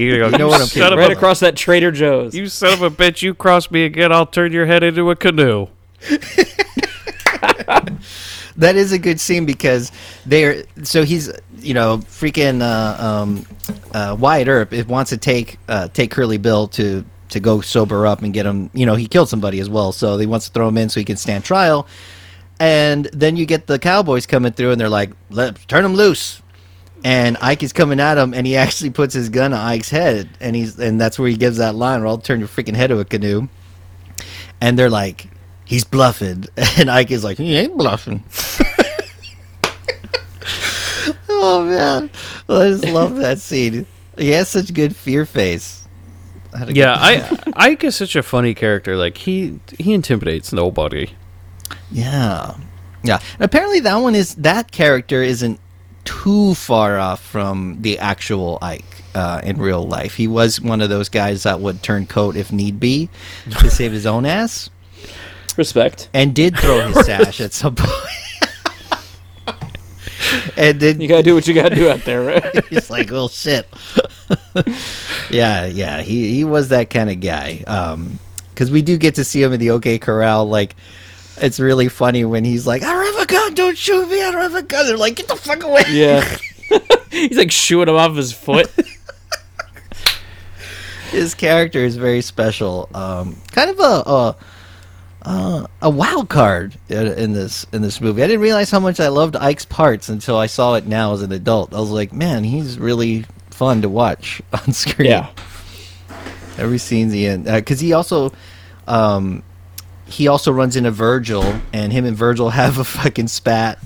You, 0.00 0.18
go, 0.18 0.28
You 0.28 0.38
know 0.38 0.48
what 0.48 0.60
I'm 0.60 0.66
son 0.66 0.92
of 0.92 0.98
right 0.98 1.10
a, 1.10 1.16
across 1.16 1.40
that 1.40 1.56
Trader 1.56 1.92
Joe's. 1.92 2.34
You 2.34 2.46
son 2.46 2.72
of 2.72 2.82
a 2.82 2.90
bitch! 2.90 3.22
You 3.22 3.34
cross 3.34 3.70
me 3.70 3.84
again, 3.84 4.12
I'll 4.12 4.26
turn 4.26 4.52
your 4.52 4.66
head 4.66 4.82
into 4.82 5.10
a 5.10 5.16
canoe. 5.16 5.68
that 8.56 8.76
is 8.76 8.92
a 8.92 8.98
good 8.98 9.20
scene 9.20 9.46
because 9.46 9.92
they're 10.26 10.64
so 10.82 11.04
he's 11.04 11.30
you 11.58 11.74
know 11.74 11.98
freaking 11.98 12.62
uh, 12.62 13.02
um, 13.02 13.46
uh, 13.92 14.16
Wyatt 14.18 14.48
Earp 14.48 14.72
it 14.72 14.88
wants 14.88 15.10
to 15.10 15.16
take 15.16 15.58
uh, 15.68 15.88
take 15.88 16.10
Curly 16.10 16.38
Bill 16.38 16.68
to 16.68 17.04
to 17.30 17.40
go 17.40 17.60
sober 17.60 18.06
up 18.06 18.22
and 18.22 18.32
get 18.32 18.46
him 18.46 18.70
you 18.72 18.86
know 18.86 18.94
he 18.94 19.06
killed 19.06 19.28
somebody 19.28 19.60
as 19.60 19.68
well 19.68 19.92
so 19.92 20.18
he 20.18 20.26
wants 20.26 20.46
to 20.46 20.52
throw 20.52 20.68
him 20.68 20.78
in 20.78 20.88
so 20.88 21.00
he 21.00 21.04
can 21.04 21.16
stand 21.16 21.44
trial 21.44 21.86
and 22.58 23.06
then 23.12 23.36
you 23.36 23.46
get 23.46 23.66
the 23.66 23.78
cowboys 23.78 24.26
coming 24.26 24.52
through 24.52 24.72
and 24.72 24.80
they're 24.80 24.88
like 24.88 25.10
let's 25.30 25.64
turn 25.66 25.84
him 25.84 25.94
loose 25.94 26.42
and 27.04 27.36
Ike 27.40 27.62
is 27.62 27.72
coming 27.72 28.00
at 28.00 28.18
him 28.18 28.34
and 28.34 28.46
he 28.46 28.56
actually 28.64 28.90
puts 28.90 29.14
his 29.14 29.28
gun 29.28 29.52
on 29.52 29.60
Ike's 29.60 29.90
head 29.90 30.28
and 30.40 30.54
he's 30.54 30.78
and 30.78 31.00
that's 31.00 31.18
where 31.18 31.28
he 31.28 31.36
gives 31.36 31.58
that 31.58 31.74
line 31.74 32.00
where 32.00 32.08
I'll 32.08 32.18
turn 32.18 32.40
your 32.40 32.48
freaking 32.48 32.74
head 32.74 32.88
to 32.88 32.98
a 32.98 33.04
canoe 33.04 33.48
and 34.60 34.78
they're 34.78 34.90
like 34.90 35.28
he's 35.64 35.84
bluffing 35.84 36.44
and 36.78 36.90
Ike 36.90 37.10
is 37.10 37.24
like 37.24 37.38
he 37.38 37.56
ain't 37.56 37.76
bluffing 37.76 38.24
oh 41.28 41.64
man, 41.64 42.10
I 42.48 42.68
just 42.68 42.84
love 42.86 43.16
that 43.16 43.38
scene. 43.38 43.86
He 44.18 44.30
has 44.30 44.48
such 44.48 44.74
good 44.74 44.94
fear 44.94 45.24
face. 45.24 45.86
I 46.54 46.66
Yeah, 46.66 46.94
I 46.96 47.38
Ike 47.54 47.84
is 47.84 47.96
such 47.96 48.16
a 48.16 48.22
funny 48.22 48.54
character. 48.54 48.96
Like 48.96 49.16
he 49.18 49.60
he 49.78 49.94
intimidates 49.94 50.52
nobody. 50.52 51.10
yeah, 51.90 52.56
yeah. 53.02 53.20
And 53.34 53.44
apparently, 53.44 53.80
that 53.80 53.96
one 53.96 54.14
is 54.14 54.34
that 54.36 54.70
character 54.70 55.22
isn't 55.22 55.58
too 56.04 56.54
far 56.54 56.98
off 56.98 57.20
from 57.20 57.78
the 57.80 57.98
actual 57.98 58.58
Ike 58.62 58.84
uh, 59.14 59.40
in 59.44 59.58
real 59.58 59.86
life. 59.86 60.14
He 60.14 60.26
was 60.28 60.60
one 60.60 60.80
of 60.80 60.88
those 60.88 61.08
guys 61.08 61.42
that 61.44 61.60
would 61.60 61.82
turn 61.82 62.06
coat 62.06 62.36
if 62.36 62.52
need 62.52 62.78
be 62.80 63.08
to 63.58 63.70
save 63.70 63.92
his 63.92 64.06
own 64.06 64.24
ass, 64.26 64.70
Respect. 65.56 66.08
and 66.14 66.34
did 66.34 66.56
throw 66.58 66.86
his 66.88 67.06
sash 67.06 67.40
at 67.40 67.52
some 67.52 67.74
point. 67.74 67.92
and 70.56 70.80
then 70.80 71.00
You 71.00 71.08
gotta 71.08 71.22
do 71.22 71.34
what 71.34 71.46
you 71.48 71.54
gotta 71.54 71.74
do 71.74 71.90
out 71.90 72.04
there, 72.04 72.22
right? 72.22 72.64
he's 72.70 72.90
like, 72.90 73.10
"Well, 73.10 73.28
shit." 73.28 73.66
yeah, 75.30 75.66
yeah, 75.66 76.02
he 76.02 76.34
he 76.34 76.44
was 76.44 76.68
that 76.68 76.90
kind 76.90 77.10
of 77.10 77.20
guy. 77.20 77.64
Um, 77.66 78.18
because 78.54 78.70
we 78.70 78.82
do 78.82 78.98
get 78.98 79.14
to 79.14 79.24
see 79.24 79.42
him 79.42 79.54
in 79.54 79.60
the 79.60 79.70
OK 79.70 79.98
Corral. 79.98 80.46
Like, 80.46 80.76
it's 81.40 81.60
really 81.60 81.88
funny 81.88 82.24
when 82.24 82.44
he's 82.44 82.66
like, 82.66 82.82
"I 82.82 82.92
don't 82.92 83.14
have 83.14 83.22
a 83.22 83.26
gun, 83.26 83.54
don't 83.54 83.78
shoot 83.78 84.08
me, 84.08 84.22
I 84.22 84.30
don't 84.30 84.42
have 84.42 84.54
a 84.54 84.62
gun." 84.62 84.86
They're 84.86 84.96
like, 84.96 85.16
"Get 85.16 85.28
the 85.28 85.36
fuck 85.36 85.62
away!" 85.62 85.84
yeah. 85.90 86.24
He's 87.10 87.36
like 87.36 87.50
shooting 87.50 87.92
him 87.94 88.00
off 88.00 88.16
his 88.16 88.32
foot. 88.32 88.70
His 91.10 91.34
character 91.34 91.80
is 91.80 91.96
very 91.96 92.20
special. 92.20 92.88
Um, 92.94 93.36
kind 93.52 93.70
of 93.70 93.80
a. 93.80 93.82
a 93.82 94.36
uh, 95.22 95.66
a 95.82 95.90
wild 95.90 96.30
card 96.30 96.74
in, 96.88 97.06
in 97.06 97.34
this 97.34 97.66
in 97.74 97.82
this 97.82 98.00
movie. 98.00 98.22
I 98.22 98.26
didn't 98.26 98.40
realize 98.40 98.70
how 98.70 98.80
much 98.80 99.00
I 99.00 99.08
loved 99.08 99.36
Ike's 99.36 99.66
parts 99.66 100.08
until 100.08 100.38
I 100.38 100.46
saw 100.46 100.76
it 100.76 100.86
now 100.86 101.12
as 101.12 101.20
an 101.20 101.30
adult. 101.30 101.74
I 101.74 101.78
was 101.78 101.90
like, 101.90 102.10
man, 102.10 102.42
he's 102.42 102.78
really 102.78 103.26
fun 103.50 103.82
to 103.82 103.90
watch 103.90 104.40
on 104.54 104.72
screen. 104.72 105.10
Yeah. 105.10 105.28
Every 106.56 106.78
scene's 106.78 107.12
the 107.12 107.26
end 107.26 107.44
because 107.44 107.80
he 107.80 107.92
also, 107.92 108.32
um, 108.88 109.42
he 110.10 110.28
also 110.28 110.52
runs 110.52 110.76
into 110.76 110.90
Virgil, 110.90 111.60
and 111.72 111.92
him 111.92 112.04
and 112.04 112.16
Virgil 112.16 112.50
have 112.50 112.78
a 112.78 112.84
fucking 112.84 113.28
spat, 113.28 113.78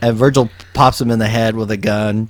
and 0.00 0.16
Virgil 0.16 0.50
pops 0.72 1.00
him 1.00 1.10
in 1.10 1.18
the 1.18 1.28
head 1.28 1.54
with 1.54 1.70
a 1.70 1.76
gun, 1.76 2.28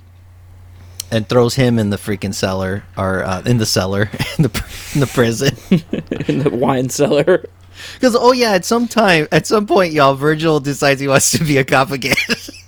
and 1.11 1.27
throws 1.27 1.55
him 1.55 1.79
in 1.79 1.89
the 1.89 1.97
freaking 1.97 2.33
cellar 2.33 2.83
or 2.97 3.23
uh, 3.23 3.41
in 3.45 3.57
the 3.57 3.65
cellar 3.65 4.03
in 4.37 4.43
the 4.43 4.65
in 4.93 4.99
the 4.99 5.07
prison. 5.07 5.55
In 6.27 6.39
the 6.39 6.49
wine 6.49 6.89
cellar. 6.89 7.45
Because 7.93 8.15
oh 8.15 8.31
yeah, 8.31 8.51
at 8.51 8.65
some 8.65 8.87
time, 8.87 9.27
at 9.31 9.45
some 9.45 9.67
point, 9.67 9.93
y'all, 9.93 10.15
Virgil 10.15 10.59
decides 10.59 10.99
he 10.99 11.07
wants 11.07 11.31
to 11.31 11.43
be 11.43 11.57
a 11.57 11.63
cop 11.63 11.91
again. 11.91 12.15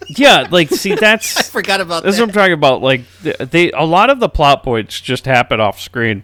Yeah, 0.09 0.47
like 0.49 0.69
see 0.69 0.95
that's 0.95 1.37
I 1.37 1.43
forgot 1.43 1.81
about 1.81 2.03
that's 2.03 2.17
that. 2.17 2.23
what 2.23 2.29
I'm 2.29 2.33
talking 2.33 2.53
about. 2.53 2.81
Like 2.81 3.01
they 3.21 3.71
a 3.71 3.83
lot 3.83 4.09
of 4.09 4.19
the 4.19 4.29
plot 4.29 4.63
points 4.63 4.99
just 5.01 5.25
happen 5.25 5.59
off 5.59 5.79
screen. 5.81 6.23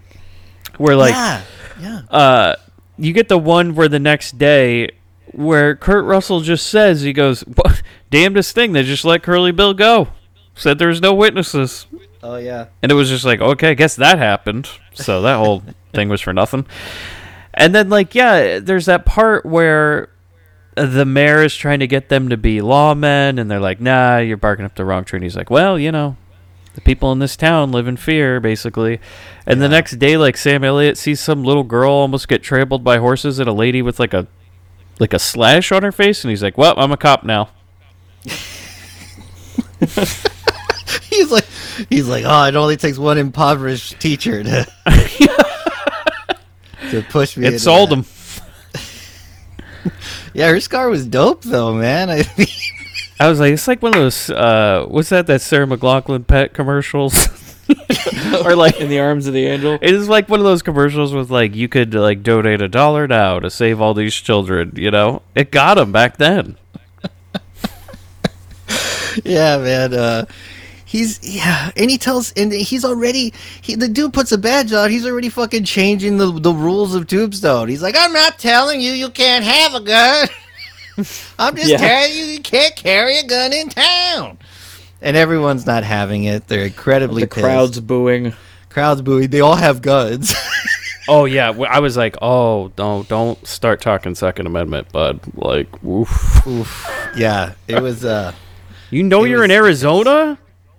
Where 0.78 0.96
like 0.96 1.14
yeah, 1.14 1.42
yeah. 1.80 2.02
uh 2.10 2.56
you 2.98 3.14
get 3.14 3.28
the 3.30 3.38
one 3.38 3.76
where 3.76 3.88
the 3.88 4.00
next 4.00 4.38
day 4.38 4.90
where 5.32 5.76
Kurt 5.76 6.06
Russell 6.06 6.42
just 6.42 6.68
says 6.68 7.02
he 7.02 7.14
goes, 7.14 7.42
"What- 7.42 7.82
"Damnedest 8.12 8.54
thing, 8.54 8.74
they 8.74 8.84
just 8.84 9.06
let 9.06 9.24
Curly 9.24 9.52
Bill 9.52 9.74
go." 9.74 10.10
Said 10.56 10.78
there's 10.78 11.02
no 11.02 11.14
witnesses. 11.14 11.88
Oh 12.22 12.36
yeah. 12.38 12.68
And 12.82 12.92
it 12.92 12.96
was 12.96 13.10
just 13.10 13.26
like, 13.26 13.42
okay, 13.42 13.72
I 13.72 13.74
guess 13.74 13.96
that 13.96 14.18
happened. 14.20 14.70
So 14.94 15.22
that 15.24 15.38
whole 15.38 15.64
thing 15.94 16.10
was 16.10 16.22
for 16.22 16.32
nothing. 16.34 16.66
And 17.56 17.74
then, 17.76 17.90
like, 17.90 18.16
yeah, 18.16 18.60
there's 18.60 18.86
that 18.88 19.06
part 19.06 19.46
where 19.46 20.10
the 20.76 21.06
mayor 21.06 21.44
is 21.44 21.56
trying 21.56 21.80
to 21.80 21.88
get 21.88 22.10
them 22.10 22.30
to 22.30 22.38
be 22.38 22.60
lawmen, 22.60 23.40
and 23.40 23.50
they're 23.52 23.60
like, 23.60 23.80
nah, 23.80 24.18
you're 24.18 24.38
barking 24.38 24.66
up 24.66 24.74
the 24.76 24.86
wrong 24.86 25.04
tree. 25.04 25.18
And 25.18 25.24
he's 25.24 25.36
like, 25.36 25.50
well, 25.52 25.78
you 25.78 25.92
know, 25.92 26.18
the 26.76 26.82
people 26.82 27.12
in 27.12 27.20
this 27.20 27.36
town 27.36 27.72
live 27.72 27.88
in 27.88 27.98
fear, 27.98 28.40
basically. 28.40 29.00
And 29.46 29.62
the 29.62 29.70
next 29.70 29.98
day, 30.00 30.18
like, 30.18 30.38
Sam 30.38 30.64
Elliott 30.64 30.98
sees 30.98 31.20
some 31.20 31.44
little 31.44 31.64
girl 31.64 31.92
almost 31.92 32.28
get 32.28 32.42
trampled 32.44 32.84
by 32.84 32.98
horses 32.98 33.40
and 33.40 33.48
a 33.50 33.54
lady 33.54 33.82
with, 33.82 34.00
like, 34.00 34.14
a 34.14 34.28
like 35.00 35.14
a 35.14 35.18
slash 35.20 35.72
on 35.72 35.82
her 35.82 35.92
face 35.92 36.24
and 36.24 36.30
he's 36.30 36.44
like 36.44 36.56
well 36.56 36.76
i'm 36.78 36.92
a 36.92 36.98
cop 36.98 37.24
now 37.24 37.50
He's 41.10 41.32
like, 41.32 41.46
he's 41.90 42.08
like, 42.08 42.24
oh, 42.26 42.46
it 42.46 42.56
only 42.56 42.78
takes 42.78 42.98
one 42.98 43.18
impoverished 43.18 44.00
teacher 44.00 44.44
to 44.44 44.66
to 46.92 47.02
push 47.10 47.38
me. 47.38 47.48
it 47.48 47.60
sold 47.60 47.90
that. 47.90 47.96
him 47.98 49.92
Yeah, 50.34 50.50
her 50.50 50.60
scar 50.60 50.90
was 50.90 51.06
dope 51.06 51.44
though, 51.44 51.74
man. 51.74 52.10
I 52.10 52.24
mean, 52.38 52.48
I 53.20 53.30
was 53.30 53.40
like, 53.40 53.54
it's 53.54 53.68
like 53.68 53.82
one 53.82 53.94
of 53.94 54.00
those. 54.00 54.30
Uh, 54.30 54.86
what's 54.88 55.10
that? 55.10 55.28
That 55.28 55.42
Sarah 55.42 55.68
McLachlan 55.68 56.26
pet 56.28 56.54
commercials, 56.54 57.30
or 58.46 58.56
like 58.56 58.80
In 58.82 58.90
the 58.90 59.00
arms 59.00 59.28
of 59.28 59.34
the 59.34 59.46
angel. 59.46 59.78
it 59.82 59.94
is 59.94 60.10
like 60.10 60.28
one 60.30 60.40
of 60.40 60.46
those 60.46 60.62
commercials 60.62 61.14
with 61.14 61.30
like 61.30 61.56
you 61.56 61.68
could 61.70 61.94
like 61.94 62.24
donate 62.24 62.62
a 62.62 62.68
dollar 62.68 63.08
now 63.08 63.40
to 63.40 63.50
save 63.50 63.80
all 63.80 63.94
these 63.94 64.14
children. 64.16 64.74
You 64.76 64.92
know, 64.92 65.22
it 65.36 65.52
got 65.52 65.76
them 65.76 65.92
back 65.92 66.18
then. 66.18 66.58
yeah, 69.24 69.58
man. 69.58 69.94
Uh, 69.94 70.26
he's 70.86 71.20
yeah, 71.24 71.72
and 71.78 71.90
he 71.90 71.98
tells, 71.98 72.32
and 72.34 72.52
he's 72.52 72.84
already 72.84 73.34
he, 73.62 73.76
the 73.76 73.88
dude 73.88 74.14
puts 74.14 74.32
a 74.32 74.38
badge 74.38 74.74
on. 74.74 74.90
He's 74.90 75.06
already 75.06 75.30
fucking 75.30 75.64
changing 75.66 76.18
the 76.18 76.32
the 76.32 76.54
rules 76.54 76.96
of 76.96 77.08
Tombstone. 77.08 77.70
He's 77.70 77.84
like, 77.84 77.96
I'm 77.98 78.14
not 78.14 78.40
telling 78.40 78.82
you 78.82 78.92
you 78.92 79.10
can't 79.10 79.46
have 79.46 79.76
a 79.76 79.82
gun. 79.82 80.28
I'm 81.40 81.56
just 81.56 81.70
Yeah. 81.70 81.78
telling 81.78 82.16
you 82.16 82.26
you 82.26 82.40
can't 82.40 82.76
carry 82.76 83.18
a 83.18 83.26
gun 83.28 83.54
in 83.54 83.70
town. 83.70 84.38
And 85.02 85.18
everyone's 85.18 85.66
not 85.66 85.84
having 85.84 86.24
it. 86.26 86.48
They're 86.48 86.66
incredibly 86.66 87.24
The 87.24 87.28
pissed. 87.28 87.44
crowd's 87.44 87.80
booing. 87.80 88.34
crowds 88.70 89.02
booing. 89.02 89.30
They 89.30 89.42
all 89.42 89.56
have 89.56 89.82
guns. 89.82 90.34
Oh 91.10 91.26
yeah, 91.26 91.50
I 91.70 91.80
was 91.80 91.98
like, 91.98 92.16
oh 92.22 92.72
no, 92.78 93.04
don't 93.10 93.46
start 93.46 93.82
talking 93.82 94.16
Second 94.16 94.48
Amendment, 94.48 94.90
bud. 94.94 95.20
Like, 95.36 95.68
woof. 95.84 96.48
Oof. 96.48 96.88
Yeah, 97.18 97.56
it 97.68 97.82
was. 97.82 98.06
uh 98.06 98.32
You 98.90 99.04
know 99.04 99.26
you're 99.26 99.44
in 99.44 99.50
was- 99.52 99.58
Arizona. 99.58 100.38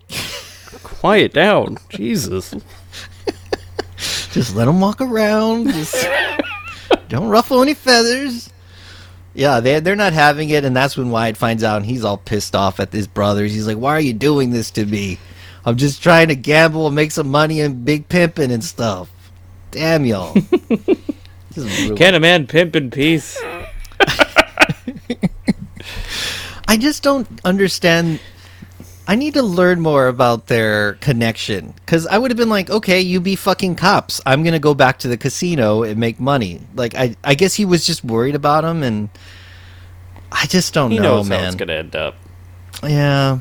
Quiet 0.83 1.35
down, 1.35 1.77
Jesus. 1.91 2.55
Just 4.33 4.57
let 4.57 4.65
them 4.65 4.81
walk 4.81 5.03
around. 5.03 5.69
Just 5.71 6.09
don't 7.11 7.29
ruffle 7.29 7.61
any 7.61 7.75
feathers. 7.75 8.49
Yeah, 9.35 9.61
they 9.61 9.81
they're 9.81 9.97
not 9.97 10.13
having 10.13 10.51
it, 10.51 10.65
and 10.65 10.77
that's 10.77 10.97
when 10.97 11.11
Wyatt 11.11 11.37
finds 11.37 11.65
out, 11.65 11.79
and 11.79 11.87
he's 11.87 12.05
all 12.05 12.19
pissed 12.19 12.55
off 12.55 12.79
at 12.79 12.93
his 12.93 13.09
brothers. 13.09 13.53
He's 13.53 13.67
like, 13.67 13.79
"Why 13.79 13.93
are 13.97 14.01
you 14.01 14.13
doing 14.13 14.51
this 14.51 14.71
to 14.73 14.87
me? 14.87 15.19
I'm 15.65 15.77
just 15.77 16.03
trying 16.03 16.29
to 16.29 16.37
gamble 16.37 16.87
and 16.87 16.95
make 16.95 17.11
some 17.11 17.29
money 17.29 17.61
and 17.61 17.85
big 17.85 18.09
pimping 18.09 18.53
and 18.53 18.63
stuff. 18.63 19.11
Damn 19.71 20.05
y'all. 20.05 20.35
Can 21.97 22.15
a 22.15 22.21
man 22.21 22.47
pimp 22.47 22.77
in 22.77 22.91
peace? 22.91 23.41
I 26.69 26.77
just 26.77 27.03
don't 27.03 27.27
understand. 27.45 28.21
I 29.07 29.17
need 29.17 29.35
to 29.35 29.43
learn 29.43 29.81
more 29.81 30.09
about 30.09 30.47
their 30.47 30.95
connection 30.95 31.75
because 31.77 32.07
I 32.07 32.17
would 32.17 32.31
have 32.31 32.39
been 32.39 32.49
like, 32.49 32.71
okay, 32.71 33.01
you 33.01 33.21
be 33.21 33.37
fucking 33.37 33.75
cops. 33.77 34.21
I'm 34.25 34.43
gonna 34.43 34.59
go 34.59 34.73
back 34.75 34.99
to 35.01 35.09
the 35.09 35.19
casino 35.19 35.83
and 35.83 35.99
make 36.01 36.19
money. 36.19 36.61
Like, 36.75 36.95
I, 36.95 37.15
I 37.23 37.35
guess 37.35 37.55
he 37.55 37.67
was 37.67 37.87
just 37.87 38.03
worried 38.03 38.35
about 38.35 38.65
him, 38.65 38.83
and 38.83 39.11
I 40.33 40.47
just 40.47 40.73
don't 40.73 40.91
He 40.91 40.99
know, 40.99 41.17
knows 41.17 41.29
how 41.29 41.37
man. 41.37 41.47
it's 41.49 41.57
gonna 41.57 41.75
end 41.75 41.95
up. 41.95 42.15
Yeah, 42.83 43.41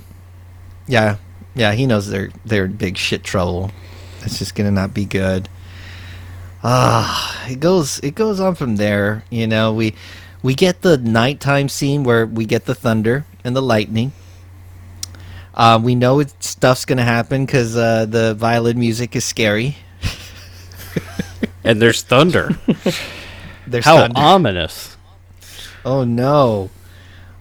yeah, 0.87 1.15
yeah. 1.55 1.71
He 1.73 1.85
knows 1.85 2.09
they're 2.09 2.29
they're 2.45 2.65
in 2.65 2.73
big 2.73 2.97
shit 2.97 3.23
trouble. 3.23 3.71
It's 4.23 4.39
just 4.39 4.55
gonna 4.55 4.71
not 4.71 4.93
be 4.93 5.05
good. 5.05 5.47
Ah, 6.61 7.45
it 7.49 7.59
goes 7.61 7.99
it 7.99 8.15
goes 8.15 8.39
on 8.39 8.55
from 8.55 8.75
there. 8.75 9.23
You 9.29 9.47
know, 9.47 9.73
we 9.73 9.95
we 10.41 10.55
get 10.55 10.81
the 10.81 10.97
nighttime 10.97 11.69
scene 11.69 12.03
where 12.03 12.25
we 12.25 12.45
get 12.45 12.65
the 12.65 12.75
thunder 12.75 13.25
and 13.45 13.55
the 13.55 13.61
lightning. 13.61 14.11
Uh, 15.53 15.79
we 15.81 15.93
know 15.95 16.19
it, 16.19 16.33
stuff's 16.43 16.85
gonna 16.85 17.03
happen 17.03 17.45
because 17.45 17.75
uh, 17.77 18.05
the 18.05 18.33
violin 18.33 18.79
music 18.79 19.15
is 19.15 19.23
scary. 19.25 19.75
And 21.63 21.81
there's 21.81 22.01
thunder. 22.01 22.57
There's 23.67 23.85
How 23.85 23.97
thunder. 24.01 24.19
ominous. 24.19 24.97
Oh 25.85 26.03
no. 26.03 26.69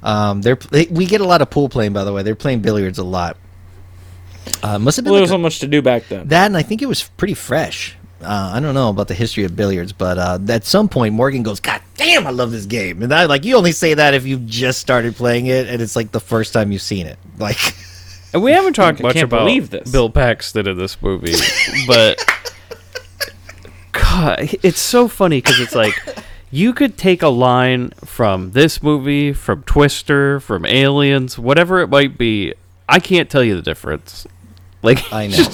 Um, 0.03 0.41
they're 0.43 0.55
they, 0.55 0.87
we 0.87 1.07
get 1.07 1.21
a 1.21 1.25
lot 1.25 1.43
of 1.43 1.51
pool 1.51 1.69
playing 1.69 1.93
by 1.93 2.05
the 2.05 2.13
way. 2.13 2.23
They're 2.23 2.37
playing 2.37 2.61
billiards 2.61 2.99
a 2.99 3.05
lot. 3.05 3.37
Uh, 4.63 4.79
must 4.79 4.97
have 4.97 5.05
been 5.05 5.11
Well, 5.13 5.17
there 5.19 5.23
was 5.23 5.31
a- 5.31 5.35
so 5.35 5.39
much 5.39 5.59
to 5.61 5.67
do 5.67 5.83
back 5.83 6.07
then. 6.09 6.29
That 6.29 6.47
and 6.47 6.57
I 6.57 6.63
think 6.63 6.83
it 6.83 6.87
was 6.87 7.03
pretty 7.17 7.35
fresh. 7.35 7.97
Uh, 8.23 8.53
I 8.55 8.61
don't 8.61 8.75
know 8.75 8.89
about 8.91 9.09
the 9.09 9.15
history 9.15 9.43
of 9.43 9.57
billiards, 9.57 9.93
but 9.93 10.17
uh, 10.17 10.39
at 10.49 10.65
some 10.65 10.89
point 10.89 11.13
Morgan 11.15 11.43
goes, 11.43 11.59
"God 11.59 11.83
damn, 11.97 12.25
I 12.25 12.31
love 12.31 12.53
this 12.53 12.67
game!" 12.67 13.03
And 13.03 13.13
I 13.13 13.25
like 13.25 13.45
you 13.45 13.57
only 13.57 13.73
say 13.73 13.95
that 13.95 14.15
if 14.15 14.25
you 14.25 14.39
just 14.39 14.81
started 14.81 15.17
playing 15.17 15.47
it 15.47 15.67
and 15.67 15.83
it's 15.83 15.97
like 15.97 16.13
the 16.13 16.21
first 16.21 16.53
time 16.53 16.71
you've 16.71 16.83
seen 16.83 17.09
it. 17.09 17.19
Like, 17.39 17.59
And 18.33 18.43
we 18.43 18.53
haven't 18.53 18.73
talked 18.75 19.01
I 19.01 19.03
much 19.03 19.15
can't 19.15 19.25
about 19.25 19.41
believe 19.41 19.71
this. 19.71 19.91
Bill 19.91 20.09
Paxton 20.09 20.67
in 20.67 20.79
this 20.79 21.01
movie, 21.03 21.35
but 21.87 22.19
God, 23.93 24.51
it's 24.63 24.81
so 24.81 25.07
funny 25.09 25.39
because 25.39 25.61
it's 25.61 25.75
like 25.75 25.95
you 26.51 26.73
could 26.73 26.97
take 26.97 27.23
a 27.23 27.29
line 27.29 27.91
from 28.05 28.53
this 28.53 28.83
movie, 28.83 29.33
from 29.33 29.63
Twister, 29.65 30.41
from 30.41 30.65
Aliens, 30.65 31.39
whatever 31.39 31.81
it 31.81 31.89
might 31.89 32.17
be. 32.17 32.55
I 32.89 33.01
can't 33.01 33.29
tell 33.31 33.45
you 33.45 33.55
the 33.55 33.63
difference. 33.63 34.27
Like 34.83 35.13
I 35.13 35.27
know. 35.29 35.49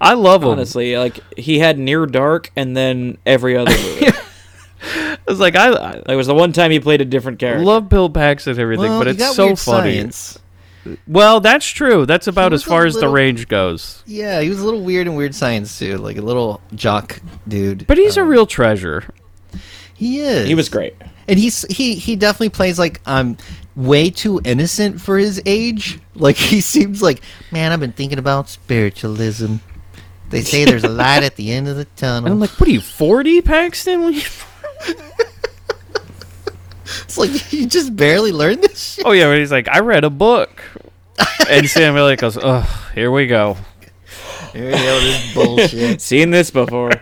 I 0.00 0.14
love 0.14 0.42
him. 0.42 0.50
Honestly, 0.50 0.96
like 0.96 1.20
he 1.38 1.58
had 1.60 1.78
Near 1.78 2.06
Dark 2.06 2.50
and 2.56 2.76
then 2.76 3.18
every 3.24 3.56
other 3.56 3.70
movie. 3.76 4.06
It 4.06 5.18
was 5.26 5.40
like 5.40 5.56
I, 5.56 5.70
I 5.70 6.02
it 6.08 6.16
was 6.16 6.26
the 6.26 6.34
one 6.34 6.52
time 6.52 6.70
he 6.70 6.80
played 6.80 7.00
a 7.00 7.04
different 7.04 7.38
character. 7.38 7.64
love 7.64 7.88
Bill 7.88 8.10
Paxton 8.10 8.50
and 8.52 8.60
everything, 8.60 8.90
well, 8.90 9.00
but 9.00 9.08
it's 9.08 9.34
so 9.34 9.56
funny. 9.56 9.94
Science. 9.94 10.38
Well, 11.06 11.40
that's 11.40 11.66
true. 11.66 12.06
That's 12.06 12.26
about 12.26 12.52
as 12.52 12.62
far 12.62 12.84
a 12.84 12.86
as 12.86 12.94
the 12.94 13.08
range 13.08 13.48
goes. 13.48 14.02
Yeah, 14.06 14.40
he 14.40 14.48
was 14.48 14.60
a 14.60 14.64
little 14.64 14.82
weird 14.82 15.06
in 15.06 15.14
weird 15.14 15.34
science 15.34 15.78
too, 15.78 15.96
like 15.98 16.16
a 16.16 16.22
little 16.22 16.60
jock 16.74 17.20
dude. 17.48 17.86
But 17.86 17.98
he's 17.98 18.16
a 18.16 18.22
Um, 18.22 18.28
real 18.28 18.46
treasure. 18.46 19.04
he 19.94 20.20
is. 20.20 20.46
he 20.48 20.54
was 20.54 20.68
great. 20.68 20.94
and 21.28 21.38
he's 21.38 21.62
he 21.74 21.94
he 21.94 22.16
definitely 22.16 22.50
plays 22.50 22.78
like 22.78 23.00
um 23.06 23.36
way 23.76 24.10
too 24.10 24.40
innocent 24.44 25.00
for 25.00 25.16
his 25.18 25.40
age. 25.46 25.98
Like 26.14 26.36
he 26.52 26.60
seems 26.60 27.02
like, 27.02 27.20
man, 27.50 27.72
I've 27.72 27.80
been 27.80 27.92
thinking 27.92 28.18
about 28.18 28.48
spiritualism. 28.48 29.56
They 30.30 30.42
say 30.42 30.64
there's 30.64 30.84
a 30.84 30.88
light 31.04 31.22
at 31.22 31.36
the 31.36 31.52
end 31.52 31.68
of 31.68 31.76
the 31.76 31.84
tunnel. 31.96 32.26
And 32.26 32.32
I'm 32.34 32.40
like, 32.40 32.50
what 32.58 32.68
are 32.68 32.72
you, 32.72 32.80
40, 32.80 33.42
Paxton? 33.42 34.14
What 37.14 37.28
are 37.28 37.32
you- 37.32 37.36
it's 37.36 37.48
like 37.48 37.52
you 37.52 37.66
just 37.66 37.94
barely 37.96 38.32
learned 38.32 38.62
this 38.62 38.94
shit. 38.94 39.04
Oh 39.06 39.12
yeah, 39.12 39.26
but 39.28 39.38
he's 39.38 39.52
like, 39.52 39.68
I 39.68 39.80
read 39.80 40.04
a 40.04 40.10
book, 40.10 40.62
and 41.50 41.68
Sam 41.68 41.96
Elliott 41.96 42.20
goes, 42.20 42.36
"Ugh, 42.36 42.68
here 42.94 43.10
we 43.10 43.26
go." 43.26 43.56
Here 44.52 44.66
we 44.66 44.70
go, 44.72 45.00
this 45.00 45.34
bullshit. 45.34 46.00
Seen 46.00 46.30
this 46.30 46.50
before. 46.50 46.92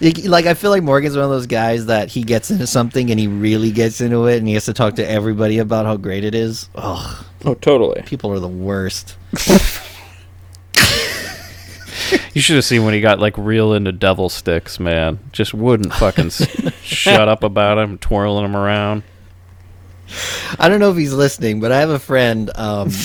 Like 0.00 0.46
I 0.46 0.54
feel 0.54 0.70
like 0.70 0.82
Morgan's 0.82 1.14
one 1.14 1.24
of 1.24 1.30
those 1.30 1.46
guys 1.46 1.86
that 1.86 2.08
he 2.08 2.22
gets 2.22 2.50
into 2.50 2.66
something 2.66 3.10
and 3.10 3.20
he 3.20 3.26
really 3.28 3.70
gets 3.70 4.00
into 4.00 4.26
it 4.26 4.38
and 4.38 4.48
he 4.48 4.54
has 4.54 4.64
to 4.64 4.72
talk 4.72 4.96
to 4.96 5.08
everybody 5.08 5.58
about 5.58 5.84
how 5.86 5.96
great 5.96 6.24
it 6.24 6.34
is. 6.34 6.68
Ugh, 6.74 7.24
Oh, 7.44 7.54
totally. 7.54 8.02
people 8.06 8.32
are 8.32 8.40
the 8.40 8.48
worst. 8.48 9.16
You 12.34 12.40
should 12.40 12.56
have 12.56 12.64
seen 12.64 12.84
when 12.84 12.94
he 12.94 13.00
got 13.00 13.18
like 13.18 13.36
real 13.36 13.72
into 13.74 13.92
devil 13.92 14.28
sticks, 14.28 14.78
man. 14.80 15.18
Just 15.32 15.52
wouldn't 15.54 15.92
fucking 15.94 16.30
shut 16.82 17.28
up 17.28 17.42
about 17.42 17.78
him, 17.78 17.98
twirling 17.98 18.44
him 18.44 18.56
around. 18.56 19.02
I 20.58 20.68
don't 20.68 20.80
know 20.80 20.90
if 20.90 20.96
he's 20.96 21.12
listening, 21.12 21.60
but 21.60 21.70
I 21.72 21.80
have 21.80 21.90
a 21.90 21.98
friend. 21.98 22.50
Um, 22.56 22.90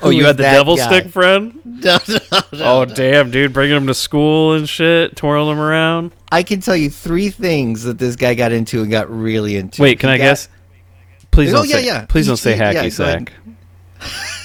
Oh, 0.00 0.10
you 0.10 0.24
had 0.26 0.36
the 0.36 0.44
devil 0.44 0.76
guy. 0.76 0.86
stick 0.86 1.10
friend? 1.12 1.60
No, 1.64 1.98
no, 2.08 2.18
no, 2.30 2.40
Oh 2.52 2.84
no. 2.84 2.94
damn, 2.94 3.32
dude, 3.32 3.52
bringing 3.52 3.76
him 3.76 3.88
to 3.88 3.94
school 3.94 4.52
and 4.54 4.68
shit, 4.68 5.16
twirling 5.16 5.52
him 5.56 5.60
around. 5.60 6.12
I 6.30 6.44
can 6.44 6.60
tell 6.60 6.76
you 6.76 6.88
three 6.88 7.30
things 7.30 7.82
that 7.82 7.98
this 7.98 8.14
guy 8.14 8.34
got 8.34 8.52
into 8.52 8.80
and 8.82 8.90
got 8.92 9.10
really 9.10 9.56
into. 9.56 9.82
Wait, 9.82 9.98
can 9.98 10.10
He 10.10 10.14
I 10.14 10.18
got- 10.18 10.24
guess? 10.24 10.48
Please 11.32 11.50
Oh, 11.52 11.56
don't 11.58 11.68
yeah, 11.68 11.76
say. 11.76 11.86
yeah. 11.86 12.06
Please 12.06 12.26
don't 12.28 12.36
say 12.36 12.56
yeah, 12.56 12.72
hacky 12.74 12.96
go 12.96 13.04
ahead. 13.04 13.30
sack. 14.00 14.37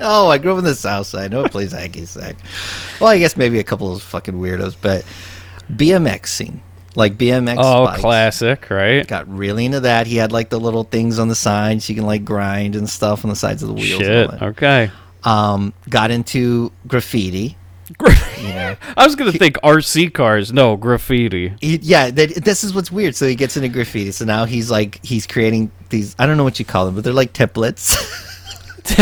Oh, 0.00 0.28
I 0.28 0.38
grew 0.38 0.52
up 0.52 0.58
in 0.58 0.64
the 0.64 0.74
South 0.74 1.06
Side. 1.06 1.30
No 1.30 1.42
one 1.42 1.50
plays 1.50 1.72
hacky 1.72 2.06
sack. 2.06 2.36
Well, 3.00 3.10
I 3.10 3.18
guess 3.18 3.36
maybe 3.36 3.58
a 3.58 3.64
couple 3.64 3.92
of 3.92 4.02
fucking 4.02 4.34
weirdos, 4.34 4.76
but 4.80 5.04
BMX 5.72 6.26
scene, 6.26 6.62
like 6.94 7.18
BMX. 7.18 7.56
Oh, 7.58 7.86
bikes. 7.86 8.00
classic, 8.00 8.70
right? 8.70 9.06
Got 9.06 9.28
really 9.28 9.64
into 9.64 9.80
that. 9.80 10.06
He 10.06 10.16
had 10.16 10.32
like 10.32 10.50
the 10.50 10.60
little 10.60 10.84
things 10.84 11.18
on 11.18 11.28
the 11.28 11.34
sides 11.34 11.88
you 11.88 11.94
can 11.94 12.06
like 12.06 12.24
grind 12.24 12.76
and 12.76 12.88
stuff 12.88 13.24
on 13.24 13.30
the 13.30 13.36
sides 13.36 13.62
of 13.62 13.68
the 13.68 13.74
wheels. 13.74 14.00
Shit. 14.00 14.30
Okay. 14.42 14.90
Um, 15.24 15.72
got 15.88 16.10
into 16.10 16.72
graffiti. 16.86 17.56
Know, 18.00 18.76
I 18.96 19.04
was 19.04 19.16
gonna 19.16 19.32
think 19.32 19.56
RC 19.62 20.12
cars. 20.12 20.52
No, 20.52 20.76
graffiti. 20.76 21.54
he, 21.60 21.78
yeah. 21.78 22.10
That, 22.10 22.34
this 22.44 22.62
is 22.62 22.74
what's 22.74 22.92
weird. 22.92 23.16
So 23.16 23.26
he 23.26 23.34
gets 23.34 23.56
into 23.56 23.68
graffiti. 23.68 24.12
So 24.12 24.24
now 24.26 24.44
he's 24.44 24.70
like 24.70 25.04
he's 25.04 25.26
creating 25.26 25.70
these. 25.88 26.14
I 26.18 26.26
don't 26.26 26.36
know 26.36 26.44
what 26.44 26.58
you 26.58 26.64
call 26.64 26.84
them, 26.86 26.94
but 26.94 27.02
they're 27.02 27.12
like 27.12 27.32
templates. 27.32 27.96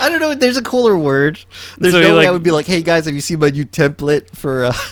I 0.00 0.08
don't 0.08 0.20
know. 0.20 0.34
There's 0.34 0.56
a 0.56 0.62
cooler 0.62 0.96
word. 0.96 1.38
There's 1.76 1.92
So 1.92 2.00
no 2.00 2.16
way 2.16 2.26
I 2.26 2.30
would 2.30 2.42
be 2.42 2.50
like, 2.52 2.66
"Hey 2.66 2.82
guys, 2.82 3.04
have 3.06 3.14
you 3.14 3.20
seen 3.20 3.38
my 3.40 3.50
new 3.50 3.64
template 3.66 4.30
for?" 4.36 4.64
Uh, 4.66 4.72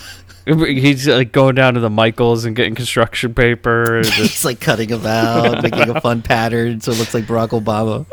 He's 0.46 1.08
like 1.08 1.32
going 1.32 1.54
down 1.56 1.74
to 1.74 1.80
the 1.80 1.90
Michaels 1.90 2.44
and 2.44 2.54
getting 2.54 2.74
construction 2.76 3.34
paper. 3.34 4.02
just- 4.04 4.16
he's 4.16 4.44
like 4.44 4.60
cutting 4.60 4.88
them 4.90 5.04
out, 5.06 5.62
making 5.62 5.88
a 5.90 6.00
fun 6.00 6.22
pattern 6.22 6.80
so 6.80 6.92
it 6.92 6.98
looks 6.98 7.14
like 7.14 7.24
Barack 7.24 7.48
Obama. 7.50 8.06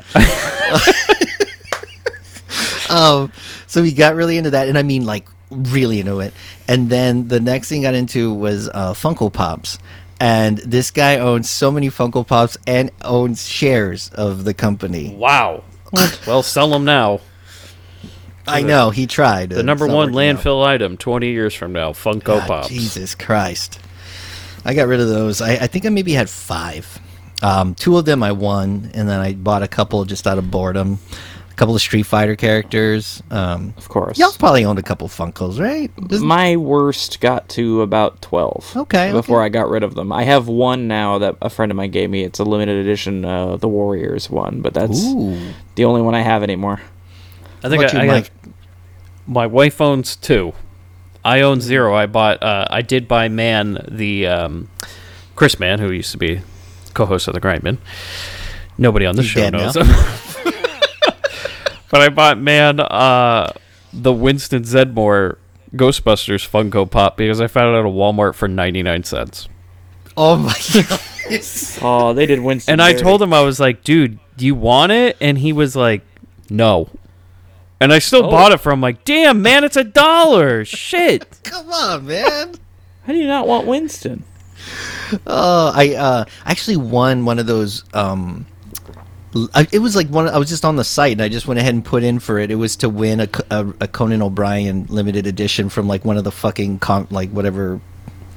um, 2.90 3.32
so 3.68 3.84
he 3.84 3.92
got 3.92 4.16
really 4.16 4.38
into 4.38 4.52
that, 4.52 4.68
and 4.68 4.78
I 4.78 4.84
mean 4.84 5.06
like 5.06 5.28
really 5.52 6.00
into 6.00 6.20
it. 6.22 6.34
And 6.68 6.90
then 6.90 7.28
the 7.28 7.40
next 7.40 7.70
thing 7.70 7.82
he 7.82 7.84
got 7.84 7.94
into 7.94 8.34
was 8.34 8.70
uh, 8.70 8.94
Funko 8.94 9.32
Pops. 9.32 9.78
And 10.24 10.60
this 10.60 10.90
guy 10.90 11.18
owns 11.18 11.50
so 11.50 11.70
many 11.70 11.90
Funko 11.90 12.26
Pops 12.26 12.58
and 12.66 12.92
owns 13.02 13.46
shares 13.46 14.10
of 14.14 14.46
the 14.46 14.54
company. 14.54 15.14
wow. 15.14 15.66
well, 16.26 16.42
sell 16.42 16.70
them 16.70 16.86
now. 16.86 17.20
I 18.48 18.62
know 18.62 18.90
he 18.90 19.06
tried. 19.06 19.50
The 19.50 19.64
number 19.64 19.86
one 19.86 20.14
landfill 20.14 20.66
item 20.66 20.96
20 20.96 21.28
years 21.30 21.54
from 21.54 21.74
now, 21.74 21.92
Funko 21.92 22.24
God, 22.24 22.48
Pops. 22.48 22.70
Jesus 22.70 23.16
Christ. 23.16 23.82
I 24.64 24.74
got 24.74 24.88
rid 24.88 25.02
of 25.02 25.10
those. 25.10 25.42
I, 25.42 25.56
I 25.56 25.68
think 25.68 25.86
I 25.86 25.90
maybe 25.90 26.14
had 26.14 26.30
five. 26.30 27.00
Um, 27.42 27.76
two 27.76 27.98
of 27.98 28.06
them 28.06 28.24
I 28.24 28.32
won, 28.32 28.92
and 28.94 29.10
then 29.10 29.20
I 29.20 29.34
bought 29.34 29.62
a 29.62 29.68
couple 29.68 30.06
just 30.06 30.26
out 30.26 30.38
of 30.38 30.50
boredom. 30.50 31.00
A 31.54 31.56
couple 31.56 31.76
of 31.76 31.82
Street 31.82 32.04
Fighter 32.04 32.36
characters. 32.36 33.22
Um, 33.30 33.76
Of 33.78 33.88
course. 33.88 34.18
y'all 34.18 34.32
probably 34.40 34.66
owned 34.66 34.80
a 34.80 34.84
couple 34.84 35.08
Funkos, 35.08 35.60
right? 35.60 35.92
Just- 36.10 36.24
My 36.24 36.56
worst 36.58 37.20
got 37.22 37.48
to 37.50 37.82
about 37.84 38.24
12. 38.24 38.74
Okay, 38.76 39.12
Before 39.12 39.40
okay. 39.40 39.46
I 39.46 39.50
got 39.50 39.70
rid 39.70 39.84
of 39.84 39.94
them. 39.94 40.12
I 40.12 40.24
have 40.24 40.48
one 40.48 40.88
now 40.88 41.20
that 41.20 41.36
a 41.44 41.52
friend 41.52 41.72
of 41.72 41.76
mine 41.76 41.92
gave 41.92 42.10
me. 42.10 42.24
It's 42.24 42.40
a 42.40 42.44
limited 42.44 42.78
edition, 42.78 43.24
uh, 43.24 43.58
the 43.58 43.68
Warriors 43.68 44.32
one, 44.32 44.62
but 44.62 44.74
that's 44.74 45.06
Ooh. 45.06 45.38
the 45.76 45.86
only 45.86 46.02
one 46.02 46.16
I 46.16 46.22
have 46.22 46.42
anymore. 46.42 46.82
I 47.64 47.70
think 47.70 47.84
What 47.84 47.94
I, 47.94 48.04
you, 48.04 48.10
I 48.12 48.14
Mike? 48.16 48.32
have, 48.44 48.54
my 49.28 49.46
wife 49.46 49.80
owns 49.80 50.16
two. 50.16 50.54
I 51.24 51.42
own 51.42 51.62
zero. 51.62 51.96
I 51.96 52.08
bought. 52.08 52.42
Uh, 52.44 52.66
I 52.70 52.82
did 52.82 53.08
buy 53.08 53.30
Man 53.30 53.86
the 53.90 54.26
um, 54.28 54.70
Chris 55.36 55.60
Man, 55.60 55.78
who 55.80 55.92
used 55.92 56.12
to 56.12 56.18
be 56.18 56.42
co-host 56.96 57.28
of 57.30 57.34
the 57.36 57.40
Grindbin. 57.40 57.78
Nobody 58.78 59.06
on 59.06 59.16
this 59.16 59.26
He's 59.26 59.32
show 59.32 59.50
knows 59.50 59.78
him. 59.78 59.86
but 61.94 62.02
I 62.02 62.10
bought 62.10 62.40
Man 62.40 62.80
uh, 62.80 63.54
the 63.94 64.12
Winston 64.12 64.64
Zeddemore 64.64 65.38
Ghostbusters 65.76 66.48
Funko 66.50 66.90
Pop 66.90 67.18
because 67.18 67.40
I 67.40 67.46
found 67.48 67.76
it 67.76 67.80
at 67.80 67.86
a 67.86 67.90
Walmart 67.90 68.34
for 68.36 68.48
ninety 68.48 68.82
nine 68.84 69.04
cents. 69.04 69.48
Oh 70.18 70.36
my 70.38 70.54
god. 70.74 71.00
Oh, 71.82 72.14
they 72.14 72.26
did 72.26 72.40
Winston. 72.42 72.74
And 72.74 72.82
I 72.82 72.92
dirty. 72.92 73.04
told 73.04 73.22
him 73.22 73.32
I 73.34 73.42
was 73.42 73.60
like, 73.60 73.84
dude, 73.84 74.20
"Do 74.38 74.46
you 74.46 74.56
want 74.56 74.92
it?" 74.92 75.18
And 75.22 75.38
he 75.38 75.54
was 75.54 75.76
like, 75.76 76.02
"No." 76.50 76.90
And 77.80 77.92
I 77.94 78.00
still 78.00 78.26
Oh. 78.26 78.30
bought 78.32 78.52
it 78.52 78.60
from. 78.60 78.82
Like, 78.82 79.04
damn 79.06 79.42
man, 79.42 79.64
it's 79.64 79.78
a 79.78 79.84
dollar. 79.84 80.64
Shit. 80.66 81.26
Come 81.44 81.70
on, 81.72 82.06
man. 82.08 82.54
How 83.06 83.14
do 83.14 83.20
you 83.20 83.28
not 83.28 83.48
want 83.48 83.68
Winston? 83.68 84.24
Oh, 85.28 85.72
I 85.76 85.94
uh, 85.96 86.26
actually 86.46 86.78
won 86.78 87.26
one 87.26 87.40
of 87.40 87.46
those. 87.46 87.84
Um, 87.94 88.46
l- 88.48 88.53
I, 89.56 89.68
it 89.72 89.80
was 89.80 89.96
like 89.96 90.08
one. 90.10 90.28
I 90.28 90.38
was 90.38 90.50
just 90.50 90.64
on 90.64 90.76
the 90.76 90.84
site 90.84 91.14
and 91.14 91.22
I 91.22 91.28
just 91.30 91.48
went 91.48 91.60
ahead 91.60 91.74
and 91.74 91.84
put 91.84 92.04
in 92.04 92.20
for 92.20 92.38
it. 92.38 92.52
It 92.52 92.56
was 92.56 92.76
to 92.78 92.90
win 92.90 93.20
a 93.22 93.30
a 93.80 93.88
Conan 93.88 94.22
O'Brien 94.22 94.86
limited 94.90 95.26
edition 95.26 95.70
from 95.70 95.88
like 95.88 96.06
one 96.06 96.18
of 96.18 96.24
the 96.24 96.32
fucking 96.32 96.80
com- 96.80 97.08
like 97.10 97.30
whatever. 97.32 97.82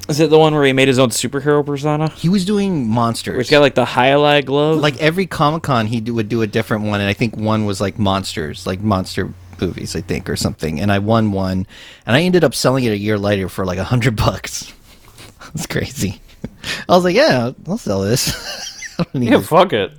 Is 0.08 0.20
it 0.20 0.30
the 0.30 0.38
one 0.38 0.54
where 0.54 0.64
he 0.64 0.72
made 0.72 0.86
his 0.88 0.98
own 1.00 1.10
superhero 1.10 1.66
persona? 1.66 2.08
He 2.10 2.28
was 2.28 2.44
doing 2.44 2.88
monsters. 2.88 3.36
He's 3.36 3.50
got 3.50 3.60
like 3.60 3.74
the 3.74 3.84
highlight 3.84 4.46
glove? 4.46 4.78
like 4.78 4.96
every 5.02 5.26
Comic 5.26 5.64
Con, 5.64 5.86
he 5.86 6.00
do, 6.00 6.14
would 6.14 6.28
do 6.28 6.42
a 6.42 6.46
different 6.46 6.84
one, 6.84 7.00
and 7.00 7.08
I 7.08 7.12
think 7.12 7.36
one 7.36 7.66
was 7.66 7.80
like 7.80 7.98
monsters, 7.98 8.66
like 8.68 8.80
monster 8.80 9.34
movies, 9.60 9.96
I 9.96 10.02
think, 10.02 10.30
or 10.30 10.36
something. 10.36 10.80
And 10.80 10.92
I 10.92 11.00
won 11.00 11.32
one, 11.32 11.66
and 12.06 12.14
I 12.16 12.22
ended 12.22 12.44
up 12.44 12.54
selling 12.54 12.84
it 12.84 12.92
a 12.92 12.96
year 12.96 13.18
later 13.18 13.48
for 13.48 13.66
like 13.66 13.78
a 13.78 13.84
hundred 13.84 14.14
bucks. 14.24 14.72
That's 15.52 15.66
crazy. 15.66 16.20
I 16.88 16.94
was 16.94 17.02
like, 17.04 17.16
yeah, 17.16 17.50
I'll 17.66 17.76
sell 17.76 18.02
this. 18.02 18.32
I 19.00 19.02
don't 19.02 19.14
need 19.16 19.30
Yeah, 19.32 19.38
this. 19.38 19.48
fuck 19.48 19.72
it. 19.72 19.90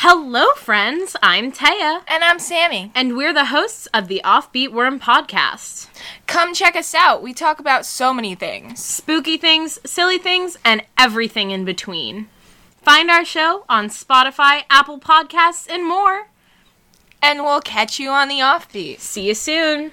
Hello, 0.00 0.46
friends. 0.54 1.16
I'm 1.24 1.50
Taya, 1.50 2.02
And 2.06 2.22
I'm 2.22 2.38
Sammy. 2.38 2.92
and 2.94 3.16
we're 3.16 3.32
the 3.32 3.46
hosts 3.46 3.88
of 3.92 4.06
the 4.06 4.20
Offbeat 4.24 4.70
Worm 4.70 5.00
podcast. 5.00 5.88
Come 6.28 6.54
check 6.54 6.76
us 6.76 6.94
out. 6.94 7.20
We 7.20 7.34
talk 7.34 7.58
about 7.58 7.84
so 7.84 8.14
many 8.14 8.36
things. 8.36 8.80
Spooky 8.82 9.36
things, 9.36 9.80
silly 9.84 10.18
things, 10.18 10.56
and 10.64 10.84
everything 10.96 11.50
in 11.50 11.64
between. 11.64 12.28
Find 12.80 13.10
our 13.10 13.24
show 13.24 13.64
on 13.68 13.88
Spotify, 13.88 14.62
Apple 14.70 15.00
Podcasts, 15.00 15.68
and 15.68 15.84
more. 15.84 16.28
And 17.20 17.42
we'll 17.42 17.60
catch 17.60 17.98
you 17.98 18.10
on 18.10 18.28
the 18.28 18.38
offbeat. 18.38 19.00
See 19.00 19.26
you 19.26 19.34
soon. 19.34 19.90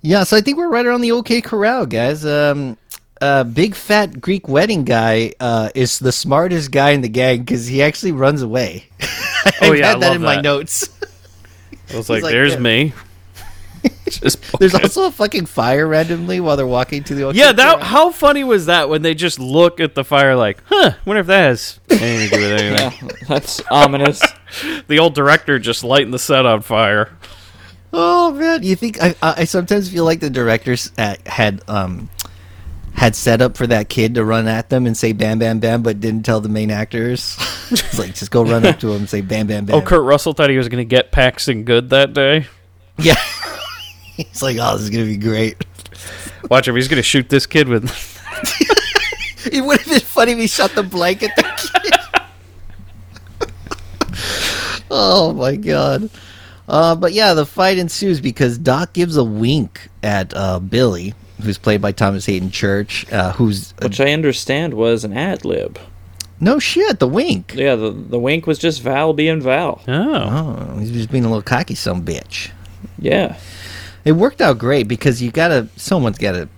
Yeah, 0.00 0.24
so 0.24 0.38
I 0.38 0.40
think 0.40 0.56
we're 0.56 0.70
right 0.70 0.86
around 0.86 1.02
the 1.02 1.12
OK 1.12 1.42
Corral, 1.42 1.84
guys. 1.84 2.24
Um, 2.24 2.78
uh, 3.22 3.44
big 3.44 3.74
fat 3.74 4.20
Greek 4.20 4.48
wedding 4.48 4.84
guy 4.84 5.32
uh, 5.38 5.70
is 5.74 5.98
the 6.00 6.12
smartest 6.12 6.72
guy 6.72 6.90
in 6.90 7.00
the 7.00 7.08
gang 7.08 7.38
because 7.38 7.66
he 7.68 7.80
actually 7.82 8.12
runs 8.12 8.42
away. 8.42 8.86
I 9.00 9.52
Oh, 9.62 9.72
yeah, 9.72 9.86
I 9.86 9.88
had 9.90 10.00
that 10.00 10.06
love 10.08 10.16
in 10.16 10.22
my 10.22 10.40
notes. 10.40 10.88
I 11.92 11.96
was 11.96 12.10
like, 12.10 12.22
like, 12.22 12.32
"There's 12.32 12.54
yeah. 12.54 12.58
me." 12.58 12.92
Just 14.08 14.58
There's 14.58 14.74
also 14.74 15.06
a 15.06 15.10
fucking 15.10 15.46
fire 15.46 15.86
randomly 15.86 16.38
while 16.40 16.56
they're 16.56 16.66
walking 16.66 17.02
to 17.04 17.14
the 17.14 17.24
OK 17.24 17.38
yeah. 17.38 17.52
That 17.52 17.76
Corral. 17.76 17.84
how 17.84 18.10
funny 18.10 18.44
was 18.44 18.66
that 18.66 18.88
when 18.88 19.02
they 19.02 19.14
just 19.14 19.40
look 19.40 19.80
at 19.80 19.94
the 19.94 20.04
fire 20.04 20.36
like, 20.36 20.62
"Huh? 20.66 20.92
Wonder 21.04 21.20
if 21.20 21.26
that 21.28 21.48
has 21.48 21.80
anything 21.90 22.28
to 22.28 22.36
do 22.36 22.42
with 22.42 22.60
anything." 22.60 23.08
yeah, 23.08 23.26
that's 23.26 23.62
ominous. 23.70 24.22
The 24.86 24.98
old 24.98 25.14
director 25.14 25.58
just 25.58 25.82
lighting 25.82 26.10
the 26.10 26.18
set 26.18 26.46
on 26.46 26.62
fire. 26.62 27.16
Oh 27.92 28.32
man, 28.32 28.62
you 28.62 28.76
think 28.76 29.02
I? 29.02 29.14
I 29.22 29.34
I 29.38 29.44
sometimes 29.44 29.90
feel 29.90 30.04
like 30.04 30.20
the 30.20 30.30
directors 30.30 30.92
at, 30.98 31.26
had 31.26 31.62
um 31.68 32.08
had 32.94 33.16
set 33.16 33.40
up 33.40 33.56
for 33.56 33.66
that 33.66 33.88
kid 33.88 34.14
to 34.14 34.24
run 34.24 34.46
at 34.48 34.68
them 34.70 34.86
and 34.86 34.96
say 34.96 35.12
"bam, 35.12 35.38
bam, 35.38 35.58
bam," 35.60 35.82
but 35.82 36.00
didn't 36.00 36.24
tell 36.24 36.40
the 36.40 36.48
main 36.48 36.70
actors. 36.70 37.36
it's 37.70 37.98
like 37.98 38.14
just 38.14 38.30
go 38.30 38.44
run 38.44 38.64
up 38.66 38.78
to 38.80 38.90
him 38.92 38.98
and 38.98 39.08
say 39.08 39.20
"bam, 39.20 39.46
bam, 39.46 39.66
bam." 39.66 39.76
Oh, 39.76 39.82
Kurt 39.82 40.04
Russell 40.04 40.32
thought 40.32 40.50
he 40.50 40.58
was 40.58 40.68
going 40.68 40.80
to 40.80 40.88
get 40.88 41.12
Paxton 41.12 41.64
Good 41.64 41.90
that 41.90 42.12
day. 42.14 42.46
Yeah. 42.98 43.14
He's 44.16 44.42
like, 44.42 44.56
"Oh, 44.60 44.74
this 44.74 44.82
is 44.82 44.90
gonna 44.90 45.04
be 45.04 45.16
great." 45.16 45.64
Watch 46.50 46.68
him. 46.68 46.74
He's 46.74 46.88
going 46.88 46.98
to 46.98 47.02
shoot 47.02 47.28
this 47.28 47.46
kid 47.46 47.68
with. 47.68 47.90
It 49.44 49.62
would 49.64 49.80
have 49.80 49.88
been 49.88 50.00
funny 50.00 50.32
if 50.32 50.38
he 50.38 50.46
shot 50.46 50.70
the 50.74 50.82
blanket. 50.82 51.32
The 51.36 51.42
kid. 51.82 53.48
oh 54.90 55.32
my 55.32 55.56
god. 55.56 56.10
Uh, 56.68 56.94
but 56.94 57.12
yeah, 57.12 57.34
the 57.34 57.44
fight 57.44 57.76
ensues 57.76 58.20
because 58.20 58.56
Doc 58.56 58.92
gives 58.92 59.16
a 59.16 59.24
wink 59.24 59.88
at 60.02 60.32
uh, 60.34 60.60
Billy, 60.60 61.14
who's 61.42 61.58
played 61.58 61.80
by 61.82 61.92
Thomas 61.92 62.26
Haden 62.26 62.50
Church, 62.50 63.10
uh, 63.12 63.32
who's 63.32 63.74
Which 63.82 64.00
I 64.00 64.12
understand 64.12 64.74
was 64.74 65.04
an 65.04 65.16
ad 65.16 65.44
lib. 65.44 65.78
no 66.40 66.58
shit. 66.58 66.98
The 66.98 67.06
wink. 67.08 67.54
Yeah, 67.54 67.76
the, 67.76 67.90
the 67.90 68.18
wink 68.18 68.46
was 68.46 68.58
just 68.58 68.82
Val 68.82 69.12
being 69.12 69.40
Val. 69.40 69.82
Oh. 69.86 70.68
Oh, 70.74 70.78
he's 70.78 70.90
just 70.92 71.10
being 71.10 71.24
a 71.24 71.28
little 71.28 71.42
cocky, 71.42 71.74
some 71.74 72.04
bitch. 72.04 72.50
Yeah. 72.98 73.38
It 74.04 74.12
worked 74.12 74.40
out 74.40 74.58
great 74.58 74.88
because 74.88 75.22
you 75.22 75.30
gotta, 75.30 75.68
someone's 75.76 76.18
gotta 76.18 76.48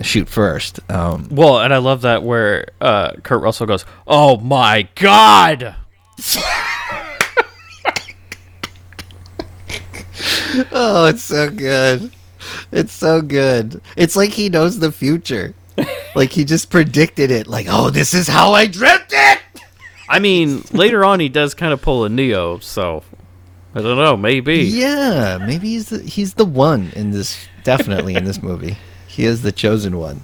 shoot 0.00 0.28
first. 0.28 0.80
Um, 0.90 1.28
Well, 1.30 1.60
and 1.60 1.72
I 1.74 1.78
love 1.78 2.00
that 2.02 2.22
where 2.22 2.68
uh, 2.80 3.12
Kurt 3.22 3.42
Russell 3.42 3.66
goes, 3.66 3.84
"Oh 4.06 4.38
my 4.38 4.88
god!" 4.94 5.76
oh, 10.72 11.06
it's 11.06 11.22
so 11.24 11.50
good. 11.50 12.10
It's 12.72 12.92
so 12.92 13.22
good. 13.22 13.80
It's 13.96 14.16
like 14.16 14.30
he 14.30 14.48
knows 14.48 14.78
the 14.78 14.92
future. 14.92 15.54
like 16.14 16.30
he 16.30 16.44
just 16.44 16.70
predicted 16.70 17.30
it. 17.30 17.46
Like, 17.46 17.66
oh, 17.68 17.90
this 17.90 18.14
is 18.14 18.28
how 18.28 18.52
I 18.52 18.66
dreamt 18.66 19.10
it. 19.10 19.40
I 20.08 20.18
mean, 20.18 20.62
later 20.72 21.04
on 21.04 21.20
he 21.20 21.28
does 21.28 21.54
kind 21.54 21.72
of 21.72 21.82
pull 21.82 22.04
a 22.04 22.08
Neo, 22.08 22.58
so 22.58 23.02
I 23.74 23.80
don't 23.80 23.96
know, 23.96 24.16
maybe. 24.16 24.58
Yeah, 24.58 25.38
maybe 25.38 25.68
he's 25.70 25.88
the, 25.88 26.02
he's 26.02 26.34
the 26.34 26.44
one 26.44 26.92
in 26.94 27.10
this. 27.10 27.48
Definitely 27.64 28.14
in 28.14 28.24
this 28.24 28.42
movie, 28.42 28.76
he 29.08 29.24
is 29.24 29.40
the 29.40 29.50
chosen 29.50 29.96
one. 29.98 30.22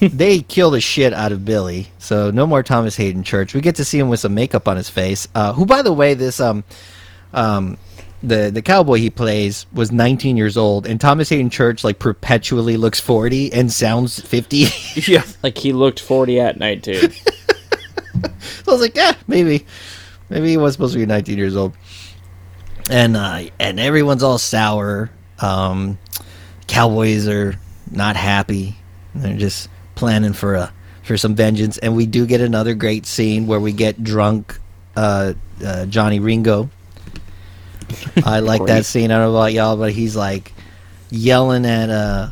they 0.00 0.40
kill 0.40 0.70
the 0.70 0.80
shit 0.80 1.12
out 1.12 1.32
of 1.32 1.44
Billy, 1.44 1.88
so 1.98 2.30
no 2.30 2.46
more 2.46 2.62
Thomas 2.62 2.96
Haden 2.96 3.24
Church. 3.24 3.54
We 3.54 3.60
get 3.60 3.76
to 3.76 3.84
see 3.84 3.98
him 3.98 4.08
with 4.08 4.20
some 4.20 4.34
makeup 4.34 4.68
on 4.68 4.76
his 4.76 4.88
face. 4.88 5.26
Uh, 5.34 5.52
who, 5.52 5.66
by 5.66 5.82
the 5.82 5.92
way, 5.92 6.14
this 6.14 6.40
um, 6.40 6.64
um, 7.32 7.76
the 8.22 8.50
the 8.50 8.62
cowboy 8.62 8.98
he 8.98 9.10
plays 9.10 9.66
was 9.72 9.92
19 9.92 10.36
years 10.36 10.56
old, 10.56 10.86
and 10.86 11.00
Thomas 11.00 11.28
Haden 11.28 11.50
Church 11.50 11.84
like 11.84 11.98
perpetually 11.98 12.76
looks 12.76 13.00
40 13.00 13.52
and 13.52 13.72
sounds 13.72 14.20
50. 14.20 14.66
Yeah. 15.06 15.22
Like 15.42 15.56
he 15.58 15.72
looked 15.72 16.00
40 16.00 16.40
at 16.40 16.58
night, 16.58 16.82
too. 16.82 17.08
I 18.24 18.30
was 18.66 18.80
like, 18.80 18.96
yeah, 18.96 19.14
maybe, 19.28 19.64
maybe 20.28 20.48
he 20.48 20.56
was 20.56 20.72
supposed 20.72 20.94
to 20.94 20.98
be 20.98 21.06
19 21.06 21.38
years 21.38 21.56
old. 21.56 21.72
And 22.90 23.16
uh, 23.16 23.44
and 23.60 23.78
everyone's 23.78 24.22
all 24.22 24.38
sour. 24.38 25.10
Um, 25.40 25.98
cowboys 26.66 27.28
are 27.28 27.54
not 27.90 28.16
happy. 28.16 28.76
They're 29.14 29.36
just 29.36 29.68
planning 29.94 30.32
for 30.32 30.54
a 30.54 30.72
for 31.02 31.16
some 31.16 31.34
vengeance. 31.34 31.78
And 31.78 31.96
we 31.96 32.06
do 32.06 32.26
get 32.26 32.40
another 32.40 32.74
great 32.74 33.06
scene 33.06 33.46
where 33.46 33.60
we 33.60 33.72
get 33.72 34.02
drunk 34.02 34.58
uh, 34.96 35.34
uh, 35.64 35.86
Johnny 35.86 36.18
Ringo. 36.20 36.70
I 38.24 38.40
like 38.40 38.64
that 38.66 38.84
scene. 38.84 39.10
I 39.10 39.18
don't 39.18 39.32
know 39.32 39.38
about 39.38 39.52
y'all, 39.52 39.76
but 39.76 39.92
he's 39.92 40.14
like 40.16 40.52
yelling 41.10 41.64
at 41.66 41.90
uh 41.90 42.28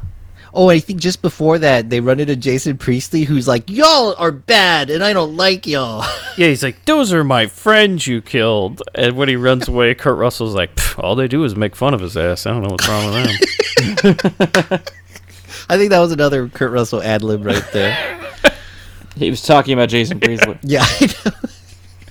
Oh, 0.58 0.70
I 0.70 0.78
think 0.78 1.00
just 1.00 1.20
before 1.20 1.58
that 1.58 1.90
they 1.90 2.00
run 2.00 2.18
into 2.18 2.34
Jason 2.34 2.78
Priestley 2.78 3.24
who's 3.24 3.46
like, 3.46 3.68
Y'all 3.68 4.14
are 4.16 4.32
bad 4.32 4.88
and 4.88 5.04
I 5.04 5.12
don't 5.12 5.36
like 5.36 5.66
y'all. 5.66 6.04
Yeah, 6.38 6.48
he's 6.48 6.62
like, 6.62 6.84
"Those 6.84 7.14
are 7.14 7.24
my 7.24 7.46
friends 7.46 8.06
you 8.06 8.20
killed." 8.20 8.82
And 8.94 9.16
when 9.16 9.26
he 9.30 9.36
runs 9.36 9.68
away, 9.72 9.94
Kurt 9.94 10.18
Russell's 10.18 10.54
like, 10.54 10.70
"All 10.98 11.14
they 11.14 11.28
do 11.28 11.44
is 11.44 11.56
make 11.56 11.74
fun 11.74 11.94
of 11.94 12.00
his 12.00 12.14
ass. 12.14 12.44
I 12.44 12.50
don't 12.50 12.62
know 12.62 12.68
what's 12.68 12.86
wrong 12.86 13.06
with 13.06 14.02
them." 14.02 14.80
I 15.70 15.78
think 15.78 15.88
that 15.90 15.98
was 16.00 16.12
another 16.12 16.48
Kurt 16.48 16.72
Russell 16.72 17.02
ad 17.02 17.22
lib 17.22 17.42
right 17.46 17.64
there. 17.72 18.20
he 19.16 19.30
was 19.30 19.40
talking 19.40 19.72
about 19.72 19.88
Jason 19.88 20.20
Priestley. 20.20 20.58
yeah, 20.62 20.84
I 20.84 21.06
know. 21.24 21.32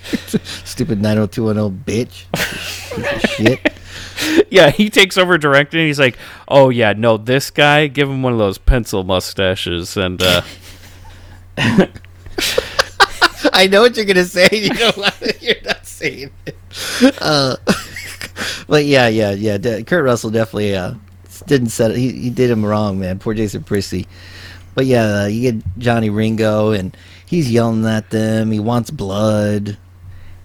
Stupid 0.65 1.01
90210 1.01 1.83
bitch. 1.85 2.25
Shit. 3.35 3.73
yeah, 4.49 4.69
he 4.69 4.89
takes 4.89 5.17
over 5.17 5.37
directing. 5.37 5.81
And 5.81 5.87
he's 5.87 5.99
like, 5.99 6.17
"Oh 6.47 6.69
yeah, 6.69 6.93
no, 6.93 7.17
this 7.17 7.51
guy, 7.51 7.87
give 7.87 8.09
him 8.09 8.23
one 8.23 8.33
of 8.33 8.39
those 8.39 8.57
pencil 8.57 9.03
mustaches." 9.03 9.97
And 9.97 10.21
uh, 10.21 10.41
I 13.53 13.67
know 13.67 13.81
what 13.81 13.95
you're 13.95 14.05
gonna 14.05 14.25
say. 14.25 14.47
You 14.51 14.73
know 14.73 14.91
what? 14.95 15.41
You're 15.41 15.61
not 15.63 15.85
saying 15.85 16.31
it. 16.45 16.57
Uh, 17.21 17.55
but 18.67 18.85
yeah, 18.85 19.07
yeah, 19.07 19.31
yeah. 19.31 19.81
Kurt 19.81 20.03
Russell 20.03 20.31
definitely 20.31 20.75
uh, 20.75 20.95
didn't 21.47 21.69
set 21.69 21.91
it. 21.91 21.97
He, 21.97 22.11
he 22.11 22.29
did 22.29 22.49
him 22.49 22.65
wrong, 22.65 22.99
man. 22.99 23.19
Poor 23.19 23.33
Jason 23.33 23.63
Priestley. 23.63 24.07
But 24.73 24.85
yeah, 24.85 25.21
uh, 25.21 25.25
you 25.27 25.51
get 25.51 25.77
Johnny 25.77 26.09
Ringo, 26.09 26.71
and 26.71 26.95
he's 27.25 27.49
yelling 27.49 27.85
at 27.85 28.09
them. 28.09 28.51
He 28.51 28.59
wants 28.59 28.91
blood, 28.91 29.77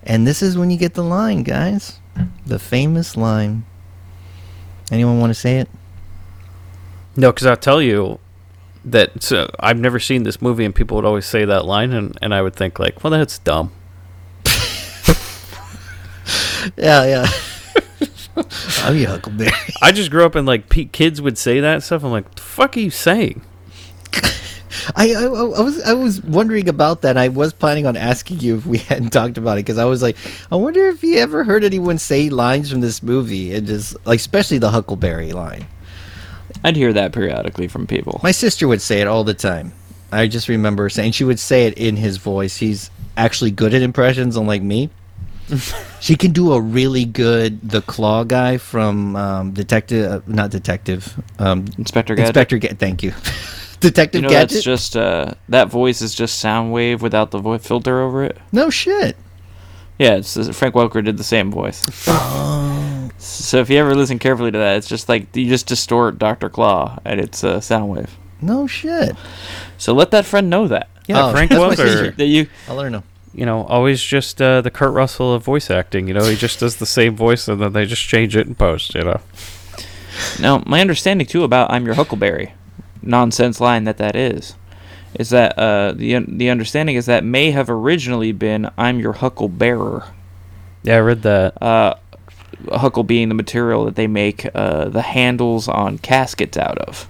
and 0.04 0.26
this 0.26 0.42
is 0.42 0.56
when 0.58 0.70
you 0.70 0.76
get 0.78 0.94
the 0.94 1.04
line, 1.04 1.42
guys. 1.42 1.98
The 2.46 2.58
famous 2.58 3.16
line. 3.16 3.64
Anyone 4.90 5.20
want 5.20 5.30
to 5.30 5.34
say 5.38 5.58
it? 5.58 5.68
no, 7.16 7.30
because 7.32 7.46
I'll 7.46 7.56
tell 7.56 7.80
you 7.82 8.18
that 8.84 9.22
so 9.22 9.50
I've 9.60 9.78
never 9.78 9.98
seen 10.00 10.22
this 10.22 10.40
movie, 10.40 10.64
and 10.64 10.74
people 10.74 10.96
would 10.96 11.04
always 11.04 11.26
say 11.26 11.44
that 11.44 11.64
line, 11.66 11.92
and, 11.92 12.16
and 12.22 12.34
I 12.34 12.40
would 12.42 12.54
think 12.56 12.78
like, 12.78 13.02
"Well, 13.04 13.10
that's 13.10 13.38
dumb." 13.38 13.72
Yeah, 16.76 17.04
yeah. 17.06 17.26
Oh, 18.36 18.44
I'm 18.84 18.96
your 18.96 19.08
Huckleberry. 19.10 19.50
I 19.82 19.90
just 19.90 20.10
grew 20.10 20.24
up 20.24 20.36
and 20.36 20.46
like 20.46 20.68
pe- 20.68 20.84
kids 20.84 21.20
would 21.20 21.36
say 21.36 21.58
that 21.60 21.82
stuff. 21.82 22.04
I'm 22.04 22.12
like, 22.12 22.32
"The 22.36 22.40
fuck 22.42 22.76
are 22.76 22.80
you 22.80 22.90
saying?" 22.90 23.42
I, 24.94 25.14
I 25.14 25.24
I 25.24 25.62
was 25.62 25.82
I 25.82 25.92
was 25.94 26.22
wondering 26.22 26.68
about 26.68 27.02
that. 27.02 27.16
I 27.16 27.28
was 27.28 27.52
planning 27.52 27.86
on 27.86 27.96
asking 27.96 28.40
you 28.40 28.56
if 28.56 28.66
we 28.66 28.78
hadn't 28.90 29.10
talked 29.10 29.38
about 29.38 29.52
it 29.58 29.64
because 29.64 29.78
I 29.78 29.84
was 29.84 30.02
like, 30.02 30.16
I 30.50 30.56
wonder 30.56 30.86
if 30.88 31.02
you 31.02 31.18
ever 31.18 31.44
heard 31.44 31.64
anyone 31.64 31.98
say 31.98 32.28
lines 32.30 32.70
from 32.70 32.80
this 32.80 33.02
movie 33.02 33.54
and 33.54 33.66
just 33.66 33.96
like 34.06 34.18
especially 34.18 34.58
the 34.58 34.70
Huckleberry 34.70 35.32
line. 35.32 35.66
I'd 36.64 36.76
hear 36.76 36.92
that 36.92 37.12
periodically 37.12 37.68
from 37.68 37.86
people. 37.86 38.20
My 38.22 38.32
sister 38.32 38.68
would 38.68 38.82
say 38.82 39.00
it 39.00 39.06
all 39.06 39.24
the 39.24 39.34
time. 39.34 39.72
I 40.12 40.26
just 40.26 40.48
remember 40.48 40.88
saying 40.88 41.12
she 41.12 41.24
would 41.24 41.38
say 41.38 41.66
it 41.66 41.74
in 41.78 41.96
his 41.96 42.16
voice. 42.16 42.56
He's 42.56 42.90
actually 43.16 43.52
good 43.52 43.72
at 43.74 43.82
impressions, 43.82 44.36
unlike 44.36 44.62
me. 44.62 44.90
she 46.00 46.16
can 46.16 46.32
do 46.32 46.52
a 46.52 46.60
really 46.60 47.04
good 47.04 47.60
the 47.68 47.82
claw 47.82 48.24
guy 48.24 48.56
from 48.56 49.16
um, 49.16 49.52
detective, 49.52 50.10
uh, 50.10 50.20
not 50.26 50.50
detective, 50.50 51.20
um, 51.38 51.66
Inspector 51.78 52.14
Gadget. 52.14 52.28
Inspector. 52.28 52.58
Ga- 52.58 52.74
thank 52.74 53.02
you, 53.02 53.12
detective 53.80 54.20
You 54.22 54.28
know, 54.28 54.30
Gadget. 54.30 54.50
that's 54.50 54.64
just 54.64 54.96
uh, 54.96 55.32
that 55.48 55.68
voice 55.68 56.00
is 56.02 56.14
just 56.14 56.38
sound 56.38 56.72
wave 56.72 57.02
without 57.02 57.30
the 57.30 57.38
vo- 57.38 57.58
filter 57.58 58.00
over 58.02 58.22
it. 58.24 58.36
no 58.52 58.70
shit. 58.70 59.16
Yeah, 59.98 60.14
it's, 60.16 60.34
uh, 60.36 60.50
Frank 60.52 60.74
Welker 60.74 61.04
did 61.04 61.16
the 61.18 61.24
same 61.24 61.50
voice. 61.50 61.84
So 63.22 63.58
if 63.58 63.68
you 63.68 63.76
ever 63.76 63.94
listen 63.94 64.18
carefully 64.18 64.50
to 64.50 64.56
that, 64.58 64.78
it's 64.78 64.88
just 64.88 65.06
like 65.08 65.36
you 65.36 65.46
just 65.46 65.66
distort 65.66 66.18
Doctor 66.18 66.48
Claw, 66.48 66.98
and 67.04 67.20
it's 67.20 67.44
a 67.44 67.60
sound 67.60 67.90
wave. 67.90 68.16
No 68.40 68.66
shit. 68.66 69.14
So 69.76 69.92
let 69.92 70.10
that 70.12 70.24
friend 70.24 70.48
know 70.48 70.66
that. 70.68 70.88
Yeah, 71.06 71.26
Oh, 71.26 71.32
Frank 71.32 71.50
Welker. 71.50 72.16
That 72.16 72.24
you 72.26 72.46
I'll 72.66 72.76
let 72.76 72.84
her 72.84 72.90
know. 72.90 73.02
You 73.34 73.44
know, 73.44 73.64
always 73.64 74.02
just 74.02 74.40
uh, 74.40 74.62
the 74.62 74.70
Kurt 74.70 74.94
Russell 74.94 75.34
of 75.34 75.44
voice 75.44 75.70
acting. 75.70 76.08
You 76.08 76.14
know, 76.14 76.24
he 76.24 76.34
just 76.34 76.60
does 76.60 76.76
the 76.76 76.86
same 76.86 77.14
voice 77.14 77.46
and 77.46 77.60
then 77.60 77.74
they 77.74 77.84
just 77.84 78.02
change 78.02 78.34
it 78.36 78.46
in 78.46 78.54
post. 78.54 78.94
You 78.94 79.02
know. 79.04 79.20
Now, 80.40 80.62
my 80.66 80.80
understanding 80.80 81.26
too 81.26 81.44
about 81.44 81.70
"I'm 81.70 81.84
your 81.84 81.94
Huckleberry" 81.96 82.54
nonsense 83.02 83.60
line 83.60 83.84
that 83.84 83.98
that 83.98 84.16
is, 84.16 84.54
is 85.14 85.30
that 85.30 85.58
uh, 85.58 85.92
the 85.92 86.18
the 86.28 86.50
understanding 86.50 86.96
is 86.96 87.06
that 87.06 87.24
may 87.24 87.50
have 87.50 87.68
originally 87.68 88.32
been 88.32 88.70
"I'm 88.76 89.00
your 89.00 89.14
Hucklebearer." 89.14 90.08
Yeah, 90.82 90.96
I 90.96 91.00
read 91.00 91.22
that. 91.22 91.62
Uh, 91.62 91.94
huckle 92.72 93.04
being 93.04 93.28
the 93.28 93.34
material 93.34 93.84
that 93.84 93.96
they 93.96 94.06
make 94.06 94.46
uh, 94.54 94.88
the 94.88 95.02
handles 95.02 95.68
on 95.68 95.98
caskets 95.98 96.56
out 96.56 96.78
of. 96.78 97.08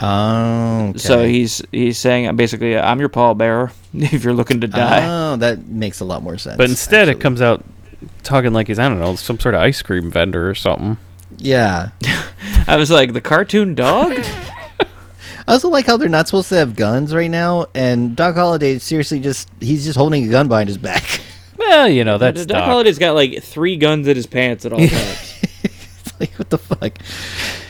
Oh, 0.00 0.88
okay. 0.90 0.98
So 0.98 1.24
he's 1.24 1.62
he's 1.72 1.98
saying 1.98 2.28
uh, 2.28 2.32
basically, 2.32 2.76
"I'm 2.76 3.00
your 3.00 3.08
pallbearer 3.08 3.72
if 3.94 4.24
you're 4.24 4.34
looking 4.34 4.60
to 4.60 4.66
die." 4.66 5.06
Oh, 5.06 5.36
that 5.36 5.66
makes 5.66 6.00
a 6.00 6.04
lot 6.04 6.22
more 6.22 6.38
sense. 6.38 6.56
But 6.56 6.68
instead, 6.68 7.08
it 7.08 7.20
comes 7.20 7.40
out 7.40 7.64
talking 8.22 8.52
like 8.52 8.68
he's 8.68 8.78
I 8.78 8.88
don't 8.88 9.00
know 9.00 9.16
some 9.16 9.40
sort 9.40 9.54
of 9.54 9.62
ice 9.62 9.82
cream 9.82 10.10
vendor 10.10 10.48
or 10.48 10.54
something. 10.54 10.98
Yeah. 11.38 11.90
I 12.66 12.76
was 12.76 12.90
like, 12.90 13.12
"The 13.12 13.20
cartoon 13.20 13.74
dog." 13.74 14.12
I 15.48 15.52
also 15.52 15.68
like 15.68 15.86
how 15.86 15.96
they're 15.96 16.08
not 16.08 16.26
supposed 16.26 16.48
to 16.48 16.56
have 16.56 16.74
guns 16.74 17.14
right 17.14 17.30
now, 17.30 17.66
and 17.74 18.16
Doc 18.16 18.34
Holliday 18.34 18.78
seriously 18.78 19.20
just—he's 19.20 19.84
just 19.84 19.96
holding 19.96 20.24
a 20.24 20.28
gun 20.28 20.48
behind 20.48 20.68
his 20.68 20.78
back. 20.78 21.20
Well, 21.58 21.88
you 21.88 22.04
know 22.04 22.16
that's 22.18 22.44
Doc 22.46 22.58
Doc. 22.58 22.68
Holliday's 22.68 22.98
got 22.98 23.14
like 23.14 23.42
three 23.42 23.76
guns 23.76 24.06
in 24.06 24.14
his 24.14 24.26
pants 24.26 24.64
at 24.66 24.72
all 24.72 24.78
times. 24.86 25.42
like 26.20 26.30
what 26.34 26.50
the 26.50 26.58
fuck? 26.58 26.98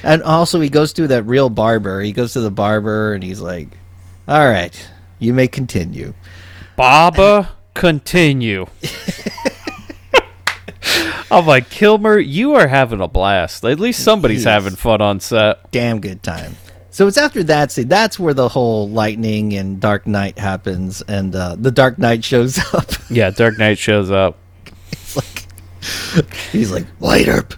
And 0.02 0.22
also, 0.24 0.60
he 0.60 0.68
goes 0.68 0.92
to 0.94 1.06
that 1.06 1.22
real 1.22 1.48
barber. 1.48 2.00
He 2.02 2.12
goes 2.12 2.32
to 2.34 2.40
the 2.40 2.50
barber, 2.50 3.14
and 3.14 3.22
he's 3.22 3.40
like, 3.40 3.68
"All 4.28 4.46
right, 4.46 4.88
you 5.20 5.32
may 5.32 5.46
continue." 5.48 6.14
Baba, 6.76 7.52
continue. 7.74 8.66
I'm 11.30 11.46
like 11.46 11.70
Kilmer, 11.70 12.18
you 12.18 12.54
are 12.54 12.68
having 12.68 13.00
a 13.00 13.08
blast. 13.08 13.64
At 13.64 13.80
least 13.80 14.02
somebody's 14.04 14.44
having 14.44 14.74
fun 14.76 15.00
on 15.00 15.20
set. 15.20 15.70
Damn 15.70 16.00
good 16.00 16.22
time. 16.22 16.56
So 16.96 17.06
it's 17.06 17.18
after 17.18 17.42
that 17.42 17.72
scene. 17.72 17.88
That's 17.88 18.18
where 18.18 18.32
the 18.32 18.48
whole 18.48 18.88
lightning 18.88 19.52
and 19.52 19.78
Dark 19.78 20.06
Knight 20.06 20.38
happens, 20.38 21.02
and 21.02 21.36
uh, 21.36 21.54
the 21.58 21.70
Dark 21.70 21.98
Knight 21.98 22.24
shows 22.24 22.58
up. 22.72 22.90
Yeah, 23.10 23.28
Dark 23.28 23.58
Knight 23.58 23.76
shows 23.76 24.10
up. 24.10 24.38
It's 24.92 25.14
like 25.14 25.46
he's 26.52 26.72
like, 26.72 26.86
"Light 26.98 27.28
up, 27.28 27.52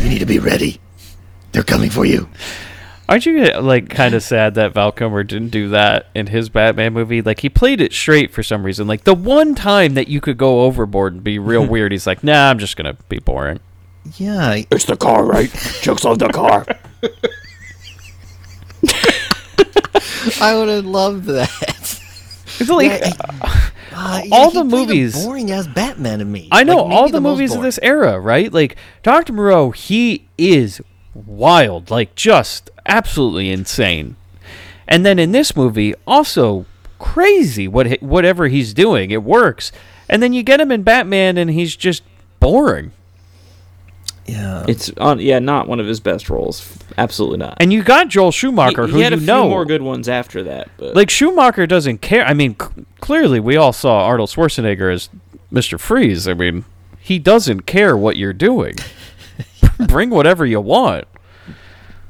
you 0.00 0.08
need 0.08 0.20
to 0.20 0.24
be 0.24 0.38
ready. 0.38 0.80
They're 1.50 1.64
coming 1.64 1.90
for 1.90 2.04
you." 2.04 2.28
Aren't 3.08 3.26
you 3.26 3.44
like 3.60 3.90
kind 3.90 4.14
of 4.14 4.22
sad 4.22 4.54
that 4.54 4.72
Val 4.72 4.92
Kilmer 4.92 5.24
didn't 5.24 5.48
do 5.48 5.70
that 5.70 6.06
in 6.14 6.28
his 6.28 6.48
Batman 6.48 6.92
movie? 6.92 7.22
Like 7.22 7.40
he 7.40 7.48
played 7.48 7.80
it 7.80 7.92
straight 7.92 8.30
for 8.32 8.44
some 8.44 8.62
reason. 8.62 8.86
Like 8.86 9.02
the 9.02 9.14
one 9.14 9.56
time 9.56 9.94
that 9.94 10.06
you 10.06 10.20
could 10.20 10.38
go 10.38 10.60
overboard 10.60 11.14
and 11.14 11.24
be 11.24 11.40
real 11.40 11.66
weird, 11.68 11.90
he's 11.90 12.06
like, 12.06 12.22
"Nah, 12.22 12.50
I'm 12.50 12.60
just 12.60 12.76
gonna 12.76 12.96
be 13.08 13.18
boring." 13.18 13.58
Yeah, 14.14 14.62
it's 14.70 14.84
the 14.84 14.96
car, 14.96 15.24
right? 15.24 15.50
Jokes 15.82 16.04
on 16.04 16.18
the 16.18 16.28
car. 16.28 16.64
I 20.40 20.54
would 20.54 20.68
have 20.68 20.86
loved 20.86 21.24
that. 21.26 21.50
It's 22.58 22.68
like 22.68 22.90
Yeah, 23.00 23.12
I- 23.42 23.70
Uh, 23.92 24.22
All 24.32 24.50
he 24.50 24.58
the 24.58 24.64
movies- 24.64 25.24
boring 25.24 25.50
as 25.50 25.66
Batman 25.66 26.20
to 26.20 26.24
me. 26.24 26.48
I 26.52 26.62
know 26.64 26.76
Like, 26.84 26.92
all 26.94 27.08
the, 27.10 27.20
most 27.20 27.38
movies 27.38 27.54
of 27.54 27.62
this 27.62 27.78
era, 27.82 28.18
right? 28.20 28.50
Like 28.52 28.76
Doctor 29.02 29.32
Moreau, 29.32 29.72
he 29.72 30.26
is 30.38 30.80
wild, 31.12 31.90
like 31.90 32.14
just 32.14 32.70
absolutely 32.86 33.50
insane. 33.50 34.16
And 34.88 35.04
then 35.04 35.18
in 35.18 35.32
this 35.32 35.54
movie, 35.56 35.94
also 36.06 36.66
crazy. 36.98 37.66
What 37.68 38.00
whatever 38.00 38.48
he's 38.48 38.72
doing, 38.72 39.10
it 39.10 39.22
works. 39.22 39.70
And 40.08 40.22
then 40.22 40.32
you 40.32 40.42
get 40.42 40.60
him 40.60 40.72
in 40.72 40.82
Batman, 40.82 41.36
and 41.36 41.50
he's 41.50 41.76
just 41.76 42.02
boring. 42.40 42.92
Yeah, 44.30 44.64
It's 44.68 44.90
on, 44.98 45.20
yeah, 45.20 45.38
not 45.38 45.66
one 45.68 45.80
of 45.80 45.86
his 45.86 46.00
best 46.00 46.30
roles. 46.30 46.76
Absolutely 46.96 47.38
not. 47.38 47.56
And 47.60 47.72
you 47.72 47.82
got 47.82 48.08
Joel 48.08 48.30
Schumacher, 48.32 48.86
he, 48.86 48.92
who 48.92 48.98
he 48.98 49.02
had 49.02 49.12
you 49.12 49.16
a 49.16 49.20
few 49.20 49.26
know, 49.26 49.48
more 49.48 49.64
good 49.64 49.82
ones 49.82 50.08
after 50.08 50.42
that, 50.44 50.68
but 50.76 50.94
like 50.94 51.10
Schumacher 51.10 51.66
doesn't 51.66 51.98
care. 51.98 52.24
I 52.24 52.34
mean, 52.34 52.54
c- 52.60 52.84
clearly 53.00 53.40
we 53.40 53.56
all 53.56 53.72
saw 53.72 54.04
Arnold 54.06 54.30
Schwarzenegger 54.30 54.92
as 54.92 55.08
Mister 55.50 55.78
Freeze. 55.78 56.28
I 56.28 56.34
mean, 56.34 56.64
he 57.00 57.18
doesn't 57.18 57.62
care 57.62 57.96
what 57.96 58.16
you're 58.16 58.32
doing. 58.32 58.76
Bring 59.88 60.10
whatever 60.10 60.44
you 60.46 60.60
want. 60.60 61.06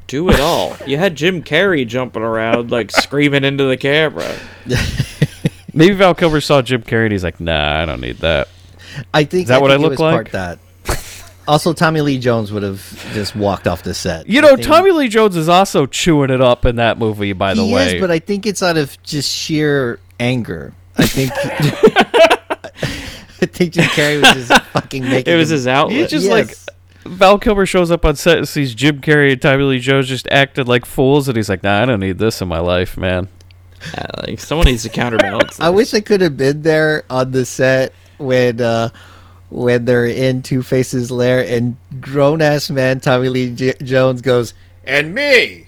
do 0.08 0.28
it 0.28 0.40
all. 0.40 0.76
you 0.86 0.96
had 0.98 1.14
Jim 1.14 1.42
Carrey 1.42 1.86
jumping 1.86 2.22
around 2.22 2.70
like 2.70 2.90
screaming 2.90 3.44
into 3.44 3.64
the 3.64 3.76
camera. 3.76 4.36
Maybe 5.72 5.94
Val 5.94 6.14
Kilmer 6.14 6.40
saw 6.40 6.62
Jim 6.62 6.82
Carrey 6.82 7.04
and 7.04 7.12
he's 7.12 7.22
like, 7.24 7.40
"Nah, 7.40 7.82
I 7.82 7.86
don't 7.86 8.00
need 8.00 8.18
that." 8.18 8.48
I 9.14 9.24
think 9.24 9.44
Is 9.44 9.48
that 9.48 9.58
I 9.58 9.60
what 9.60 9.70
I 9.70 9.76
think 9.76 9.86
it 9.86 9.90
look 9.90 9.98
like? 10.00 10.14
Part 10.14 10.32
that. 10.32 10.58
Also, 11.50 11.72
Tommy 11.72 12.00
Lee 12.00 12.16
Jones 12.16 12.52
would 12.52 12.62
have 12.62 13.10
just 13.12 13.34
walked 13.34 13.66
off 13.66 13.82
the 13.82 13.92
set. 13.92 14.28
You 14.28 14.40
know, 14.40 14.54
Tommy 14.54 14.92
Lee 14.92 15.08
Jones 15.08 15.34
is 15.34 15.48
also 15.48 15.84
chewing 15.84 16.30
it 16.30 16.40
up 16.40 16.64
in 16.64 16.76
that 16.76 16.96
movie. 16.96 17.32
By 17.32 17.54
the 17.54 17.64
he 17.64 17.74
way, 17.74 17.96
is, 17.96 18.00
but 18.00 18.08
I 18.08 18.20
think 18.20 18.46
it's 18.46 18.62
out 18.62 18.76
of 18.76 19.02
just 19.02 19.28
sheer 19.28 19.98
anger. 20.20 20.72
I 20.96 21.06
think. 21.06 21.32
I 23.42 23.46
think 23.46 23.72
Jim 23.72 23.84
Carrey 23.86 24.20
was 24.20 24.46
just 24.46 24.62
fucking 24.66 25.02
making. 25.02 25.32
It 25.32 25.36
was 25.36 25.50
him- 25.50 25.56
his 25.56 25.66
outlet. 25.66 25.96
He's 25.96 26.10
just 26.10 26.26
Yes. 26.26 26.68
like 26.68 26.76
Val 27.04 27.36
Kilmer 27.36 27.66
shows 27.66 27.90
up 27.90 28.04
on 28.04 28.14
set 28.14 28.38
and 28.38 28.46
sees 28.46 28.72
Jim 28.72 29.00
Carrey 29.00 29.32
and 29.32 29.42
Tommy 29.42 29.64
Lee 29.64 29.80
Jones 29.80 30.06
just 30.06 30.28
acting 30.30 30.66
like 30.66 30.86
fools, 30.86 31.26
and 31.26 31.36
he's 31.36 31.48
like, 31.48 31.64
"Nah, 31.64 31.82
I 31.82 31.86
don't 31.86 31.98
need 31.98 32.18
this 32.18 32.40
in 32.40 32.46
my 32.46 32.60
life, 32.60 32.96
man." 32.96 33.26
Yeah, 33.94 34.06
like 34.28 34.38
someone 34.38 34.66
needs 34.66 34.84
to 34.84 34.88
counterbalance. 34.88 35.56
I 35.60 35.70
wish 35.70 35.94
I 35.94 36.00
could 36.00 36.20
have 36.20 36.36
been 36.36 36.62
there 36.62 37.02
on 37.10 37.32
the 37.32 37.44
set 37.44 37.92
when 38.18 38.60
uh, 38.60 38.90
when 39.50 39.84
they're 39.84 40.06
in 40.06 40.42
Two 40.42 40.62
Faces' 40.62 41.10
lair 41.10 41.44
and 41.44 41.76
grown 42.00 42.40
ass 42.40 42.70
man 42.70 43.00
Tommy 43.00 43.28
Lee 43.28 43.54
J- 43.54 43.74
Jones 43.82 44.22
goes 44.22 44.54
and 44.84 45.14
me 45.14 45.66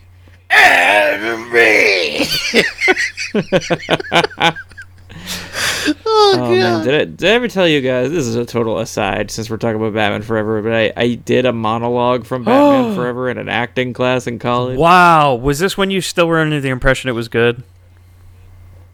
and 0.50 1.50
me. 1.52 2.26
oh, 6.06 6.06
Oh 6.06 6.34
god! 6.36 6.50
man, 6.50 6.84
did 6.84 6.94
I, 6.94 7.04
did 7.04 7.24
I 7.24 7.34
ever 7.34 7.48
tell 7.48 7.66
you 7.66 7.80
guys? 7.80 8.10
This 8.10 8.26
is 8.26 8.36
a 8.36 8.44
total 8.44 8.78
aside 8.78 9.30
since 9.30 9.50
we're 9.50 9.56
talking 9.56 9.76
about 9.76 9.94
Batman 9.94 10.22
Forever, 10.22 10.62
but 10.62 10.72
I, 10.72 10.92
I 10.96 11.14
did 11.14 11.46
a 11.46 11.52
monologue 11.52 12.24
from 12.24 12.44
Batman 12.44 12.94
Forever 12.96 13.30
in 13.30 13.38
an 13.38 13.48
acting 13.48 13.92
class 13.92 14.26
in 14.26 14.38
college. 14.38 14.78
Wow, 14.78 15.34
was 15.34 15.58
this 15.58 15.76
when 15.76 15.90
you 15.90 16.00
still 16.00 16.26
were 16.26 16.38
under 16.38 16.60
the 16.60 16.68
impression 16.68 17.10
it 17.10 17.14
was 17.14 17.28
good? 17.28 17.62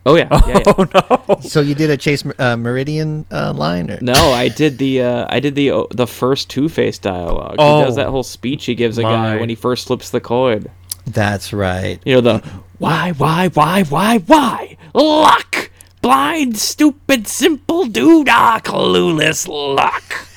Oh 0.06 0.16
yeah, 0.16 0.28
yeah, 0.30 0.62
yeah. 0.64 0.72
Oh 0.78 0.86
no! 1.28 1.40
So 1.40 1.60
you 1.60 1.74
did 1.74 1.90
a 1.90 1.96
Chase 1.96 2.24
uh, 2.38 2.56
Meridian 2.56 3.26
uh, 3.30 3.52
line? 3.52 3.90
Or? 3.90 3.98
No, 4.00 4.14
I 4.32 4.48
did 4.48 4.78
the 4.78 5.02
uh, 5.02 5.26
I 5.28 5.40
did 5.40 5.54
the 5.54 5.70
uh, 5.70 5.84
the 5.90 6.06
first 6.06 6.48
Two 6.48 6.68
Face 6.68 6.98
dialogue. 6.98 7.56
Oh, 7.58 7.80
he 7.80 7.84
does 7.84 7.96
that 7.96 8.08
whole 8.08 8.22
speech 8.22 8.64
he 8.64 8.74
gives 8.74 8.96
a 8.98 9.02
guy 9.02 9.36
when 9.36 9.48
he 9.48 9.54
first 9.54 9.86
flips 9.86 10.10
the 10.10 10.20
coin. 10.20 10.66
That's 11.06 11.52
right. 11.52 12.00
You 12.04 12.14
know 12.14 12.20
the 12.20 12.38
why 12.78 13.12
why 13.12 13.48
why 13.48 13.82
why 13.84 14.18
why 14.18 14.76
luck 14.94 15.70
blind 16.00 16.56
stupid 16.56 17.26
simple 17.26 17.86
dude 17.86 18.28
ah 18.28 18.60
clueless 18.62 19.48
luck. 19.48 20.27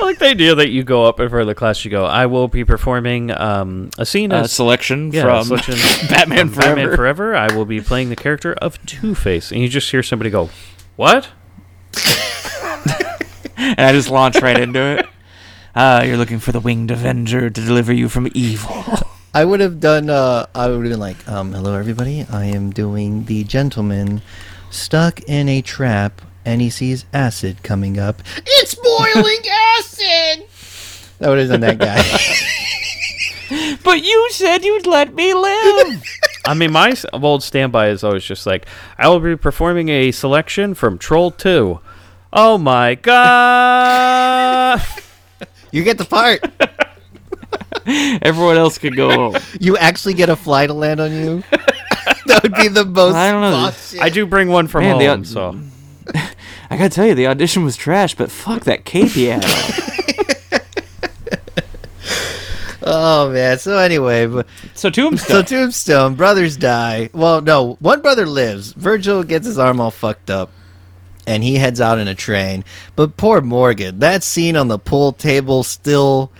I 0.00 0.04
like 0.04 0.18
the 0.18 0.26
idea 0.28 0.54
that 0.54 0.70
you 0.70 0.82
go 0.84 1.04
up 1.04 1.20
in 1.20 1.28
front 1.28 1.42
of 1.42 1.46
the 1.48 1.54
class. 1.54 1.84
You 1.84 1.90
go, 1.90 2.04
"I 2.04 2.26
will 2.26 2.48
be 2.48 2.64
performing 2.64 3.30
um, 3.30 3.90
a 3.98 4.06
scene 4.06 4.32
Uh, 4.32 4.42
as 4.42 4.52
selection 4.52 5.10
yeah, 5.12 5.22
from 5.22 5.44
selection 5.44 5.74
Batman 6.08 6.48
from 6.48 6.62
Batman 6.62 6.84
Forever. 6.86 6.96
Forever. 6.96 7.36
I 7.36 7.54
will 7.54 7.64
be 7.64 7.80
playing 7.80 8.08
the 8.10 8.16
character 8.16 8.52
of 8.54 8.84
Two 8.86 9.14
Face, 9.14 9.50
and 9.52 9.60
you 9.60 9.68
just 9.68 9.90
hear 9.90 10.02
somebody 10.02 10.30
go, 10.30 10.50
"What?" 10.96 11.28
and 13.56 13.80
I 13.80 13.92
just 13.92 14.10
launch 14.10 14.36
right 14.40 14.58
into 14.58 14.80
it. 14.80 15.06
Uh, 15.74 16.02
you're 16.06 16.16
looking 16.16 16.38
for 16.38 16.52
the 16.52 16.60
winged 16.60 16.90
avenger 16.90 17.50
to 17.50 17.60
deliver 17.60 17.92
you 17.92 18.08
from 18.08 18.28
evil. 18.34 18.84
I 19.34 19.44
would 19.44 19.60
have 19.60 19.80
done. 19.80 20.08
Uh, 20.10 20.46
I 20.54 20.68
would 20.68 20.84
have 20.84 20.90
been 20.92 21.00
like, 21.00 21.26
um, 21.28 21.52
"Hello, 21.52 21.74
everybody. 21.74 22.26
I 22.30 22.44
am 22.46 22.70
doing 22.70 23.24
the 23.26 23.44
gentleman 23.44 24.22
stuck 24.70 25.20
in 25.22 25.48
a 25.48 25.60
trap, 25.62 26.22
and 26.44 26.60
he 26.60 26.70
sees 26.70 27.04
acid 27.12 27.62
coming 27.62 27.98
up. 27.98 28.22
It's 28.46 28.65
boiling 28.76 29.44
acid." 29.78 30.46
That 31.18 31.28
would 31.30 31.38
have 31.38 31.48
done 31.48 31.60
that 31.60 31.78
guy. 31.78 32.02
But 33.84 34.02
you 34.04 34.28
said 34.32 34.64
you'd 34.64 34.86
let 34.88 35.14
me 35.14 35.32
live. 35.32 36.02
I 36.46 36.54
mean, 36.54 36.72
my 36.72 36.94
old 37.12 37.44
standby 37.44 37.90
is 37.90 38.02
always 38.02 38.24
just 38.24 38.44
like, 38.44 38.66
I 38.98 39.08
will 39.08 39.20
be 39.20 39.36
performing 39.36 39.88
a 39.88 40.10
selection 40.10 40.74
from 40.74 40.98
Troll 40.98 41.30
2. 41.30 41.78
Oh 42.32 42.58
my 42.58 42.96
god! 42.96 44.82
you 45.70 45.84
get 45.84 45.96
the 45.96 46.04
part. 46.04 46.40
Everyone 48.22 48.56
else 48.56 48.78
could 48.78 48.96
go 48.96 49.10
home. 49.10 49.36
You 49.60 49.76
actually 49.76 50.14
get 50.14 50.28
a 50.28 50.34
fly 50.34 50.66
to 50.66 50.74
land 50.74 50.98
on 51.00 51.12
you. 51.12 51.44
that 52.26 52.40
would 52.42 52.54
be 52.54 52.66
the 52.66 52.84
most. 52.84 53.14
I 53.14 53.30
don't 53.30 53.42
know. 53.42 53.70
I 54.02 54.08
do 54.08 54.26
bring 54.26 54.48
one 54.48 54.66
from 54.66 54.82
Man, 54.82 54.96
home, 55.00 55.20
od- 55.20 55.26
so. 55.26 55.56
I 56.70 56.76
gotta 56.76 56.90
tell 56.90 57.06
you, 57.06 57.14
the 57.14 57.26
audition 57.28 57.64
was 57.64 57.76
trash, 57.76 58.14
but 58.14 58.30
fuck 58.30 58.64
that 58.64 58.84
cape 58.84 59.10
he 59.10 59.26
had 59.26 59.44
on. 59.44 59.50
Oh 62.88 63.30
man. 63.32 63.58
So 63.58 63.78
anyway, 63.78 64.26
but 64.26 64.46
So 64.74 64.90
Tombstone. 64.90 65.28
So 65.28 65.34
Tombstone. 65.42 65.58
Tombstone, 65.58 66.14
brothers 66.14 66.56
die. 66.56 67.10
Well, 67.12 67.40
no, 67.40 67.74
one 67.80 68.00
brother 68.00 68.26
lives. 68.26 68.72
Virgil 68.72 69.24
gets 69.24 69.44
his 69.44 69.58
arm 69.58 69.80
all 69.80 69.90
fucked 69.90 70.30
up, 70.30 70.50
and 71.26 71.42
he 71.42 71.56
heads 71.56 71.80
out 71.80 71.98
in 71.98 72.06
a 72.06 72.14
train. 72.14 72.64
But 72.94 73.16
poor 73.16 73.40
Morgan, 73.40 73.98
that 73.98 74.22
scene 74.22 74.56
on 74.56 74.68
the 74.68 74.78
pool 74.78 75.12
table 75.12 75.64
still. 75.64 76.30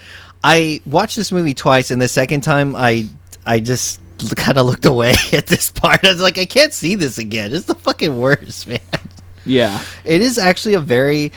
I 0.45 0.81
watched 0.87 1.17
this 1.17 1.33
movie 1.33 1.55
twice, 1.55 1.91
and 1.91 2.01
the 2.01 2.07
second 2.07 2.43
time, 2.43 2.77
I 2.77 3.09
I 3.45 3.59
just 3.59 4.01
kind 4.37 4.57
of 4.57 4.67
looked 4.67 4.87
away 4.87 5.15
at 5.33 5.49
this 5.49 5.73
part. 5.73 6.05
I 6.05 6.13
was 6.13 6.21
like, 6.23 6.39
I 6.39 6.47
can't 6.47 6.73
see 6.73 6.95
this 6.95 7.19
again. 7.19 7.53
It's 7.53 7.67
the 7.67 7.75
fucking 7.75 8.17
worst, 8.21 8.69
man. 8.69 8.79
Yeah. 9.47 9.83
It 10.05 10.21
is 10.21 10.39
actually 10.39 10.75
a 10.75 10.81
very. 10.81 11.33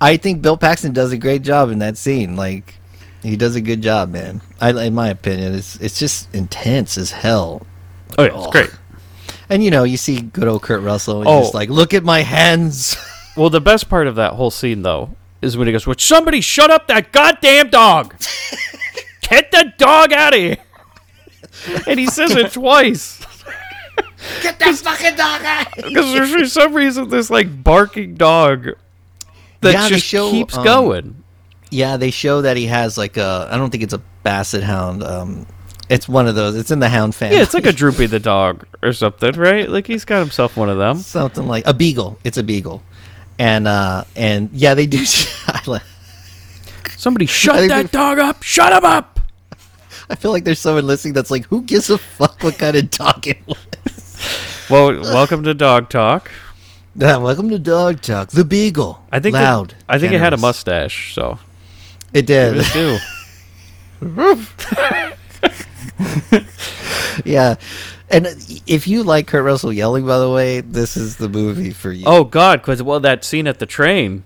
I 0.00 0.16
think 0.16 0.40
Bill 0.42 0.56
Paxton 0.56 0.92
does 0.92 1.12
a 1.12 1.18
great 1.18 1.42
job 1.42 1.70
in 1.70 1.78
that 1.80 1.96
scene. 1.98 2.34
Like, 2.34 2.74
he 3.22 3.36
does 3.36 3.54
a 3.54 3.60
good 3.60 3.82
job, 3.82 4.10
man. 4.10 4.40
I, 4.60 4.70
in 4.86 4.94
my 4.94 5.08
opinion, 5.10 5.54
it's 5.54 5.76
it's 5.76 5.98
just 5.98 6.34
intense 6.34 6.96
as 6.98 7.10
hell. 7.10 7.66
Oh, 8.18 8.24
yeah, 8.24 8.36
it's 8.36 8.46
great. 8.48 8.70
And 9.48 9.62
you 9.62 9.70
know, 9.70 9.84
you 9.84 9.96
see 9.96 10.20
good 10.22 10.48
old 10.48 10.62
Kurt 10.62 10.82
Russell, 10.82 11.20
and 11.20 11.28
Oh. 11.28 11.42
he's 11.44 11.54
like, 11.54 11.68
"Look 11.68 11.92
at 11.94 12.04
my 12.04 12.22
hands." 12.22 12.96
Well, 13.36 13.48
the 13.48 13.60
best 13.60 13.88
part 13.88 14.08
of 14.08 14.16
that 14.16 14.32
whole 14.32 14.50
scene, 14.50 14.82
though, 14.82 15.14
is 15.40 15.56
when 15.56 15.68
he 15.68 15.72
goes, 15.72 15.86
Would 15.86 16.00
somebody 16.00 16.40
shut 16.40 16.68
up 16.68 16.88
that 16.88 17.12
goddamn 17.12 17.70
dog? 17.70 18.12
Get 19.22 19.52
the 19.52 19.72
dog 19.78 20.12
out 20.12 20.34
of 20.34 20.40
here! 20.40 20.56
And 21.86 21.98
he 22.00 22.06
says 22.06 22.32
it 22.32 22.50
twice. 22.52 23.19
Get 24.42 24.58
that 24.58 24.74
fucking 24.76 25.16
dog 25.16 25.42
out! 25.44 25.68
Because 25.76 26.12
there's 26.12 26.32
for 26.32 26.46
some 26.46 26.74
reason 26.74 27.08
this, 27.08 27.30
like, 27.30 27.62
barking 27.64 28.14
dog 28.14 28.68
that 29.62 29.72
Yeah, 29.72 29.88
just 29.88 30.04
show, 30.04 30.30
keeps 30.30 30.56
um, 30.56 30.64
going. 30.64 31.22
Yeah, 31.70 31.96
they 31.96 32.10
show 32.10 32.42
that 32.42 32.56
he 32.56 32.66
has 32.66 32.98
like 32.98 33.16
a. 33.16 33.48
I 33.50 33.56
don't 33.56 33.70
think 33.70 33.82
it's 33.82 33.94
a 33.94 34.02
Basset 34.22 34.62
Hound. 34.62 35.02
Um, 35.02 35.46
it's 35.88 36.08
one 36.08 36.26
of 36.26 36.34
those. 36.34 36.56
It's 36.56 36.70
in 36.70 36.80
the 36.80 36.88
Hound 36.88 37.14
family. 37.14 37.36
Yeah, 37.36 37.42
it's 37.42 37.54
like 37.54 37.66
a 37.66 37.72
Droopy 37.72 38.06
the 38.06 38.18
dog 38.20 38.66
or 38.82 38.92
something, 38.92 39.32
right? 39.36 39.68
Like, 39.68 39.86
he's 39.86 40.04
got 40.04 40.18
himself 40.20 40.56
one 40.56 40.68
of 40.68 40.78
them. 40.78 40.98
something 40.98 41.46
like 41.46 41.66
a 41.66 41.72
beagle. 41.74 42.18
It's 42.24 42.36
a 42.38 42.42
beagle, 42.42 42.82
and 43.38 43.66
uh, 43.68 44.04
and 44.16 44.50
yeah, 44.52 44.74
they 44.74 44.86
do. 44.86 45.04
Somebody 46.96 47.26
shut 47.26 47.68
that 47.68 47.84
we- 47.84 47.88
dog 47.88 48.18
up! 48.18 48.42
Shut 48.42 48.72
him 48.72 48.84
up! 48.84 49.20
I 50.10 50.14
feel 50.16 50.32
like 50.32 50.44
there's 50.44 50.58
someone 50.58 50.86
listening 50.86 51.14
that's 51.14 51.30
like, 51.30 51.46
"Who 51.46 51.62
gives 51.62 51.88
a 51.88 51.96
fuck 51.98 52.42
what 52.42 52.58
kind 52.58 52.76
of 52.76 52.90
dog 52.90 53.26
it 53.26 53.38
was?" 53.46 53.56
Well, 54.70 55.00
welcome 55.02 55.42
to 55.44 55.54
Dog 55.54 55.88
Talk. 55.88 56.30
Yeah, 56.94 57.16
welcome 57.16 57.48
to 57.50 57.58
Dog 57.58 58.00
Talk. 58.02 58.28
The 58.30 58.44
beagle. 58.44 59.04
I 59.10 59.18
think 59.18 59.34
loud. 59.34 59.72
It, 59.72 59.76
I 59.88 59.98
think 59.98 60.12
it 60.12 60.20
had 60.20 60.32
a 60.32 60.36
mustache, 60.36 61.12
so 61.14 61.38
It 62.14 62.26
did. 62.26 62.56
it 62.58 62.66
do. 62.72 62.98
yeah, 67.24 67.56
and 68.10 68.26
uh, 68.26 68.30
if 68.66 68.86
you 68.86 69.02
like 69.02 69.26
Kurt 69.26 69.44
Russell 69.44 69.72
yelling, 69.72 70.06
by 70.06 70.18
the 70.18 70.30
way, 70.30 70.60
this 70.60 70.96
is 70.96 71.16
the 71.16 71.28
movie 71.28 71.70
for 71.70 71.92
you. 71.92 72.04
Oh 72.06 72.24
God, 72.24 72.60
because 72.62 72.82
well, 72.82 73.00
that 73.00 73.24
scene 73.24 73.46
at 73.46 73.58
the 73.58 73.66
train. 73.66 74.24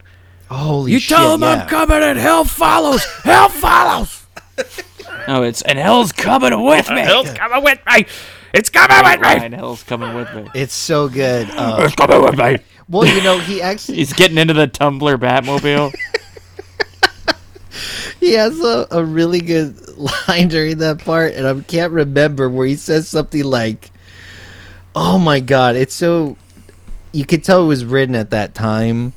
holy 0.50 0.92
You 0.92 0.98
shit! 0.98 1.16
tell 1.16 1.34
him 1.34 1.42
yeah. 1.42 1.62
I'm 1.62 1.68
coming 1.68 2.02
and 2.02 2.18
hell 2.18 2.44
follows. 2.44 3.04
Hell 3.22 3.48
follows. 3.48 4.26
No, 5.26 5.42
it's 5.42 5.62
and 5.62 5.78
hell's 5.78 6.12
coming 6.12 6.66
with 6.66 6.90
me. 6.90 7.00
Hell's 7.00 7.32
coming 7.32 7.64
with 7.64 7.78
me. 7.86 8.04
It's 8.54 8.70
coming 8.70 8.96
with 9.04 9.20
me. 9.20 9.38
Fine, 9.40 9.52
hell's 9.52 9.82
coming 9.82 10.14
with 10.14 10.32
me. 10.34 10.46
It's 10.54 10.72
so 10.72 11.08
good. 11.08 11.50
Uh, 11.50 11.78
It's 11.80 11.94
coming 11.96 12.22
with 12.22 12.38
me. 12.38 12.58
well, 12.88 13.04
you 13.04 13.20
know, 13.20 13.38
he 13.40 13.60
actually 13.60 13.96
He's 13.98 14.12
getting 14.12 14.38
into 14.38 14.54
the 14.54 14.68
Tumbler 14.68 15.18
Batmobile. 15.18 15.92
he 18.20 18.34
has 18.34 18.58
a, 18.60 18.86
a 18.92 19.04
really 19.04 19.40
good 19.40 19.76
line 20.28 20.48
during 20.48 20.78
that 20.78 21.04
part, 21.04 21.34
and 21.34 21.46
I 21.46 21.60
can't 21.62 21.92
remember 21.92 22.48
where 22.48 22.66
he 22.66 22.76
says 22.76 23.08
something 23.08 23.42
like, 23.42 23.90
"Oh 24.94 25.18
my 25.18 25.40
god!" 25.40 25.74
It's 25.74 25.94
so 25.94 26.36
you 27.12 27.26
could 27.26 27.42
tell 27.42 27.64
it 27.64 27.66
was 27.66 27.84
written 27.84 28.14
at 28.14 28.30
that 28.30 28.54
time, 28.54 29.14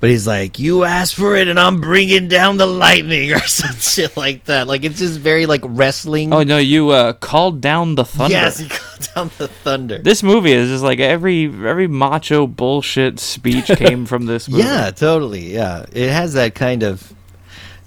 but 0.00 0.10
he's 0.10 0.26
like, 0.26 0.58
"You 0.58 0.84
asked 0.84 1.14
for 1.16 1.36
it, 1.36 1.48
and 1.48 1.58
I'm 1.58 1.80
bringing 1.80 2.28
down 2.28 2.56
the 2.56 2.66
lightning," 2.66 3.32
or 3.34 3.40
some 3.40 3.74
shit 3.76 4.16
like 4.16 4.44
that. 4.44 4.66
Like 4.66 4.84
it's 4.84 4.98
just 4.98 5.18
very 5.18 5.46
like 5.46 5.62
wrestling. 5.64 6.32
oh 6.32 6.42
no, 6.42 6.58
you 6.58 6.90
uh, 6.90 7.12
called 7.14 7.60
down 7.60 7.94
the 7.96 8.04
thunder. 8.04 8.32
yes, 8.32 8.58
he 8.58 8.68
called 8.68 9.08
down 9.14 9.30
the 9.38 9.48
thunder. 9.48 9.98
This 9.98 10.22
movie 10.22 10.52
is 10.52 10.68
just 10.68 10.84
like 10.84 11.00
every 11.00 11.44
every 11.46 11.86
macho 11.88 12.46
bullshit 12.46 13.18
speech 13.18 13.66
came 13.76 14.06
from 14.06 14.26
this 14.26 14.48
movie. 14.48 14.62
Yeah, 14.62 14.90
totally. 14.90 15.52
Yeah, 15.52 15.86
it 15.92 16.10
has 16.10 16.34
that 16.34 16.54
kind 16.54 16.82
of. 16.82 17.12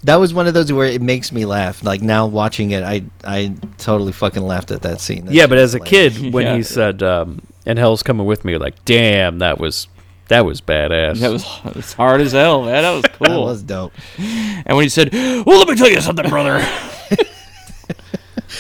That 0.04 0.16
was 0.16 0.34
one 0.34 0.48
of 0.48 0.56
those 0.56 0.74
where 0.74 0.88
it 0.88 1.00
makes 1.00 1.32
me 1.32 1.46
laugh. 1.46 1.84
Like 1.84 2.02
now 2.02 2.26
watching 2.26 2.72
it, 2.72 2.84
I 2.84 3.04
I 3.24 3.54
totally 3.78 4.12
fucking 4.12 4.42
laughed 4.42 4.72
at 4.72 4.82
that 4.82 5.00
scene. 5.00 5.26
That 5.26 5.34
Yeah, 5.36 5.46
but 5.46 5.60
as 5.60 5.76
a 5.76 5.80
was 5.80 5.88
kid, 5.88 6.34
when 6.34 6.48
Yeah. 6.48 6.56
he 6.56 6.64
said, 6.64 7.04
um, 7.04 7.40
"And 7.68 7.78
hell's 7.78 8.02
coming 8.02 8.26
with 8.26 8.44
me," 8.44 8.58
like, 8.58 8.84
damn, 8.84 9.38
that 9.40 9.60
was 9.60 9.88
that 10.32 10.46
was 10.46 10.62
badass. 10.62 11.20
That 11.20 11.32
was 11.32 11.46
it's 11.76 11.92
hard 11.92 12.22
as 12.22 12.32
hell, 12.32 12.64
man. 12.64 12.84
That 12.84 12.92
was 12.92 13.04
cool. 13.14 13.28
That 13.28 13.40
was 13.40 13.64
dope. 13.64 13.92
And 14.18 14.78
when 14.78 14.84
he 14.84 14.90
said, 14.90 15.14
"Well, 15.14 15.60
let 15.60 15.68
me 15.68 15.76
tell 15.76 15.90
you 15.90 16.00
something, 16.00 16.30
brother," 16.30 16.56
I 16.58 17.18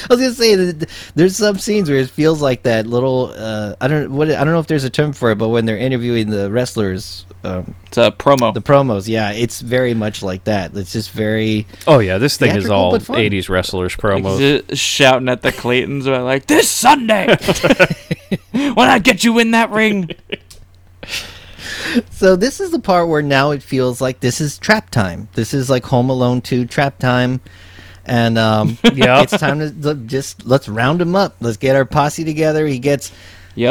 was 0.10 0.20
gonna 0.20 0.34
say 0.34 0.56
that 0.56 0.90
there's 1.16 1.38
some 1.38 1.58
scenes 1.58 1.90
where 1.90 2.00
it 2.00 2.10
feels 2.10 2.42
like 2.42 2.64
that 2.64 2.88
little. 2.88 3.34
Uh, 3.34 3.76
I 3.80 3.88
don't 3.88 4.12
what 4.12 4.30
I 4.30 4.44
don't 4.44 4.54
know 4.54 4.60
if 4.60 4.68
there's 4.68 4.84
a 4.84 4.90
term 4.90 5.14
for 5.14 5.32
it, 5.32 5.38
but 5.38 5.48
when 5.48 5.66
they're 5.66 5.78
interviewing 5.78 6.30
the 6.30 6.52
wrestlers, 6.52 7.26
um, 7.46 7.74
it's 7.88 7.98
a 7.98 8.12
promo. 8.12 8.54
the 8.54 8.62
promos, 8.62 9.08
yeah, 9.08 9.32
it's 9.32 9.62
very 9.62 9.94
much 9.94 10.22
like 10.22 10.44
that. 10.44 10.76
It's 10.76 10.92
just 10.92 11.12
very. 11.12 11.68
oh 11.88 12.00
yeah, 12.00 12.18
this 12.18 12.36
thing 12.36 12.54
is 12.54 12.70
all 12.70 12.98
'80s 12.98 13.48
wrestlers 13.48 13.96
promos. 13.96 14.68
Just 14.68 14.82
shouting 14.82 15.30
at 15.30 15.42
the 15.42 15.54
Claytons 15.54 16.06
about 16.06 16.26
like 16.26 16.48
this 16.48 16.70
Sunday 16.70 17.34
when 18.52 18.90
I 18.90 19.00
get 19.00 19.24
you 19.24 19.40
in 19.40 19.52
that 19.52 19.70
ring. 19.70 20.10
So 22.12 22.36
this 22.36 22.60
is 22.60 22.72
the 22.72 22.80
part 22.80 23.08
where 23.10 23.22
now 23.22 23.52
it 23.52 23.64
feels 23.64 24.02
like 24.02 24.20
this 24.20 24.40
is 24.42 24.58
trap 24.58 24.90
time. 24.90 25.28
This 25.34 25.54
is 25.54 25.70
like 25.70 25.84
Home 25.86 26.10
Alone 26.10 26.42
2 26.42 26.66
trap 26.66 27.00
time. 27.00 27.42
And 28.06 28.38
um 28.38 28.78
Yeah. 28.94 29.22
it's 29.22 29.38
time 29.38 29.60
to 29.82 29.96
just 29.96 30.46
let's 30.46 30.68
round 30.70 31.02
him 31.02 31.16
up. 31.16 31.36
Let's 31.40 31.58
get 31.58 31.76
our 31.76 31.86
posse 31.86 32.24
together. 32.24 32.66
He 32.68 32.80
gets 32.80 33.12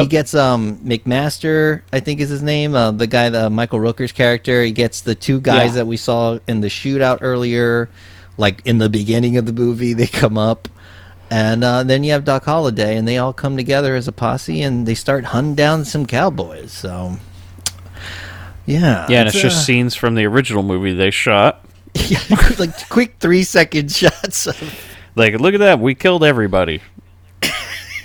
he 0.03 0.07
gets 0.07 0.35
um 0.35 0.77
McMaster, 0.79 1.83
I 1.93 2.01
think 2.01 2.21
is 2.21 2.29
his 2.29 2.43
name, 2.43 2.75
uh, 2.75 2.91
the 2.93 3.07
guy 3.07 3.29
the 3.31 3.49
Michael 3.51 3.79
Rooker's 3.81 4.13
character. 4.13 4.63
He 4.63 4.73
gets 4.73 5.01
the 5.01 5.15
two 5.15 5.41
guys 5.41 5.71
Yeah. 5.71 5.77
that 5.77 5.87
we 5.87 5.97
saw 5.97 6.39
in 6.47 6.61
the 6.61 6.69
shootout 6.69 7.19
earlier, 7.23 7.89
like 8.37 8.63
in 8.67 8.79
the 8.79 8.89
beginning 8.89 9.37
of 9.37 9.47
the 9.47 9.53
movie, 9.53 9.93
they 9.95 10.07
come 10.07 10.37
up. 10.39 10.69
And 11.33 11.63
uh, 11.63 11.85
then 11.85 12.03
you 12.03 12.11
have 12.13 12.25
Doc 12.25 12.45
Holliday, 12.45 12.97
and 12.97 13.07
they 13.07 13.17
all 13.17 13.33
come 13.33 13.57
together 13.57 13.95
as 13.95 14.09
a 14.09 14.13
posse, 14.13 14.63
and 14.63 14.85
they 14.85 14.97
start 14.97 15.27
hunting 15.27 15.55
down 15.55 15.85
some 15.85 16.05
cowboys. 16.05 16.73
So, 16.73 17.19
yeah, 18.71 19.07
Yeah, 19.09 19.21
and 19.21 19.29
it's 19.29 19.37
uh, 19.37 19.41
just 19.43 19.65
scenes 19.67 19.95
from 19.95 20.15
the 20.15 20.25
original 20.27 20.63
movie 20.63 20.93
they 20.93 21.11
shot. 21.11 21.65
yeah, 21.95 22.19
like 22.59 22.89
quick 22.89 23.17
three 23.21 23.43
second 23.43 23.91
shots. 23.93 24.47
Of, 24.47 24.57
Like, 25.17 25.35
look 25.41 25.55
at 25.55 25.61
that, 25.61 25.81
we 25.81 25.95
killed 25.95 26.23
everybody. 26.25 26.81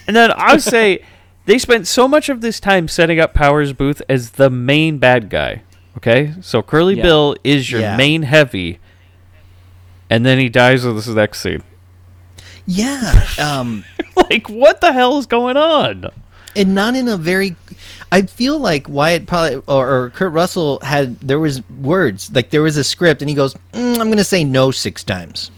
and 0.07 0.15
then 0.15 0.31
I 0.35 0.53
would 0.53 0.61
say 0.63 1.03
they 1.45 1.57
spent 1.59 1.87
so 1.87 2.07
much 2.07 2.29
of 2.29 2.41
this 2.41 2.59
time 2.59 2.87
setting 2.87 3.19
up 3.19 3.33
Powers 3.33 3.73
Boothe 3.73 4.01
as 4.09 4.31
the 4.31 4.49
main 4.49 4.97
bad 4.97 5.29
guy. 5.29 5.61
Okay, 5.97 6.33
so 6.41 6.61
Curly 6.61 6.95
Yeah. 6.97 7.03
Bill 7.03 7.35
is 7.43 7.71
your 7.71 7.81
Yeah. 7.81 7.95
main 7.97 8.23
heavy, 8.23 8.79
and 10.09 10.25
then 10.25 10.39
he 10.39 10.49
dies 10.49 10.83
with 10.85 10.95
this 10.97 11.07
next 11.07 11.39
scene. 11.41 11.63
yeah, 12.65 13.25
um, 13.39 13.85
like, 14.29 14.49
what 14.49 14.81
the 14.81 14.91
hell 14.91 15.17
is 15.19 15.25
going 15.27 15.55
on? 15.57 16.07
And 16.55 16.73
not 16.73 16.95
in 16.95 17.07
a 17.07 17.17
very. 17.17 17.55
I 18.11 18.21
feel 18.21 18.59
like 18.59 18.87
Wyatt 18.87 19.25
probably 19.27 19.61
or, 19.67 19.89
or 19.89 20.09
Kurt 20.11 20.31
Russell 20.31 20.79
had 20.81 21.19
there 21.19 21.39
was 21.39 21.67
words 21.69 22.31
like 22.33 22.49
there 22.49 22.61
was 22.61 22.77
a 22.77 22.83
script, 22.83 23.21
and 23.21 23.29
he 23.29 23.35
goes, 23.35 23.53
mm, 23.73 23.99
"I'm 23.99 24.07
going 24.07 24.17
to 24.17 24.23
say 24.23 24.43
no 24.43 24.71
six 24.71 25.03
times." 25.03 25.51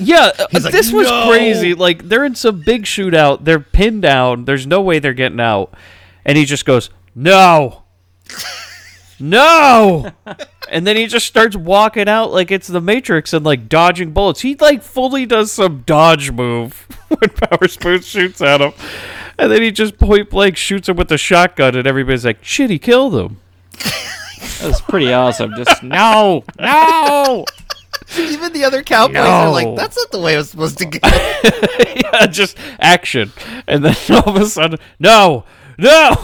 Yeah, 0.00 0.32
uh, 0.38 0.46
He's 0.50 0.64
like, 0.64 0.72
this 0.72 0.92
was 0.92 1.08
"No!" 1.08 1.28
crazy. 1.28 1.74
Like 1.74 2.08
they're 2.08 2.24
in 2.24 2.34
some 2.34 2.60
big 2.60 2.84
shootout. 2.84 3.44
They're 3.44 3.60
pinned 3.60 4.02
down. 4.02 4.44
There's 4.44 4.66
no 4.66 4.80
way 4.82 4.98
they're 4.98 5.14
getting 5.14 5.40
out. 5.40 5.72
And 6.24 6.36
he 6.36 6.44
just 6.44 6.64
goes, 6.64 6.90
"No." 7.14 7.84
no. 9.20 10.10
And 10.68 10.84
then 10.84 10.96
he 10.96 11.06
just 11.06 11.26
starts 11.26 11.54
walking 11.54 12.08
out 12.08 12.32
like 12.32 12.50
it's 12.50 12.66
the 12.66 12.80
Matrix 12.80 13.32
and 13.32 13.44
like 13.44 13.68
dodging 13.68 14.10
bullets. 14.10 14.40
He 14.40 14.56
like 14.56 14.82
fully 14.82 15.24
does 15.24 15.52
some 15.52 15.84
dodge 15.86 16.32
move 16.32 16.88
when 17.08 17.30
Powers 17.30 17.76
Boothe 17.76 18.04
shoots 18.04 18.40
at 18.40 18.60
him. 18.60 18.72
And 19.38 19.52
then 19.52 19.62
he 19.62 19.70
just 19.70 19.98
point 19.98 20.30
blank 20.30 20.56
shoots 20.56 20.88
him 20.88 20.96
with 20.96 21.12
a 21.12 21.18
shotgun 21.18 21.76
and 21.76 21.86
everybody's 21.86 22.24
like, 22.24 22.42
"Shit, 22.42 22.70
he 22.70 22.78
killed 22.78 23.14
him." 23.14 23.38
That 24.60 24.68
was 24.68 24.80
pretty 24.80 25.12
awesome. 25.12 25.54
Just 25.56 25.82
no, 25.82 26.44
no. 26.58 27.44
Even 28.18 28.52
the 28.52 28.64
other 28.64 28.82
cowboys 28.82 29.16
are 29.16 29.50
like, 29.50 29.74
that's 29.76 29.96
not 29.96 30.10
the 30.10 30.20
way 30.20 30.34
it 30.34 30.38
was 30.38 30.50
supposed 30.50 30.78
to 30.78 30.86
go. 30.86 30.98
yeah, 31.02 32.26
just 32.26 32.56
action. 32.78 33.32
And 33.66 33.84
then 33.84 33.96
all 34.10 34.36
of 34.36 34.36
a 34.36 34.46
sudden, 34.46 34.78
no. 34.98 35.44
No. 35.78 36.14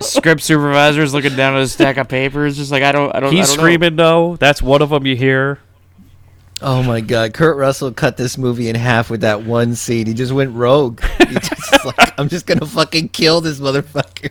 Script 0.00 0.42
supervisor's 0.42 1.12
looking 1.12 1.36
down 1.36 1.56
at 1.56 1.62
a 1.62 1.68
stack 1.68 1.96
of 1.96 2.08
papers, 2.08 2.56
just 2.56 2.70
like 2.70 2.82
I 2.82 2.92
don't, 2.92 3.14
I 3.14 3.20
don't. 3.20 3.32
He's 3.32 3.46
I 3.46 3.48
don't 3.48 3.56
know. 3.56 3.62
screaming 3.62 3.96
no. 3.96 4.36
That's 4.36 4.62
one 4.62 4.82
of 4.82 4.90
them 4.90 5.06
you 5.06 5.16
hear. 5.16 5.58
oh 6.62 6.82
my 6.82 7.00
god, 7.00 7.34
Kurt 7.34 7.56
Russell 7.56 7.92
cut 7.92 8.16
this 8.16 8.38
movie 8.38 8.68
in 8.68 8.76
half 8.76 9.10
with 9.10 9.20
that 9.22 9.44
one 9.44 9.74
scene. 9.74 10.06
He 10.06 10.14
just 10.14 10.32
went 10.32 10.54
rogue. 10.54 11.00
He 11.28 11.34
just 11.82 11.98
like, 11.98 12.18
I'm 12.18 12.28
just 12.28 12.46
gonna 12.46 12.66
fucking 12.66 13.10
kill 13.10 13.40
this 13.40 13.60
motherfucker. 13.60 14.30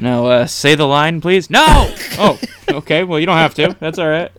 No, 0.00 0.26
uh, 0.26 0.46
say 0.46 0.74
the 0.74 0.86
line, 0.86 1.20
please. 1.20 1.50
No. 1.50 1.64
oh, 2.18 2.38
okay. 2.68 3.04
Well, 3.04 3.20
you 3.20 3.26
don't 3.26 3.36
have 3.36 3.54
to. 3.54 3.76
That's 3.78 3.98
all 3.98 4.08
right. 4.08 4.32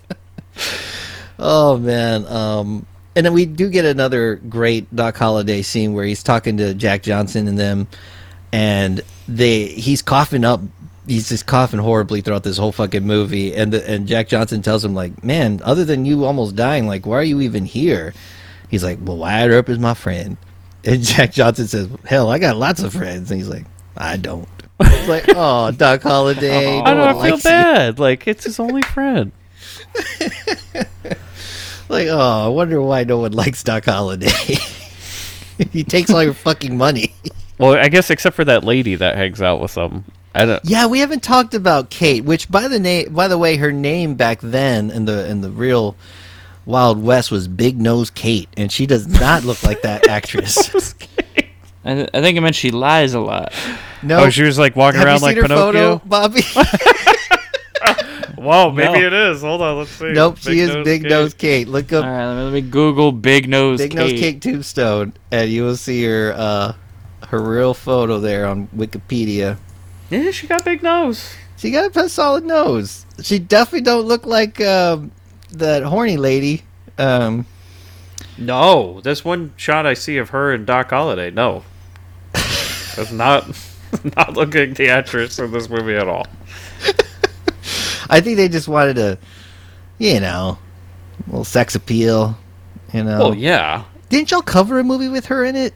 Oh 1.39 1.77
man. 1.77 2.25
Um 2.27 2.85
and 3.15 3.25
then 3.25 3.33
we 3.33 3.45
do 3.45 3.69
get 3.69 3.85
another 3.85 4.35
great 4.35 4.93
Doc 4.95 5.15
Holliday 5.17 5.61
scene 5.61 5.93
where 5.93 6.05
he's 6.05 6.23
talking 6.23 6.57
to 6.57 6.73
Jack 6.73 7.03
Johnson 7.03 7.47
and 7.47 7.57
them 7.57 7.87
and 8.51 9.01
they 9.27 9.65
he's 9.65 10.01
coughing 10.01 10.43
up 10.43 10.61
he's 11.07 11.29
just 11.29 11.45
coughing 11.45 11.79
horribly 11.79 12.21
throughout 12.21 12.43
this 12.43 12.57
whole 12.57 12.71
fucking 12.71 13.05
movie 13.05 13.53
and 13.53 13.73
the, 13.73 13.89
and 13.89 14.07
Jack 14.07 14.27
Johnson 14.29 14.61
tells 14.61 14.83
him 14.85 14.93
like, 14.93 15.23
"Man, 15.23 15.59
other 15.63 15.85
than 15.85 16.05
you 16.05 16.25
almost 16.25 16.55
dying, 16.55 16.87
like 16.87 17.05
why 17.05 17.17
are 17.17 17.23
you 17.23 17.41
even 17.41 17.65
here?" 17.65 18.13
He's 18.69 18.83
like, 18.83 18.99
"Well, 19.01 19.17
Wyatt 19.17 19.51
Earp 19.51 19.69
is 19.69 19.79
my 19.79 19.93
friend." 19.93 20.37
And 20.85 21.01
Jack 21.01 21.31
Johnson 21.31 21.67
says, 21.67 21.87
"Hell, 22.05 22.29
I 22.29 22.39
got 22.39 22.57
lots 22.57 22.83
of 22.83 22.93
friends." 22.93 23.31
And 23.31 23.39
he's 23.39 23.49
like, 23.49 23.65
"I 23.95 24.17
don't." 24.17 24.47
It's 24.79 25.07
like, 25.07 25.25
"Oh, 25.29 25.71
Doc 25.71 26.01
Holliday." 26.01 26.79
I 26.81 26.93
no 26.93 27.03
I 27.05 27.11
feel 27.13 27.19
likes 27.19 27.45
you." 27.45 27.49
bad. 27.49 27.99
Like 27.99 28.27
it's 28.27 28.43
his 28.43 28.59
only 28.59 28.81
friend. 28.81 29.31
Like, 31.93 32.07
oh, 32.07 32.45
I 32.45 32.47
wonder 32.47 32.81
why 32.81 33.03
no 33.03 33.19
one 33.19 33.33
likes 33.33 33.63
Doc 33.63 33.85
Holliday. 33.85 34.27
he 35.71 35.83
takes 35.83 36.09
all 36.09 36.23
your 36.23 36.33
fucking 36.33 36.75
money. 36.75 37.13
Well, 37.59 37.73
I 37.75 37.87
guess 37.89 38.09
except 38.09 38.35
for 38.35 38.45
that 38.45 38.63
lady 38.63 38.95
that 38.95 39.15
hangs 39.15 39.43
out 39.43 39.61
with 39.61 39.75
them. 39.75 40.05
I 40.33 40.45
don't. 40.45 40.65
Yeah, 40.65 40.87
we 40.87 40.99
haven't 40.99 41.21
talked 41.21 41.53
about 41.53 41.91
Kate, 41.91 42.23
which 42.23 42.49
by 42.49 42.67
the 42.67 42.79
name, 42.79 43.13
by 43.13 43.27
the 43.27 43.37
way, 43.37 43.57
her 43.57 43.71
name 43.71 44.15
back 44.15 44.39
then 44.41 44.89
in 44.89 45.05
the 45.05 45.29
in 45.29 45.41
the 45.41 45.51
real 45.51 45.95
Wild 46.65 47.01
West 47.03 47.29
was 47.31 47.47
Big 47.47 47.79
Nose 47.81 48.09
Kate, 48.09 48.47
and 48.55 48.71
she 48.71 48.85
does 48.85 49.07
not 49.07 49.43
look 49.43 49.63
like 49.63 49.81
that 49.81 50.07
actress. 50.09 50.73
I, 51.85 51.95
th- 51.95 52.09
I 52.13 52.21
think 52.21 52.37
it 52.37 52.41
meant 52.41 52.55
she 52.55 52.71
lies 52.71 53.13
a 53.13 53.19
lot. 53.19 53.51
No, 54.01 54.21
Oh, 54.25 54.29
she 54.29 54.43
was 54.43 54.57
like 54.57 54.75
walking 54.75 54.99
have 54.99 55.07
around 55.07 55.15
you 55.15 55.19
seen 55.19 55.27
like 55.27 55.35
her 55.37 55.41
Pinocchio. 55.43 55.97
photo, 55.99 56.01
Bobby? 56.05 56.41
Whoa, 58.37 58.71
maybe 58.71 58.99
No. 58.99 59.07
it 59.07 59.13
is. 59.13 59.41
Hold 59.41 59.61
on, 59.61 59.77
let's 59.79 59.89
see. 59.91 60.11
nope, 60.11 60.37
she 60.37 60.59
is 60.59 60.71
Big 60.83 61.01
Kate. 61.03 61.09
Nose 61.09 61.33
Kate. 61.33 61.67
Look 61.67 61.93
up 61.93 62.03
right, 62.05 62.25
let 62.25 62.35
me, 62.37 62.43
let 62.43 62.53
me 62.53 62.61
Google 62.61 63.11
Big 63.11 63.47
Nose 63.47 63.79
Big 63.79 63.91
Kate. 63.91 63.97
Nose 63.97 64.11
Kate 64.19 64.41
Tombstone, 64.41 65.13
and 65.31 65.49
you 65.49 65.63
will 65.63 65.77
see 65.77 66.03
her 66.03 66.33
uh, 66.35 66.73
her 67.27 67.41
real 67.41 67.73
photo 67.73 68.19
there 68.19 68.45
on 68.47 68.67
Wikipedia. 68.75 69.57
Yeah, 70.09 70.31
she 70.31 70.47
got 70.47 70.65
big 70.65 70.83
nose. 70.83 71.33
She 71.57 71.71
got 71.71 71.95
a 71.95 72.09
solid 72.09 72.43
nose. 72.45 73.05
She 73.21 73.39
definitely 73.39 73.81
don't 73.81 74.05
look 74.05 74.25
like 74.25 74.59
um, 74.61 75.11
that 75.53 75.83
horny 75.83 76.17
lady. 76.17 76.63
Um, 76.97 77.45
No, 78.37 79.01
this 79.01 79.23
one 79.25 79.53
shot 79.57 79.85
I 79.85 79.93
see 79.93 80.17
of 80.17 80.29
her 80.29 80.51
and 80.53 80.65
Doc 80.65 80.89
Holliday. 80.89 81.31
No, 81.31 81.63
that's 82.33 83.11
not 83.11 83.47
not 84.17 84.33
looking 84.33 84.73
the 84.73 84.89
actress 84.89 85.39
in 85.39 85.51
this 85.51 85.69
movie 85.69 85.95
at 85.95 86.07
all. 86.07 86.27
I 88.09 88.19
think 88.21 88.37
they 88.37 88.49
just 88.49 88.67
wanted 88.67 88.95
to, 88.95 89.17
you 89.97 90.19
know, 90.19 90.57
a 91.25 91.29
little 91.29 91.43
sex 91.45 91.75
appeal. 91.75 92.37
You 92.93 93.03
know, 93.03 93.19
Well, 93.19 93.35
yeah, 93.35 93.83
didn't 94.09 94.29
y'all 94.31 94.41
cover 94.41 94.79
a 94.79 94.83
movie 94.83 95.07
with 95.09 95.25
her 95.27 95.43
in 95.43 95.55
it? 95.55 95.73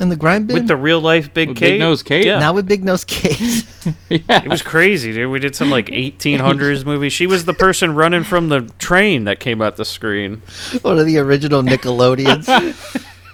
In 0.00 0.08
the 0.08 0.16
Grindbin? 0.16 0.54
with 0.54 0.66
the 0.66 0.76
real 0.76 1.00
life 1.00 1.32
Big 1.32 1.50
With 1.50 1.58
Kate. 1.58 1.70
Big 1.74 1.80
Nose 1.80 2.02
Kate? 2.02 2.26
Yeah, 2.26 2.40
Not 2.40 2.56
with 2.56 2.66
Big 2.66 2.82
Nose 2.82 3.04
Kate. 3.04 3.40
yeah. 4.08 4.42
it 4.42 4.48
was 4.48 4.60
crazy, 4.60 5.12
dude. 5.12 5.30
We 5.30 5.38
did 5.38 5.54
some 5.54 5.70
like 5.70 5.86
1800s 5.86 6.84
movie. 6.86 7.08
She 7.08 7.28
was 7.28 7.44
the 7.44 7.54
person 7.54 7.94
running 7.94 8.24
from 8.24 8.48
the 8.48 8.62
train 8.78 9.24
that 9.24 9.38
came 9.38 9.62
out 9.62 9.76
the 9.76 9.84
screen. 9.84 10.42
One 10.82 10.98
of 10.98 11.06
the 11.06 11.18
original 11.18 11.62
Nickelodeons. 11.62 12.48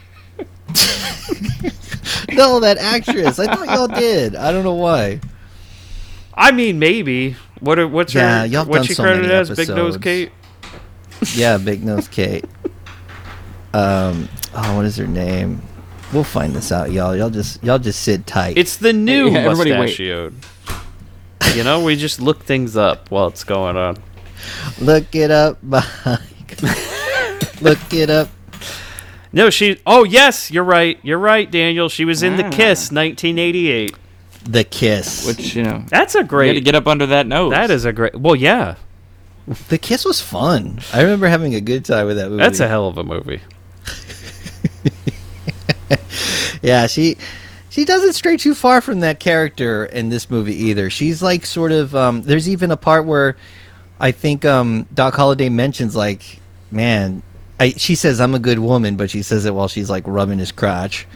no, 2.33 2.61
that 2.61 2.79
actress. 2.79 3.39
I 3.39 3.47
thought 3.55 3.67
y'all 3.67 3.89
did. 3.89 4.37
I 4.37 4.53
don't 4.53 4.65
know 4.65 4.75
why. 4.75 5.21
I 6.35 6.53
mean, 6.53 6.79
maybe. 6.79 7.37
What? 7.61 7.79
Are, 7.79 7.89
what's 7.89 8.15
Yeah, 8.15 8.41
her? 8.41 8.47
y'all 8.47 8.65
What's 8.67 8.79
done 8.81 8.87
she 8.87 8.95
so 8.95 9.03
credited 9.03 9.31
as? 9.31 9.51
Big 9.51 9.69
Nose. 9.69 9.97
Kate. 9.97 10.33
Yeah, 11.35 11.59
Big 11.59 11.85
Nose 11.85 12.09
Kate. 12.09 12.45
Um, 13.73 14.29
oh, 14.55 14.77
what 14.77 14.85
is 14.85 14.97
her 14.97 15.07
name? 15.07 15.63
We'll 16.13 16.25
find 16.25 16.53
this 16.55 16.73
out, 16.73 16.91
y'all. 16.91 17.15
Y'all 17.17 17.31
just 17.31 17.63
y'all 17.63 17.79
just 17.79 18.03
sit 18.03 18.27
tight. 18.27 18.59
It's 18.59 18.77
the 18.77 18.93
new 18.93 19.31
Yeah, 19.31 19.39
everybody 19.41 19.71
wait. 19.73 19.79
mustachioed. 19.81 20.35
You 21.55 21.65
know, 21.65 21.83
we 21.85 21.97
just 21.97 22.21
look 22.21 22.43
things 22.45 22.77
up 22.77 23.11
while 23.11 23.29
it's 23.29 23.45
going 23.45 23.77
on. 23.77 23.97
Look 24.81 25.15
it 25.15 25.31
up, 25.31 25.59
Mike. 25.63 25.87
Look 27.61 27.93
it 27.93 28.11
up. 28.11 28.29
No, 29.33 29.51
she. 29.51 29.79
Oh, 29.87 30.03
yes, 30.05 30.51
you're 30.51 30.65
right. 30.65 30.99
You're 31.03 31.19
right, 31.19 31.49
Daniel. 31.51 31.89
She 31.89 32.05
was 32.05 32.23
in 32.23 32.37
The 32.37 32.47
Ah. 32.47 32.51
Kiss, 32.51 32.91
1988. 32.91 33.95
The 34.45 34.65
kiss. 34.65 35.27
Which 35.27 35.55
you 35.55 35.63
know, 35.63 35.85
That's 35.89 36.15
a 36.15 36.21
you 36.21 36.25
got 36.25 36.41
to 36.41 36.61
get 36.61 36.75
up 36.75 36.87
under 36.89 37.07
that 37.07 37.27
nose. 37.27 37.53
That 37.53 37.71
is 37.71 37.85
a 37.85 37.93
great. 37.93 38.17
Well, 38.17 38.35
yeah, 38.35 38.77
the 39.69 39.79
kiss 39.79 40.05
was 40.05 40.21
fun. 40.21 40.81
I 40.93 41.03
remember 41.03 41.29
having 41.29 41.55
a 41.55 41.61
good 41.61 41.85
time 41.85 42.07
with 42.07 42.17
that 42.17 42.31
movie. 42.31 42.43
that's 42.43 42.59
a 42.59 42.67
hell 42.67 42.89
of 42.89 42.99
a 42.99 43.05
movie. 43.05 43.41
yeah. 46.63 46.87
She 46.87 47.17
she 47.69 47.85
doesn't 47.85 48.15
stray 48.15 48.37
too 48.37 48.55
far 48.55 48.81
from 48.81 49.01
that 49.01 49.21
character 49.21 49.85
in 49.87 50.09
this 50.09 50.31
movie 50.31 50.55
either. 50.67 50.91
She's 50.91 51.23
like 51.23 51.47
sort 51.47 51.73
of. 51.73 51.95
Um, 51.95 52.23
there's 52.23 52.49
even 52.49 52.71
a 52.71 52.77
part 52.77 53.07
where 53.07 53.37
I 53.99 54.13
think 54.13 54.45
um, 54.45 54.87
Doc 54.93 55.15
Holliday 55.15 55.49
mentions 55.49 55.95
like, 55.95 56.41
man. 56.71 57.23
I, 57.59 57.71
she 57.71 57.95
says 57.95 58.23
I'm 58.23 58.35
a 58.35 58.39
good 58.39 58.59
woman, 58.59 58.97
but 58.97 59.11
she 59.11 59.21
says 59.21 59.45
it 59.45 59.55
while 59.55 59.69
she's 59.69 59.91
like 59.91 60.05
rubbing 60.07 60.39
his 60.39 60.51
crotch 60.51 61.07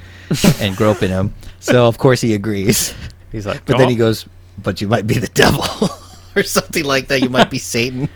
and 0.60 0.76
groping 0.76 1.10
him. 1.10 1.34
So 1.64 1.88
of 1.88 1.96
course 1.96 2.20
he 2.20 2.34
agrees. 2.34 2.92
He's 3.32 3.46
like, 3.46 3.64
But 3.64 3.78
then 3.78 3.88
he 3.88 3.96
goes, 3.96 4.26
"But 4.58 4.82
you 4.82 4.86
might 4.86 5.06
be 5.06 5.14
the 5.14 5.28
devil." 5.28 5.64
or 6.36 6.42
something 6.42 6.84
like 6.84 7.08
that. 7.08 7.22
You 7.22 7.30
might 7.30 7.50
be 7.50 7.58
Satan. 7.58 8.08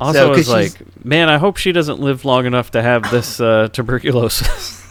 Also, 0.00 0.18
So, 0.18 0.26
I 0.26 0.28
'cause 0.36 0.38
was 0.38 0.48
like, 0.48 1.04
man, 1.04 1.28
I 1.28 1.38
hope 1.38 1.56
she 1.56 1.72
doesn't 1.72 2.00
live 2.00 2.24
long 2.24 2.46
enough 2.46 2.70
to 2.72 2.82
have 2.82 3.10
this 3.10 3.40
uh, 3.40 3.68
tuberculosis. 3.72 4.86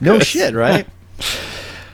No 0.00 0.18
shit, 0.20 0.54
right? 0.54 0.86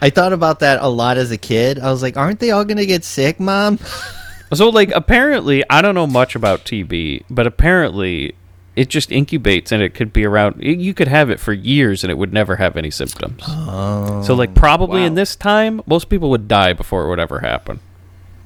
I 0.02 0.10
thought 0.10 0.32
about 0.32 0.60
that 0.60 0.80
a 0.82 0.88
lot 0.88 1.16
as 1.16 1.30
a 1.30 1.38
kid. 1.38 1.78
I 1.78 1.90
was 1.90 2.02
like, 2.02 2.16
aren't 2.16 2.38
they 2.40 2.51
all 2.51 2.64
going 2.64 2.76
to 2.76 2.86
get 2.86 3.05
sick, 3.05 3.40
mom? 3.40 3.78
so, 4.52 4.68
like, 4.68 4.90
apparently, 4.94 5.64
I 5.70 5.80
don't 5.82 5.94
know 5.94 6.06
much 6.06 6.34
about 6.34 6.64
TB, 6.64 7.24
but 7.30 7.47
apparently, 7.47 8.34
it 8.74 8.88
just 8.90 9.09
incubates 9.10 9.72
and 9.72 9.82
it 9.82 9.94
could 9.94 10.12
be 10.12 10.24
around. 10.26 10.56
You 10.62 10.93
could 10.93 11.09
have 11.09 11.30
it 11.30 11.40
for 11.40 11.52
years 11.55 12.05
and 12.05 12.10
it 12.10 12.18
would 12.18 12.32
never 12.32 12.56
have 12.56 12.76
any 12.76 12.90
symptoms. 12.90 13.43
Oh, 13.48 14.22
so, 14.22 14.34
like, 14.34 14.55
probably 14.55 15.05
in 15.05 15.14
this 15.14 15.34
time, 15.34 15.80
most 15.86 16.09
people 16.10 16.28
would 16.30 16.47
die 16.48 16.72
before 16.74 17.05
it 17.05 17.09
would 17.09 17.20
ever 17.20 17.40
happen. 17.40 17.80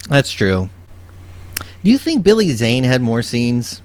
that's 0.09 0.31
true. 0.31 0.69
Do 1.83 1.91
you 1.91 1.99
think 1.99 2.23
Billy 2.23 2.51
Zane 2.51 2.85
had 2.85 3.01
more 3.03 3.23
scenes 3.23 3.81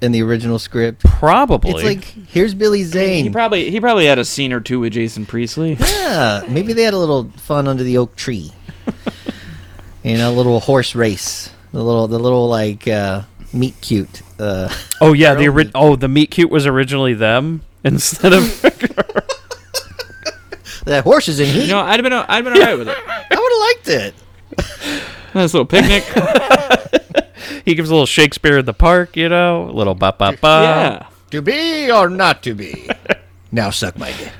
in 0.00 0.12
the 0.12 0.22
original 0.22 0.58
script? 0.58 1.04
Probably. 1.04 1.70
It's 1.70 1.84
like, 1.84 2.04
here's 2.28 2.54
Billy 2.54 2.82
Zane. 2.84 3.24
He 3.24 3.30
probably 3.30 3.70
he 3.70 3.80
probably 3.80 4.06
had 4.06 4.18
a 4.18 4.24
scene 4.24 4.52
or 4.52 4.60
two 4.60 4.80
with 4.80 4.92
Jason 4.92 5.26
Priestley. 5.26 5.76
yeah, 5.80 6.42
maybe 6.48 6.72
they 6.72 6.82
had 6.82 6.94
a 6.94 6.98
little 6.98 7.30
fun 7.36 7.66
under 7.68 7.82
the 7.82 7.98
oak 7.98 8.14
tree. 8.16 8.52
you 10.02 10.16
know, 10.18 10.30
a 10.30 10.34
little 10.34 10.60
horse 10.60 10.94
race. 10.94 11.50
The 11.72 11.82
little, 11.82 12.06
the 12.08 12.18
little 12.18 12.48
like 12.48 12.86
uh, 12.88 13.22
meet 13.52 13.80
cute. 13.80 14.22
Uh, 14.38 14.72
oh, 15.00 15.12
yeah. 15.12 15.34
The 15.34 15.48
ori- 15.48 15.70
oh, 15.74 15.96
the 15.96 16.08
meat 16.08 16.30
cute 16.30 16.50
was 16.50 16.66
originally 16.66 17.14
them 17.14 17.62
instead 17.84 18.32
of. 18.32 18.42
that 20.86 21.02
horse 21.04 21.28
is 21.28 21.40
in 21.40 21.46
You 21.48 21.52
heat. 21.62 21.68
know, 21.68 21.80
I'd 21.80 22.00
have 22.00 22.04
been 22.04 22.12
I'd 22.12 22.28
have 22.28 22.44
been 22.44 22.52
alright 22.54 22.78
with 22.78 22.88
it. 22.88 22.96
I 22.96 23.36
would 23.36 23.52
have 23.52 23.60
liked 23.60 23.88
it. 23.88 24.14
Nice 25.34 25.52
little 25.52 25.66
picnic. 25.66 26.04
He 27.66 27.74
gives 27.74 27.90
a 27.90 27.92
little 27.92 28.06
Shakespeare 28.06 28.58
in 28.58 28.64
the 28.64 28.72
park, 28.72 29.16
you 29.16 29.28
know, 29.28 29.68
a 29.68 29.72
little 29.72 29.94
ba 29.94 30.14
ba 30.16 30.38
ba. 30.40 30.62
yeah. 30.62 31.06
To 31.32 31.42
be 31.42 31.90
or 31.90 32.08
not 32.08 32.42
to 32.44 32.54
be? 32.54 32.88
now 33.52 33.68
suck 33.70 33.98
my 33.98 34.12
dick. 34.12 34.32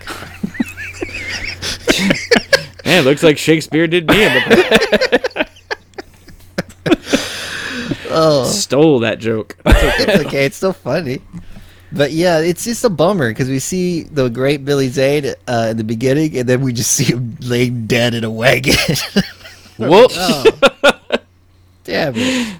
Man, 2.86 3.00
it 3.00 3.04
looks 3.04 3.24
like 3.24 3.36
Shakespeare 3.36 3.88
did 3.88 4.06
me 4.08 4.24
in 4.24 4.32
the 4.32 5.46
Oh, 8.08 8.44
Stole 8.44 9.00
that 9.00 9.18
joke. 9.18 9.56
it's 9.66 10.26
okay. 10.26 10.46
It's 10.46 10.56
still 10.56 10.72
funny. 10.72 11.20
But 11.92 12.12
yeah, 12.12 12.38
it's 12.38 12.64
just 12.64 12.84
a 12.84 12.88
bummer 12.88 13.28
because 13.30 13.48
we 13.48 13.58
see 13.58 14.04
the 14.04 14.28
great 14.28 14.64
Billy 14.64 14.88
Zane 14.88 15.34
uh, 15.46 15.68
in 15.70 15.76
the 15.76 15.84
beginning, 15.84 16.36
and 16.38 16.48
then 16.48 16.60
we 16.60 16.72
just 16.72 16.92
see 16.92 17.04
him 17.04 17.36
laying 17.40 17.86
dead 17.86 18.14
in 18.14 18.24
a 18.24 18.30
wagon. 18.30 18.74
Whoops. 19.78 20.16
oh, 20.16 20.44
damn 21.84 22.14
it! 22.16 22.56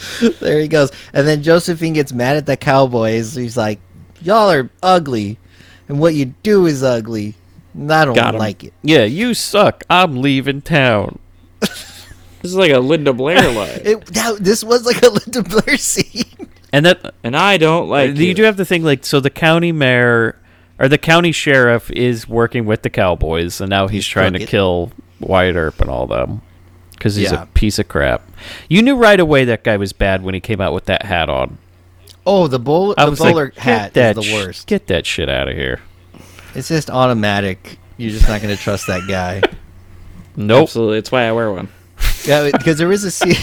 there 0.40 0.60
he 0.60 0.68
goes, 0.68 0.90
and 1.12 1.26
then 1.26 1.42
Josephine 1.42 1.92
gets 1.94 2.12
mad 2.12 2.36
at 2.36 2.46
the 2.46 2.56
cowboys. 2.56 3.34
He's 3.34 3.56
like, 3.56 3.80
"Y'all 4.22 4.50
are 4.50 4.70
ugly, 4.82 5.38
and 5.88 5.98
what 6.00 6.14
you 6.14 6.34
do 6.42 6.66
is 6.66 6.82
ugly. 6.82 7.34
And 7.74 7.92
I 7.92 8.04
don't 8.04 8.14
Got 8.14 8.34
him. 8.34 8.38
like 8.38 8.64
it." 8.64 8.72
Yeah, 8.82 9.04
you 9.04 9.34
suck. 9.34 9.84
I'm 9.88 10.20
leaving 10.22 10.62
town. 10.62 11.18
This 12.42 12.52
is 12.52 12.58
like 12.58 12.70
a 12.70 12.78
Linda 12.78 13.12
Blair 13.12 13.50
line. 13.52 13.80
It 13.84 14.06
that, 14.06 14.36
this 14.38 14.62
was 14.62 14.86
like 14.86 15.02
a 15.02 15.08
Linda 15.08 15.42
Blair 15.42 15.76
scene. 15.76 16.48
And 16.72 16.86
that 16.86 17.14
and 17.24 17.36
I 17.36 17.56
don't 17.56 17.84
uh, 17.84 17.90
like 17.90 18.16
you 18.16 18.26
you. 18.26 18.34
do 18.34 18.44
have 18.44 18.56
to 18.58 18.64
think 18.64 18.84
like 18.84 19.04
so 19.04 19.18
the 19.18 19.30
county 19.30 19.72
mayor 19.72 20.38
or 20.78 20.88
the 20.88 20.98
county 20.98 21.32
sheriff 21.32 21.90
is 21.90 22.28
working 22.28 22.64
with 22.64 22.82
the 22.82 22.90
cowboys 22.90 23.60
and 23.60 23.70
now 23.70 23.88
he's, 23.88 24.06
trying 24.06 24.34
to 24.34 24.38
crooked. 24.38 24.50
kill 24.50 24.92
Wyatt 25.18 25.56
Earp 25.56 25.80
and 25.80 25.90
all 25.90 26.06
them 26.06 26.42
because 26.96 27.14
he's 27.14 27.30
Yeah. 27.32 27.42
a 27.42 27.46
piece 27.46 27.78
of 27.78 27.88
crap. 27.88 28.22
You 28.68 28.82
knew 28.82 28.96
right 28.96 29.18
away 29.20 29.44
that 29.44 29.62
guy 29.64 29.76
was 29.76 29.92
bad 29.92 30.22
when 30.22 30.34
he 30.34 30.40
came 30.40 30.60
out 30.60 30.72
with 30.72 30.86
that 30.86 31.04
hat 31.04 31.28
on. 31.28 31.58
Oh, 32.26 32.48
the 32.48 32.58
bull, 32.58 32.94
I 32.98 33.04
the 33.04 33.10
was 33.10 33.18
bowler 33.20 33.44
like, 33.46 33.54
get 33.54 33.62
hat 33.62 33.94
that 33.94 34.16
is 34.18 34.24
the 34.24 34.30
sh- 34.30 34.32
worst. 34.34 34.66
Get 34.66 34.86
that 34.88 35.06
shit 35.06 35.28
out 35.28 35.48
of 35.48 35.54
here. 35.56 35.80
It's 36.54 36.68
just 36.68 36.90
automatic. 36.90 37.78
You're 37.98 38.10
just 38.10 38.28
not 38.28 38.42
going 38.42 38.54
to 38.54 38.60
trust 38.62 38.86
that 38.88 39.02
guy. 39.08 39.42
Nope. 40.38 40.64
Absolutely, 40.64 40.98
that's 40.98 41.10
why 41.10 41.22
I 41.26 41.32
wear 41.32 41.50
one. 41.50 41.68
Yeah, 42.26 42.50
because 42.52 42.76
there 42.76 42.92
is 42.92 43.04
a 43.04 43.10
scene. 43.10 43.36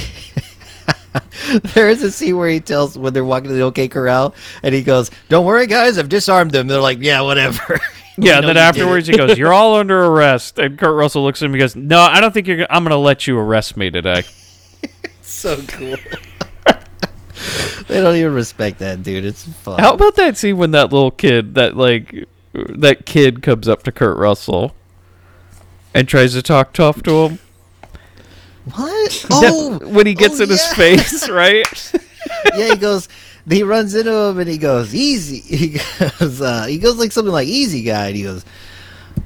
there 1.74 1.90
is 1.90 2.04
a 2.04 2.12
scene 2.12 2.38
where 2.38 2.50
he 2.50 2.60
tells 2.60 2.96
when 2.98 3.14
they're 3.14 3.26
walking 3.26 3.50
to 3.50 3.56
the 3.56 3.62
OK 3.64 3.88
Corral, 3.88 4.36
and 4.62 4.76
he 4.76 4.84
goes, 4.84 5.10
"Don't 5.28 5.44
worry, 5.44 5.66
guys, 5.66 5.98
I've 5.98 6.08
disarmed 6.10 6.52
them." 6.52 6.68
They're 6.68 6.80
like, 6.82 7.00
"Yeah, 7.02 7.22
whatever." 7.22 7.80
We 8.18 8.28
Yeah, 8.28 8.40
and 8.40 8.48
then 8.48 8.58
afterwards 8.58 9.08
he 9.08 9.18
goes, 9.18 9.38
"You're 9.38 9.54
all 9.54 9.76
under 9.76 10.04
arrest." 10.06 10.60
And 10.60 10.78
Kurt 10.78 10.96
Russell 10.96 11.24
looks 11.24 11.42
at 11.42 11.46
him 11.46 11.54
and 11.54 11.60
goes, 11.60 11.76
"No, 11.76 12.00
I 12.00 12.22
don't 12.22 12.34
think 12.34 12.48
you're. 12.48 12.58
Gonna, 12.58 12.68
I'm 12.70 12.84
going 12.84 12.92
to 12.92 12.98
let 12.98 13.28
you 13.28 13.38
arrest 13.38 13.76
me 13.78 13.90
today." 13.90 14.24
so 15.22 15.62
cool. 15.68 15.96
they 17.88 18.02
don't 18.02 18.16
even 18.16 18.34
respect 18.34 18.80
that 18.80 19.04
dude. 19.04 19.26
It's 19.26 19.44
fun. 19.44 19.80
How 19.80 19.94
about 19.94 20.16
that 20.16 20.38
scene 20.38 20.58
when 20.58 20.72
that 20.72 20.92
little 20.92 21.12
kid, 21.12 21.56
that 21.56 21.76
like, 21.76 22.28
that 22.54 23.06
kid 23.06 23.42
comes 23.42 23.68
up 23.68 23.84
to 23.84 23.92
Kurt 23.92 24.18
Russell 24.18 24.76
and 25.94 26.08
tries 26.08 26.34
to 26.34 26.42
talk 26.42 26.74
tough 26.74 27.04
to 27.04 27.26
him? 27.26 27.40
What? 28.74 29.26
Oh, 29.30 29.80
when 29.80 30.08
he 30.08 30.14
gets 30.14 30.40
oh, 30.40 30.44
in 30.44 30.50
his 30.50 30.66
face, 30.68 31.30
right? 31.30 31.92
yeah, 32.56 32.70
he 32.70 32.76
goes. 32.76 33.10
He 33.50 33.64
runs 33.64 33.94
into 33.94 34.14
him 34.14 34.40
and 34.40 34.50
he 34.50 34.58
goes, 34.58 34.94
"Easy." 34.94 35.40
He 35.58 35.80
goes. 36.20 36.42
Uh, 36.42 36.66
he 36.66 36.78
goes 36.78 36.98
like 36.98 37.12
something 37.12 37.34
like 37.34 37.48
"Easy 37.48 37.84
guy." 37.84 38.08
And 38.08 38.16
he 38.16 38.24
goes, 38.24 38.46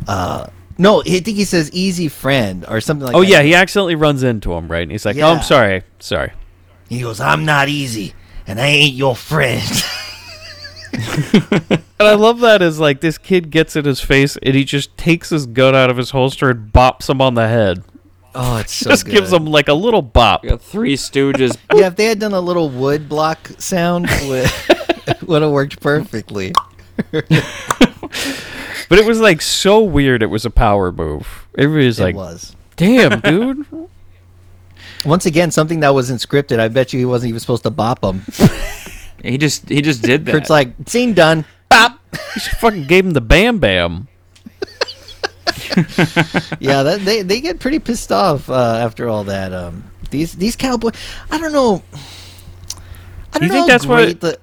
uh, 0.08 0.48
"No, 0.78 1.02
I 1.02 1.20
think 1.20 1.38
he 1.38 1.46
says 1.46 1.72
easy 1.72 2.08
friend 2.08 2.66
or 2.68 2.82
something 2.82 3.06
like 3.06 3.16
oh 3.16 3.22
that." 3.22 3.30
yeah, 3.30 3.42
he 3.42 3.54
accidentally 3.56 3.96
runs 3.96 4.24
into 4.24 4.54
him, 4.54 4.68
right? 4.68 4.84
And 4.84 4.92
he's 4.92 5.06
like, 5.06 5.18
"Oh, 5.18 5.28
I'm 5.34 5.44
sorry, 5.44 5.84
sorry." 6.00 6.32
He 6.90 7.02
goes, 7.02 7.20
"I'm 7.20 7.46
not 7.46 7.70
easy, 7.70 8.14
and 8.46 8.60
I 8.60 8.68
ain't 8.68 8.96
your 8.96 9.16
friend." 9.16 9.62
And 12.00 12.08
I 12.08 12.14
love 12.14 12.42
that 12.42 12.62
as 12.62 12.80
like 12.80 13.02
this 13.02 13.18
kid 13.18 13.50
gets 13.50 13.76
in 13.76 13.86
his 13.86 14.00
face 14.00 14.38
and 14.44 14.54
he 14.54 14.64
just 14.64 14.96
takes 14.98 15.32
his 15.32 15.48
gun 15.48 15.76
out 15.76 15.90
of 15.90 15.98
his 15.98 16.12
holster 16.12 16.52
and 16.52 16.72
bops 16.72 17.10
him 17.10 17.22
on 17.22 17.34
the 17.34 17.48
head. 17.48 17.84
Oh, 18.38 18.58
it's 18.58 18.74
so 18.74 18.90
just 18.90 19.06
good. 19.06 19.12
gives 19.12 19.32
them 19.32 19.46
like 19.46 19.68
a 19.68 19.74
little 19.74 20.02
bop. 20.02 20.44
Got 20.44 20.62
Three 20.62 20.96
Stooges. 20.96 21.58
Yeah, 21.76 21.88
if 21.88 21.96
they 21.96 22.06
had 22.06 22.20
done 22.20 22.34
a 22.34 22.40
little 22.40 22.70
wood 22.70 23.10
block 23.10 23.50
sound, 23.58 24.08
would 24.24 24.50
would 25.24 25.42
have 25.42 25.52
worked 25.52 25.82
perfectly. 25.82 26.54
But 28.90 29.00
it 29.00 29.06
was 29.06 29.20
like 29.20 29.42
so 29.42 29.82
weird. 29.84 30.24
It 30.24 30.28
was 30.28 30.46
a 30.46 30.50
power 30.50 30.94
move. 30.94 31.48
Everybody 31.58 31.88
was 31.88 32.00
it 32.00 32.04
like, 32.04 32.16
was. 32.16 32.56
"Damn, 32.78 33.20
dude." 33.20 33.66
Once 35.06 35.26
again, 35.26 35.52
something 35.52 35.82
that 35.82 35.94
wasn't 35.94 36.22
scripted. 36.22 36.60
I 36.60 36.70
bet 36.70 36.94
you 36.94 37.00
he 37.00 37.06
wasn't 37.06 37.30
even 37.30 37.40
supposed 37.42 37.64
to 37.64 37.70
bop 37.70 38.02
him. 38.04 38.22
he 39.22 39.38
just 39.38 39.68
he 39.68 39.82
just 39.82 40.02
did 40.04 40.26
that. 40.26 40.32
Kurt's 40.32 40.50
like, 40.50 40.74
scene 40.86 41.14
done. 41.14 41.44
Bop. 41.70 42.00
He 42.34 42.40
just 42.40 42.52
fucking 42.62 42.86
gave 42.86 43.06
him 43.06 43.12
the 43.12 43.22
bam 43.22 43.60
bam. 43.60 44.08
yeah, 46.60 46.84
that, 46.84 47.02
they 47.04 47.22
they 47.22 47.42
get 47.42 47.60
pretty 47.60 47.80
pissed 47.80 48.12
off 48.12 48.50
uh, 48.50 48.54
after 48.82 49.08
all 49.10 49.24
that. 49.26 49.54
Um, 49.54 49.84
these 50.12 50.34
these 50.34 50.56
cowboys. 50.56 50.94
I 51.32 51.38
don't 51.38 51.52
know. 51.54 51.84
I 53.34 53.40
don't 53.40 53.44
You 53.44 53.48
know 53.50 53.54
think 53.54 53.62
how 53.62 53.66
that's 53.68 53.86
what- 53.86 54.20
the 54.22 54.40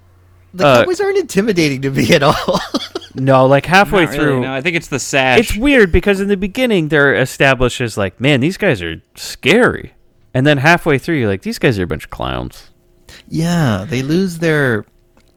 the 0.52 0.66
uh, 0.66 0.78
cowboys 0.80 1.00
aren't 1.00 1.18
intimidating 1.18 1.82
to 1.82 1.90
me 1.90 2.12
at 2.14 2.22
all. 2.22 2.34
No, 3.16 3.46
like 3.46 3.64
halfway 3.64 4.06
Not 4.06 4.10
really, 4.14 4.24
through. 4.24 4.40
no, 4.40 4.52
I 4.52 4.60
think 4.60 4.74
it's 4.74 4.88
the 4.88 4.98
sash. 4.98 5.38
It's 5.38 5.56
weird 5.56 5.92
because 5.92 6.20
in 6.20 6.26
the 6.26 6.36
beginning 6.36 6.88
they're 6.88 7.14
established 7.14 7.80
as 7.80 7.96
like, 7.96 8.20
man, 8.20 8.40
these 8.40 8.56
guys 8.56 8.82
are 8.82 9.00
scary, 9.14 9.94
and 10.34 10.44
then 10.44 10.58
halfway 10.58 10.98
through 10.98 11.18
you're 11.18 11.28
like, 11.28 11.42
these 11.42 11.60
guys 11.60 11.78
are 11.78 11.84
a 11.84 11.86
bunch 11.86 12.02
of 12.06 12.10
clowns. 12.10 12.72
Yeah, 13.28 13.86
they 13.88 14.02
lose 14.02 14.38
their 14.40 14.84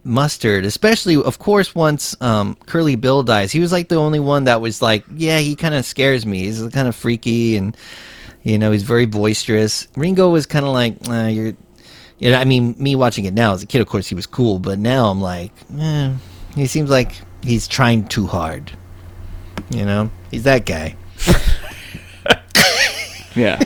mustard, 0.08 0.66
especially, 0.66 1.16
of 1.16 1.40
course, 1.40 1.76
once 1.76 2.16
um, 2.22 2.56
Curly 2.66 2.96
Bill 2.96 3.24
dies. 3.24 3.52
He 3.52 3.60
was 3.60 3.72
like 3.72 3.90
the 3.90 3.98
only 3.98 4.20
one 4.20 4.46
that 4.46 4.62
was 4.62 4.82
like, 4.82 5.04
yeah, 5.16 5.40
he 5.40 5.56
kind 5.56 5.76
of 5.76 5.86
scares 5.86 6.26
me. 6.26 6.46
He's 6.46 6.66
kind 6.70 6.88
of 6.88 6.96
freaky 6.96 7.58
and, 7.58 7.76
you 8.44 8.58
know, 8.58 8.72
he's 8.72 8.84
very 8.84 9.06
boisterous. 9.06 9.88
Ringo 9.96 10.30
was 10.30 10.46
kind 10.46 10.66
of 10.66 10.74
like, 10.74 10.96
uh, 11.10 11.28
you're, 11.28 11.54
you 12.20 12.32
know, 12.32 12.38
I 12.38 12.46
mean, 12.46 12.76
me 12.80 12.96
watching 12.96 13.26
it 13.26 13.34
now 13.34 13.54
as 13.54 13.62
a 13.62 13.68
kid, 13.68 13.82
of 13.82 13.88
course, 13.88 14.08
he 14.08 14.16
was 14.16 14.26
cool, 14.26 14.60
but 14.60 14.80
now 14.80 15.10
I'm 15.10 15.22
like, 15.22 15.52
eh, 15.78 16.14
he 16.56 16.66
seems 16.66 16.90
like 16.90 17.12
he's 17.44 17.68
trying 17.68 18.08
too 18.08 18.26
hard. 18.26 18.72
You 19.70 19.86
know, 19.86 20.10
he's 20.32 20.44
that 20.44 20.66
guy. 20.66 20.96
yeah. 23.36 23.62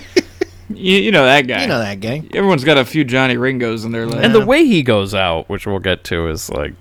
You, 0.78 0.98
you 0.98 1.12
know 1.12 1.26
that 1.26 1.48
guy. 1.48 1.62
You 1.62 1.68
know 1.68 1.80
that 1.80 2.00
guy. 2.00 2.24
Everyone's 2.34 2.64
got 2.64 2.78
a 2.78 2.86
few 2.86 3.04
Johnny 3.04 3.38
Ringos 3.38 3.86
in 3.86 3.92
their 3.92 4.06
life. 4.06 4.24
And 4.24 4.34
the 4.34 4.46
way 4.46 4.66
he 4.66 4.84
goes 4.84 5.14
out, 5.14 5.50
which 5.50 5.66
we'll 5.66 5.80
get 5.80 6.04
to, 6.06 6.28
is 6.30 6.50
like, 6.50 6.74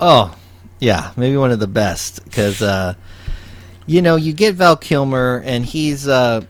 Oh, 0.00 0.34
yeah, 0.78 1.12
maybe 1.16 1.36
one 1.36 1.50
of 1.50 1.60
the 1.60 1.66
best 1.66 2.24
because 2.24 2.62
uh, 2.62 2.94
you 3.86 4.00
know 4.00 4.16
you 4.16 4.32
get 4.32 4.54
Val 4.54 4.76
Kilmer 4.76 5.42
and 5.44 5.64
he's 5.64 6.08
uh, 6.08 6.42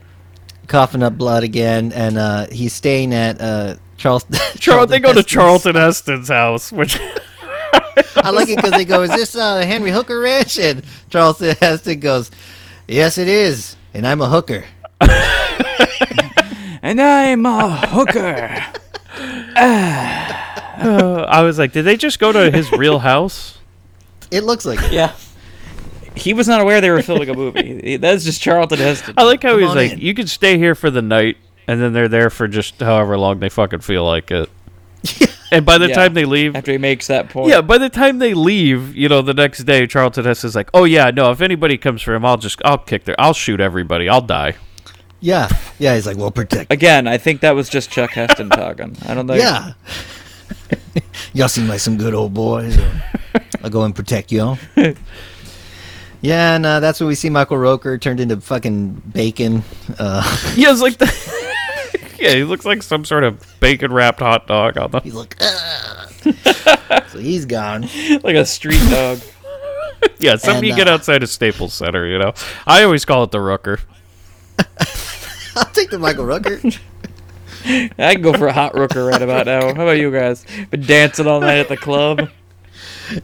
coughing 0.68 1.02
up 1.02 1.18
blood 1.18 1.42
again, 1.42 1.92
and 1.92 2.16
uh, 2.16 2.46
he's 2.46 2.72
staying 2.72 3.12
at 3.12 3.40
uh, 3.40 3.76
Charles. 3.96 4.24
Charles. 4.58 4.88
They 4.88 5.00
go 5.00 5.08
to 5.08 5.14
Heston's. 5.16 5.26
Charlton 5.26 5.74
Heston's 5.74 6.28
house, 6.28 6.70
which 6.70 6.98
I 8.16 8.30
like 8.30 8.48
it 8.48 8.56
because 8.56 8.72
they 8.72 8.84
go, 8.84 9.02
"Is 9.02 9.10
this 9.10 9.34
uh, 9.34 9.58
Henry 9.66 9.90
Hooker 9.90 10.20
Ranch?" 10.20 10.58
And 10.58 10.84
Charlton 11.10 11.56
Heston 11.60 11.98
goes, 11.98 12.30
"Yes, 12.86 13.18
it 13.18 13.26
is, 13.28 13.74
and 13.92 14.06
I'm 14.06 14.20
a 14.20 14.28
hooker." 14.28 14.64
and 16.90 17.00
I'm 17.00 17.46
a 17.46 17.86
hooker. 17.86 18.64
uh, 19.56 21.24
I 21.28 21.42
was 21.42 21.58
like, 21.58 21.72
did 21.72 21.82
they 21.84 21.96
just 21.96 22.18
go 22.18 22.32
to 22.32 22.50
his 22.50 22.70
real 22.72 22.98
house? 23.00 23.58
It 24.30 24.44
looks 24.44 24.64
like 24.64 24.82
it. 24.82 24.92
yeah. 24.92 25.14
He 26.16 26.34
was 26.34 26.48
not 26.48 26.60
aware 26.60 26.80
they 26.80 26.90
were 26.90 27.02
filming 27.02 27.28
a 27.30 27.34
movie. 27.34 27.96
That's 27.96 28.24
just 28.24 28.40
Charlton 28.42 28.78
Heston. 28.78 29.14
I 29.16 29.22
like 29.24 29.42
how 29.42 29.50
Come 29.52 29.60
he's 29.60 29.74
like, 29.74 29.92
in. 29.92 30.00
you 30.00 30.14
can 30.14 30.26
stay 30.26 30.58
here 30.58 30.74
for 30.74 30.90
the 30.90 31.02
night, 31.02 31.36
and 31.66 31.80
then 31.80 31.92
they're 31.92 32.08
there 32.08 32.30
for 32.30 32.48
just 32.48 32.80
however 32.80 33.16
long 33.16 33.38
they 33.40 33.48
fucking 33.48 33.80
feel 33.80 34.04
like 34.04 34.30
it. 34.30 34.50
and 35.52 35.64
by 35.64 35.78
the 35.78 35.88
Yeah. 35.88 35.94
time 35.94 36.14
they 36.14 36.24
leave, 36.24 36.56
After 36.56 36.72
he 36.72 36.78
makes 36.78 37.06
that 37.06 37.28
point. 37.30 37.48
yeah, 37.48 37.60
by 37.60 37.78
the 37.78 37.88
time 37.88 38.18
they 38.18 38.34
leave, 38.34 38.94
you 38.96 39.08
know, 39.08 39.22
the 39.22 39.32
next 39.34 39.64
day, 39.64 39.86
Charlton 39.86 40.24
Heston's 40.24 40.54
like, 40.56 40.68
oh 40.74 40.84
yeah, 40.84 41.10
no, 41.10 41.30
if 41.30 41.40
anybody 41.40 41.78
comes 41.78 42.02
for 42.02 42.12
him, 42.14 42.24
I'll 42.24 42.36
just, 42.36 42.60
I'll 42.64 42.78
kick 42.78 43.04
their, 43.04 43.18
I'll 43.18 43.32
shoot 43.32 43.60
everybody, 43.60 44.08
I'll 44.08 44.20
die. 44.20 44.56
Yeah, 45.20 45.48
yeah. 45.78 45.94
He's 45.94 46.06
like, 46.06 46.16
"Well, 46.16 46.30
protect." 46.30 46.72
Again, 46.72 47.06
I 47.06 47.18
think 47.18 47.42
that 47.42 47.54
was 47.54 47.68
just 47.68 47.90
Chuck 47.90 48.10
Heston 48.10 48.48
talking. 48.50 48.96
I 49.06 49.14
don't 49.14 49.26
think. 49.26 49.40
Yeah. 49.40 49.72
y'all 51.34 51.48
seem 51.48 51.68
like 51.68 51.80
some 51.80 51.96
good 51.96 52.14
old 52.14 52.34
boys. 52.34 52.78
I'll 53.62 53.70
go 53.70 53.82
and 53.82 53.94
protect 53.94 54.32
y'all. 54.32 54.58
Yeah, 56.22 56.54
and 56.54 56.66
uh, 56.66 56.80
that's 56.80 57.00
when 57.00 57.08
we 57.08 57.14
see 57.14 57.30
Michael 57.30 57.56
Rooker 57.56 57.98
turned 57.98 58.20
into 58.20 58.38
fucking 58.40 58.90
bacon. 59.10 59.62
Uh, 59.98 60.22
Yeah, 60.54 60.70
it's 60.70 60.82
like 60.82 60.98
the, 60.98 61.06
yeah, 62.18 62.34
he 62.34 62.44
looks 62.44 62.66
like 62.66 62.82
some 62.82 63.06
sort 63.06 63.24
of 63.24 63.42
bacon 63.60 63.90
wrapped 63.90 64.20
hot 64.20 64.46
dog 64.46 64.76
on 64.76 64.90
the. 64.90 65.00
he's 65.00 65.14
like, 65.14 65.40
so 67.08 67.18
he's 67.18 67.46
gone. 67.46 67.88
Like 68.22 68.36
a 68.36 68.44
street 68.44 68.82
dog. 68.90 69.20
Yeah, 70.18 70.36
something 70.36 70.56
And, 70.58 70.66
you 70.66 70.76
get 70.76 70.88
uh, 70.88 70.92
outside 70.92 71.22
of 71.22 71.30
Staples 71.30 71.72
Center. 71.72 72.06
You 72.06 72.18
know, 72.18 72.34
I 72.66 72.82
always 72.82 73.06
call 73.06 73.24
it 73.24 73.30
the 73.30 73.38
Rooker. 73.38 73.80
I'll 75.56 75.64
take 75.66 75.90
the 75.90 75.98
Michael 75.98 76.24
Rooker. 76.24 76.80
I 77.98 78.14
can 78.14 78.22
go 78.22 78.32
for 78.32 78.46
a 78.46 78.52
hot 78.52 78.72
rooker 78.72 79.10
right 79.10 79.20
about 79.20 79.46
now. 79.46 79.74
How 79.74 79.82
about 79.82 79.98
you 79.98 80.10
guys? 80.10 80.46
Been 80.70 80.82
dancing 80.82 81.26
all 81.26 81.40
night 81.40 81.58
at 81.58 81.68
the 81.68 81.76
club. 81.76 82.30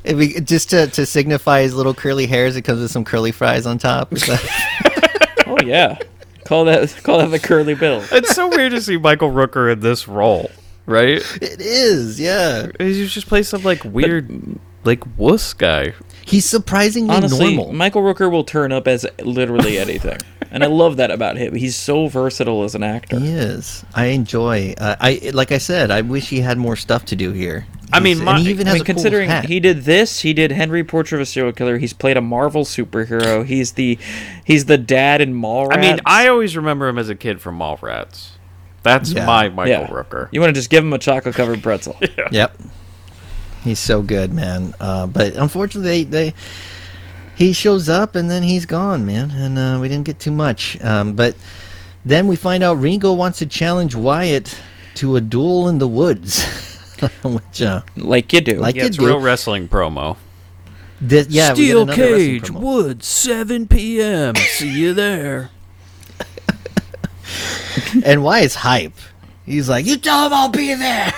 If 0.03 0.17
we, 0.17 0.41
just 0.41 0.71
to, 0.71 0.89
to 0.89 1.07
signify 1.07 1.63
his 1.63 1.73
little 1.73 1.95
curly 1.95 2.27
hairs, 2.27 2.57
it 2.57 2.63
comes 2.63 2.81
with 2.81 2.91
some 2.91 3.05
curly 3.05 3.31
fries 3.31 3.67
on 3.67 3.79
top. 3.79 4.13
Is 4.13 4.29
Oh 5.47 5.59
yeah. 5.65 5.97
Call 6.45 6.65
that 6.65 6.93
call 7.05 7.19
that 7.19 7.29
the 7.29 7.39
curly 7.39 7.75
bill. 7.75 8.03
It's 8.11 8.35
so 8.35 8.49
weird 8.49 8.73
to 8.73 8.81
see 8.81 8.97
Michael 8.97 9.31
Rooker 9.31 9.73
in 9.73 9.81
this 9.81 10.09
role, 10.09 10.51
right? 10.87 11.23
it 11.41 11.61
is, 11.61 12.21
yeah. 12.21 12.67
He 12.79 13.07
just 13.07 13.29
plays 13.29 13.49
some 13.49 13.63
like 13.63 13.85
weird, 13.85 14.59
like 14.85 15.05
wuss 15.17 15.53
guy. 15.55 15.95
He's 16.25 16.45
surprisingly 16.45 17.15
Honestly, 17.15 17.57
normal. 17.57 17.73
Michael 17.73 18.03
Rooker 18.03 18.31
will 18.31 18.45
turn 18.45 18.73
up 18.73 18.89
as 18.89 19.07
literally 19.21 19.79
anything, 19.79 20.19
and 20.57 20.65
I 20.65 20.69
love 20.69 20.97
that 20.97 21.11
about 21.13 21.37
him. 21.37 21.55
He's 21.55 21.77
so 21.77 22.09
versatile 22.09 22.65
as 22.65 22.75
an 22.75 22.83
actor. 22.83 23.21
He 23.21 23.29
is. 23.29 23.85
I 23.95 24.07
enjoy. 24.07 24.75
Uh, 24.79 24.97
I 24.99 25.31
like 25.33 25.53
I 25.53 25.59
said. 25.59 25.91
I 25.91 26.01
wish 26.01 26.29
he 26.31 26.41
had 26.41 26.59
more 26.59 26.75
stuff 26.77 27.05
to 27.07 27.17
do 27.17 27.31
here. 27.33 27.67
I 27.93 28.01
mean, 28.01 28.25
my- 28.25 28.33
and 28.39 28.43
he 28.43 28.51
even 28.51 28.67
I 28.67 28.73
mean, 28.73 28.83
a 28.83 28.85
cool 28.85 28.95
considering 28.95 29.29
hat. 29.29 29.45
he 29.45 29.61
did 29.61 29.83
this, 29.83 30.21
he 30.21 30.33
did 30.33 30.51
Henry 30.51 30.83
Portrait 30.83 31.19
of 31.19 31.23
a 31.23 31.27
Serial 31.27 31.53
Killer. 31.53 31.79
He's 31.79 31.93
played 31.93 32.17
a 32.17 32.21
Marvel 32.21 32.65
superhero. 32.65 33.45
He's 33.47 33.73
the 33.73 33.99
he's 34.45 34.65
the 34.65 34.79
dad 34.79 35.21
in 35.21 35.35
Mallrats. 35.35 35.77
I 35.77 35.81
mean, 35.81 36.01
I 36.05 36.27
always 36.29 36.57
remember 36.57 36.89
him 36.89 36.99
as 36.99 37.09
a 37.09 37.15
kid 37.15 37.41
from 37.41 37.59
Mallrats. 37.59 38.31
That's 38.83 39.13
Yeah. 39.13 39.27
my 39.27 39.49
Michael 39.51 39.83
yeah. 39.83 39.87
Rooker. 39.89 40.29
You 40.33 40.41
want 40.41 40.51
to 40.55 40.59
just 40.59 40.71
give 40.71 40.83
him 40.83 40.93
a 40.95 40.99
chocolate 40.99 41.35
covered 41.35 41.63
pretzel? 41.63 41.97
Yep. 42.33 42.57
He's 43.63 43.79
so 43.81 44.01
good, 44.01 44.33
man. 44.33 44.75
Uh, 44.81 45.07
but 45.09 45.35
unfortunately, 45.35 46.05
they, 46.05 46.29
they 46.31 46.35
he 47.37 47.53
shows 47.53 47.89
up 47.89 48.15
and 48.17 48.31
then 48.31 48.43
he's 48.43 48.67
gone, 48.67 49.05
man. 49.07 49.31
And 49.31 49.59
uh, 49.59 49.79
we 49.81 49.89
didn't 49.89 50.05
get 50.07 50.19
too 50.19 50.31
much. 50.33 50.83
Um, 50.83 51.15
but 51.15 51.37
then 52.05 52.27
we 52.27 52.37
find 52.37 52.63
out 52.63 52.75
Ringo 52.79 53.13
wants 53.13 53.39
to 53.41 53.47
challenge 53.47 53.95
Wyatt 53.95 54.59
to 54.97 55.17
a 55.17 55.21
duel 55.21 55.69
in 55.69 55.79
the 55.79 55.89
woods. 55.89 56.45
Which, 57.23 57.61
uh, 57.63 57.83
like 57.97 58.33
you 58.33 58.41
do. 58.41 58.57
Like- 58.59 58.75
Yeah, 58.77 58.87
it's 58.87 58.97
Kid 58.97 59.05
real 59.07 59.21
wrestling 59.21 59.69
promo. 59.69 60.17
this, 61.01 61.29
yeah, 61.29 61.53
we 61.53 61.67
get 61.67 61.77
another 61.77 62.03
wrestling 62.03 62.41
promo. 62.41 62.61
Woods, 62.61 63.07
7 63.07 63.69
p.m. 63.69 64.35
See 64.37 64.71
you 64.71 64.95
there. 64.95 65.51
and 68.05 68.23
Wyatt's 68.23 68.55
hype. 68.55 68.95
He's 69.45 69.69
like, 69.69 69.85
"You 69.87 69.97
tell 69.97 70.27
him 70.27 70.33
I'll 70.33 70.49
be 70.49 70.75
there." 70.75 71.13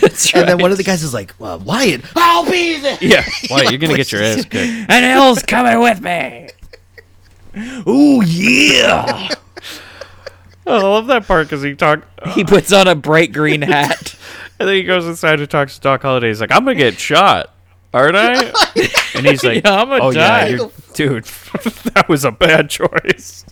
That's 0.00 0.34
And 0.34 0.48
then 0.48 0.58
one 0.58 0.70
of 0.70 0.76
the 0.76 0.82
guys 0.84 1.02
is 1.02 1.14
like, 1.14 1.34
well, 1.38 1.58
"Wyatt, 1.58 2.02
I'll 2.16 2.44
be 2.50 2.78
there." 2.80 2.98
Yeah, 3.00 3.24
why 3.48 3.62
you're 3.62 3.78
gonna 3.78 3.96
get 3.96 4.10
your 4.12 4.22
ass 4.22 4.44
kicked. 4.44 4.54
and 4.56 5.04
Hill's 5.04 5.42
coming 5.42 5.80
with 5.80 6.00
me. 6.00 6.48
Ooh 7.88 8.22
yeah. 8.24 9.28
Oh, 10.66 10.78
I 10.78 10.80
love 10.82 11.08
that 11.08 11.26
part 11.26 11.46
because 11.46 11.62
he 11.62 11.74
talk, 11.74 12.06
He 12.28 12.42
puts 12.42 12.72
on 12.72 12.88
a 12.88 12.94
bright 12.94 13.34
green 13.34 13.60
hat. 13.60 14.14
and 14.58 14.66
then 14.66 14.76
he 14.76 14.82
goes 14.82 15.04
inside 15.06 15.38
and 15.38 15.50
talks 15.50 15.74
to 15.74 15.80
Doc 15.82 16.00
Holliday. 16.00 16.28
He's 16.28 16.40
like, 16.40 16.52
"I'm 16.52 16.64
gonna 16.64 16.74
get 16.76 16.98
shot, 16.98 17.52
aren't 17.92 18.16
I?" 18.16 18.50
And 19.14 19.26
he's 19.26 19.44
like, 19.44 19.62
Yeah, 19.62 19.82
I'm 19.82 19.90
gonna 19.90 20.02
"Oh 20.04 20.10
die." 20.12 20.48
yeah, 20.48 20.68
dude, 20.94 21.24
that 21.92 22.06
was 22.08 22.24
a 22.24 22.30
bad 22.32 22.70
choice." 22.70 23.44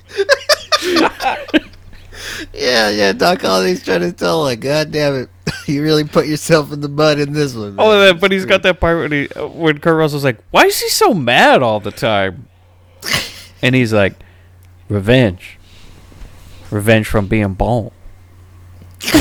Yeah, 2.54 2.88
yeah. 2.90 3.12
Doc 3.12 3.42
Holliday's 3.42 3.84
trying 3.84 4.00
to 4.00 4.12
tell 4.12 4.42
like, 4.42 4.60
God 4.60 4.90
damn 4.90 5.14
it, 5.14 5.28
you 5.66 5.82
really 5.82 6.04
put 6.04 6.26
yourself 6.26 6.72
in 6.72 6.80
the 6.80 6.88
mud 6.88 7.18
in 7.18 7.32
this 7.32 7.54
one. 7.54 7.76
Oh, 7.78 7.90
man." 7.90 8.14
that, 8.14 8.20
but 8.20 8.32
he's 8.32 8.44
got 8.44 8.62
that 8.62 8.80
part 8.80 8.98
when 8.98 9.12
he 9.12 9.28
when 9.38 9.78
Kurt 9.78 9.96
Russell's 9.96 10.24
like, 10.24 10.38
"Why 10.50 10.64
is 10.64 10.80
he 10.80 10.88
so 10.88 11.14
mad 11.14 11.62
all 11.62 11.80
the 11.80 11.92
time?" 11.92 12.48
And 13.64 13.76
he's 13.76 13.92
like, 13.92 14.14
"Revenge, 14.88 15.56
revenge 16.72 17.06
from 17.06 17.28
being 17.28 17.54
born." 17.54 17.92
he 19.00 19.12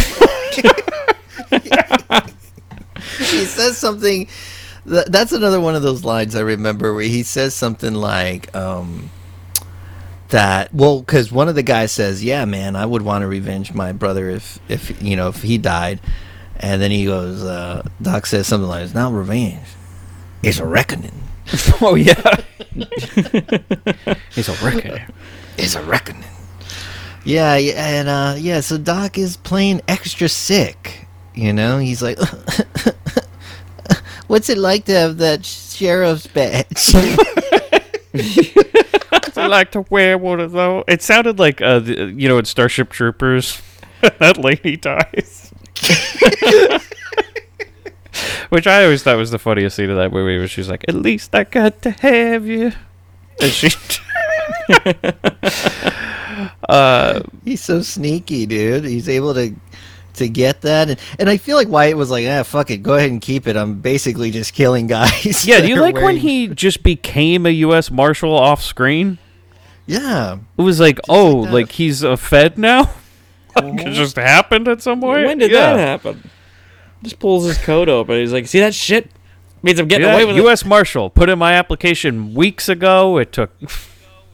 says 3.46 3.78
something. 3.78 4.28
That's 4.84 5.32
another 5.32 5.62
one 5.62 5.76
of 5.76 5.84
those 5.84 6.04
lines 6.04 6.36
I 6.36 6.40
remember 6.40 6.96
where 6.96 7.04
he 7.04 7.22
says 7.22 7.54
something 7.54 7.94
like, 7.94 8.56
um, 8.56 9.12
that 10.32 10.74
well, 10.74 11.02
because 11.02 11.32
one 11.32 11.48
of 11.48 11.56
the 11.56 11.64
guys 11.64 11.92
says, 11.92 12.24
"Yeah, 12.24 12.46
man, 12.46 12.76
I 12.76 12.86
would 12.86 13.04
want 13.04 13.22
to 13.22 13.28
revenge 13.28 13.74
my 13.74 13.92
brother 13.92 14.30
if 14.30 14.60
if 14.68 15.02
you 15.02 15.16
know 15.16 15.28
if 15.28 15.44
he 15.44 15.58
died," 15.58 16.00
and 16.62 16.82
then 16.82 16.92
he 16.92 17.06
goes, 17.06 17.44
uh, 17.44 17.84
Doc 18.02 18.26
says 18.26 18.48
something 18.48 18.70
like, 18.70 18.84
"It's 18.84 18.94
not 18.94 19.14
revenge, 19.14 19.66
it's 20.44 20.60
a 20.60 20.66
reckoning. 20.66 21.24
oh 21.82 21.96
yeah. 21.96 22.44
it's 22.76 24.48
a 24.48 24.66
reckoning. 24.66 25.04
It's 25.58 25.76
a 25.76 25.84
reckoning." 25.84 26.24
Yeah, 27.24 27.56
yeah, 27.58 27.88
and 27.88 28.10
uh, 28.10 28.36
yeah, 28.38 28.62
so 28.62 28.78
Doc 28.78 29.18
is 29.18 29.38
playing 29.38 29.82
extra 29.88 30.30
sick. 30.30 31.08
You 31.36 31.54
know, 31.54 31.78
he's 31.78 32.02
like, 32.02 32.18
"What's 34.28 34.50
it 34.50 34.58
like 34.58 34.86
to 34.86 34.94
have 34.94 35.18
that 35.18 35.46
sheriff's 35.46 36.28
badge?" 36.28 36.96
I 39.38 39.48
like 39.48 39.72
to 39.72 39.86
wear 39.90 40.18
one 40.18 40.40
of 40.40 40.52
those. 40.52 40.84
It 40.88 41.02
sounded 41.02 41.40
like, 41.40 41.62
uh, 41.62 41.80
the, 41.80 42.14
you 42.16 42.28
know, 42.28 42.38
in 42.38 42.46
Starship 42.46 42.90
Troopers, 42.90 43.62
that 44.02 44.38
lady 44.38 44.78
dies. 44.78 45.51
Which 48.50 48.68
I 48.68 48.84
always 48.84 49.04
thought 49.04 49.18
was 49.18 49.32
the 49.32 49.40
funniest 49.40 49.78
scene 49.78 49.90
of 49.90 49.98
that 49.98 50.12
movie, 50.12 50.38
where 50.38 50.48
she's 50.48 50.68
like, 50.70 50.84
"At 50.88 50.96
least 50.96 51.34
I 51.34 51.46
got 51.46 51.82
to 51.84 51.92
have 51.92 52.46
you," 52.46 52.74
and 53.42 53.52
she. 53.52 53.70
uh, 56.70 57.22
He's 57.46 57.62
so 57.62 57.82
sneaky, 57.82 58.46
dude. 58.46 58.84
He's 58.84 59.08
able 59.08 59.34
to 59.36 59.56
to 60.16 60.28
get 60.28 60.62
that, 60.62 60.90
and, 60.90 61.00
and 61.20 61.30
I 61.30 61.38
feel 61.38 61.56
like 61.56 61.70
Wyatt 61.70 61.96
was 61.96 62.12
like, 62.12 62.28
"Ah, 62.28 62.44
fuck 62.44 62.70
it, 62.70 62.84
go 62.84 62.96
ahead 62.96 63.10
and 63.12 63.22
keep 63.22 63.48
it. 63.48 63.56
I'm 63.56 63.80
basically 63.80 64.32
just 64.32 64.54
killing 64.54 64.88
guys." 64.88 65.46
yeah, 65.46 65.62
do 65.62 65.68
you 65.70 65.80
like 65.80 65.96
when 65.96 66.18
he 66.18 66.50
just 66.50 66.84
became 66.84 67.46
a 67.46 67.52
U.S. 67.52 67.90
Marshal 67.90 68.36
off 68.36 68.62
screen? 68.62 69.18
Yeah, 69.88 70.38
It 70.58 70.62
was 70.62 70.80
like, 70.80 71.00
oh, 71.10 71.38
like 71.38 71.52
like 71.52 71.72
he's 71.72 72.04
a 72.04 72.16
Fed 72.16 72.58
now. 72.58 72.92
Like 73.56 73.82
it 73.88 73.92
just 73.94 74.16
happened 74.16 74.68
at 74.68 74.82
some 74.82 75.02
point. 75.02 75.26
when 75.26 75.38
did 75.38 75.52
Yeah. 75.52 75.74
that 75.74 75.80
happen? 75.80 76.30
Just 77.04 77.20
pulls 77.20 77.46
his 77.46 77.58
coat 77.58 77.90
open. 77.90 78.20
He's 78.20 78.32
like, 78.34 78.48
"See 78.48 78.60
that 78.60 78.76
shit? 78.76 79.10
Means 79.64 79.80
I'm 79.80 79.88
getting 79.88 80.08
Yeah, 80.08 80.14
away 80.16 80.26
with 80.26 80.36
it. 80.38 80.42
U.S. 80.44 80.66
Marshal 80.66 81.10
put 81.10 81.30
in 81.30 81.38
my 81.40 81.54
application 81.54 82.34
weeks 82.34 82.68
ago. 82.70 83.18
It 83.18 83.32
took. 83.32 83.52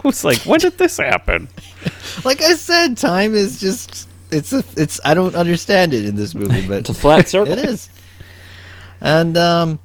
It's 0.06 0.24
like, 0.24 0.38
when 0.46 0.60
did 0.60 0.78
this 0.78 0.98
happen? 0.98 1.50
like 2.24 2.42
I 2.42 2.54
said, 2.54 2.96
time 2.98 3.34
is 3.34 3.60
just 3.60 4.08
it's 4.32 4.54
a 4.54 4.64
it's 4.78 5.02
I 5.04 5.14
don't 5.16 5.36
understand 5.36 5.94
it 5.94 6.06
in 6.06 6.16
this 6.16 6.34
movie, 6.36 6.66
but 6.68 6.80
It's 6.82 6.90
a 6.90 6.94
flat 6.94 7.28
circle. 7.30 7.52
it 7.52 7.60
is. 7.60 7.90
And 9.02 9.36
um, 9.38 9.80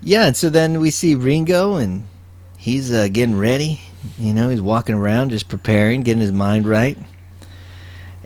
yeah, 0.00 0.26
and 0.26 0.36
so 0.36 0.48
then 0.48 0.80
we 0.80 0.90
see 0.90 1.16
Ringo, 1.16 1.74
and 1.74 2.04
he's 2.56 2.92
uh, 2.92 3.08
getting 3.08 3.36
ready. 3.36 3.80
You 4.18 4.32
know, 4.32 4.48
he's 4.48 4.62
walking 4.62 4.94
around, 4.94 5.30
just 5.30 5.48
preparing, 5.48 6.02
getting 6.02 6.20
his 6.22 6.32
mind 6.32 6.66
right. 6.66 6.96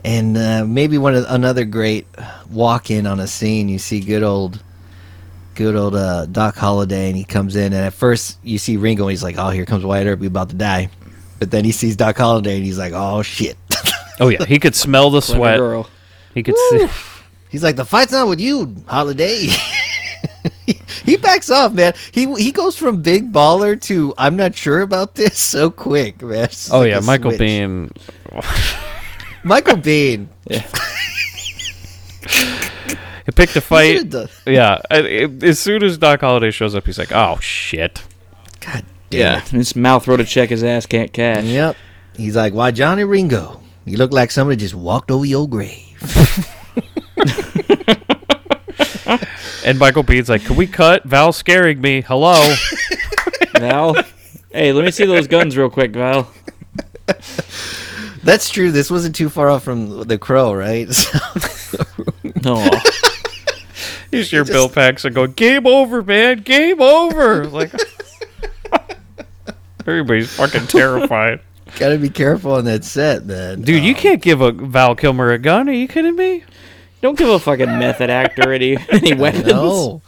And 0.03 0.37
uh, 0.37 0.65
maybe 0.65 0.97
one 0.97 1.13
of 1.15 1.25
another 1.29 1.63
great 1.65 2.07
walk 2.49 2.89
in 2.89 3.05
on 3.05 3.19
a 3.19 3.27
scene. 3.27 3.69
You 3.69 3.77
see 3.79 3.99
good 3.99 4.23
old, 4.23 4.63
good 5.55 5.75
old 5.75 5.95
uh, 5.95 6.25
Doc 6.25 6.55
Holliday, 6.55 7.07
and 7.09 7.15
he 7.15 7.23
comes 7.23 7.55
in, 7.55 7.65
and 7.73 7.85
at 7.85 7.93
first 7.93 8.39
you 8.43 8.57
see 8.57 8.77
Ringo, 8.77 9.03
and 9.03 9.11
he's 9.11 9.21
like, 9.23 9.35
"Oh, 9.37 9.49
here 9.49 9.65
comes 9.65 9.85
Wyatt 9.85 10.07
Earp, 10.07 10.19
we 10.19 10.27
about 10.27 10.49
to 10.49 10.55
die." 10.55 10.89
But 11.39 11.51
then 11.51 11.65
he 11.65 11.71
sees 11.71 11.95
Doc 11.95 12.17
Holliday, 12.17 12.55
and 12.57 12.65
he's 12.65 12.77
like, 12.79 12.93
"Oh 12.95 13.21
shit." 13.21 13.57
Oh 14.19 14.27
yeah, 14.27 14.45
he 14.45 14.59
could 14.59 14.75
smell 14.75 15.09
the 15.09 15.19
sweat. 15.21 15.57
girl. 15.57 15.89
He 16.35 16.43
could 16.43 16.55
see. 16.69 16.87
He's 17.49 17.63
like, 17.63 17.75
the 17.75 17.85
fight's 17.85 18.11
not 18.11 18.27
with 18.27 18.39
you, 18.39 18.75
Holliday. 18.85 19.47
he 21.05 21.17
backs 21.17 21.49
off, 21.49 21.73
man. 21.73 21.93
He 22.11 22.31
he 22.35 22.51
goes 22.51 22.77
from 22.77 23.01
big 23.01 23.33
baller 23.33 23.81
to 23.83 24.13
I'm 24.19 24.35
not 24.35 24.53
sure 24.53 24.81
about 24.81 25.15
this 25.15 25.39
so 25.39 25.71
quick, 25.71 26.21
man. 26.21 26.43
It's 26.43 26.71
Oh 26.71 26.81
like 26.81 26.89
yeah, 26.91 26.99
Michael 26.99 27.31
switch. 27.31 27.41
Biehn. 27.41 27.89
Michael 29.43 29.77
Biehn. 29.77 30.27
Yeah. 30.47 30.65
He 33.23 33.31
picked 33.33 33.55
a 33.55 33.61
fight. 33.61 34.11
Yeah, 34.47 34.79
as 34.89 35.59
soon 35.59 35.83
as 35.83 35.99
Doc 35.99 36.21
Holliday 36.21 36.49
shows 36.49 36.73
up, 36.73 36.87
he's 36.87 36.97
like, 36.97 37.11
"Oh 37.11 37.37
shit." 37.39 38.01
God 38.61 38.83
damn 39.11 39.19
Yeah, 39.19 39.37
it. 39.37 39.49
his 39.49 39.75
mouth 39.75 40.07
wrote 40.07 40.19
a 40.19 40.25
check 40.25 40.49
his 40.49 40.63
ass 40.63 40.87
can't 40.87 41.13
cash. 41.13 41.43
Yep. 41.43 41.75
He's 42.15 42.35
like, 42.35 42.53
why 42.53 42.71
Johnny 42.71 43.03
Ringo? 43.03 43.61
You 43.85 43.97
look 43.97 44.11
like 44.11 44.31
somebody 44.31 44.57
just 44.57 44.73
walked 44.73 45.11
over 45.11 45.25
your 45.25 45.47
grave. 45.47 45.87
And 49.63 49.77
Michael 49.77 50.03
Biehn's 50.03 50.27
like, 50.29 50.43
"Can 50.43 50.55
we 50.55 50.65
cut? 50.65 51.03
Val's 51.03 51.37
scaring 51.37 51.79
me. 51.81 52.01
Hello." 52.01 52.55
Val, 53.59 53.93
hey, 54.51 54.73
let 54.73 54.83
me 54.83 54.89
see 54.89 55.05
those 55.05 55.27
guns 55.27 55.55
real 55.55 55.69
quick, 55.69 55.91
Val. 55.93 56.31
That's 58.23 58.49
true. 58.49 58.71
This 58.71 58.91
wasn't 58.91 59.15
too 59.15 59.29
far 59.29 59.49
off 59.49 59.63
from 59.63 60.03
the 60.07 60.17
crow, 60.17 60.53
right? 60.53 60.87
No, 62.43 62.67
You 64.11 64.23
hear 64.23 64.43
Bill 64.43 64.67
Paxton 64.67 65.13
go, 65.13 65.27
"Game 65.27 65.67
over, 65.67 66.01
man. 66.01 66.39
Game 66.41 66.81
over." 66.81 67.45
Like 67.45 67.71
everybody's 69.87 70.31
fucking 70.35 70.67
terrified. 70.67 71.39
Gotta 71.79 71.97
be 71.97 72.09
careful 72.09 72.53
on 72.53 72.65
that 72.65 72.83
set, 72.83 73.25
man. 73.25 73.61
Dude, 73.61 73.83
you 73.83 73.93
Um, 73.93 73.99
can't 73.99 74.21
give 74.21 74.41
a 74.41 74.51
Val 74.51 74.95
Kilmer 74.95 75.31
a 75.31 75.37
gun. 75.37 75.69
Are 75.69 75.73
you 75.73 75.87
kidding 75.87 76.15
me? 76.15 76.43
Don't 77.01 77.17
give 77.17 77.29
a 77.29 77.39
fucking 77.39 77.79
method 77.79 78.09
actor 78.09 78.51
any 78.51 78.77
any 78.89 79.13
weapons. 79.13 79.45
No. 79.45 80.01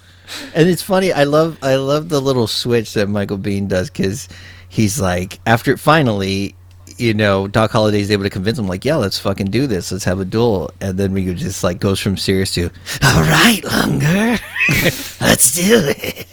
And 0.56 0.68
it's 0.69 0.81
funny. 0.81 1.11
I 1.14 1.23
love 1.23 1.57
I 1.61 1.76
love 1.76 2.10
the 2.10 2.22
little 2.22 2.48
switch 2.48 2.94
that 2.94 3.07
Michael 3.07 3.38
Biehn 3.38 3.68
does 3.68 3.90
because 3.90 4.27
he's 4.69 4.99
like 4.99 5.40
after 5.45 5.77
finally, 5.77 6.56
you 6.98 7.14
know, 7.14 7.48
Doc 7.48 7.72
Holliday's 7.72 8.11
able 8.11 8.24
to 8.24 8.30
convince 8.30 8.57
him 8.60 8.68
like, 8.68 8.86
yeah, 8.86 8.95
let's 8.95 9.20
fucking 9.20 9.48
do 9.48 9.68
this. 9.68 9.91
Let's 9.91 10.03
have 10.06 10.20
a 10.20 10.26
duel. 10.26 10.72
And 10.82 10.98
then 10.98 11.14
Ringo 11.14 11.34
just 11.34 11.64
like 11.64 11.80
goes 11.80 11.99
from 11.99 12.18
serious 12.18 12.53
to, 12.56 12.70
all 13.03 13.22
right, 13.22 13.61
Lunger, 13.64 14.38
let's 15.22 15.56
do 15.56 15.84
it. 15.98 16.28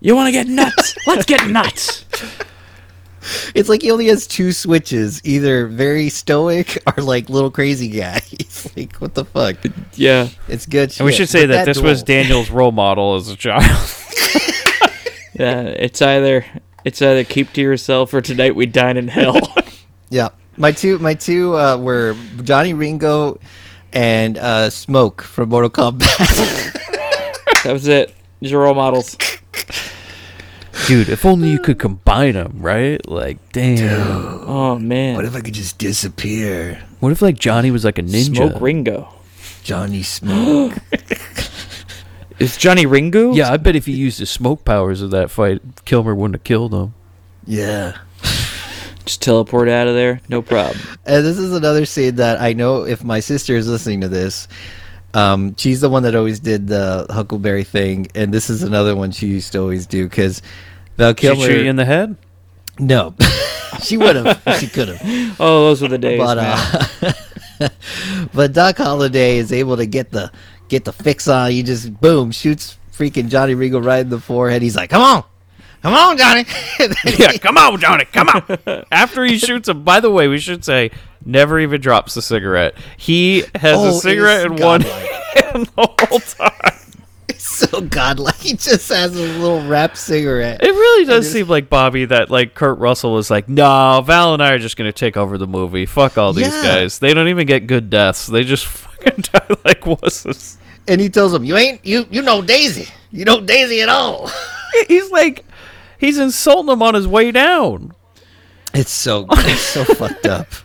You 0.00 0.14
want 0.14 0.28
to 0.28 0.32
get 0.32 0.46
nuts? 0.46 0.94
Let's 1.06 1.24
get 1.24 1.48
nuts. 1.48 2.04
It's 3.54 3.70
like 3.70 3.80
he 3.80 3.90
only 3.90 4.08
has 4.08 4.26
two 4.26 4.52
switches, 4.52 5.24
either 5.24 5.66
very 5.66 6.10
stoic 6.10 6.76
or 6.86 7.02
like 7.02 7.30
little 7.30 7.50
crazy 7.50 7.88
guy. 7.88 8.18
He's 8.30 8.70
like, 8.76 8.96
what 8.96 9.14
the 9.14 9.24
fuck? 9.24 9.56
Yeah. 9.94 10.28
It's 10.46 10.66
good. 10.66 10.94
And 10.98 11.06
we 11.06 11.12
should 11.12 11.30
say 11.30 11.46
But 11.46 11.52
that, 11.52 11.64
this 11.64 11.80
was 11.80 12.02
Daniel's 12.02 12.50
role 12.50 12.70
model 12.72 13.14
as 13.14 13.28
a 13.28 13.36
child. 13.36 13.62
Yeah. 15.32 15.62
It's 15.62 16.02
either 16.02 16.44
it's 16.84 17.00
either 17.00 17.24
keep 17.24 17.52
to 17.54 17.62
yourself 17.62 18.12
or 18.12 18.20
tonight 18.20 18.54
we 18.54 18.66
dine 18.66 18.98
in 18.98 19.08
hell. 19.08 19.40
Yeah, 20.14 20.28
my 20.56 20.70
two, 20.70 21.00
my 21.00 21.14
two 21.14 21.56
uh, 21.56 21.76
were 21.76 22.14
Johnny 22.44 22.72
Ringo 22.72 23.40
and 23.92 24.38
uh, 24.38 24.70
Smoke 24.70 25.22
from 25.22 25.48
Mortal 25.48 25.70
Kombat. 25.70 26.16
that 27.64 27.72
was 27.72 27.88
it. 27.88 28.14
These 28.38 28.52
are 28.52 28.60
role 28.60 28.76
models. 28.76 29.16
Dude, 30.86 31.08
if 31.08 31.24
only 31.24 31.50
you 31.50 31.58
could 31.58 31.80
combine 31.80 32.34
them, 32.34 32.60
right? 32.60 33.04
Like, 33.08 33.38
damn. 33.50 34.44
Oh 34.46 34.78
man. 34.78 35.16
what 35.16 35.24
if 35.24 35.34
I 35.34 35.40
could 35.40 35.54
just 35.54 35.78
disappear, 35.78 36.80
What 37.00 37.10
if 37.10 37.20
like 37.20 37.36
Johnny 37.36 37.72
was 37.72 37.84
like 37.84 37.98
a 37.98 38.02
ninja? 38.02 38.36
Smoke 38.36 38.60
Ringo. 38.60 39.12
Johnny 39.64 40.04
Smoke? 40.04 40.74
Is 42.38 42.56
Johnny 42.56 42.86
Ringo? 42.86 43.32
Yeah, 43.32 43.50
I 43.50 43.56
bet 43.56 43.74
if 43.74 43.86
he 43.86 43.92
used 43.94 44.20
the 44.20 44.26
smoke 44.26 44.64
powers 44.64 45.02
of 45.02 45.10
that 45.10 45.32
fight, 45.32 45.60
Kilmer 45.84 46.14
wouldn't 46.14 46.36
have 46.36 46.44
killed 46.44 46.72
him. 46.72 46.94
yeah. 47.48 47.96
Just 49.04 49.20
teleport 49.22 49.68
out 49.68 49.86
of 49.86 49.94
there. 49.94 50.20
No 50.28 50.40
problem. 50.42 50.78
And 51.04 51.24
this 51.24 51.38
is 51.38 51.52
another 51.52 51.84
scene 51.84 52.16
that 52.16 52.40
I 52.40 52.52
know 52.54 52.84
if 52.86 53.04
my 53.04 53.20
sister 53.20 53.54
is 53.54 53.68
listening 53.68 54.00
to 54.00 54.08
this, 54.08 54.48
um, 55.12 55.54
she's 55.56 55.80
the 55.82 55.90
one 55.90 56.02
that 56.04 56.14
always 56.14 56.40
did 56.40 56.66
the 56.66 57.06
Huckleberry 57.10 57.64
thing, 57.64 58.08
and 58.14 58.32
this 58.32 58.48
is 58.50 58.62
another 58.62 58.96
one 58.96 59.10
she 59.12 59.26
used 59.26 59.52
to 59.52 59.60
always 59.60 59.86
do 59.86 60.04
because 60.08 60.40
Val 60.96 61.12
Did 61.12 61.20
she 61.20 61.26
Kilmer. 61.44 61.50
you 61.62 61.68
in 61.70 61.76
the 61.76 61.84
head? 61.84 62.16
no, 62.78 63.14
she 63.82 63.96
would 63.96 64.16
have. 64.16 64.42
she 64.58 64.66
could 64.66 64.88
have. 64.88 65.36
Oh, 65.40 65.66
those 65.66 65.82
were 65.82 65.88
the 65.88 65.98
days, 65.98 66.18
but 66.18 66.36
man. 66.36 67.14
uh, 67.60 67.68
but 68.34 68.52
Doc 68.52 68.78
Holliday 68.78 69.36
is 69.38 69.52
able 69.52 69.76
to 69.76 69.86
get 69.86 70.10
the 70.10 70.30
get 70.68 70.84
the 70.84 70.92
fix 70.92 71.28
on. 71.28 71.50
He 71.50 71.62
just 71.62 72.00
boom 72.00 72.30
shoots 72.30 72.78
freaking 72.92 73.28
Johnny 73.28 73.54
Ringo 73.54 73.80
right 73.80 74.00
in 74.00 74.08
the 74.08 74.18
forehead. 74.20 74.62
He's 74.62 74.76
like, 74.76 74.90
"Come 74.90 75.02
on, 75.02 75.24
come 75.84 75.94
on, 75.94 76.18
Johnny!" 76.18 76.44
Yeah, 77.18 77.36
come 77.38 77.56
on, 77.56 77.78
Johnny, 77.78 78.06
come 78.06 78.28
on. 78.30 78.84
After 78.92 79.24
he 79.24 79.38
shoots 79.38 79.68
him, 79.68 79.84
by 79.84 80.00
the 80.00 80.10
way, 80.10 80.26
we 80.28 80.38
should 80.38 80.64
say 80.64 80.90
never 81.24 81.60
even 81.60 81.80
drops 81.80 82.14
the 82.14 82.22
cigarette. 82.22 82.74
He 82.96 83.44
has 83.54 83.78
Oh, 83.78 83.88
a 83.88 83.92
cigarette 83.92 84.46
in 84.46 84.56
one 84.56 84.80
godlike. 84.80 85.10
hand 85.34 85.66
the 85.76 86.06
whole 86.08 86.18
time. 86.18 86.78
He's 87.30 87.42
so 87.46 87.80
godlike. 87.80 88.34
He 88.36 88.54
just 88.54 88.88
has 88.90 89.14
a 89.16 89.38
little 89.38 89.66
wrapped 89.66 89.96
cigarette. 89.96 90.62
It 90.62 90.70
really 90.70 91.04
does 91.06 91.30
seem 91.30 91.48
like 91.48 91.68
Bobby 91.70 92.04
that 92.06 92.30
like 92.30 92.54
Kurt 92.54 92.78
Russell 92.78 93.12
was 93.14 93.30
like, 93.30 93.48
no, 93.48 94.02
Val 94.04 94.34
and 94.34 94.42
I 94.42 94.52
are 94.52 94.58
just 94.58 94.76
gonna 94.76 94.92
take 94.92 95.16
over 95.16 95.38
the 95.38 95.46
movie. 95.46 95.86
Fuck 95.86 96.18
all 96.18 96.32
these 96.32 96.46
Yeah. 96.48 96.62
guys. 96.62 96.98
They 96.98 97.14
don't 97.14 97.28
even 97.28 97.46
get 97.46 97.66
good 97.66 97.88
deaths. 97.90 98.26
They 98.26 98.44
just 98.44 98.66
fucking 98.66 99.24
die 99.32 99.56
like 99.64 99.80
wusses. 99.82 100.56
And 100.86 101.00
he 101.00 101.08
tells 101.08 101.32
him, 101.32 101.44
"You 101.44 101.56
ain't 101.56 101.84
you 101.84 102.04
you 102.10 102.20
know 102.20 102.42
Daisy. 102.42 102.88
You 103.10 103.24
know 103.24 103.40
Daisy 103.40 103.80
at 103.80 103.88
all." 103.88 104.30
He's 104.88 105.10
like, 105.10 105.44
he's 106.04 106.18
insulting 106.18 106.72
him 106.72 106.82
on 106.82 106.94
his 106.94 107.08
way 107.08 107.32
down. 107.32 107.92
It's 108.72 108.90
so 108.90 109.26
it's 109.30 109.60
so 109.60 109.84
fucked 109.84 110.26
up. 110.26 110.48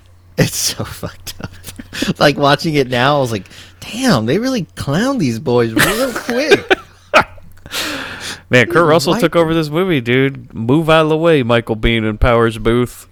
It's 0.42 0.56
so 0.56 0.86
fucked 0.86 1.34
up. 1.42 1.52
Like 2.18 2.38
watching 2.38 2.76
it 2.76 2.88
now, 2.88 3.18
I 3.18 3.20
was 3.20 3.32
like, 3.32 3.48
"Damn, 3.82 4.26
they 4.26 4.38
really 4.38 4.64
clown 4.76 5.18
these 5.18 5.38
boys 5.38 5.74
real 5.74 6.14
quick." 6.14 6.66
Man, 8.50 8.68
Kurt 8.68 8.88
Russell 8.88 9.16
took 9.16 9.36
over 9.36 9.54
this 9.54 9.70
movie, 9.70 10.00
dude. 10.00 10.54
Move 10.54 10.90
out 10.90 11.04
of 11.04 11.10
the 11.10 11.18
way, 11.18 11.44
Michael 11.44 11.76
Biehn 11.76 12.08
and 12.08 12.20
Powers 12.20 12.58
Boothe. 12.58 13.06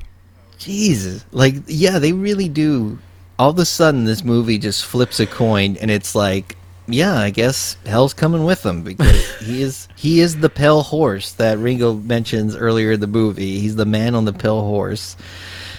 Jesus. 0.57 1.25
Like, 1.31 1.55
yeah, 1.67 1.99
they 1.99 2.13
really 2.13 2.47
do. 2.49 2.97
All 3.37 3.49
of 3.49 3.59
a 3.59 3.65
sudden, 3.65 4.05
this 4.05 4.23
movie 4.23 4.57
just 4.57 4.85
flips 4.85 5.19
a 5.19 5.27
coin, 5.27 5.75
and 5.77 5.91
it's 5.91 6.15
like, 6.15 6.55
yeah, 6.87 7.17
I 7.19 7.29
guess 7.29 7.77
hell's 7.85 8.13
coming 8.13 8.43
with 8.45 8.65
him 8.65 8.81
because 8.83 9.37
he 9.39 9.61
is 9.61 9.87
he 9.95 10.19
is 10.21 10.37
the 10.39 10.49
pale 10.49 10.81
horse 10.83 11.33
that 11.33 11.57
Ringo 11.57 11.93
mentions 11.93 12.55
earlier 12.55 12.93
in 12.93 12.99
the 12.99 13.07
movie. 13.07 13.59
He's 13.59 13.75
the 13.75 13.85
man 13.85 14.15
on 14.15 14.25
the 14.25 14.33
pale 14.33 14.61
horse. 14.61 15.15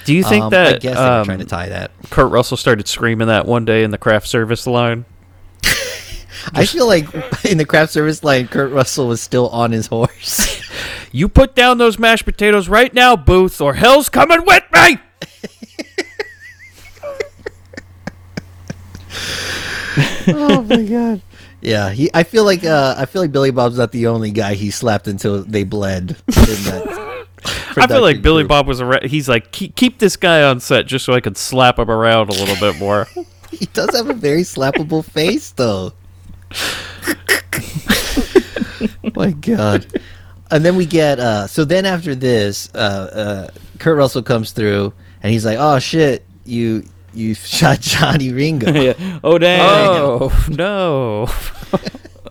Do 0.04 0.14
you 0.14 0.22
think 0.22 0.44
Um, 0.44 0.50
that 0.50 0.74
I 0.76 0.78
guess 0.78 0.96
um, 0.96 1.24
trying 1.26 1.38
to 1.40 1.44
tie 1.44 1.68
that. 1.68 1.90
Kurt 2.10 2.30
Russell 2.30 2.56
started 2.56 2.88
screaming 2.88 3.28
that 3.28 3.46
one 3.46 3.64
day 3.64 3.82
in 3.84 3.90
the 3.90 3.98
craft 3.98 4.26
service 4.26 4.66
line? 4.66 5.04
I 6.54 6.64
feel 6.64 6.86
like 6.86 7.06
in 7.44 7.58
the 7.58 7.66
craft 7.66 7.92
service 7.92 8.24
line, 8.24 8.48
Kurt 8.48 8.72
Russell 8.72 9.08
was 9.08 9.20
still 9.20 9.48
on 9.50 9.72
his 9.72 9.86
horse. 9.88 10.56
You 11.10 11.26
put 11.26 11.54
down 11.56 11.78
those 11.78 11.98
mashed 11.98 12.26
potatoes 12.26 12.68
right 12.68 12.92
now, 12.92 13.16
Boothe, 13.16 13.58
or 13.62 13.72
hell's 13.72 14.10
coming 14.10 14.44
with 14.44 14.62
me! 14.74 14.98
Oh 20.28 20.62
my 20.62 20.82
god. 20.88 21.22
Yeah, 21.60 21.90
he. 21.90 22.10
I 22.14 22.22
feel 22.22 22.44
like 22.44 22.64
uh, 22.64 22.94
I 22.96 23.06
feel 23.06 23.22
like 23.22 23.32
Billy 23.32 23.50
Bob's 23.50 23.78
not 23.78 23.92
the 23.92 24.06
only 24.06 24.30
guy 24.30 24.54
he 24.54 24.70
slapped 24.70 25.08
until 25.08 25.42
they 25.42 25.64
bled. 25.64 26.10
In 26.10 26.34
that 26.34 27.26
I 27.44 27.86
feel 27.86 28.00
like 28.02 28.16
production 28.16 28.22
Billy 28.22 28.42
crew. 28.42 28.48
Bob 28.48 28.66
was 28.66 28.80
a. 28.80 29.00
He's 29.06 29.28
like, 29.28 29.52
keep, 29.52 29.74
keep 29.76 29.98
this 29.98 30.16
guy 30.16 30.42
on 30.42 30.60
set 30.60 30.86
just 30.86 31.04
so 31.04 31.12
I 31.12 31.20
can 31.20 31.34
slap 31.34 31.78
him 31.78 31.90
around 31.90 32.30
a 32.30 32.32
little 32.32 32.56
bit 32.56 32.78
more. 32.78 33.06
He 33.50 33.64
does 33.64 33.96
have 33.96 34.10
a 34.10 34.14
very 34.14 34.42
slappable 34.42 35.02
face, 35.02 35.52
though. 35.52 35.94
My 39.14 39.30
God. 39.32 39.86
And 40.50 40.64
then 40.64 40.76
we 40.76 40.86
get 40.86 41.18
uh 41.18 41.46
so 41.46 41.64
then 41.64 41.86
after 41.86 42.14
this, 42.14 42.72
uh 42.74 43.48
uh 43.48 43.58
Kurt 43.78 43.96
Russell 43.96 44.22
comes 44.22 44.52
through 44.52 44.92
and 45.22 45.32
he's 45.32 45.44
like, 45.44 45.56
Oh 45.58 45.78
shit, 45.78 46.24
you 46.44 46.84
you 47.18 47.34
shot 47.34 47.80
Johnny 47.80 48.32
Ringo. 48.32 48.72
yeah. 48.80 49.18
Oh 49.24 49.38
damn. 49.38 49.60
oh 49.60 50.46
no! 50.48 51.26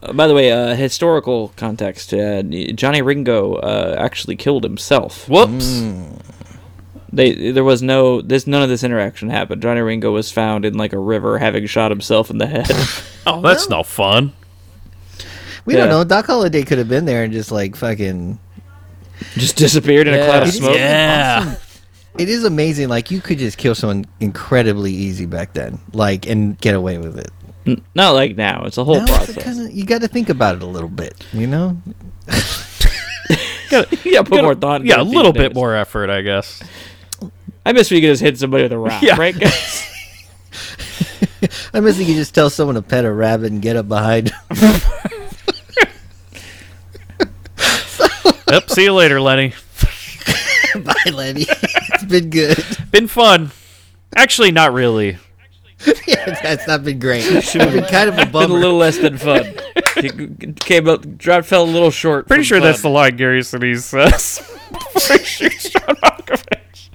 Uh, 0.02 0.14
by 0.14 0.28
the 0.28 0.34
way, 0.34 0.52
uh, 0.52 0.76
historical 0.76 1.50
context: 1.56 2.14
uh, 2.14 2.42
Johnny 2.44 3.02
Ringo 3.02 3.56
uh, 3.56 3.96
actually 4.00 4.36
killed 4.36 4.64
himself. 4.64 5.28
Whoops! 5.30 5.84
They 7.12 7.52
there 7.52 7.64
was 7.64 7.82
no 7.82 8.22
this 8.22 8.48
none 8.48 8.62
of 8.62 8.70
this 8.70 8.84
interaction 8.84 9.30
happened. 9.30 9.62
Johnny 9.62 9.82
Ringo 9.82 10.12
was 10.12 10.32
found 10.32 10.66
in 10.66 10.76
like 10.76 10.94
a 10.94 11.00
river, 11.00 11.38
having 11.38 11.66
shot 11.66 11.92
himself 11.92 12.30
in 12.30 12.38
the 12.38 12.48
head. 12.48 12.70
Oh, 13.30 13.42
that's 13.42 13.68
no 13.68 13.84
fun. 13.84 14.32
We 15.66 15.74
don't 15.76 15.90
know. 15.90 16.06
Doc 16.06 16.28
Holliday 16.28 16.64
could 16.64 16.78
have 16.78 16.88
been 16.88 17.04
there 17.04 17.26
and 17.26 17.34
just 17.34 17.52
like 17.52 17.76
fucking 17.76 18.40
Just 19.34 19.58
disappeared 19.58 20.08
in 20.08 20.14
a 20.14 20.24
cloud 20.26 20.44
of 20.44 20.54
smoke. 20.54 20.76
Yeah. 20.76 21.56
It 22.18 22.30
is 22.30 22.44
amazing. 22.44 22.90
Like 22.90 23.12
you 23.12 23.22
could 23.22 23.38
just 23.38 23.58
kill 23.58 23.76
someone 23.76 24.06
incredibly 24.20 24.92
easy 24.92 25.26
back 25.26 25.54
then. 25.54 25.80
Like 25.94 26.28
and 26.28 26.58
get 26.60 26.76
away 26.76 26.98
with 26.98 27.18
it. 27.20 27.32
N- 27.66 27.82
Not 27.96 28.12
like 28.12 28.36
now. 28.36 28.64
It's 28.66 28.78
a 28.78 28.84
whole 28.84 29.00
Now 29.00 29.06
process. 29.06 29.44
kinda- 29.44 29.72
you 29.74 29.86
got 29.86 30.02
to 30.02 30.08
think 30.08 30.30
about 30.30 30.56
it 30.56 30.64
a 30.64 30.68
little 30.68 30.90
bit, 30.90 31.14
you 31.34 31.48
know? 31.48 31.78
yeah, 34.06 34.22
put 34.24 34.42
more 34.42 34.56
thought. 34.56 34.82
into 34.82 34.88
Yeah, 34.94 35.02
a 35.02 35.04
little 35.04 35.34
bit 35.34 35.50
days. 35.50 35.56
more 35.56 35.76
effort, 35.76 36.10
I 36.10 36.22
guess. 36.22 36.62
I 37.66 37.74
miss 37.74 37.90
when 37.92 38.02
you 38.02 38.08
could 38.08 38.14
just 38.14 38.22
hit 38.24 38.38
somebody 38.40 38.64
with 38.64 38.72
a 38.72 38.78
rock, 38.78 39.02
Yeah. 39.04 39.18
right, 39.18 39.38
guys? 39.38 39.84
I 41.74 41.82
miss 41.82 41.98
when 41.98 42.08
you 42.08 42.14
just 42.16 42.34
tell 42.34 42.50
someone 42.50 42.76
to 42.76 42.82
pet 42.82 43.04
a 43.06 43.12
rabbit 43.12 43.52
and 43.52 43.62
get 43.62 43.76
up 43.76 43.88
behind. 43.90 44.32
Yep. 48.50 48.70
See 48.70 48.84
you 48.84 48.94
later, 48.94 49.20
Lenny. 49.20 49.54
Bye, 50.84 51.12
Lenny. 51.12 51.46
It's 52.08 52.22
been 52.22 52.30
good. 52.30 52.58
Been 52.92 53.08
fun. 53.08 53.52
Actually, 54.16 54.52
not 54.52 54.74
really. 54.74 55.18
yeah, 56.08 56.40
that's 56.42 56.68
not 56.68 56.84
been 56.84 56.98
great. 57.00 57.24
It's 57.28 57.54
been 57.54 57.84
kind 57.86 58.10
of 58.10 58.18
a 58.18 58.26
Been 58.26 58.50
a 58.50 58.54
little 58.54 58.78
less 58.78 58.98
than 58.98 59.18
fun. 59.18 59.54
He 60.02 60.10
came 60.60 60.88
up, 60.88 61.18
dropped, 61.18 61.46
fell 61.46 61.64
a 61.64 61.70
little 61.70 61.92
short. 61.92 62.28
Pretty 62.28 62.42
from 62.42 62.48
sure 62.48 62.60
that's 62.60 62.82
the 62.82 62.90
line 62.90 63.16
Gary 63.18 63.42
Sinise 63.42 63.82
says. 63.82 64.40
before 64.72 65.18
he 65.18 65.24
shoots 65.24 65.70
John 65.70 65.96
Malkovich. 65.98 66.90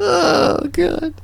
oh 0.00 0.68
god. 0.72 1.14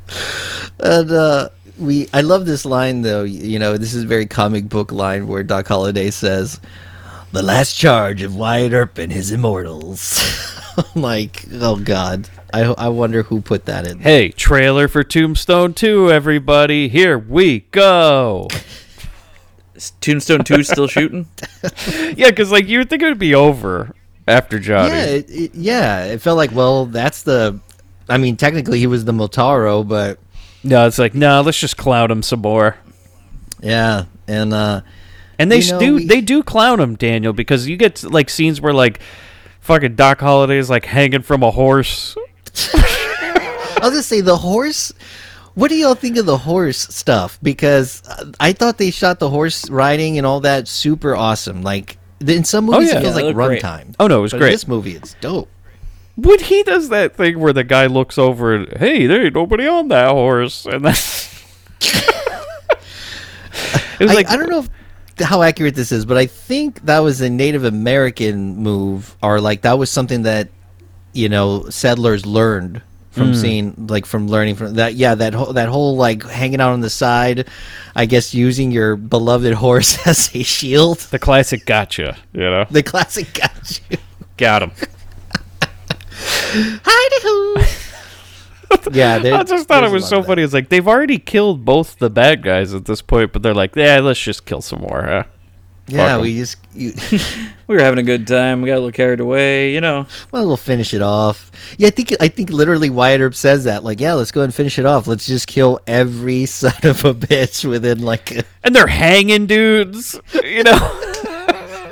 And 0.81 1.11
uh 1.11 1.49
we 1.79 2.09
I 2.15 2.23
love 2.23 2.47
this 2.47 2.65
line 2.65 3.03
though. 3.03 3.25
You 3.25 3.59
know, 3.59 3.77
this 3.77 3.93
is 3.93 4.05
a 4.05 4.07
very 4.07 4.27
comic 4.27 4.69
book 4.69 4.91
line 4.93 5.27
where 5.29 5.43
Doc 5.43 5.67
Holliday 5.69 6.11
says, 6.11 6.61
"The 7.33 7.43
last 7.43 7.75
charge 7.75 8.23
of 8.23 8.35
Wyatt 8.35 8.73
Earp 8.73 8.99
and 8.99 9.13
his 9.13 9.31
immortals." 9.33 10.21
like, 10.95 11.45
oh 11.61 11.77
god, 11.77 12.29
I 12.53 12.63
I 12.65 12.89
wonder 12.89 13.23
who 13.25 13.41
put 13.41 13.67
that 13.67 13.87
in. 13.87 13.99
Hey, 14.01 14.31
trailer 14.31 14.89
for 14.89 15.03
Tombstone 15.05 15.75
2, 15.75 16.11
everybody. 16.11 16.89
Here 16.89 17.19
we 17.19 17.61
go. 17.71 18.49
Is 19.75 19.93
Tombstone 20.01 20.45
2 20.45 20.63
still 20.63 20.87
shooting? 20.89 21.27
Yeah, 22.17 22.31
because, 22.31 22.51
like, 22.51 22.67
you 22.69 22.79
would 22.79 22.91
think 22.91 23.03
it 23.03 23.07
would 23.07 23.19
be 23.19 23.35
over 23.35 23.95
after 24.27 24.59
Johnny. 24.59 24.89
Yeah, 24.95 25.05
it, 25.05 25.31
it, 25.31 25.55
yeah, 25.55 26.05
it 26.07 26.21
felt 26.21 26.37
like 26.37 26.53
well, 26.53 26.87
that's 26.87 27.23
the. 27.23 27.61
I 28.09 28.17
mean, 28.19 28.37
technically 28.37 28.79
he 28.79 28.87
was 28.87 29.05
the 29.05 29.13
Motaro, 29.13 29.87
but 29.87 30.19
No, 30.65 30.87
it's 30.87 30.99
like, 30.99 31.15
no, 31.15 31.43
let's 31.43 31.61
just 31.61 31.77
clown 31.77 32.11
him 32.11 32.23
some 32.23 32.41
more. 32.41 32.77
yeah, 33.61 34.05
and 34.27 34.53
uh 34.55 34.81
And 35.39 35.51
they 35.53 35.61
You 35.61 35.73
know, 35.73 35.79
do 35.81 35.95
we- 35.97 36.07
they 36.07 36.21
do 36.21 36.43
clown 36.43 36.81
him, 36.81 36.97
Daniel, 36.97 37.33
because 37.33 37.69
you 37.69 37.77
get 37.77 38.03
like 38.05 38.31
scenes 38.31 38.61
where 38.61 38.73
like 38.73 39.01
fucking 39.61 39.95
Doc 39.95 40.21
Holliday 40.21 40.59
is 40.59 40.71
like 40.71 40.87
hanging 40.87 41.23
from 41.23 41.43
a 41.43 41.51
horse. 41.51 42.17
I 42.75 43.79
was 43.83 43.91
gonna 43.91 44.03
say 44.03 44.21
the 44.21 44.37
horse. 44.39 44.93
What 45.55 45.69
do 45.71 45.77
y'all 45.77 45.95
think 45.95 46.17
of 46.17 46.27
the 46.27 46.39
horse 46.39 46.79
stuff? 46.79 47.39
Because 47.43 48.03
uh, 48.09 48.31
I 48.41 48.53
thought 48.53 48.79
they 48.79 48.91
shot 48.91 49.19
the 49.19 49.31
horse 49.31 49.69
riding 49.71 50.19
and 50.19 50.27
all 50.27 50.41
that 50.41 50.69
super 50.69 51.15
awesome. 51.17 51.63
Like 51.63 51.99
in 52.21 52.45
some 52.45 52.67
movies, 52.67 52.91
yeah. 52.91 52.99
it 52.99 53.03
feels 53.03 53.17
Yeah, 53.17 53.23
like 53.23 53.35
it 53.35 53.37
looked 53.37 53.49
great. 53.49 53.63
runtime. 53.63 53.95
Oh 54.01 54.07
no, 54.09 54.19
it 54.19 54.23
was 54.23 54.33
but 54.33 54.39
great. 54.39 54.49
In 54.49 54.55
this 54.55 54.69
movie, 54.69 54.97
it's 54.97 55.15
dope. 55.21 55.49
When 56.17 56.41
he 56.41 56.65
does 56.65 56.89
that 56.89 57.15
thing 57.15 57.39
where 57.39 57.53
the 57.53 57.63
guy 57.63 57.87
looks 57.87 58.19
over 58.19 58.53
and 58.55 58.77
hey, 58.79 59.07
there 59.07 59.25
ain't 59.27 59.35
nobody 59.35 59.69
on 59.69 59.87
that 59.89 60.11
horse, 60.11 60.67
and 60.67 60.85
that's 60.85 61.29
it 61.81 62.05
was 64.01 64.11
I, 64.11 64.15
like 64.15 64.29
I 64.29 64.37
don't 64.37 64.51
know 64.51 64.61
if, 64.61 64.69
how 65.21 65.43
accurate 65.43 65.75
this 65.75 65.93
is, 65.93 66.05
but 66.05 66.17
I 66.17 66.27
think 66.27 66.83
that 66.87 67.01
was 67.01 67.21
a 67.21 67.29
Native 67.31 67.65
American 67.65 68.57
move, 68.57 69.17
or 69.23 69.41
like 69.41 69.63
that 69.63 69.79
was 69.79 69.91
something 69.91 70.23
that 70.23 70.49
you 71.13 71.29
know 71.29 71.69
settlers 71.71 72.25
learned 72.27 72.83
from 73.11 73.29
Hmm. 73.29 73.35
seeing, 73.35 73.87
like 73.89 74.07
from 74.07 74.29
learning 74.29 74.55
from 74.57 74.75
that. 74.75 74.95
Yeah, 74.95 75.15
that 75.17 75.35
whole 75.35 75.53
that 75.55 75.69
whole 75.69 75.97
like 75.97 76.23
hanging 76.25 76.61
out 76.61 76.73
on 76.73 76.81
the 76.81 76.91
side. 76.91 77.49
I 77.97 78.07
guess 78.07 78.33
using 78.35 78.71
your 78.71 78.95
beloved 78.97 79.55
horse 79.55 79.99
as 80.07 80.31
a 80.35 80.43
shield. 80.43 80.99
the 81.11 81.19
classic 81.19 81.65
gotcha, 81.67 82.17
you 82.33 82.41
know, 82.41 82.65
The 82.71 82.83
classic 82.83 83.33
got 83.35 83.81
you. 83.91 83.99
got 84.37 84.63
him. 84.63 84.71
Hidey-hoo. 86.11 87.88
Yeah, 88.93 89.15
I 89.25 89.43
just 89.45 89.69
thought 89.69 89.85
it 89.85 89.91
was 89.91 90.07
so 90.09 90.23
funny. 90.23 90.43
It's 90.43 90.53
like 90.55 90.69
they've 90.69 90.87
already 90.89 91.19
killed 91.19 91.65
both 91.65 91.99
the 91.99 92.11
bad 92.11 92.43
guys 92.43 92.75
at 92.75 92.85
this 92.85 93.03
point, 93.03 93.33
but 93.33 93.43
they're 93.43 93.55
like, 93.55 93.75
yeah, 93.77 94.01
let's 94.01 94.21
just 94.21 94.45
kill 94.47 94.61
some 94.63 94.81
more. 94.81 95.03
Huh? 95.05 95.25
Yeah, 95.91 96.07
Fuck 96.09 96.15
'em. 96.17 96.21
we 96.21 96.37
just 96.37 96.57
you, 96.75 96.93
We 97.67 97.77
were 97.77 97.83
having 97.83 97.99
a 97.99 98.03
good 98.03 98.27
time. 98.27 98.61
We 98.61 98.67
got 98.69 98.75
a 98.75 98.81
little 98.81 98.93
carried 98.93 99.21
away, 99.21 99.73
you 99.73 99.81
know. 99.81 100.07
well, 100.33 100.47
we'll 100.47 100.57
finish 100.59 100.93
it 100.93 101.01
off. 101.01 101.51
Yeah, 101.79 101.89
I 101.89 101.91
think 101.91 102.13
I 102.21 102.29
think 102.29 102.51
literally 102.51 102.91
Wyatt 102.91 103.21
Earp 103.23 103.35
says 103.35 103.65
that. 103.65 103.85
Like, 103.85 103.99
yeah, 104.01 104.13
let's 104.13 104.31
go 104.31 104.41
ahead 104.41 104.49
and 104.49 104.55
finish 104.55 104.79
it 104.79 104.85
off. 104.85 105.07
Let's 105.07 105.27
just 105.27 105.47
kill 105.47 105.81
every 105.87 106.45
son 106.47 106.75
of 106.83 107.05
a 107.07 107.15
bitch 107.15 107.67
within 107.69 108.01
like. 108.01 108.33
A, 108.33 108.45
And 108.65 108.77
they're 108.77 108.87
hanging 108.87 109.47
dudes, 109.47 110.19
you 110.45 110.63
know. 110.63 110.79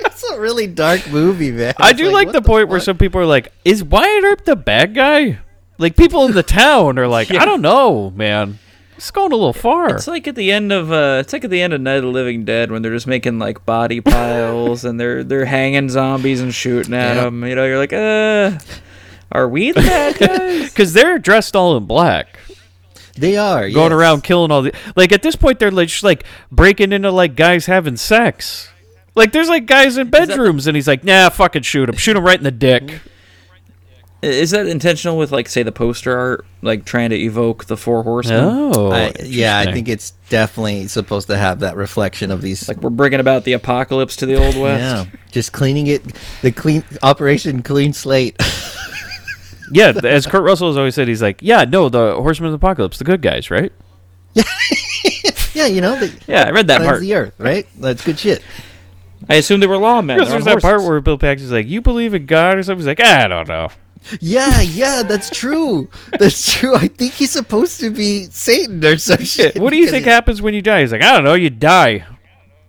it's 0.05 0.23
a 0.31 0.39
really 0.39 0.67
dark 0.67 1.09
movie, 1.09 1.51
man. 1.51 1.73
I 1.79 1.89
It's 1.91 1.99
do 1.99 2.11
like, 2.11 2.27
what 2.27 2.33
the, 2.33 2.41
point 2.43 2.69
where 2.69 2.79
some 2.79 2.97
people 2.99 3.19
are 3.21 3.25
like, 3.25 3.51
"Is 3.65 3.83
Wyatt 3.83 4.23
Earp 4.23 4.45
the 4.45 4.55
bad 4.55 4.93
guy?" 4.93 5.39
Like 5.77 5.95
people 5.95 6.25
in 6.25 6.33
the 6.33 6.43
town 6.43 6.97
are 6.97 7.07
like, 7.07 7.31
"I 7.31 7.45
don't 7.45 7.61
know, 7.61 8.11
man. 8.11 8.59
It's 8.95 9.11
going 9.11 9.31
a 9.31 9.35
little 9.35 9.53
far." 9.53 9.95
It's 9.95 10.07
like 10.07 10.27
at 10.27 10.33
the 10.35 10.51
end 10.51 10.71
of 10.71 10.91
uh, 10.91 11.17
it's 11.21 11.31
like 11.33 11.43
at 11.43 11.51
the 11.51 11.61
end 11.61 11.73
of 11.73 11.81
Night 11.81 11.97
of 11.97 12.03
the 12.03 12.09
Living 12.09 12.45
Dead 12.45 12.71
when 12.71 12.81
they're 12.81 12.93
just 12.93 13.05
making 13.07 13.37
like 13.37 13.63
body 13.65 14.01
piles 14.01 14.83
and 14.85 14.99
they're 14.99 15.23
they're 15.23 15.45
hanging 15.45 15.89
zombies 15.89 16.41
and 16.41 16.53
shooting 16.53 16.93
at 16.95 17.15
Yep. 17.15 17.23
them. 17.25 17.43
You 17.45 17.53
know, 17.55 17.65
you're 17.65 17.77
like, 17.77 17.93
uh, 17.93 18.57
are 19.31 19.47
we 19.47 19.71
the 19.71 19.81
bad 19.81 20.17
guys? 20.19 20.69
Because 20.69 20.93
they're 20.93 21.19
dressed 21.19 21.55
all 21.55 21.77
in 21.77 21.85
black, 21.85 22.39
they 23.15 23.37
are 23.37 23.69
going 23.69 23.91
yes. 23.91 23.97
around 23.99 24.23
killing 24.23 24.49
all 24.51 24.63
the. 24.63 24.73
Like 24.95 25.11
at 25.11 25.21
this 25.21 25.35
point, 25.35 25.59
they're 25.59 25.69
like 25.69 25.89
just 25.89 26.03
like 26.03 26.23
breaking 26.51 26.91
into 26.91 27.11
like 27.11 27.35
guys 27.35 27.67
having 27.67 27.97
sex. 27.97 28.69
Like 29.13 29.31
there's 29.31 29.49
like 29.49 29.67
guys 29.67 29.97
in 29.97 30.09
that 30.09 30.21
the- 30.21 30.27
bedrooms, 30.27 30.65
and 30.65 30.75
he's 30.75 30.87
like, 30.87 31.03
"Nah, 31.03 31.29
fucking 31.29 31.61
shoot 31.61 31.87
him. 31.87 31.97
Shoot 31.97 32.17
him 32.17 32.23
right 32.25 32.37
in 32.39 32.43
the 32.43 32.51
dick." 32.51 32.99
Is 34.23 34.49
that 34.51 34.65
intentional 34.65 35.15
with 35.15 35.31
like 35.31 35.47
say 35.47 35.61
the 35.61 35.71
poster 35.71 36.17
art, 36.17 36.45
like 36.63 36.85
trying 36.85 37.11
to 37.11 37.15
evoke 37.15 37.65
the 37.65 37.77
four 37.77 38.01
horsemen? 38.01 38.39
Oh, 38.43 38.91
I, 38.91 39.13
yeah, 39.23 39.59
I 39.59 39.71
think 39.71 39.87
it's 39.87 40.11
definitely 40.29 40.87
supposed 40.87 41.27
to 41.27 41.37
have 41.37 41.59
that 41.59 41.75
reflection 41.75 42.31
of 42.31 42.41
these. 42.41 42.67
Like 42.67 42.77
we're 42.81 42.89
bringing 42.89 43.19
about 43.19 43.43
the 43.43 43.53
apocalypse 43.53 44.15
to 44.17 44.25
the 44.25 44.33
old 44.33 44.57
west. 44.59 44.81
yeah, 44.81 45.19
just 45.31 45.53
cleaning 45.53 45.85
it. 45.85 46.03
The 46.41 46.51
clean 46.51 46.83
Operation 47.03 47.61
Clean 47.61 47.93
Slate. 47.93 48.41
yeah. 49.71 49.93
As 50.03 50.25
Kurt 50.25 50.43
Russell 50.43 50.69
has 50.69 50.77
always 50.77 50.95
said, 50.95 51.07
he's 51.07 51.21
like, 51.21 51.39
"Yeah, 51.41 51.65
no, 51.65 51.87
the 51.87 52.15
Horsemen 52.15 52.51
of 52.51 52.59
the 52.59 52.65
Apocalypse, 52.65 52.97
the 52.97 53.03
good 53.03 53.21
guys, 53.21 53.51
right?" 53.51 53.71
yeah, 54.33 54.43
yeah, 55.53 55.65
you 55.67 55.79
know, 55.81 55.95
the, 55.99 56.11
Yeah, 56.27 56.43
I 56.43 56.49
read 56.51 56.67
that 56.67 56.77
cleanse 56.77 56.89
part. 56.89 57.01
the 57.01 57.13
earth, 57.13 57.33
right? 57.37 57.67
That's 57.79 58.03
good 58.03 58.17
shit. 58.17 58.41
I 59.29 59.35
assume 59.35 59.59
they 59.59 59.67
were 59.67 59.75
lawmen. 59.75 60.17
There's 60.17 60.31
on 60.31 60.41
that 60.43 60.61
part 60.61 60.81
where 60.83 60.99
Bill 61.01 61.17
Paxton's 61.19 61.51
like, 61.51 61.67
"You 61.67 61.81
believe 61.81 62.15
in 62.15 62.25
God?" 62.25 62.57
or 62.57 62.63
something. 62.63 62.79
He's 62.79 62.87
like, 62.87 62.99
"I 62.99 63.27
don't 63.27 63.47
know." 63.47 63.69
Yeah, 64.21 64.61
yeah, 64.61 65.03
that's 65.03 65.29
true. 65.29 65.89
That's 66.19 66.53
true. 66.53 66.75
I 66.75 66.87
think 66.87 67.13
he's 67.13 67.31
supposed 67.31 67.79
to 67.81 67.89
be 67.89 68.23
Satan 68.25 68.83
or 68.85 68.97
some 68.97 69.23
shit. 69.23 69.59
What 69.59 69.71
do 69.71 69.77
you 69.77 69.87
think 69.89 70.05
he- 70.05 70.11
happens 70.11 70.41
when 70.41 70.53
you 70.53 70.61
die? 70.61 70.81
He's 70.81 70.91
like, 70.91 71.01
"I 71.01 71.13
don't 71.13 71.23
know. 71.23 71.33
You 71.33 71.49
die." 71.49 72.05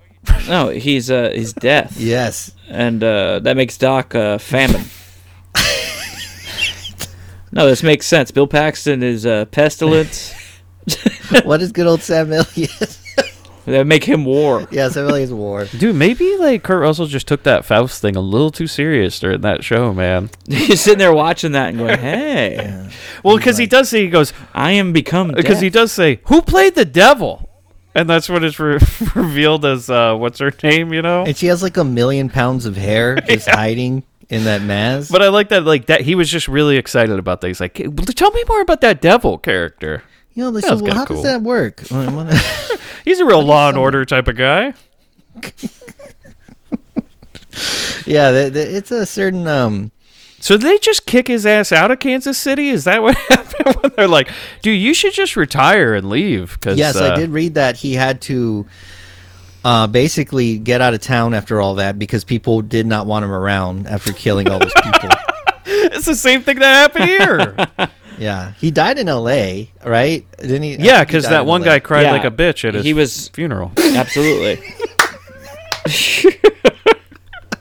no, 0.49 0.69
he's 0.69 1.11
uh 1.11 1.31
he's 1.35 1.53
death, 1.53 1.97
Yes. 1.99 2.53
and 2.69 3.03
uh, 3.03 3.39
that 3.41 3.57
makes 3.57 3.79
Doc 3.79 4.15
uh, 4.15 4.39
famine. 4.39 4.85
no, 7.53 7.67
this 7.67 7.83
makes 7.83 8.07
sense. 8.07 8.31
Bill 8.31 8.47
Paxton 8.47 9.03
is 9.03 9.25
uh, 9.25 9.47
pestilence. 9.47 10.35
what 11.45 11.63
is 11.63 11.73
good 11.73 11.87
old 11.87 12.03
Sam 12.03 12.33
Elliott? 12.33 12.99
that 13.71 13.87
make 13.87 14.05
him 14.05 14.25
war. 14.25 14.67
yeah, 14.71 14.89
Sam 14.89 15.09
Elliott's 15.09 15.33
war. 15.33 15.65
Dude, 15.79 15.95
maybe 15.97 16.37
like 16.37 16.63
Kurt 16.63 16.81
Russell 16.83 17.07
just 17.07 17.27
took 17.29 17.43
that 17.45 17.65
Faust 17.65 18.01
thing 18.01 18.17
a 18.17 18.21
little 18.21 18.51
too 18.51 18.67
serious 18.67 19.19
during 19.21 19.41
that 19.43 19.65
show, 19.65 19.93
man. 19.93 20.31
He's 20.49 20.81
sitting 20.81 20.99
there 20.99 21.13
watching 21.13 21.53
that 21.53 21.69
and 21.71 21.79
going, 21.79 21.99
"Hey, 22.01 22.89
Well, 23.23 23.37
because 23.37 23.59
he 23.59 23.67
does 23.67 23.89
say 23.89 24.03
he 24.03 24.11
goes 24.11 24.33
I 24.55 24.73
am 24.73 24.93
become 24.93 25.33
because 25.33 25.61
he 25.61 25.71
does 25.71 25.93
say 25.93 26.21
who 26.25 26.43
played 26.43 26.75
the 26.75 26.85
devil, 26.85 27.49
and 27.95 28.09
that's 28.09 28.29
what 28.29 28.45
is 28.45 28.59
re- 28.59 28.79
revealed 29.15 29.65
as 29.65 29.89
uh, 29.91 30.15
what's 30.15 30.39
her 30.39 30.53
name, 30.63 30.93
you 30.93 31.03
know. 31.03 31.25
And 31.25 31.37
she 31.37 31.47
has 31.47 31.63
like 31.63 31.77
a 31.77 31.85
million 31.85 32.29
pounds 32.29 32.67
of 32.67 32.77
hair 32.77 33.17
just 33.17 33.49
hiding 33.49 34.03
in 34.29 34.45
that 34.45 34.61
mask. 34.63 35.11
But 35.11 35.23
I 35.23 35.29
like 35.29 35.49
that, 35.49 35.65
like 35.65 35.87
that. 35.87 36.03
He 36.03 36.15
was 36.15 36.29
just 36.31 36.49
really 36.49 36.77
excited 36.77 37.19
about 37.19 37.41
that. 37.41 37.47
He's 37.49 37.61
like, 37.61 37.81
"Well, 37.83 38.07
"Tell 38.07 38.31
me 38.31 38.45
more 38.49 38.61
about 38.61 38.81
that 38.83 39.01
devil 39.01 39.39
character." 39.39 40.03
you 40.35 40.45
know, 40.45 40.51
they 40.53 40.61
That 40.61 40.79
said, 40.79 40.81
well, 40.83 40.95
how 40.95 41.05
cool. 41.05 41.17
does 41.17 41.25
that 41.25 41.43
work? 41.43 41.83
Well, 43.09 43.17
I 43.17 43.17
wanna- 43.17 43.17
He's 43.17 43.21
a 43.21 43.25
real 43.25 43.43
Law 43.43 43.69
and 43.69 43.79
Order 43.79 44.05
type 44.05 44.29
of 44.29 44.37
guy. 44.37 44.75
yeah, 48.07 48.31
the, 48.31 48.51
the, 48.53 48.77
it's 48.77 48.91
a 48.91 49.07
certain 49.07 49.47
um. 49.47 49.91
So 50.41 50.57
they 50.57 50.79
just 50.79 51.05
kick 51.07 51.27
his 51.27 51.45
ass 51.45 51.73
out 51.73 51.91
of 51.91 51.99
Kansas 51.99 52.39
City? 52.39 52.69
Is 52.69 52.85
that 52.85 53.03
what 53.03 53.17
happened? 53.29 53.77
when 53.83 53.93
they're 53.97 54.09
like, 54.09 54.31
"Dude, 54.63 54.81
you 54.81 54.95
should 54.95 55.13
just 55.13 55.37
retire 55.37 55.95
and 55.95 56.09
leave." 56.09 56.61
Cause, 56.61 56.79
Yes, 56.79 56.97
uh, 56.97 57.13
I 57.13 57.17
did 57.17 57.31
read 57.31 57.55
that 57.55 57.77
he 57.77 57.95
had 57.95 58.21
to 58.23 58.67
uh, 59.65 59.87
basically 59.89 60.59
get 60.59 60.81
out 60.81 60.95
of 60.95 61.01
town 61.01 61.35
after 61.35 61.61
all 61.61 61.75
that 61.77 61.99
because 61.99 62.25
people 62.25 62.63
did 62.63 62.87
not 62.87 63.07
want 63.07 63.25
him 63.25 63.33
around 63.33 63.87
after 63.89 64.13
killing 64.13 64.49
all 64.49 64.59
those 64.59 64.73
people. 64.83 65.09
It's 65.71 66.07
the 66.07 66.15
same 66.15 66.43
thing 66.43 66.59
that 66.61 66.91
happened 66.95 67.05
here. 67.05 67.89
Yeah, 68.19 68.53
he 68.59 68.71
died 68.71 68.99
in 68.99 69.09
L.A. 69.09 69.71
Right? 69.85 70.27
Didn't 70.39 70.63
he? 70.63 70.77
Yeah, 70.77 71.05
because 71.05 71.29
that 71.29 71.47
one 71.47 71.61
LA. 71.63 71.67
guy 71.67 71.79
cried 71.81 72.03
Yeah, 72.03 72.13
like 72.13 72.25
a 72.25 72.31
bitch 72.31 72.67
at 72.67 72.75
his 72.75 72.85
he 72.85 72.95
was- 72.95 73.29
funeral. 73.29 73.73
Absolutely. 73.79 74.63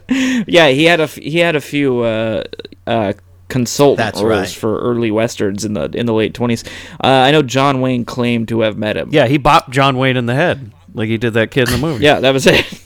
yeah, 0.48 0.70
he 0.70 0.86
had 0.86 1.00
a 1.00 1.04
f- 1.04 1.16
he 1.16 1.40
had 1.40 1.56
a 1.56 1.62
few 1.62 2.02
uh, 2.02 2.44
uh, 2.86 3.14
consultant 3.50 3.98
That's 3.98 4.22
roles 4.22 4.40
right. 4.40 4.50
for 4.50 4.80
early 4.80 5.12
westerns 5.12 5.64
in 5.66 5.74
the 5.74 5.86
in 5.94 6.06
the 6.06 6.14
late 6.14 6.34
twenties. 6.34 6.64
Uh, 7.04 7.08
I 7.08 7.32
know 7.32 7.42
John 7.42 7.82
Wayne 7.82 8.06
claimed 8.06 8.48
to 8.50 8.62
have 8.62 8.78
met 8.78 8.98
him. 8.98 9.10
Yeah, 9.12 9.28
he 9.28 9.38
bopped 9.40 9.70
John 9.70 9.98
Wayne 9.98 10.18
in 10.18 10.26
the 10.26 10.36
head 10.36 10.72
like 10.94 11.08
he 11.10 11.18
did 11.18 11.34
that 11.34 11.52
kid 11.52 11.68
in 11.70 11.74
the 11.80 11.86
movie. 11.88 12.04
yeah, 12.04 12.20
that 12.20 12.32
was 12.34 12.46
it. 12.48 12.84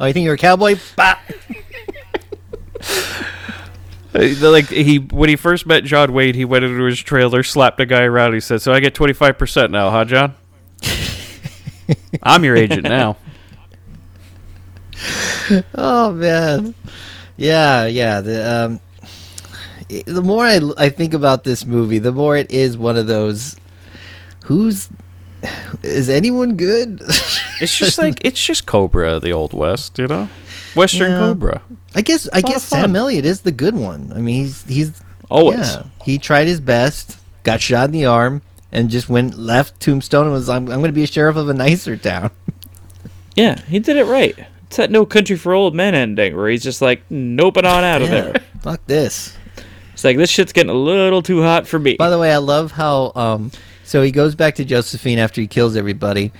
Oh, 0.00 0.06
you 0.06 0.12
think 0.12 0.24
you're 0.24 0.34
a 0.34 0.38
cowboy? 0.38 0.76
Bah! 0.96 1.18
Uh, 4.14 4.50
like 4.50 4.68
he 4.68 4.98
when 4.98 5.28
he 5.28 5.36
first 5.36 5.66
met 5.66 5.84
John 5.84 6.12
Wayne, 6.12 6.34
he 6.34 6.44
went 6.44 6.64
into 6.64 6.84
his 6.84 7.00
trailer, 7.00 7.42
slapped 7.42 7.80
a 7.80 7.86
guy 7.86 8.02
around. 8.02 8.34
He 8.34 8.40
said, 8.40 8.62
"So 8.62 8.72
I 8.72 8.80
get 8.80 8.94
twenty 8.94 9.12
five 9.12 9.36
percent 9.36 9.72
now, 9.72 9.90
huh, 9.90 10.04
John? 10.04 10.34
I'm 12.22 12.44
your 12.44 12.56
agent 12.56 12.84
now." 12.84 13.16
Oh 15.74 16.12
man, 16.12 16.74
yeah, 17.36 17.86
yeah. 17.86 18.20
The 18.20 18.64
um, 18.64 18.80
the 20.06 20.22
more 20.22 20.44
I 20.44 20.60
I 20.78 20.88
think 20.88 21.12
about 21.12 21.44
this 21.44 21.66
movie, 21.66 21.98
the 21.98 22.12
more 22.12 22.36
it 22.36 22.50
is 22.50 22.78
one 22.78 22.96
of 22.96 23.06
those. 23.06 23.56
Who's 24.44 24.88
is 25.82 26.08
anyone 26.08 26.56
good? 26.56 27.02
It's 27.60 27.76
just 27.76 27.98
like 27.98 28.24
it's 28.24 28.42
just 28.44 28.66
Cobra, 28.66 29.20
the 29.20 29.32
old 29.32 29.52
west, 29.52 29.98
you 29.98 30.06
know, 30.06 30.28
Western 30.74 31.10
Yeah. 31.10 31.18
Cobra. 31.18 31.62
I 31.94 32.00
guess 32.00 32.28
I 32.32 32.40
guess. 32.40 32.64
Sam 32.64 32.96
Elliott 32.96 33.24
is 33.24 33.42
the 33.42 33.52
good 33.52 33.74
one. 33.76 34.12
I 34.14 34.18
mean, 34.20 34.44
he's 34.44 34.64
he's 34.64 35.02
Always. 35.30 35.58
Yeah, 35.58 35.84
he 36.04 36.18
tried 36.18 36.46
his 36.46 36.60
best, 36.60 37.18
got 37.42 37.60
shot 37.60 37.86
in 37.86 37.92
the 37.92 38.06
arm, 38.06 38.42
and 38.70 38.90
just 38.90 39.08
went 39.08 39.38
left 39.38 39.80
Tombstone 39.80 40.24
and 40.24 40.32
was, 40.32 40.48
I'm, 40.48 40.64
I'm 40.70 40.80
going 40.80 40.84
to 40.84 40.92
be 40.92 41.02
a 41.04 41.06
sheriff 41.06 41.36
of 41.36 41.48
a 41.48 41.54
nicer 41.54 41.96
town. 41.96 42.30
Yeah, 43.36 43.60
he 43.62 43.80
did 43.80 43.96
it 43.96 44.04
right. 44.04 44.38
It's 44.66 44.76
that 44.76 44.92
No 44.92 45.04
Country 45.04 45.34
for 45.34 45.54
Old 45.54 45.74
Men 45.74 45.92
ending 45.92 46.36
where 46.36 46.48
he's 46.48 46.62
just 46.62 46.80
like 46.80 47.02
noping 47.08 47.64
on 47.64 47.82
out 47.82 48.00
of 48.00 48.08
there. 48.08 48.34
Fuck 48.62 48.86
this. 48.86 49.36
It's 49.92 50.04
like 50.04 50.16
this 50.16 50.30
shit's 50.30 50.52
getting 50.52 50.70
a 50.70 50.74
little 50.74 51.20
too 51.20 51.42
hot 51.42 51.66
for 51.66 51.80
me. 51.80 51.96
By 51.96 52.10
the 52.10 52.18
way, 52.20 52.32
I 52.32 52.36
love 52.36 52.70
how 52.70 53.10
um, 53.16 53.50
so 53.82 54.02
he 54.02 54.12
goes 54.12 54.36
back 54.36 54.54
to 54.54 54.64
Josephine 54.64 55.18
after 55.18 55.40
he 55.40 55.48
kills 55.48 55.74
everybody, 55.76 56.30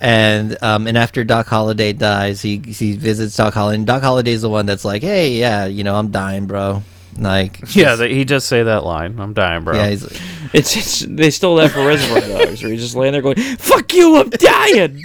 and 0.00 0.56
um, 0.62 0.86
and 0.86 0.96
after 0.98 1.24
Doc 1.24 1.46
Holliday 1.46 1.92
dies, 1.92 2.42
he 2.42 2.58
he 2.58 2.96
visits 2.96 3.36
Doc 3.36 3.54
Holliday. 3.54 3.76
And 3.78 3.86
Doc 3.86 4.02
Holliday's 4.02 4.42
the 4.42 4.50
one 4.50 4.66
that's 4.66 4.84
like, 4.84 5.02
hey, 5.02 5.32
yeah, 5.32 5.66
you 5.66 5.84
know, 5.84 5.94
I'm 5.94 6.10
dying, 6.10 6.46
bro. 6.46 6.82
Like, 7.16 7.60
Yeah, 7.74 7.84
just- 7.84 7.98
that 8.00 8.10
he 8.10 8.24
does 8.24 8.44
say 8.44 8.62
that 8.64 8.84
line. 8.84 9.18
I'm 9.20 9.34
dying, 9.34 9.62
bro. 9.64 9.74
yeah, 9.76 9.90
he's 9.90 10.02
like, 10.02 10.20
It's, 10.52 10.76
it's 10.76 11.00
they 11.00 11.30
stole 11.30 11.56
that 11.56 11.70
for 11.70 11.86
Reservoir 11.86 12.20
Dogs, 12.20 12.62
where 12.62 12.72
he's 12.72 12.80
just 12.82 12.96
laying 12.96 13.12
there 13.12 13.22
going, 13.22 13.36
"Fuck 13.58 13.92
you, 13.94 14.16
I'm 14.16 14.30
dying." 14.30 15.04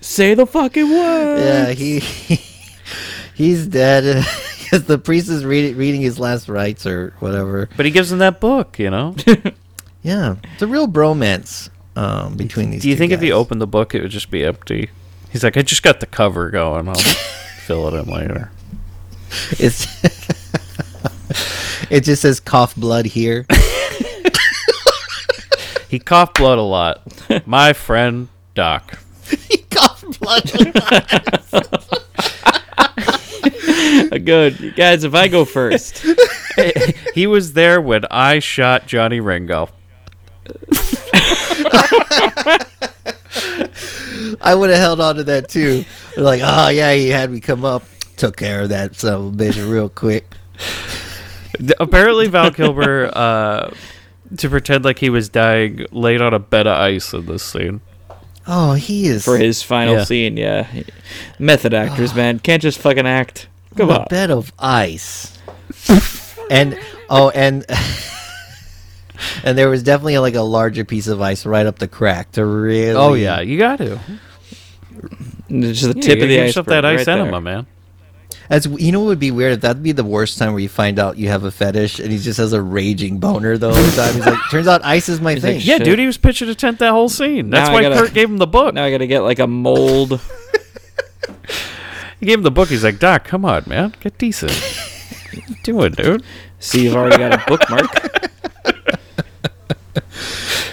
Say 0.00 0.34
the 0.34 0.46
fucking 0.46 0.90
word. 0.90 1.38
yeah, 1.38 1.70
he, 1.72 2.00
he's 3.34 3.66
dead. 3.66 4.24
Because 4.72 4.86
the 4.86 4.96
priest 4.96 5.28
is 5.28 5.44
reading 5.44 5.76
reading 5.76 6.00
his 6.00 6.18
last 6.18 6.48
rites 6.48 6.86
or 6.86 7.12
whatever. 7.20 7.68
But 7.76 7.84
he 7.84 7.92
gives 7.92 8.10
him 8.10 8.20
that 8.20 8.40
book, 8.40 8.78
you 8.78 8.88
know. 8.88 9.14
Yeah, 10.02 10.36
it's 10.54 10.62
a 10.62 10.66
real 10.66 10.88
bromance 10.88 11.68
um, 11.96 12.36
between 12.36 12.70
these. 12.70 12.82
Do 12.82 12.88
you 12.88 12.96
think 12.96 13.12
if 13.12 13.20
he 13.20 13.30
opened 13.32 13.60
the 13.60 13.66
book, 13.66 13.94
it 13.94 14.02
would 14.02 14.10
just 14.10 14.30
be 14.30 14.44
empty? 14.44 14.90
He's 15.30 15.42
like, 15.44 15.56
I 15.56 15.62
just 15.62 15.82
got 15.82 16.00
the 16.00 16.06
cover 16.06 16.50
going. 16.50 16.88
I'll 16.88 16.94
fill 17.66 17.88
it 17.88 17.94
in 17.98 18.12
later. 18.12 18.50
It's 19.52 19.86
it 21.90 22.00
just 22.04 22.22
says 22.22 22.38
cough 22.40 22.74
blood 22.76 23.06
here. 23.06 23.46
He 25.88 25.98
coughed 25.98 26.38
blood 26.38 26.56
a 26.56 26.62
lot. 26.62 27.02
My 27.46 27.74
friend 27.74 28.28
Doc. 28.54 28.98
He 29.46 29.58
coughed 29.58 30.18
blood. 30.20 30.50
A 30.54 30.72
lot. 34.10 34.24
Good 34.24 34.74
guys. 34.74 35.04
If 35.04 35.14
I 35.14 35.28
go 35.28 35.44
first, 35.44 36.02
He 37.14 37.26
was 37.26 37.52
there 37.52 37.78
when 37.78 38.06
I 38.10 38.38
shot 38.38 38.86
Johnny 38.86 39.20
Ringo. 39.20 39.68
I 44.40 44.54
would 44.54 44.70
have 44.70 44.78
held 44.78 45.00
on 45.00 45.16
to 45.16 45.24
that 45.24 45.48
too. 45.48 45.84
Like, 46.16 46.40
oh 46.44 46.68
yeah, 46.68 46.92
he 46.94 47.08
had 47.08 47.30
me 47.30 47.40
come 47.40 47.64
up, 47.64 47.82
took 48.16 48.36
care 48.36 48.62
of 48.62 48.68
that 48.70 48.96
son 48.96 49.14
of 49.14 49.34
a 49.34 49.36
bitch 49.36 49.70
real 49.70 49.88
quick. 49.88 50.26
Apparently, 51.78 52.28
Val 52.28 52.50
Kilmer, 52.50 53.10
uh, 53.12 53.70
to 54.38 54.48
pretend 54.48 54.84
like 54.84 54.98
he 54.98 55.10
was 55.10 55.28
dying, 55.28 55.86
laid 55.92 56.20
on 56.22 56.34
a 56.34 56.38
bed 56.38 56.66
of 56.66 56.76
ice 56.78 57.12
in 57.12 57.26
this 57.26 57.42
scene. 57.42 57.80
Oh, 58.46 58.72
he 58.72 59.06
is 59.06 59.24
for 59.24 59.38
his 59.38 59.62
final 59.62 59.94
Yeah. 59.98 60.04
scene, 60.04 60.36
yeah, 60.36 60.66
method 61.38 61.74
actors, 61.74 62.14
man, 62.14 62.38
can't 62.40 62.62
just 62.62 62.78
fucking 62.78 63.06
act. 63.06 63.48
Come 63.76 63.90
on 63.90 64.00
on. 64.00 64.02
a 64.02 64.06
bed 64.08 64.30
of 64.30 64.52
ice. 64.58 65.38
and 66.50 66.78
oh, 67.08 67.30
and 67.30 67.64
and 69.44 69.56
there 69.58 69.68
was 69.68 69.82
definitely 69.82 70.18
like 70.18 70.34
a 70.34 70.42
larger 70.42 70.84
piece 70.84 71.06
of 71.08 71.20
ice 71.20 71.44
right 71.46 71.66
up 71.66 71.78
the 71.78 71.88
crack 71.88 72.32
to 72.32 72.44
really. 72.44 72.90
Oh 72.96 73.14
yeah, 73.14 73.40
you 73.40 73.58
got 73.58 73.76
to. 73.78 73.98
Just 75.48 75.82
the 75.82 75.94
Yeah, 75.96 76.02
tip 76.02 76.18
you 76.18 76.22
of 76.24 76.28
the 76.28 76.36
give 76.36 76.44
iceberg. 76.48 76.66
that 76.66 76.84
ice 76.84 76.98
right 77.06 77.08
enema, 77.18 77.30
there. 77.32 77.40
man. 77.40 77.66
As 78.50 78.66
you 78.66 78.92
know 78.92 79.00
what 79.00 79.06
would 79.06 79.18
be 79.20 79.30
weird 79.30 79.52
if 79.54 79.60
that'd 79.62 79.82
be 79.82 79.92
the 79.92 80.04
worst 80.04 80.36
time 80.38 80.52
where 80.52 80.60
you 80.60 80.68
find 80.68 80.98
out 80.98 81.16
you 81.16 81.28
have 81.28 81.44
a 81.44 81.50
fetish 81.50 81.98
and 82.00 82.10
he 82.12 82.18
just 82.18 82.36
has 82.38 82.52
a 82.52 82.60
raging 82.60 83.18
boner 83.18 83.56
the 83.56 83.72
whole 83.72 83.90
time. 83.92 84.14
He's 84.14 84.26
like, 84.26 84.38
turns 84.50 84.66
out 84.68 84.84
ice 84.84 85.08
is 85.08 85.20
my 85.20 85.34
He's 85.34 85.42
thing. 85.42 85.56
like, 85.56 85.66
Yeah, 85.66 85.76
Shit. 85.78 85.84
dude, 85.86 85.98
he 85.98 86.06
was 86.06 86.18
pitching 86.18 86.48
a 86.50 86.54
tent 86.54 86.78
that 86.80 86.90
whole 86.90 87.08
scene. 87.08 87.50
That's 87.50 87.68
Now 87.68 87.74
why 87.74 87.82
gotta- 87.82 87.94
Kurt 87.96 88.12
gave 88.14 88.28
him 88.28 88.38
the 88.38 88.46
book. 88.46 88.74
Now 88.74 88.84
I 88.84 88.90
gotta 88.90 89.06
get 89.06 89.20
like 89.20 89.38
a 89.38 89.46
mold. 89.46 90.20
He 92.20 92.26
gave 92.26 92.38
him 92.38 92.42
the 92.44 92.52
book. 92.52 92.68
He's 92.68 92.84
like, 92.84 93.00
Doc, 93.00 93.24
come 93.24 93.44
on, 93.44 93.64
man, 93.66 93.94
get 93.98 94.16
decent. 94.16 94.52
what 95.34 95.48
you 95.48 95.56
doing, 95.64 95.90
dude? 95.92 96.22
See, 96.60 96.84
you've 96.84 96.94
already 96.94 97.16
got 97.18 97.32
a 97.34 97.44
bookmark. 97.48 98.11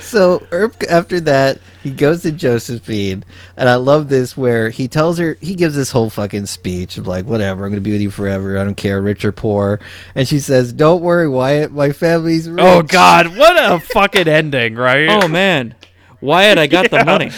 So 0.10 0.46
Earp, 0.52 0.76
after 0.90 1.20
that, 1.22 1.60
he 1.84 1.92
goes 1.92 2.24
to 2.24 2.32
Josephine, 2.32 3.24
and 3.56 3.70
I 3.70 3.76
love 3.76 4.10
this 4.10 4.36
where 4.36 4.72
he 4.72 4.88
tells 4.88 5.20
her 5.20 5.38
he 5.40 5.54
gives 5.54 5.76
this 5.76 5.92
whole 5.92 6.10
fucking 6.10 6.48
speech 6.48 6.98
of 6.98 7.06
like, 7.06 7.26
whatever, 7.26 7.64
I'm 7.64 7.72
gonna 7.72 7.82
be 7.82 7.92
with 7.92 8.02
you 8.02 8.10
forever. 8.10 8.58
I 8.58 8.64
don't 8.64 8.76
care, 8.76 9.02
rich 9.02 9.24
or 9.24 9.32
poor. 9.32 9.80
And 10.16 10.28
she 10.28 10.40
says, 10.40 10.74
"Don't 10.74 11.02
worry, 11.04 11.30
Wyatt, 11.30 11.72
my 11.72 11.92
family's 11.92 12.48
oh, 12.48 12.54
rich." 12.54 12.64
Oh 12.66 12.82
God, 12.82 13.38
what 13.38 13.56
a 13.56 13.80
fucking 13.94 14.28
ending, 14.28 14.76
right? 14.76 15.10
Oh 15.10 15.28
man, 15.28 15.76
Wyatt, 16.22 16.58
I 16.58 16.66
got 16.66 16.90
the 16.90 16.98
Yeah. 16.98 17.04
money. 17.04 17.32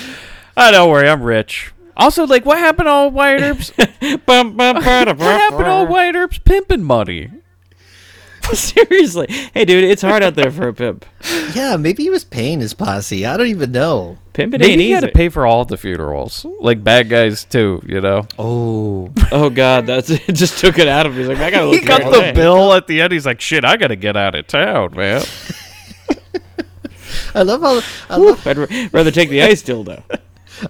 Oh, 0.56 0.72
don't 0.72 0.90
worry, 0.90 1.10
I'm 1.10 1.24
rich. 1.24 1.74
Also, 1.98 2.26
like, 2.26 2.46
what 2.46 2.58
happened 2.58 2.88
to 2.88 2.92
all 2.92 3.12
Wyatt 3.12 3.42
Earp's? 3.42 3.72
Bum, 4.26 4.56
bum, 4.56 4.78
bada, 4.78 5.08
what 5.08 5.20
happened 5.20 5.66
to 5.66 5.70
all 5.70 5.88
Wyatt 5.88 6.16
Earp's 6.16 6.38
pimping 6.40 6.84
money? 6.84 7.30
Seriously, 8.54 9.28
hey 9.54 9.66
dude, 9.66 9.84
it's 9.84 10.02
hard 10.02 10.24
out 10.24 10.36
there 10.36 10.52
for 10.52 10.68
a 10.68 10.74
pimp. 10.74 11.06
Yeah, 11.56 11.78
maybe 11.78 12.04
he 12.04 12.10
was 12.10 12.24
paying 12.24 12.60
his 12.60 12.74
posse. 12.74 13.26
I 13.26 13.38
don't 13.38 13.48
even 13.48 13.72
know. 13.72 14.18
Pimping 14.34 14.62
ain't 14.62 14.72
Maybe 14.72 14.84
he 14.86 14.92
had 14.92 15.04
easy. 15.04 15.12
to 15.12 15.18
pay 15.18 15.30
for 15.30 15.46
all 15.46 15.66
the 15.66 15.78
funerals, 15.78 16.46
like 16.60 16.84
bad 16.84 17.10
guys 17.10 17.44
too. 17.46 17.82
You 17.86 18.02
know, 18.02 18.28
Oh, 18.40 19.12
Oh 19.32 19.50
god, 19.50 19.86
that's 19.88 20.10
it. 20.10 20.22
Just 20.34 20.60
took 20.60 20.80
it 20.80 20.88
out 20.88 21.06
of 21.06 21.14
me. 21.14 21.20
He's 21.20 21.28
like, 21.28 21.38
I 21.40 21.52
gotta 21.52 21.66
look. 21.68 21.80
he 21.82 21.86
got 21.86 22.04
the 22.04 22.04
the 22.04 22.10
other 22.10 22.20
way. 22.20 22.32
bill 22.34 22.74
at 22.74 22.88
the 22.88 23.02
end. 23.02 23.14
He's 23.14 23.26
like, 23.26 23.42
"Shit, 23.42 23.64
I 23.66 23.78
gotta 23.78 23.96
get 23.96 24.16
out 24.18 24.36
of 24.36 24.48
town, 24.48 24.94
man." 24.96 25.24
I 27.36 27.44
love 27.44 27.64
all. 27.64 27.82
I 28.10 28.18
love, 28.18 28.46
I'd 28.48 28.58
r- 28.60 28.68
rather 28.92 29.12
take 29.12 29.30
the 29.30 29.42
ice 29.44 29.64
dildo. 29.64 30.04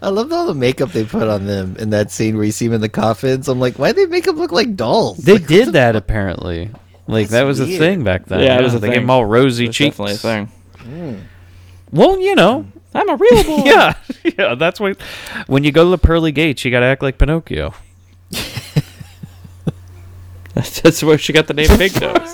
I 0.01 0.09
love 0.09 0.31
all 0.31 0.47
the 0.47 0.53
makeup 0.53 0.91
they 0.91 1.03
put 1.03 1.27
on 1.27 1.45
them 1.47 1.75
in 1.77 1.89
that 1.89 2.11
scene 2.11 2.35
where 2.35 2.45
you 2.45 2.51
see 2.51 2.67
them 2.67 2.75
in 2.75 2.81
the 2.81 2.89
coffins. 2.89 3.47
I'm 3.47 3.59
like, 3.59 3.77
why 3.77 3.91
do 3.91 4.05
they 4.05 4.09
make 4.09 4.23
them 4.25 4.37
look 4.37 4.51
like 4.51 4.75
dolls? 4.75 5.17
They 5.17 5.33
Like, 5.33 5.47
did 5.47 5.73
that 5.73 5.95
apparently. 5.95 6.69
Like 7.11 7.23
That's 7.27 7.31
that 7.31 7.43
was 7.43 7.59
a 7.59 7.65
thing 7.67 8.05
back 8.05 8.25
then. 8.25 8.39
Yeah, 8.39 8.57
it 8.57 8.63
was 8.63 8.73
a 8.73 8.79
they 8.79 8.87
thing. 8.87 8.93
gave 8.93 9.01
them 9.03 9.09
all 9.09 9.25
rosy 9.25 9.65
That's 9.65 9.77
cheeks. 9.77 9.97
definitely 9.97 10.13
a 10.13 10.17
thing. 10.17 10.45
Hmm. 10.79 11.15
Well, 11.91 12.17
you 12.21 12.35
know, 12.35 12.65
I'm 12.95 13.09
a 13.09 13.15
real 13.17 13.43
boy. 13.57 13.63
yeah, 13.65 13.95
yeah. 14.39 14.55
That's 14.55 14.79
what. 14.79 14.97
When 15.47 15.65
you 15.65 15.73
go 15.73 15.83
to 15.83 15.89
the 15.89 15.97
pearly 15.97 16.31
gates, 16.31 16.63
you 16.63 16.71
gotta 16.71 16.85
act 16.85 17.03
like 17.03 17.17
Pinocchio. 17.17 17.73
That's 20.53 21.03
where 21.03 21.17
she 21.17 21.33
got 21.33 21.47
the 21.47 21.53
name 21.53 21.77
Big 21.77 21.99
Nose. 21.99 22.33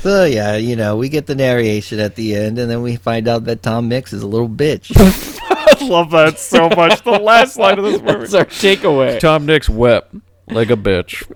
So 0.00 0.24
yeah, 0.24 0.56
you 0.56 0.76
know, 0.76 0.96
we 0.98 1.08
get 1.08 1.24
the 1.26 1.34
narration 1.34 1.98
at 1.98 2.14
the 2.16 2.34
end, 2.34 2.58
and 2.58 2.70
then 2.70 2.82
we 2.82 2.96
find 2.96 3.26
out 3.26 3.44
that 3.44 3.62
Tom 3.62 3.88
Mix 3.88 4.12
is 4.12 4.22
a 4.22 4.26
little 4.26 4.50
bitch. 4.50 4.92
I 4.94 5.82
love 5.86 6.10
that 6.10 6.38
so 6.38 6.68
much. 6.68 7.02
The 7.02 7.12
last 7.12 7.56
line 7.56 7.78
of 7.78 7.84
this 7.86 8.02
movie. 8.02 8.18
That's 8.18 8.34
our 8.34 8.44
takeaway. 8.44 9.18
Tom 9.18 9.46
Nix 9.46 9.70
wept 9.70 10.14
like 10.48 10.70
a 10.70 10.76
bitch. 10.76 11.24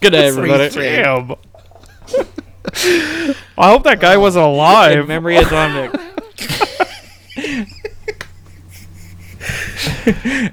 Good 0.00 0.10
day, 0.10 0.28
everybody. 0.28 0.68
Damn. 0.70 1.32
I 3.58 3.70
hope 3.70 3.84
that 3.84 4.00
guy 4.00 4.16
wasn't 4.16 4.44
In 4.44 4.50
alive. 4.50 5.08
memory 5.08 5.36
of 5.36 5.48
Tom 5.48 5.74
Nick. 5.74 5.92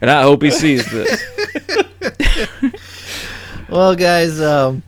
and 0.01 0.09
I 0.09 0.21
hope 0.23 0.41
he 0.41 0.51
sees 0.51 0.89
this. 0.91 1.23
well, 3.69 3.95
guys, 3.95 4.41
um, 4.41 4.83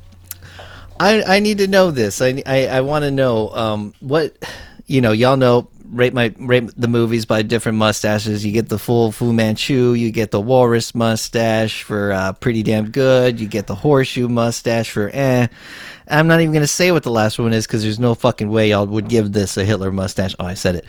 I 0.99 1.23
I 1.23 1.39
need 1.39 1.57
to 1.59 1.67
know 1.67 1.91
this. 1.91 2.21
I 2.21 2.41
I, 2.45 2.67
I 2.67 2.81
want 2.81 3.03
to 3.03 3.11
know 3.11 3.49
um 3.49 3.93
what 3.99 4.35
you 4.87 5.01
know. 5.01 5.11
Y'all 5.11 5.37
know 5.37 5.69
rate 5.91 6.13
my 6.13 6.33
rate 6.37 6.69
the 6.77 6.87
movies 6.87 7.25
by 7.25 7.41
different 7.41 7.77
mustaches. 7.77 8.45
You 8.45 8.51
get 8.51 8.69
the 8.69 8.77
full 8.79 9.11
Fu 9.11 9.33
Manchu. 9.33 9.93
You 9.93 10.11
get 10.11 10.31
the 10.31 10.39
walrus 10.41 10.93
mustache 10.95 11.83
for 11.83 12.11
uh, 12.11 12.33
pretty 12.33 12.63
damn 12.63 12.89
good. 12.91 13.39
You 13.39 13.47
get 13.47 13.67
the 13.67 13.75
horseshoe 13.75 14.27
mustache 14.27 14.89
for 14.91 15.09
eh. 15.13 15.47
I'm 16.07 16.27
not 16.27 16.41
even 16.41 16.53
gonna 16.53 16.67
say 16.67 16.91
what 16.91 17.03
the 17.03 17.11
last 17.11 17.37
one 17.39 17.53
is 17.53 17.67
because 17.67 17.83
there's 17.83 17.99
no 17.99 18.15
fucking 18.15 18.49
way 18.49 18.69
y'all 18.69 18.85
would 18.87 19.07
give 19.09 19.31
this 19.31 19.57
a 19.57 19.65
Hitler 19.65 19.91
mustache. 19.91 20.35
Oh, 20.39 20.45
I 20.45 20.53
said 20.55 20.75
it. 20.75 20.85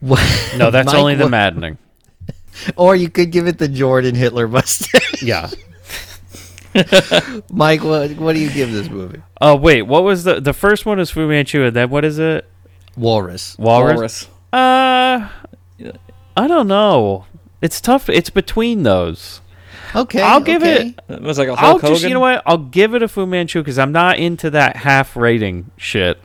What- 0.00 0.20
No, 0.56 0.70
that's 0.70 0.86
Mike, 0.86 0.96
only 0.96 1.14
the 1.16 1.24
what- 1.24 1.30
maddening. 1.30 1.78
Or 2.76 2.94
you 2.94 3.10
could 3.10 3.32
give 3.32 3.48
it 3.48 3.58
the 3.58 3.66
Jordan 3.66 4.14
Hitler 4.14 4.46
mustache. 4.46 5.22
Yeah. 5.22 5.50
Mike, 7.50 7.82
what 7.84 8.12
what 8.12 8.32
do 8.34 8.40
you 8.40 8.50
give 8.50 8.72
this 8.72 8.88
movie? 8.88 9.20
Oh 9.40 9.54
wait, 9.56 9.82
what 9.82 10.02
was 10.04 10.24
the 10.24 10.40
the 10.40 10.52
first 10.52 10.86
one? 10.86 10.98
Is 10.98 11.10
Fu 11.10 11.26
Manchu, 11.28 11.64
and 11.64 11.74
then 11.76 11.90
what 11.90 12.04
is 12.04 12.18
it? 12.18 12.48
Walrus. 12.96 13.56
Walrus. 13.58 14.28
Uh, 14.52 15.28
I 16.36 16.46
don't 16.48 16.68
know. 16.68 17.26
It's 17.60 17.80
tough. 17.80 18.08
It's 18.08 18.30
between 18.30 18.82
those. 18.82 19.40
Okay, 19.96 20.20
I'll 20.20 20.40
give 20.40 20.62
okay. 20.62 20.88
it. 20.88 21.00
It 21.08 21.22
was 21.22 21.38
like 21.38 21.48
a 21.48 21.52
I'll 21.52 21.56
Hulk 21.56 21.82
Hogan. 21.82 21.94
just. 21.94 22.04
You 22.04 22.14
know 22.14 22.20
what? 22.20 22.42
I'll 22.46 22.58
give 22.58 22.94
it 22.94 23.02
a 23.02 23.08
Fu 23.08 23.26
Manchu 23.26 23.60
because 23.60 23.78
I'm 23.78 23.92
not 23.92 24.18
into 24.18 24.50
that 24.50 24.76
half 24.76 25.16
rating 25.16 25.70
shit. 25.76 26.18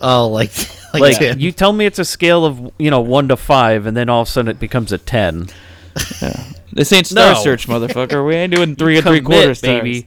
Oh, 0.00 0.28
like 0.28 0.50
like, 0.94 1.00
Like 1.02 1.18
Tim. 1.18 1.38
you 1.38 1.52
tell 1.52 1.72
me 1.72 1.84
it's 1.84 1.98
a 1.98 2.04
scale 2.04 2.44
of 2.44 2.72
you 2.78 2.90
know 2.90 3.00
one 3.00 3.28
to 3.28 3.36
five, 3.36 3.86
and 3.86 3.96
then 3.96 4.08
all 4.08 4.22
of 4.22 4.28
a 4.28 4.30
sudden 4.30 4.50
it 4.50 4.58
becomes 4.58 4.92
a 4.92 4.98
ten. 4.98 5.48
This 6.72 6.92
ain't 6.92 7.08
Star 7.08 7.34
No. 7.34 7.40
Search, 7.42 7.66
motherfucker. 7.66 8.24
We 8.24 8.36
ain't 8.36 8.54
doing 8.54 8.76
three 8.76 8.96
and 8.96 9.04
three 9.04 9.20
quarters, 9.20 9.60
baby. 9.60 10.06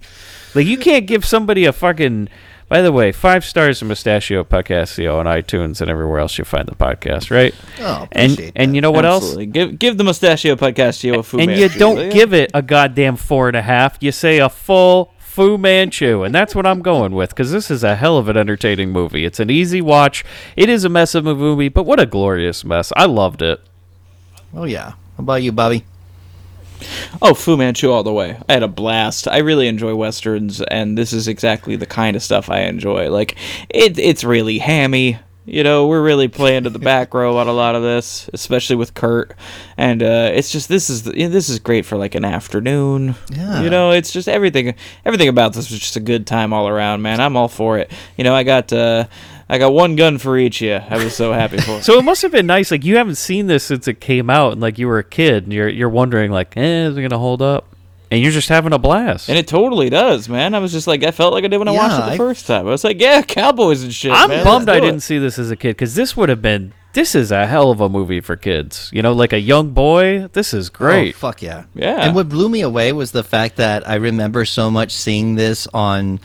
Like 0.55 0.65
you 0.65 0.77
can't 0.77 1.05
give 1.05 1.25
somebody 1.25 1.65
a 1.65 1.73
fucking. 1.73 2.29
By 2.73 2.81
the 2.81 2.91
way, 2.91 3.11
five 3.11 3.45
stars 3.45 3.77
to 3.77 3.85
Mustachio 3.85 4.43
Podcastio 4.43 5.19
on 5.19 5.27
iTunes 5.27 5.79
and 5.79 5.91
everywhere 5.91 6.17
else 6.17 6.39
you 6.39 6.43
find 6.43 6.67
the 6.67 6.73
podcast, 6.73 7.29
right? 7.29 7.53
Oh, 7.79 8.07
And 8.11 8.31
appreciate 8.31 8.53
and 8.55 8.73
you 8.73 8.81
know 8.81 8.89
what 8.89 9.05
else? 9.05 9.35
Give 9.37 9.77
give 9.77 9.99
the 9.99 10.03
Mustachio 10.03 10.55
Podcastio 10.55 11.19
a 11.19 11.21
Fu 11.21 11.37
and 11.37 11.51
you 11.51 11.69
don't 11.69 11.97
will 11.97 12.05
ya? 12.05 12.11
give 12.11 12.33
it 12.33 12.49
a 12.55 12.63
goddamn 12.63 13.15
four 13.15 13.47
and 13.47 13.55
a 13.55 13.61
half. 13.61 13.99
You 14.01 14.11
say 14.11 14.39
a 14.39 14.49
full 14.49 15.13
Fu 15.19 15.59
Manchu, 15.59 16.23
and 16.23 16.33
that's 16.33 16.55
what 16.55 16.65
I'm 16.65 16.81
going 16.81 17.13
with 17.13 17.29
because 17.29 17.51
this 17.51 17.69
is 17.69 17.83
a 17.83 17.95
hell 17.95 18.17
of 18.17 18.27
an 18.27 18.37
entertaining 18.37 18.89
movie. 18.89 19.23
It's 19.23 19.39
an 19.39 19.51
easy 19.51 19.79
watch. 19.79 20.25
It 20.55 20.67
is 20.67 20.83
a 20.83 20.89
mess 20.89 21.13
of 21.13 21.27
a 21.27 21.35
movie, 21.35 21.69
but 21.69 21.83
what 21.83 21.99
a 21.99 22.07
glorious 22.07 22.65
mess! 22.65 22.91
I 22.95 23.05
loved 23.05 23.43
it. 23.43 23.61
Oh 24.51 24.63
yeah. 24.63 24.93
How 24.93 25.19
about 25.19 25.43
you, 25.43 25.51
Bobby? 25.51 25.85
Oh, 27.21 27.33
Fu 27.33 27.57
Manchu 27.57 27.91
all 27.91 28.03
the 28.03 28.13
way. 28.13 28.37
I 28.47 28.53
had 28.53 28.63
a 28.63 28.67
blast. 28.67 29.27
I 29.27 29.37
really 29.39 29.67
enjoy 29.67 29.95
westerns, 29.95 30.61
and 30.61 30.97
this 30.97 31.13
is 31.13 31.27
exactly 31.27 31.75
the 31.75 31.85
kind 31.85 32.15
of 32.15 32.23
stuff 32.23 32.49
I 32.49 32.61
enjoy. 32.61 33.09
Like, 33.09 33.35
it, 33.69 33.97
it's 33.97 34.23
really 34.23 34.59
hammy. 34.59 35.19
You 35.45 35.61
know, 35.61 35.87
we're 35.87 36.01
really 36.01 36.29
playing 36.29 36.63
to 36.63 36.69
the 36.69 36.79
back 36.79 37.13
row 37.13 37.37
on 37.37 37.49
a 37.49 37.51
lot 37.51 37.75
of 37.75 37.83
this, 37.83 38.29
especially 38.31 38.77
with 38.77 38.93
Kurt. 38.93 39.35
And 39.75 40.01
uh, 40.01 40.31
it's 40.33 40.49
just 40.53 40.69
this 40.69 40.89
is 40.89 41.03
the, 41.03 41.11
this 41.11 41.49
is 41.49 41.59
great 41.59 41.85
for 41.85 41.97
like 41.97 42.15
an 42.15 42.23
afternoon. 42.23 43.15
Yeah. 43.29 43.61
You 43.61 43.69
know, 43.69 43.91
it's 43.91 44.13
just 44.13 44.29
everything. 44.29 44.73
Everything 45.03 45.27
about 45.27 45.51
this 45.51 45.69
was 45.69 45.79
just 45.79 45.97
a 45.97 45.99
good 45.99 46.25
time 46.25 46.53
all 46.53 46.69
around, 46.69 47.01
man. 47.01 47.19
I'm 47.19 47.35
all 47.35 47.49
for 47.49 47.77
it. 47.77 47.91
You 48.15 48.23
know, 48.23 48.33
I 48.33 48.43
got 48.43 48.71
uh, 48.71 49.07
I 49.49 49.57
got 49.57 49.73
one 49.73 49.95
gun 49.95 50.17
for 50.17 50.37
each 50.37 50.61
of 50.61 50.65
you. 50.67 50.75
I 50.75 51.03
was 51.03 51.15
so 51.15 51.33
happy 51.33 51.57
for. 51.57 51.81
So 51.83 51.97
it 51.99 52.03
must 52.03 52.21
have 52.21 52.31
been 52.31 52.47
nice. 52.47 52.71
Like 52.71 52.83
you 52.85 52.97
haven't 52.97 53.15
seen 53.15 53.47
this 53.47 53.63
since 53.63 53.87
it 53.87 53.99
came 53.99 54.29
out, 54.29 54.53
and 54.53 54.61
like 54.61 54.77
you 54.79 54.87
were 54.87 54.99
a 54.99 55.03
kid, 55.03 55.43
and 55.43 55.53
you're 55.53 55.67
you're 55.69 55.89
wondering 55.89 56.31
like, 56.31 56.55
eh, 56.57 56.85
is 56.87 56.97
it 56.97 57.01
gonna 57.01 57.19
hold 57.19 57.41
up? 57.41 57.67
And 58.11 58.21
you're 58.21 58.31
just 58.31 58.49
having 58.49 58.73
a 58.73 58.77
blast. 58.77 59.27
And 59.27 59.39
it 59.39 59.47
totally 59.47 59.89
does, 59.89 60.29
man. 60.29 60.53
I 60.53 60.59
was 60.59 60.71
just 60.71 60.85
like, 60.85 61.03
I 61.03 61.09
felt 61.09 61.33
like 61.33 61.45
I 61.45 61.47
did 61.47 61.57
when 61.57 61.67
I 61.67 61.71
watched 61.71 61.93
Yeah, 61.93 62.03
it 62.03 62.05
the 62.05 62.11
I- 62.11 62.17
first 62.17 62.45
time. 62.45 62.67
I 62.67 62.69
was 62.69 62.83
like, 62.83 63.01
yeah, 63.01 63.23
cowboys 63.23 63.81
and 63.81 63.91
shit. 63.91 64.11
I'm 64.11 64.29
man. 64.29 64.43
bummed 64.43 64.67
Let's 64.67 64.77
I 64.77 64.79
do 64.81 64.85
it. 64.85 64.91
didn't 64.91 65.01
see 65.03 65.17
this 65.17 65.39
as 65.39 65.49
a 65.49 65.55
kid 65.55 65.69
because 65.69 65.95
this 65.95 66.15
would 66.15 66.29
have 66.29 66.41
been. 66.41 66.73
This 66.93 67.15
is 67.15 67.31
a 67.31 67.47
hell 67.47 67.71
of 67.71 67.81
a 67.81 67.89
movie 67.89 68.21
for 68.21 68.35
kids. 68.35 68.91
You 68.93 69.01
know, 69.01 69.13
like 69.13 69.33
a 69.33 69.39
young 69.39 69.71
boy. 69.71 70.27
This 70.33 70.53
is 70.53 70.69
great. 70.69 71.15
Oh, 71.15 71.17
fuck 71.17 71.41
yeah. 71.41 71.63
Yeah. 71.73 71.95
And 72.05 72.13
what 72.13 72.29
blew 72.29 72.49
me 72.49 72.61
away 72.61 72.93
was 72.93 73.11
the 73.13 73.23
fact 73.23 73.55
that 73.55 73.89
I 73.89 73.95
remember 73.95 74.45
so 74.45 74.69
much 74.69 74.91
seeing 74.91 75.33
this 75.33 75.65
on 75.73 76.19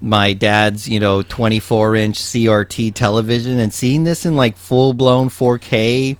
my 0.00 0.32
dad's, 0.32 0.88
you 0.88 1.00
know, 1.00 1.22
24 1.22 1.96
inch 1.96 2.18
CRT 2.18 2.94
television 2.94 3.58
and 3.58 3.72
seeing 3.72 4.04
this 4.04 4.26
in 4.26 4.36
like 4.36 4.56
full 4.56 4.92
blown 4.92 5.28
4K. 5.28 6.16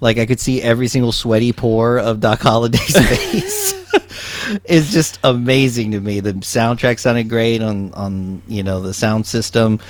Like 0.00 0.18
I 0.18 0.26
could 0.26 0.40
see 0.40 0.62
every 0.62 0.88
single 0.88 1.12
sweaty 1.12 1.52
pore 1.52 1.98
of 1.98 2.20
Doc 2.20 2.40
Holliday's 2.40 2.96
face. 3.08 3.68
it's 4.64 4.92
just 4.92 5.18
amazing 5.24 5.92
to 5.92 6.00
me. 6.00 6.20
The 6.20 6.34
soundtrack 6.34 6.98
sounded 6.98 7.28
great 7.28 7.62
on 7.62 7.92
on 7.94 8.42
you 8.46 8.62
know 8.62 8.80
the 8.80 8.94
sound 8.94 9.26
system. 9.26 9.80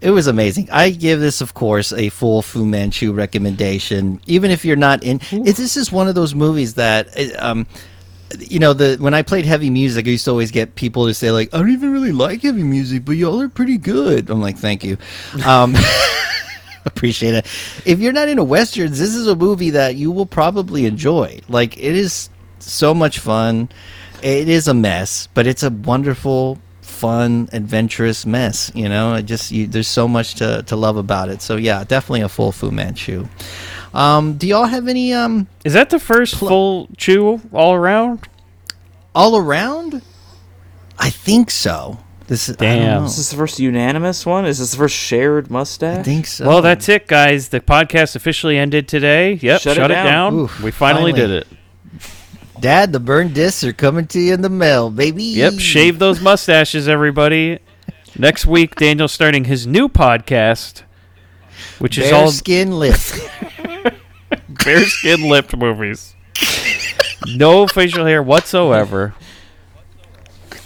It 0.00 0.10
was 0.10 0.26
amazing. 0.26 0.68
I 0.72 0.90
give 0.90 1.20
this, 1.20 1.40
of 1.40 1.54
course, 1.54 1.92
a 1.92 2.08
full 2.08 2.42
Fu 2.42 2.66
Manchu 2.66 3.12
recommendation. 3.12 4.20
Even 4.26 4.50
if 4.50 4.64
you're 4.64 4.74
not 4.74 5.04
in, 5.04 5.20
it, 5.30 5.54
this 5.54 5.76
is 5.76 5.92
one 5.92 6.08
of 6.08 6.16
those 6.16 6.34
movies 6.34 6.74
that, 6.74 7.16
uh, 7.16 7.50
um, 7.50 7.66
you 8.38 8.58
know, 8.58 8.72
the 8.72 8.96
when 8.98 9.14
I 9.14 9.22
played 9.22 9.44
heavy 9.44 9.70
music, 9.70 10.06
I 10.06 10.10
used 10.10 10.24
to 10.24 10.30
always 10.30 10.50
get 10.50 10.74
people 10.74 11.06
to 11.06 11.14
say 11.14 11.30
like, 11.30 11.52
"I 11.54 11.58
don't 11.58 11.70
even 11.70 11.92
really 11.92 12.12
like 12.12 12.42
heavy 12.42 12.62
music, 12.62 13.04
but 13.04 13.12
y'all 13.12 13.40
are 13.40 13.48
pretty 13.48 13.78
good." 13.78 14.30
I'm 14.30 14.40
like, 14.40 14.58
"Thank 14.58 14.84
you." 14.84 14.98
Um, 15.44 15.74
appreciate 16.84 17.34
it. 17.34 17.46
If 17.84 18.00
you're 18.00 18.12
not 18.12 18.28
into 18.28 18.44
westerns, 18.44 18.98
this 18.98 19.14
is 19.14 19.26
a 19.26 19.36
movie 19.36 19.70
that 19.70 19.96
you 19.96 20.10
will 20.10 20.26
probably 20.26 20.86
enjoy. 20.86 21.40
Like 21.48 21.76
it 21.78 21.96
is 21.96 22.30
so 22.58 22.94
much 22.94 23.18
fun. 23.18 23.68
It 24.22 24.48
is 24.48 24.68
a 24.68 24.74
mess, 24.74 25.28
but 25.34 25.46
it's 25.46 25.62
a 25.62 25.70
wonderful, 25.70 26.58
fun, 26.80 27.48
adventurous 27.52 28.24
mess. 28.24 28.70
You 28.74 28.88
know, 28.88 29.14
it 29.14 29.24
just 29.24 29.50
you, 29.50 29.66
there's 29.66 29.88
so 29.88 30.06
much 30.06 30.36
to, 30.36 30.62
to 30.64 30.76
love 30.76 30.96
about 30.96 31.28
it. 31.28 31.42
So 31.42 31.56
yeah, 31.56 31.82
definitely 31.84 32.20
a 32.20 32.28
full 32.28 32.52
Fu 32.52 32.70
Manchu. 32.70 33.26
Um, 33.94 34.34
do 34.38 34.46
y'all 34.46 34.64
have 34.64 34.88
any 34.88 35.12
um 35.12 35.46
Is 35.64 35.74
that 35.74 35.90
the 35.90 35.98
first 35.98 36.34
full 36.36 36.88
chew 36.96 37.40
all 37.52 37.74
around? 37.74 38.28
all 39.14 39.36
around? 39.36 40.02
I 40.98 41.10
think 41.10 41.50
so. 41.50 41.98
This 42.28 42.48
is 42.48 42.56
I 42.56 42.58
don't 42.64 42.78
Damn. 42.78 43.00
know. 43.00 43.06
Is 43.06 43.16
this 43.18 43.30
the 43.30 43.36
first 43.36 43.58
unanimous 43.58 44.24
one? 44.24 44.46
Is 44.46 44.58
this 44.58 44.70
the 44.70 44.78
first 44.78 44.96
shared 44.96 45.50
mustache? 45.50 45.98
I 45.98 46.02
think 46.02 46.26
so. 46.26 46.46
Well, 46.48 46.62
that's 46.62 46.88
it, 46.88 47.06
guys. 47.06 47.50
The 47.50 47.60
podcast 47.60 48.16
officially 48.16 48.56
ended 48.56 48.88
today. 48.88 49.34
Yep, 49.34 49.60
Shut 49.60 49.76
shut, 49.76 49.90
it 49.90 49.92
it, 49.92 49.94
down. 49.94 50.06
down. 50.06 50.34
Oof, 50.34 50.60
we 50.62 50.70
finally, 50.70 51.12
finally. 51.12 51.28
did 51.28 51.30
it. 51.30 51.46
Dad, 52.60 52.92
the 52.92 53.00
burned 53.00 53.34
discs 53.34 53.64
are 53.64 53.72
coming 53.72 54.06
to 54.06 54.20
you 54.20 54.32
in 54.34 54.40
the 54.40 54.48
mail, 54.48 54.88
baby. 54.88 55.24
Yep, 55.24 55.54
shave 55.58 55.98
those 55.98 56.20
mustaches, 56.20 56.88
everybody. 56.88 57.58
Next 58.16 58.46
week, 58.46 58.76
Daniel's 58.76 59.12
starting 59.12 59.44
his 59.44 59.66
new 59.66 59.88
podcast, 59.88 60.82
which 61.80 61.98
is 61.98 62.12
all 62.12 62.22
Bear 62.26 62.30
skin 62.32 62.78
lift. 62.78 63.28
Bearskin 64.64 65.28
lipped 65.28 65.56
movies. 65.56 66.14
No 67.26 67.66
facial 67.66 68.04
hair 68.06 68.22
whatsoever. 68.22 69.14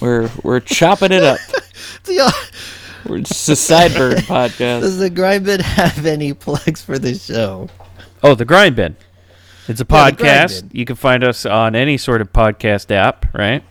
We're 0.01 0.31
we're 0.43 0.61
chopping 0.61 1.13
it 1.13 1.23
up. 1.23 1.39
Do 2.05 2.29
We're 3.07 3.19
just 3.21 3.49
a 3.49 3.53
sideburn 3.53 4.15
podcast. 4.27 4.81
Does 4.81 4.99
the 4.99 5.11
Grindbin 5.11 5.61
have 5.61 6.07
any 6.07 6.35
plugs 6.35 6.83
for 6.83 6.99
the 6.99 7.15
show? 7.15 7.69
Oh, 8.23 8.35
the 8.35 8.45
Grind 8.45 8.77
Bin. 8.77 8.97
It's 9.69 9.81
a 9.81 9.87
Yeah, 9.89 10.11
The 10.11 10.17
Grind 10.17 10.19
podcast. 10.19 10.61
Bin. 10.63 10.71
You 10.79 10.85
can 10.85 10.97
find 10.97 11.25
us 11.25 11.45
on 11.47 11.75
any 11.75 11.97
sort 11.99 12.21
of 12.21 12.33
podcast 12.33 12.91
app, 12.91 13.33
right? 13.35 13.63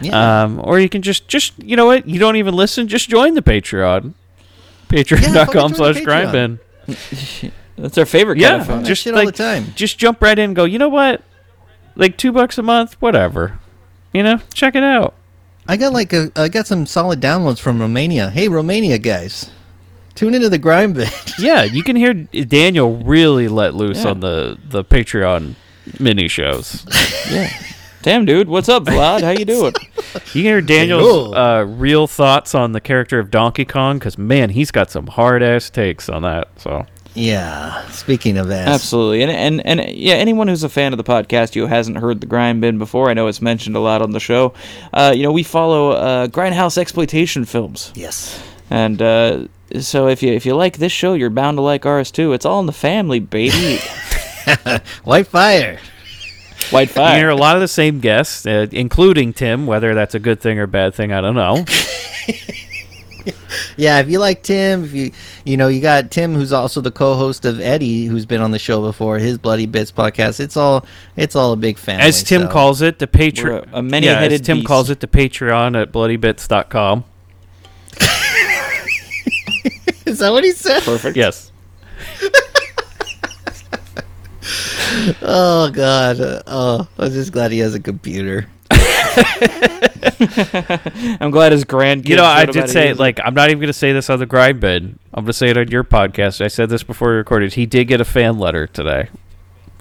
Yeah. 0.00 0.42
Um, 0.42 0.60
or 0.62 0.78
you 0.80 0.88
can 0.88 1.02
just, 1.02 1.28
just 1.28 1.58
you 1.62 1.76
know 1.76 1.86
what? 1.86 2.08
You 2.08 2.18
don't 2.18 2.36
even 2.36 2.54
listen. 2.54 2.88
Just 2.88 3.08
join 3.08 3.34
the 3.34 3.42
Patreon. 3.42 4.14
Patreon.com 4.88 5.46
fucking 5.46 5.74
slash 5.74 5.94
join 5.96 6.04
the 6.32 6.58
grindbin. 6.88 7.52
That's 7.76 7.96
our 7.98 8.06
favorite 8.06 8.38
Yeah, 8.38 8.50
kind 8.50 8.60
of 8.60 8.66
fun. 8.66 8.82
that 8.82 8.88
just 8.88 9.02
shit 9.02 9.14
all 9.14 9.24
like- 9.24 9.34
the 9.34 9.42
time. 9.42 9.66
Just 9.74 9.98
jump 9.98 10.22
right 10.22 10.38
in 10.38 10.46
and 10.50 10.56
go, 10.56 10.64
you 10.64 10.78
know 10.78 10.88
what? 10.88 11.22
Like 11.96 12.16
two 12.16 12.32
bucks 12.32 12.58
a 12.58 12.62
month, 12.62 12.94
whatever. 13.00 13.58
You 14.12 14.22
know, 14.22 14.40
check 14.54 14.74
it 14.74 14.82
out. 14.82 15.14
I 15.66 15.76
got 15.76 15.92
like 15.92 16.12
a, 16.12 16.30
I 16.36 16.48
got 16.48 16.66
some 16.66 16.86
solid 16.86 17.20
downloads 17.20 17.58
from 17.60 17.80
Romania. 17.80 18.30
Hey, 18.30 18.48
Romania 18.48 18.98
guys, 18.98 19.50
tune 20.14 20.34
into 20.34 20.48
the 20.48 20.58
Grindbin. 20.58 21.10
Yeah, 21.38 21.62
you 21.64 21.82
can 21.82 21.96
hear 21.96 22.12
Daniel 22.14 22.96
really 22.98 23.48
let 23.48 23.74
loose 23.74 24.04
Yeah. 24.04 24.10
on 24.10 24.20
the, 24.20 24.58
the 24.68 24.84
Patreon 24.84 25.54
mini 25.98 26.28
shows. 26.28 26.84
Yeah. 27.30 27.50
Damn, 28.02 28.24
dude. 28.26 28.48
What's 28.48 28.68
up, 28.68 28.84
Vlad? 28.84 29.22
How 29.22 29.30
you 29.30 29.44
doing? 29.44 29.72
You 30.14 30.20
can 30.20 30.40
hear 30.42 30.60
Daniel's 30.60 31.34
uh, 31.34 31.64
real 31.68 32.06
thoughts 32.06 32.54
on 32.54 32.72
the 32.72 32.80
character 32.80 33.18
of 33.18 33.30
Donkey 33.30 33.64
Kong 33.64 33.98
because, 33.98 34.18
man, 34.18 34.50
he's 34.50 34.70
got 34.72 34.90
some 34.90 35.06
hard 35.06 35.42
ass 35.42 35.70
takes 35.70 36.08
on 36.08 36.22
that. 36.22 36.48
So, 36.60 36.84
yeah. 37.14 37.88
Speaking 37.88 38.38
of 38.38 38.50
ass, 38.50 38.68
Absolutely. 38.68 39.22
And, 39.22 39.30
and 39.30 39.80
and 39.80 39.96
yeah, 39.96 40.14
anyone 40.14 40.48
who's 40.48 40.62
a 40.62 40.68
fan 40.68 40.92
of 40.92 40.96
the 40.96 41.04
podcast 41.04 41.54
who 41.54 41.66
hasn't 41.66 41.98
heard 41.98 42.20
the 42.20 42.26
Grind 42.26 42.60
Bin 42.60 42.78
before, 42.78 43.10
I 43.10 43.14
know 43.14 43.26
it's 43.26 43.42
mentioned 43.42 43.76
a 43.76 43.80
lot 43.80 44.02
on 44.02 44.12
the 44.12 44.20
show. 44.20 44.54
Uh, 44.92 45.12
you 45.14 45.22
know, 45.22 45.32
we 45.32 45.42
follow 45.42 45.90
uh, 45.92 46.26
Grindhouse 46.28 46.78
exploitation 46.78 47.44
films. 47.44 47.92
Yes. 47.94 48.42
And 48.70 49.02
uh, 49.02 49.46
so 49.80 50.08
if 50.08 50.22
you 50.22 50.32
if 50.32 50.46
you 50.46 50.54
like 50.54 50.78
this 50.78 50.92
show, 50.92 51.14
you're 51.14 51.30
bound 51.30 51.58
to 51.58 51.62
like 51.62 51.84
ours 51.84 52.10
too. 52.10 52.32
It's 52.32 52.46
all 52.46 52.60
in 52.60 52.66
the 52.66 52.72
family, 52.72 53.20
baby. 53.20 53.78
White 55.04 55.26
fire. 55.26 55.78
White 56.70 56.96
you 56.96 57.02
hear 57.02 57.28
a 57.28 57.36
lot 57.36 57.56
of 57.56 57.60
the 57.60 57.68
same 57.68 58.00
guests, 58.00 58.46
uh, 58.46 58.66
including 58.70 59.34
Tim. 59.34 59.66
Whether 59.66 59.94
that's 59.94 60.14
a 60.14 60.18
good 60.18 60.40
thing 60.40 60.58
or 60.58 60.66
bad 60.66 60.94
thing, 60.94 61.12
I 61.12 61.20
don't 61.20 61.34
know. 61.34 61.64
Yeah, 63.76 63.98
if 64.00 64.08
you 64.08 64.18
like 64.18 64.42
Tim, 64.42 64.84
if 64.84 64.92
you 64.92 65.12
you 65.44 65.56
know 65.56 65.68
you 65.68 65.80
got 65.80 66.10
Tim, 66.10 66.34
who's 66.34 66.52
also 66.52 66.80
the 66.80 66.90
co-host 66.90 67.44
of 67.44 67.60
Eddie, 67.60 68.06
who's 68.06 68.26
been 68.26 68.40
on 68.40 68.50
the 68.50 68.58
show 68.58 68.80
before, 68.82 69.18
his 69.18 69.38
Bloody 69.38 69.66
Bits 69.66 69.92
podcast. 69.92 70.40
It's 70.40 70.56
all 70.56 70.84
it's 71.16 71.36
all 71.36 71.52
a 71.52 71.56
big 71.56 71.78
family. 71.78 72.04
As 72.06 72.22
Tim 72.22 72.42
so- 72.42 72.48
calls 72.48 72.82
it, 72.82 72.98
the 72.98 73.06
Patreon. 73.06 73.72
a- 73.72 73.78
a 73.78 73.82
many-headed 73.82 74.40
yeah, 74.40 74.44
Tim 74.46 74.56
beast. 74.58 74.66
calls 74.68 74.90
it, 74.90 75.00
the 75.00 75.06
Patreon 75.06 75.80
at 75.80 75.92
bloodybits.com. 75.92 77.04
Is 80.06 80.18
that 80.18 80.30
what 80.30 80.44
he 80.44 80.52
said? 80.52 80.82
Perfect. 80.82 81.16
Yes. 81.16 81.50
Oh 85.22 85.70
God. 85.72 86.20
Uh, 86.20 86.42
oh, 86.46 86.86
I'm 86.98 87.10
just 87.12 87.32
glad 87.32 87.50
he 87.50 87.60
has 87.60 87.74
a 87.74 87.80
computer. 87.80 88.46
I'm 91.20 91.30
glad 91.30 91.52
his 91.52 91.64
grandkids. 91.64 92.08
You 92.08 92.16
know, 92.16 92.24
I 92.24 92.44
did 92.46 92.68
say, 92.70 92.88
using- 92.88 92.98
like, 93.00 93.20
I'm 93.24 93.34
not 93.34 93.50
even 93.50 93.58
going 93.60 93.66
to 93.68 93.72
say 93.72 93.92
this 93.92 94.08
on 94.10 94.18
the 94.18 94.26
Grindbin. 94.26 94.96
I'm 95.14 95.24
going 95.24 95.26
to 95.26 95.32
say 95.32 95.48
it 95.50 95.58
on 95.58 95.68
your 95.68 95.84
podcast. 95.84 96.40
I 96.44 96.48
said 96.48 96.68
this 96.68 96.82
before 96.82 97.08
we 97.10 97.16
recorded. 97.16 97.54
He 97.54 97.66
did 97.66 97.86
get 97.88 98.00
a 98.00 98.04
fan 98.04 98.38
letter 98.38 98.66
today. 98.66 99.08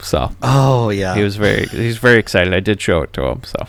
So, 0.01 0.31
Oh 0.41 0.89
yeah. 0.89 1.13
he 1.15 1.21
was 1.23 1.35
very, 1.35 1.67
he's 1.67 1.97
very 1.97 2.17
excited. 2.17 2.53
I 2.53 2.59
did 2.59 2.81
show 2.81 3.01
it 3.03 3.13
to 3.13 3.23
him. 3.25 3.43
So, 3.43 3.67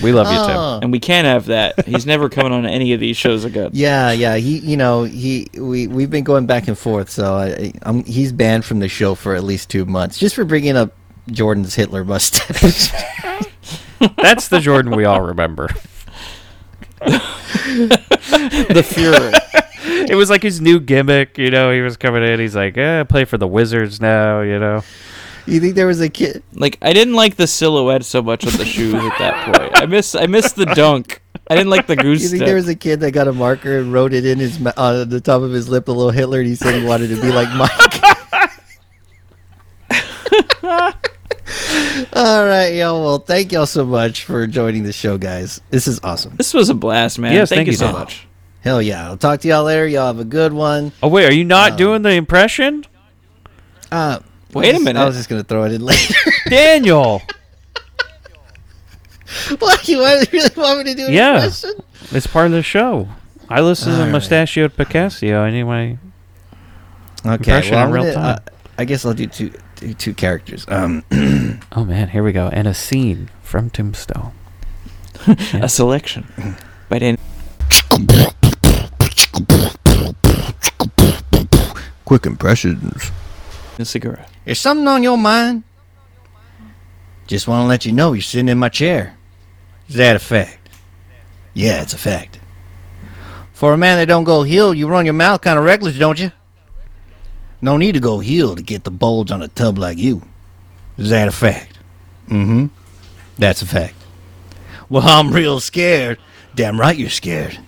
we 0.00 0.12
love 0.12 0.28
you, 0.28 0.46
Tim. 0.46 0.56
Oh. 0.56 0.78
and 0.80 0.92
we 0.92 1.00
can't 1.00 1.26
have 1.26 1.46
that. 1.46 1.84
He's 1.84 2.06
never 2.06 2.28
coming 2.28 2.52
on 2.52 2.64
any 2.64 2.92
of 2.92 3.00
these 3.00 3.16
shows 3.16 3.44
again. 3.44 3.70
Yeah, 3.74 4.12
yeah. 4.12 4.36
He, 4.36 4.58
you 4.58 4.76
know, 4.76 5.02
he 5.02 5.48
we 5.54 5.88
we've 5.88 6.10
been 6.10 6.22
going 6.22 6.46
back 6.46 6.68
and 6.68 6.78
forth. 6.78 7.10
So 7.10 7.34
I, 7.34 7.72
I'm, 7.82 8.04
he's 8.04 8.30
banned 8.30 8.64
from 8.64 8.78
the 8.78 8.88
show 8.88 9.16
for 9.16 9.34
at 9.34 9.42
least 9.42 9.68
two 9.70 9.84
months 9.84 10.16
just 10.18 10.36
for 10.36 10.44
bringing 10.44 10.76
up 10.76 10.92
Jordan's 11.28 11.74
Hitler 11.74 12.04
mustache. 12.04 12.92
That's 14.16 14.48
the 14.48 14.60
Jordan 14.60 14.94
we 14.96 15.04
all 15.04 15.20
remember. 15.20 15.68
the 17.00 18.84
Fuhrer. 18.84 19.32
It 20.10 20.14
was 20.14 20.30
like 20.30 20.42
his 20.42 20.60
new 20.60 20.80
gimmick, 20.80 21.38
you 21.38 21.50
know. 21.50 21.70
He 21.72 21.80
was 21.80 21.96
coming 21.96 22.22
in. 22.22 22.40
He's 22.40 22.56
like, 22.56 22.76
eh, 22.76 23.00
I 23.00 23.04
play 23.04 23.24
for 23.24 23.38
the 23.38 23.46
Wizards 23.46 24.00
now, 24.00 24.40
you 24.40 24.58
know. 24.58 24.82
You 25.46 25.60
think 25.60 25.76
there 25.76 25.86
was 25.86 26.00
a 26.00 26.08
kid? 26.10 26.42
Like 26.52 26.76
I 26.82 26.92
didn't 26.92 27.14
like 27.14 27.36
the 27.36 27.46
silhouette 27.46 28.04
so 28.04 28.20
much 28.20 28.44
of 28.44 28.58
the 28.58 28.66
shoes 28.66 28.92
at 28.94 29.18
that 29.18 29.46
point. 29.56 29.70
I 29.82 29.86
miss 29.86 30.14
I 30.14 30.26
missed 30.26 30.56
the 30.56 30.66
dunk. 30.66 31.22
I 31.50 31.54
didn't 31.56 31.70
like 31.70 31.86
the 31.86 31.96
goose 31.96 32.22
You 32.22 32.28
think 32.28 32.40
step. 32.40 32.46
there 32.48 32.56
was 32.56 32.68
a 32.68 32.74
kid 32.74 33.00
that 33.00 33.12
got 33.12 33.28
a 33.28 33.32
marker 33.32 33.78
and 33.78 33.90
wrote 33.90 34.12
it 34.12 34.26
in 34.26 34.38
his 34.38 34.60
ma- 34.60 34.72
on 34.76 35.08
the 35.08 35.20
top 35.22 35.40
of 35.40 35.50
his 35.50 35.66
lip, 35.68 35.88
a 35.88 35.92
little 35.92 36.10
Hitler, 36.10 36.40
and 36.40 36.48
he 36.48 36.54
said 36.54 36.74
he 36.74 36.84
wanted 36.86 37.08
to 37.08 37.20
be 37.22 37.32
like 37.32 37.48
Mike. 37.56 38.02
All 42.12 42.44
right, 42.46 42.74
y'all. 42.74 43.00
Well, 43.02 43.18
thank 43.18 43.52
y'all 43.52 43.66
so 43.66 43.84
much 43.84 44.24
for 44.24 44.46
joining 44.46 44.82
the 44.82 44.92
show, 44.92 45.18
guys. 45.18 45.60
This 45.70 45.86
is 45.86 46.00
awesome. 46.02 46.36
This 46.36 46.52
was 46.54 46.68
a 46.68 46.74
blast, 46.74 47.18
man. 47.18 47.32
Yes, 47.32 47.48
thank, 47.48 47.58
thank 47.58 47.66
you 47.68 47.72
you, 47.72 47.78
so 47.78 47.86
Dan. 47.86 47.94
much. 47.94 48.26
Hell 48.60 48.82
yeah! 48.82 49.06
I'll 49.08 49.16
talk 49.16 49.40
to 49.40 49.48
y'all 49.48 49.64
later. 49.64 49.86
Y'all 49.86 50.06
have 50.08 50.18
a 50.18 50.24
good 50.24 50.52
one. 50.52 50.92
Oh 51.02 51.08
wait, 51.08 51.26
are 51.26 51.32
you 51.32 51.44
not 51.44 51.72
Um, 51.72 51.76
doing 51.78 52.02
the 52.02 52.10
impression, 52.10 52.84
Uh, 53.90 54.18
Wait 54.52 54.66
a 54.66 54.70
I 54.70 54.72
was- 54.74 54.84
minute. 54.84 55.00
I 55.00 55.04
was 55.06 55.16
just 55.16 55.28
gonna 55.28 55.44
throw 55.44 55.64
it 55.64 55.72
in 55.72 55.80
later. 55.84 56.14
Daniel? 56.50 57.22
what 59.58 59.88
you 59.88 59.98
really 60.00 60.26
want 60.56 60.78
me 60.84 60.92
to 60.92 60.94
do? 60.94 61.06
An 61.06 61.12
Yeah. 61.12 61.34
impression? 61.36 61.72
It's 62.12 62.26
part 62.26 62.46
of 62.46 62.52
the 62.52 62.62
show. 62.62 63.08
I 63.48 63.60
listen 63.60 63.92
to 63.92 63.98
All 63.98 64.04
right. 64.04 64.12
Mustachioed 64.12 64.76
Podcastio 64.76 65.46
anyway. 65.46 65.98
Okay. 67.24 67.34
Impression 67.34 67.74
Well, 67.74 67.86
in 67.86 67.92
real 67.92 68.02
gonna, 68.04 68.14
time. 68.14 68.38
uh, 68.46 68.50
I 68.78 68.84
guess 68.84 69.04
I'll 69.04 69.14
do 69.14 69.26
two 69.26 69.52
do 69.80 69.94
two 69.94 70.14
characters. 70.14 70.64
Um, 70.68 71.04
Oh 71.72 71.84
man, 71.84 72.08
here 72.08 72.22
we 72.22 72.32
go. 72.32 72.48
And 72.48 72.66
a 72.68 72.74
scene 72.74 73.30
from 73.42 73.70
Tombstone. 73.70 74.32
A 75.54 75.68
selection. 75.68 76.26
but 76.88 77.00
Dan. 77.00 77.16
quick 82.04 82.24
impressions. 82.26 83.10
Segura. 83.82 84.26
Is 84.46 84.58
something 84.58 84.88
on 84.88 85.02
your 85.02 85.18
mind? 85.18 85.62
Just 87.26 87.46
want 87.46 87.62
to 87.64 87.68
let 87.68 87.84
you 87.84 87.92
know 87.92 88.12
you're 88.12 88.22
sitting 88.22 88.48
in 88.48 88.58
my 88.58 88.68
chair. 88.70 89.16
Is 89.88 89.96
that 89.96 90.16
a 90.16 90.18
fact? 90.18 90.68
Yeah, 91.54 91.82
it's 91.82 91.92
a 91.92 91.98
fact. 91.98 92.40
For 93.52 93.72
a 93.74 93.76
man 93.76 93.98
that 93.98 94.06
don't 94.06 94.24
go 94.24 94.42
heel, 94.42 94.72
you 94.72 94.88
run 94.88 95.04
your 95.04 95.14
mouth 95.14 95.40
kind 95.42 95.58
of 95.58 95.64
reckless, 95.64 95.98
don't 95.98 96.18
you? 96.18 96.32
No 97.60 97.76
need 97.76 97.92
to 97.92 98.00
go 98.00 98.20
heel 98.20 98.54
to 98.54 98.62
get 98.62 98.84
the 98.84 98.90
bulge 98.90 99.30
on 99.30 99.42
a 99.42 99.48
tub 99.48 99.78
like 99.78 99.98
you. 99.98 100.22
Is 100.96 101.10
that 101.10 101.28
a 101.28 101.32
fact? 101.32 101.78
Mm-hmm. 102.28 102.66
That's 103.38 103.62
a 103.62 103.66
fact. 103.66 103.94
Well, 104.88 105.02
I'm 105.06 105.32
real 105.32 105.60
scared. 105.60 106.18
Damn 106.54 106.80
right 106.80 106.96
you're 106.96 107.10
scared. 107.10 107.58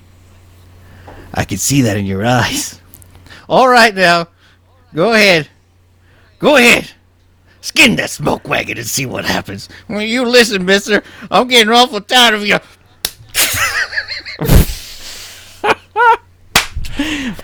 I 1.33 1.45
can 1.45 1.59
see 1.59 1.83
that 1.83 1.97
in 1.97 2.07
your 2.07 2.25
eyes. 2.25 2.81
All 3.49 3.69
right 3.69 3.95
now. 3.95 4.29
Go 4.95 5.12
ahead. 5.12 5.49
Go 6.39 6.57
ahead. 6.57 6.91
Skin 7.61 7.97
that 7.97 8.11
smoke 8.11 8.49
wagon 8.49 8.79
and 8.79 8.87
see 8.87 9.07
what 9.07 9.25
happens. 9.25 9.69
Well, 9.89 10.01
you 10.03 10.25
listen, 10.25 10.65
mister. 10.65 11.03
I'm 11.31 11.47
getting 11.47 11.73
awful 11.73 12.01
tired 12.01 12.35
of 12.35 12.47
you. 12.47 12.59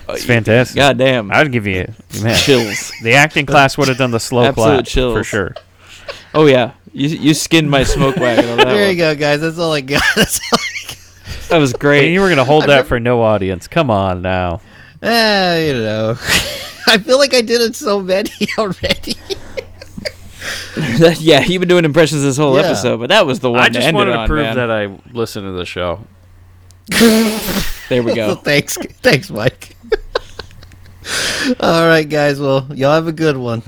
It's 0.09 0.25
fantastic. 0.25 0.75
God 0.75 0.97
damn. 0.97 1.31
I'd 1.31 1.51
give 1.51 1.65
you 1.67 1.91
man. 2.21 2.35
Chills. 2.37 2.91
The 3.03 3.13
acting 3.13 3.45
class 3.45 3.77
would 3.77 3.87
have 3.87 3.97
done 3.97 4.11
the 4.11 4.19
slow 4.19 4.43
Absolute 4.45 4.65
clap 4.75 4.85
chills. 4.85 5.13
for 5.17 5.23
sure. 5.23 5.55
Oh 6.33 6.45
yeah. 6.45 6.71
You 6.93 7.09
you 7.09 7.33
skinned 7.33 7.69
my 7.69 7.83
smoke 7.83 8.15
wagon 8.17 8.49
on 8.49 8.57
that 8.57 8.67
There 8.67 8.81
one. 8.81 8.89
you 8.91 8.97
go, 8.97 9.15
guys. 9.15 9.41
That's 9.41 9.57
all 9.59 9.73
I 9.73 9.81
got. 9.81 10.01
That's 10.15 10.39
all 10.51 10.59
I 10.59 10.87
got. 10.87 11.49
That 11.49 11.57
was 11.57 11.71
And 11.73 11.79
great. 11.79 12.11
you 12.13 12.21
were 12.21 12.29
gonna 12.29 12.43
hold 12.45 12.65
that 12.65 12.87
for 12.87 12.99
no 12.99 13.21
audience. 13.21 13.67
Come 13.67 13.89
on 13.91 14.21
now. 14.21 14.61
Ah, 15.03 15.55
you 15.57 15.73
know. 15.73 16.11
I 16.87 16.97
feel 16.97 17.17
like 17.17 17.33
I 17.33 17.41
did 17.41 17.61
it 17.61 17.75
so 17.75 17.99
many 18.01 18.31
already. 18.57 19.15
yeah, 21.19 21.41
you've 21.41 21.59
been 21.59 21.67
doing 21.69 21.85
impressions 21.85 22.21
this 22.23 22.37
whole 22.37 22.55
Yeah. 22.55 22.63
episode, 22.65 22.97
but 22.99 23.09
that 23.09 23.25
was 23.25 23.39
the 23.39 23.51
one 23.51 23.59
I 23.61 23.67
to 23.67 23.73
just 23.73 23.87
end 23.87 23.95
wanted 23.97 24.11
it 24.11 24.13
to 24.13 24.19
on, 24.21 24.27
prove 24.27 24.43
man. 24.43 24.55
that 24.55 24.71
I 24.71 24.97
listen 25.11 25.43
to 25.43 25.51
the 25.51 25.65
show. 25.65 25.99
There 27.89 28.03
we 28.03 28.13
go. 28.15 28.35
thanks, 28.35 28.77
thanks, 29.01 29.29
Mike. 29.29 29.75
all 31.59 31.87
right, 31.87 32.07
guys. 32.07 32.39
Well, 32.39 32.67
y'all 32.73 32.93
have 32.93 33.07
a 33.07 33.11
good 33.13 33.37
one. 33.37 33.63